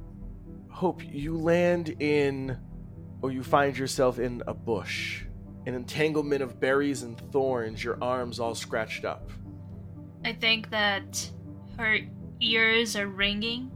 Hope, 0.76 1.00
you 1.02 1.38
land 1.38 1.96
in, 2.00 2.58
or 3.22 3.30
you 3.32 3.42
find 3.42 3.78
yourself 3.78 4.18
in 4.18 4.42
a 4.46 4.52
bush, 4.52 5.24
an 5.64 5.72
entanglement 5.72 6.42
of 6.42 6.60
berries 6.60 7.02
and 7.02 7.18
thorns, 7.32 7.82
your 7.82 7.96
arms 8.02 8.38
all 8.38 8.54
scratched 8.54 9.06
up. 9.06 9.30
I 10.22 10.34
think 10.34 10.68
that 10.68 11.30
her 11.78 12.00
ears 12.40 12.94
are 12.94 13.06
ringing 13.06 13.70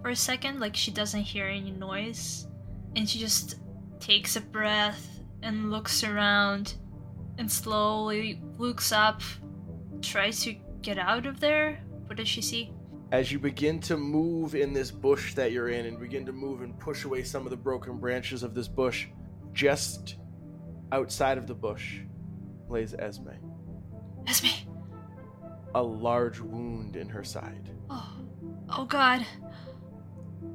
for 0.00 0.10
a 0.10 0.14
second, 0.14 0.60
like 0.60 0.76
she 0.76 0.92
doesn't 0.92 1.22
hear 1.22 1.46
any 1.46 1.72
noise. 1.72 2.46
And 2.94 3.10
she 3.10 3.18
just 3.18 3.56
takes 3.98 4.36
a 4.36 4.40
breath 4.40 5.18
and 5.42 5.72
looks 5.72 6.04
around 6.04 6.74
and 7.36 7.50
slowly 7.50 8.40
looks 8.58 8.92
up, 8.92 9.22
tries 10.02 10.44
to 10.44 10.54
get 10.82 10.98
out 10.98 11.26
of 11.26 11.40
there. 11.40 11.82
What 12.06 12.16
does 12.16 12.28
she 12.28 12.42
see? 12.42 12.72
As 13.12 13.30
you 13.30 13.38
begin 13.38 13.78
to 13.80 13.96
move 13.98 14.54
in 14.54 14.72
this 14.72 14.90
bush 14.90 15.34
that 15.34 15.52
you're 15.52 15.68
in 15.68 15.84
and 15.86 16.00
begin 16.00 16.24
to 16.26 16.32
move 16.32 16.62
and 16.62 16.76
push 16.78 17.04
away 17.04 17.22
some 17.22 17.44
of 17.44 17.50
the 17.50 17.56
broken 17.56 17.98
branches 17.98 18.42
of 18.42 18.54
this 18.54 18.66
bush, 18.68 19.06
just 19.52 20.16
outside 20.92 21.36
of 21.36 21.46
the 21.46 21.54
bush 21.54 22.00
lays 22.68 22.94
Esme, 22.94 23.28
Esme. 24.26 24.46
a 25.74 25.82
large 25.82 26.40
wound 26.40 26.96
in 26.96 27.06
her 27.10 27.22
side. 27.22 27.68
Oh, 27.90 28.14
oh 28.70 28.84
God. 28.86 29.26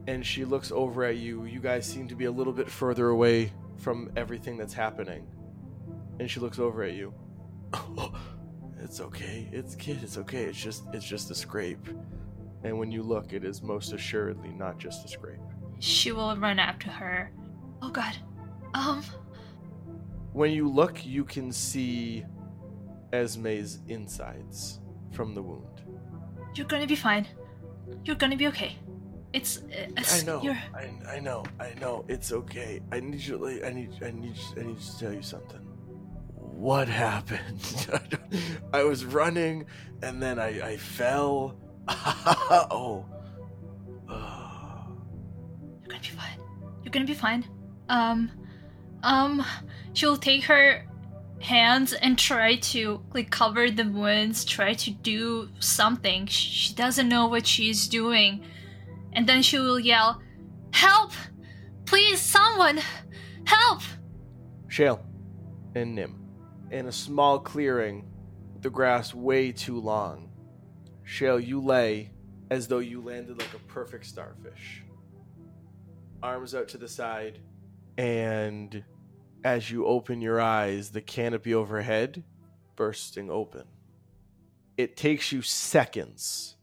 and 0.07 0.25
she 0.25 0.43
looks 0.43 0.71
over 0.71 1.03
at 1.03 1.17
you. 1.17 1.45
You 1.45 1.59
guys 1.59 1.85
seem 1.85 2.07
to 2.07 2.15
be 2.15 2.25
a 2.25 2.31
little 2.31 2.53
bit 2.53 2.69
further 2.69 3.09
away 3.09 3.53
from 3.77 4.11
everything 4.15 4.57
that's 4.57 4.73
happening. 4.73 5.27
And 6.19 6.29
she 6.29 6.39
looks 6.39 6.57
over 6.57 6.81
at 6.81 6.93
you. 6.93 7.13
it's 8.81 8.99
okay. 8.99 9.47
It's 9.51 9.75
kid. 9.75 9.99
It's 10.01 10.17
okay. 10.17 10.45
It's 10.45 10.57
just 10.59 10.85
it's 10.93 11.05
just 11.05 11.29
a 11.29 11.35
scrape. 11.35 11.87
And 12.67 12.77
when 12.77 12.91
you 12.91 13.01
look, 13.01 13.31
it 13.31 13.45
is 13.45 13.61
most 13.63 13.93
assuredly 13.93 14.49
not 14.49 14.77
just 14.77 15.05
a 15.05 15.07
scrape. 15.07 15.39
She 15.79 16.11
will 16.11 16.35
run 16.35 16.59
after 16.59 16.89
her. 16.89 17.31
Oh 17.81 17.89
god. 17.89 18.17
Um, 18.73 19.01
When 20.33 20.51
you 20.51 20.67
look, 20.67 21.05
you 21.05 21.23
can 21.23 21.51
see 21.53 22.25
Esme's 23.13 23.79
insides 23.87 24.81
from 25.13 25.33
the 25.33 25.41
wound. 25.41 25.81
you're 26.55 26.67
gonna 26.67 26.87
be 26.87 26.95
fine. 26.97 27.25
You're 28.03 28.17
gonna 28.17 28.35
be 28.35 28.47
okay. 28.47 28.75
It's. 29.31 29.59
Uh, 29.59 30.01
I 30.11 30.21
know. 30.23 30.41
You're, 30.41 30.57
I, 30.75 30.91
I 31.15 31.19
know. 31.19 31.45
I 31.59 31.73
know. 31.79 32.03
It's 32.09 32.31
okay. 32.33 32.81
I 32.91 32.99
need 32.99 33.21
you. 33.21 33.37
to- 33.37 33.65
I 33.65 33.71
need. 33.71 33.91
I 34.03 34.11
need. 34.11 34.35
I 34.59 34.63
need 34.63 34.79
to 34.81 34.99
tell 34.99 35.13
you 35.13 35.21
something. 35.21 35.61
What 36.35 36.87
happened? 36.89 37.61
I 38.73 38.83
was 38.83 39.05
running, 39.05 39.65
and 40.01 40.21
then 40.21 40.37
I 40.39 40.71
I 40.71 40.77
fell. 40.77 41.55
oh. 42.69 43.05
You're 44.09 45.87
gonna 45.87 46.01
be 46.01 46.09
fine. 46.09 46.39
You're 46.83 46.91
gonna 46.91 47.05
be 47.05 47.13
fine. 47.13 47.45
Um, 47.89 48.31
um, 49.03 49.45
she'll 49.93 50.17
take 50.17 50.43
her 50.45 50.85
hands 51.39 51.93
and 51.93 52.17
try 52.17 52.55
to 52.55 53.01
like 53.13 53.29
cover 53.29 53.69
the 53.69 53.85
wounds, 53.85 54.43
try 54.43 54.73
to 54.73 54.91
do 54.91 55.49
something. 55.59 56.25
She 56.27 56.73
doesn't 56.73 57.07
know 57.07 57.27
what 57.27 57.45
she's 57.45 57.87
doing, 57.87 58.43
and 59.13 59.27
then 59.27 59.41
she 59.41 59.59
will 59.59 59.79
yell, 59.79 60.21
"Help! 60.71 61.11
Please, 61.85 62.19
someone, 62.19 62.79
help!" 63.45 63.81
Shale 64.67 65.05
and 65.75 65.95
Nim. 65.95 66.23
In 66.71 66.87
a 66.87 66.91
small 66.91 67.39
clearing, 67.39 68.05
the 68.61 68.69
grass 68.69 69.13
way 69.13 69.51
too 69.51 69.79
long. 69.79 70.26
Shale, 71.07 71.39
you 71.39 71.61
lay 71.61 72.11
as 72.51 72.67
though 72.67 72.79
you 72.79 73.01
landed 73.01 73.39
like 73.39 73.53
a 73.53 73.59
perfect 73.59 74.05
starfish. 74.05 74.83
Arms 76.21 76.53
out 76.53 76.67
to 76.67 76.77
the 76.77 76.89
side, 76.89 77.39
and 77.97 78.83
as 79.41 79.71
you 79.71 79.85
open 79.85 80.19
your 80.19 80.41
eyes, 80.41 80.91
the 80.91 81.01
canopy 81.01 81.53
overhead 81.53 82.25
bursting 82.75 83.31
open. 83.31 83.63
It 84.75 84.97
takes 84.97 85.31
you 85.31 85.41
seconds 85.41 86.57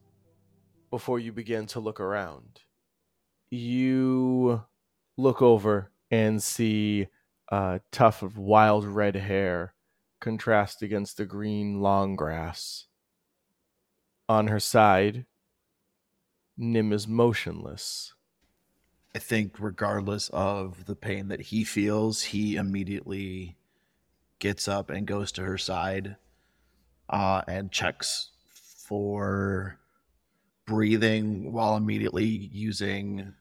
before 0.91 1.17
you 1.17 1.31
begin 1.31 1.65
to 1.67 1.79
look 1.79 1.99
around. 1.99 2.61
You 3.49 4.63
look 5.17 5.41
over 5.41 5.91
and 6.11 6.41
see 6.41 7.07
a 7.49 7.81
tuft 7.91 8.21
of 8.21 8.37
wild 8.37 8.85
red 8.85 9.15
hair 9.15 9.73
contrast 10.21 10.83
against 10.83 11.17
the 11.17 11.25
green 11.25 11.81
long 11.81 12.15
grass. 12.15 12.85
On 14.27 14.47
her 14.47 14.59
side, 14.59 15.25
Nim 16.57 16.91
is 16.91 17.07
motionless. 17.07 18.13
I 19.13 19.19
think, 19.19 19.59
regardless 19.59 20.29
of 20.29 20.85
the 20.85 20.95
pain 20.95 21.27
that 21.27 21.41
he 21.41 21.63
feels, 21.63 22.23
he 22.23 22.55
immediately 22.55 23.55
gets 24.39 24.67
up 24.67 24.89
and 24.89 25.05
goes 25.05 25.31
to 25.33 25.43
her 25.43 25.57
side 25.57 26.17
uh, 27.09 27.43
and 27.47 27.71
checks 27.71 28.31
for 28.87 29.79
breathing 30.65 31.53
while 31.53 31.77
immediately 31.77 32.25
using 32.25 33.33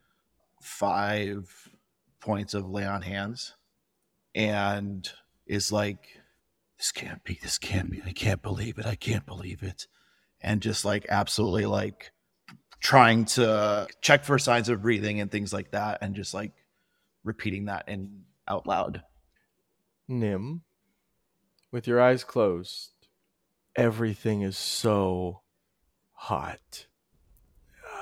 five 0.61 1.71
points 2.21 2.55
of 2.55 2.69
lay 2.69 2.87
on 2.87 3.03
hands 3.03 3.55
and 4.35 5.11
is 5.47 5.73
like, 5.73 6.21
This 6.79 6.93
can't 6.93 7.25
be, 7.25 7.39
this 7.43 7.59
can't 7.59 7.91
be, 7.91 8.03
I 8.05 8.13
can't 8.13 8.43
believe 8.43 8.79
it, 8.79 8.87
I 8.87 8.95
can't 8.95 9.27
believe 9.27 9.63
it. 9.63 9.87
And 10.45 10.61
just 10.61 10.85
like 10.85 11.07
absolutely 11.09 11.67
like 11.67 12.13
trying 12.81 13.25
to 13.25 13.89
check 14.03 14.25
for 14.25 14.39
signs 14.39 14.69
of 14.69 14.83
breathing 14.83 15.21
and 15.21 15.31
things 15.31 15.53
like 15.53 15.71
that 15.73 15.99
and 16.03 16.15
just 16.15 16.35
like 16.35 16.53
repeating 17.25 17.65
that 17.65 17.89
in 17.89 18.25
out 18.47 18.67
loud 18.67 19.03
Nim, 20.07 20.63
with 21.73 21.87
your 21.87 21.99
eyes 22.01 22.25
closed, 22.25 22.91
everything 23.75 24.43
is 24.43 24.59
so 24.59 25.41
hot. 26.13 26.87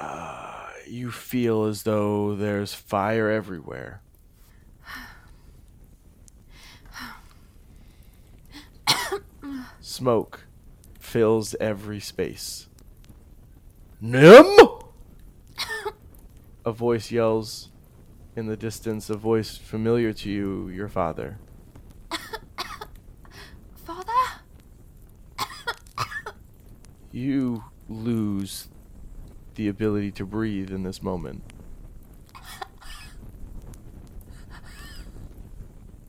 Uh, 0.00 0.66
you 0.88 1.12
feel 1.12 1.64
as 1.64 1.84
though 1.84 2.34
there's 2.34 2.74
fire 2.74 3.30
everywhere. 3.30 4.02
Smoke 9.80 10.40
fills 11.12 11.54
every 11.60 12.00
space. 12.00 12.66
Nim! 14.00 14.46
A 16.64 16.72
voice 16.72 17.10
yells 17.10 17.68
in 18.34 18.46
the 18.46 18.56
distance, 18.56 19.10
a 19.10 19.14
voice 19.14 19.58
familiar 19.58 20.14
to 20.14 20.30
you, 20.30 20.70
your 20.70 20.88
father. 20.88 21.38
Father? 23.84 24.10
You 27.12 27.64
lose 27.90 28.68
the 29.56 29.68
ability 29.68 30.12
to 30.12 30.24
breathe 30.24 30.70
in 30.70 30.82
this 30.82 31.02
moment. 31.02 31.42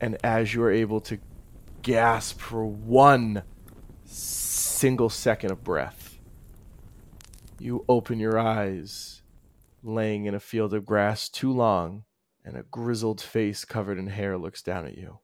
And 0.00 0.16
as 0.24 0.54
you 0.54 0.62
are 0.62 0.72
able 0.72 1.02
to 1.02 1.18
gasp 1.82 2.40
for 2.40 2.64
one 2.64 3.42
single 4.74 5.08
second 5.08 5.52
of 5.52 5.62
breath, 5.62 6.18
you 7.60 7.84
open 7.88 8.18
your 8.18 8.36
eyes, 8.36 9.22
laying 9.84 10.26
in 10.26 10.34
a 10.34 10.40
field 10.40 10.74
of 10.74 10.84
grass 10.84 11.28
too 11.28 11.52
long, 11.52 12.04
and 12.44 12.56
a 12.56 12.64
grizzled 12.64 13.20
face 13.20 13.64
covered 13.64 13.98
in 13.98 14.08
hair 14.08 14.36
looks 14.36 14.62
down 14.62 14.84
at 14.84 14.98
you. 14.98 15.20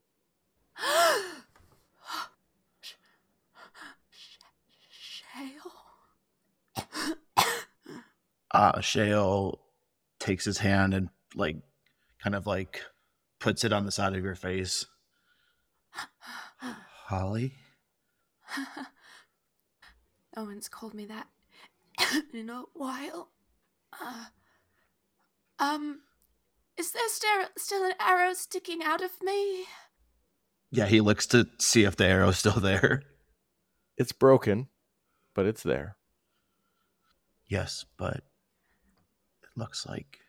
Ah, 8.53 8.71
uh 8.71 8.81
shale 8.81 9.61
takes 10.19 10.45
his 10.45 10.59
hand 10.59 10.93
and 10.93 11.09
like 11.37 11.57
kind 12.21 12.35
of 12.35 12.49
like 12.49 12.83
puts 13.39 13.63
it 13.63 13.73
on 13.73 13.85
the 13.85 13.93
side 13.93 14.17
of 14.17 14.25
your 14.25 14.35
face. 14.35 14.87
Holly 17.07 17.55
no 20.41 20.47
one's 20.47 20.69
called 20.69 20.95
me 20.95 21.05
that 21.07 21.27
in 22.35 22.49
a 22.49 22.63
while. 22.73 23.29
Uh, 24.01 24.25
um, 25.59 26.01
is 26.79 26.93
there 26.93 27.09
still, 27.09 27.45
still 27.59 27.85
an 27.85 27.93
arrow 28.01 28.33
sticking 28.33 28.83
out 28.83 29.03
of 29.03 29.11
me? 29.23 29.65
yeah 30.73 30.87
he 30.87 31.01
looks 31.01 31.27
to 31.27 31.49
see 31.59 31.83
if 31.85 31.97
the 31.97 32.07
arrow's 32.07 32.39
still 32.39 32.61
there 32.61 33.03
It's 33.99 34.13
broken, 34.13 34.69
but 35.35 35.45
it's 35.47 35.63
there. 35.65 35.97
yes 37.49 37.85
but 37.99 38.19
it 39.43 39.51
looks 39.57 39.85
like 39.87 40.21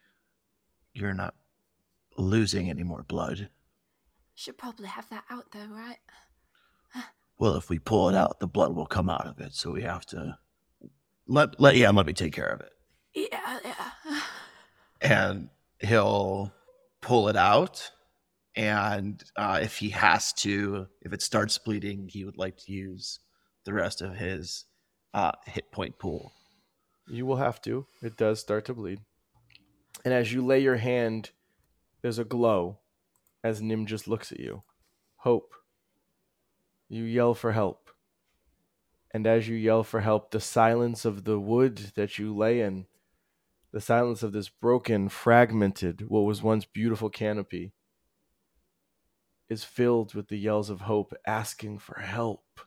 you're 0.94 1.14
not 1.14 1.36
losing 2.18 2.70
any 2.70 2.84
more 2.84 3.04
blood 3.04 3.50
Should 4.36 4.58
probably 4.58 4.88
have 4.88 5.08
that 5.10 5.24
out 5.30 5.52
though, 5.52 5.68
right? 5.70 6.00
Well 7.42 7.56
if 7.56 7.70
we 7.70 7.80
pull 7.80 8.08
it 8.08 8.16
out 8.16 8.40
the 8.40 8.48
blood 8.48 8.74
will 8.76 8.86
come 8.86 9.10
out 9.10 9.26
of 9.28 9.40
it 9.40 9.54
so 9.54 9.72
we 9.72 9.82
have 9.82 10.06
to 10.06 10.38
let 11.28 11.60
let 11.60 11.76
yeah 11.76 11.90
let 11.90 12.06
me 12.06 12.14
take 12.14 12.32
care 12.34 12.48
of 12.48 12.62
it 12.62 12.72
Yeah, 13.14 13.60
yeah. 13.66 14.22
and 15.02 15.50
he'll 15.80 16.54
pull 17.02 17.28
it 17.28 17.36
out 17.36 17.92
and 18.56 19.24
uh, 19.36 19.60
if 19.62 19.78
he 19.78 19.90
has 19.90 20.32
to 20.34 20.88
if 21.02 21.12
it 21.14 21.22
starts 21.22 21.58
bleeding 21.58 22.08
he 22.08 22.24
would 22.24 22.38
like 22.38 22.58
to 22.58 22.72
use 22.72 23.20
the 23.66 23.74
rest 23.74 24.02
of 24.02 24.16
his 24.16 24.66
uh, 25.14 25.32
hit 25.46 25.72
point 25.72 25.98
pool 26.00 26.32
You 27.08 27.26
will 27.26 27.38
have 27.38 27.60
to. 27.64 27.88
It 28.02 28.16
does 28.16 28.40
start 28.40 28.66
to 28.66 28.74
bleed. 28.74 29.00
And 30.06 30.14
as 30.14 30.32
you 30.32 30.46
lay 30.46 30.60
your 30.62 30.78
hand, 30.78 31.32
there's 32.02 32.20
a 32.20 32.24
glow 32.24 32.80
as 33.44 33.62
Nim 33.62 33.86
just 33.86 34.08
looks 34.08 34.32
at 34.32 34.40
you. 34.40 34.64
Hope. 35.18 35.54
You 36.92 37.06
yell 37.06 37.34
for 37.34 37.54
help. 37.54 37.90
And 39.12 39.26
as 39.26 39.48
you 39.48 39.56
yell 39.56 39.82
for 39.82 40.02
help, 40.02 40.32
the 40.32 40.42
silence 40.42 41.06
of 41.06 41.24
the 41.24 41.40
wood 41.40 41.78
that 41.96 42.20
you 42.20 42.36
lay 42.36 42.60
in, 42.60 42.86
the 43.72 43.80
silence 43.80 44.24
of 44.24 44.34
this 44.34 44.50
broken, 44.50 45.08
fragmented, 45.08 46.10
what 46.10 46.26
was 46.26 46.44
once 46.44 46.66
beautiful 46.66 47.10
canopy, 47.10 47.72
is 49.48 49.64
filled 49.64 50.14
with 50.16 50.28
the 50.28 50.38
yells 50.38 50.70
of 50.70 50.82
hope 50.82 51.14
asking 51.26 51.80
for 51.80 52.02
help. 52.02 52.60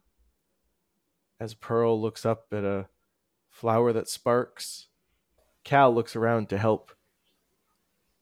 As 1.39 1.53
Pearl 1.53 2.01
looks 2.01 2.25
up 2.25 2.47
at 2.51 2.65
a 2.65 2.89
flower 3.51 3.93
that 3.93 4.09
sparks. 4.09 4.87
Cal 5.65 5.95
looks 5.95 6.17
around 6.17 6.49
to 6.49 6.57
help 6.57 6.93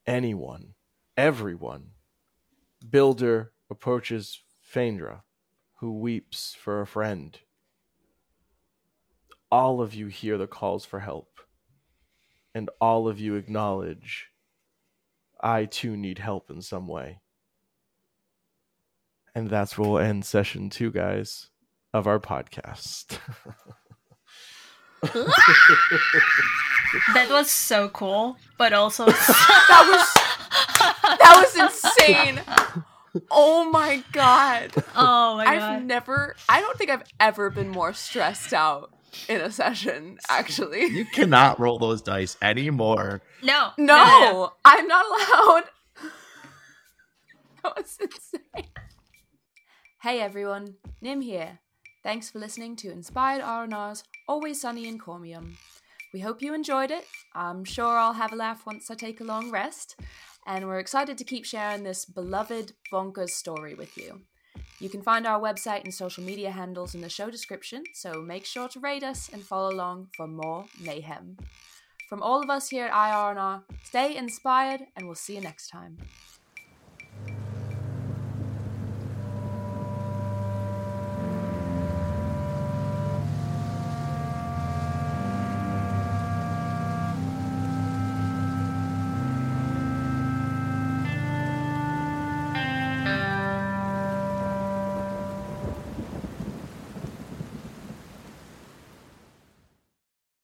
anyone, 0.05 0.75
everyone. 1.17 1.93
Builder 2.91 3.53
approaches 3.71 4.41
Phaedra. 4.61 5.23
Who 5.83 5.93
weeps 5.99 6.55
for 6.55 6.81
a 6.81 6.87
friend. 6.87 7.41
All 9.51 9.83
of 9.83 9.93
you 9.95 10.07
hear 10.07 10.39
the 10.39 10.47
calls 10.47 10.85
for 10.85 11.01
help, 11.01 11.41
and 12.55 12.71
all 12.81 13.09
of 13.09 13.19
you 13.19 13.35
acknowledge 13.35 14.29
I 15.41 15.65
too 15.65 15.97
need 15.97 16.21
help 16.21 16.53
in 16.53 16.63
some 16.63 16.87
way. 16.87 17.19
And 19.35 19.51
that's 19.51 19.77
where 19.77 19.91
we'll 19.91 19.99
end 19.99 20.25
session 20.25 20.71
two, 20.71 20.93
guys, 20.93 21.49
of 21.93 22.07
our 22.07 22.21
podcast. 22.21 23.19
That 27.13 27.29
was 27.29 27.51
so 27.51 27.89
cool, 27.89 28.37
but 28.57 28.73
also 28.73 29.07
That 29.11 29.85
was 29.91 30.15
that 31.19 31.35
was 31.43 31.57
insane. 31.57 32.41
Oh 33.31 33.71
my 33.71 34.03
god. 34.13 34.73
oh 34.97 35.37
my 35.37 35.45
god. 35.45 35.63
I've 35.63 35.85
never 35.85 36.35
I 36.49 36.61
don't 36.61 36.77
think 36.79 36.91
I've 36.91 37.05
ever 37.21 37.51
been 37.51 37.69
more 37.69 37.93
stressed 37.93 38.53
out 38.55 38.91
in 39.29 39.41
a 39.41 39.51
session, 39.51 40.19
actually. 40.29 40.87
You 40.87 41.05
cannot 41.05 41.61
roll 41.61 41.79
those 41.79 42.01
dice 42.03 42.37
anymore. 42.41 43.21
No, 43.43 43.71
No, 43.77 44.53
I'm 44.65 44.87
not 44.89 45.05
allowed. 45.07 45.65
that 47.63 47.77
was 47.77 47.99
insane. 48.01 48.71
Hey 50.03 50.21
everyone, 50.21 50.75
Nim 51.01 51.21
here. 51.21 51.59
Thanks 52.03 52.31
for 52.31 52.41
listening 52.41 52.75
to 52.77 52.91
Inspired 52.91 53.43
R&R's 53.43 54.03
Always 54.27 54.61
Sunny 54.61 54.89
in 54.89 54.99
CorMeum. 54.99 55.55
We 56.13 56.21
hope 56.21 56.43
you 56.43 56.53
enjoyed 56.55 56.91
it. 56.91 57.05
I'm 57.35 57.65
sure 57.65 57.97
I'll 57.97 58.15
have 58.15 58.33
a 58.33 58.37
laugh 58.37 58.67
once 58.67 58.91
I 58.91 58.95
take 58.97 59.21
a 59.21 59.25
long 59.25 59.51
rest, 59.51 59.95
and 60.47 60.67
we're 60.67 60.79
excited 60.79 61.19
to 61.19 61.25
keep 61.25 61.45
sharing 61.45 61.83
this 61.83 62.05
beloved 62.05 62.73
bonkers 62.93 63.31
story 63.31 63.75
with 63.75 63.97
you. 63.97 64.23
You 64.81 64.89
can 64.89 65.03
find 65.03 65.27
our 65.27 65.41
website 65.41 65.85
and 65.85 65.95
social 65.95 66.25
media 66.25 66.51
handles 66.51 66.95
in 66.95 67.01
the 67.01 67.09
show 67.09 67.31
description, 67.31 67.85
so 67.95 68.21
make 68.21 68.45
sure 68.45 68.69
to 68.69 68.81
rate 68.81 69.05
us 69.05 69.31
and 69.33 69.43
follow 69.43 69.73
along 69.73 70.09
for 70.17 70.27
more 70.27 70.67
mayhem. 70.81 71.37
From 72.09 72.23
all 72.23 72.43
of 72.43 72.51
us 72.51 72.69
here 72.69 72.87
at 72.87 72.93
IR&R, 72.93 73.63
stay 73.85 74.17
inspired 74.17 74.81
and 74.97 75.07
we'll 75.07 75.15
see 75.15 75.37
you 75.37 75.41
next 75.41 75.69
time. 75.69 75.99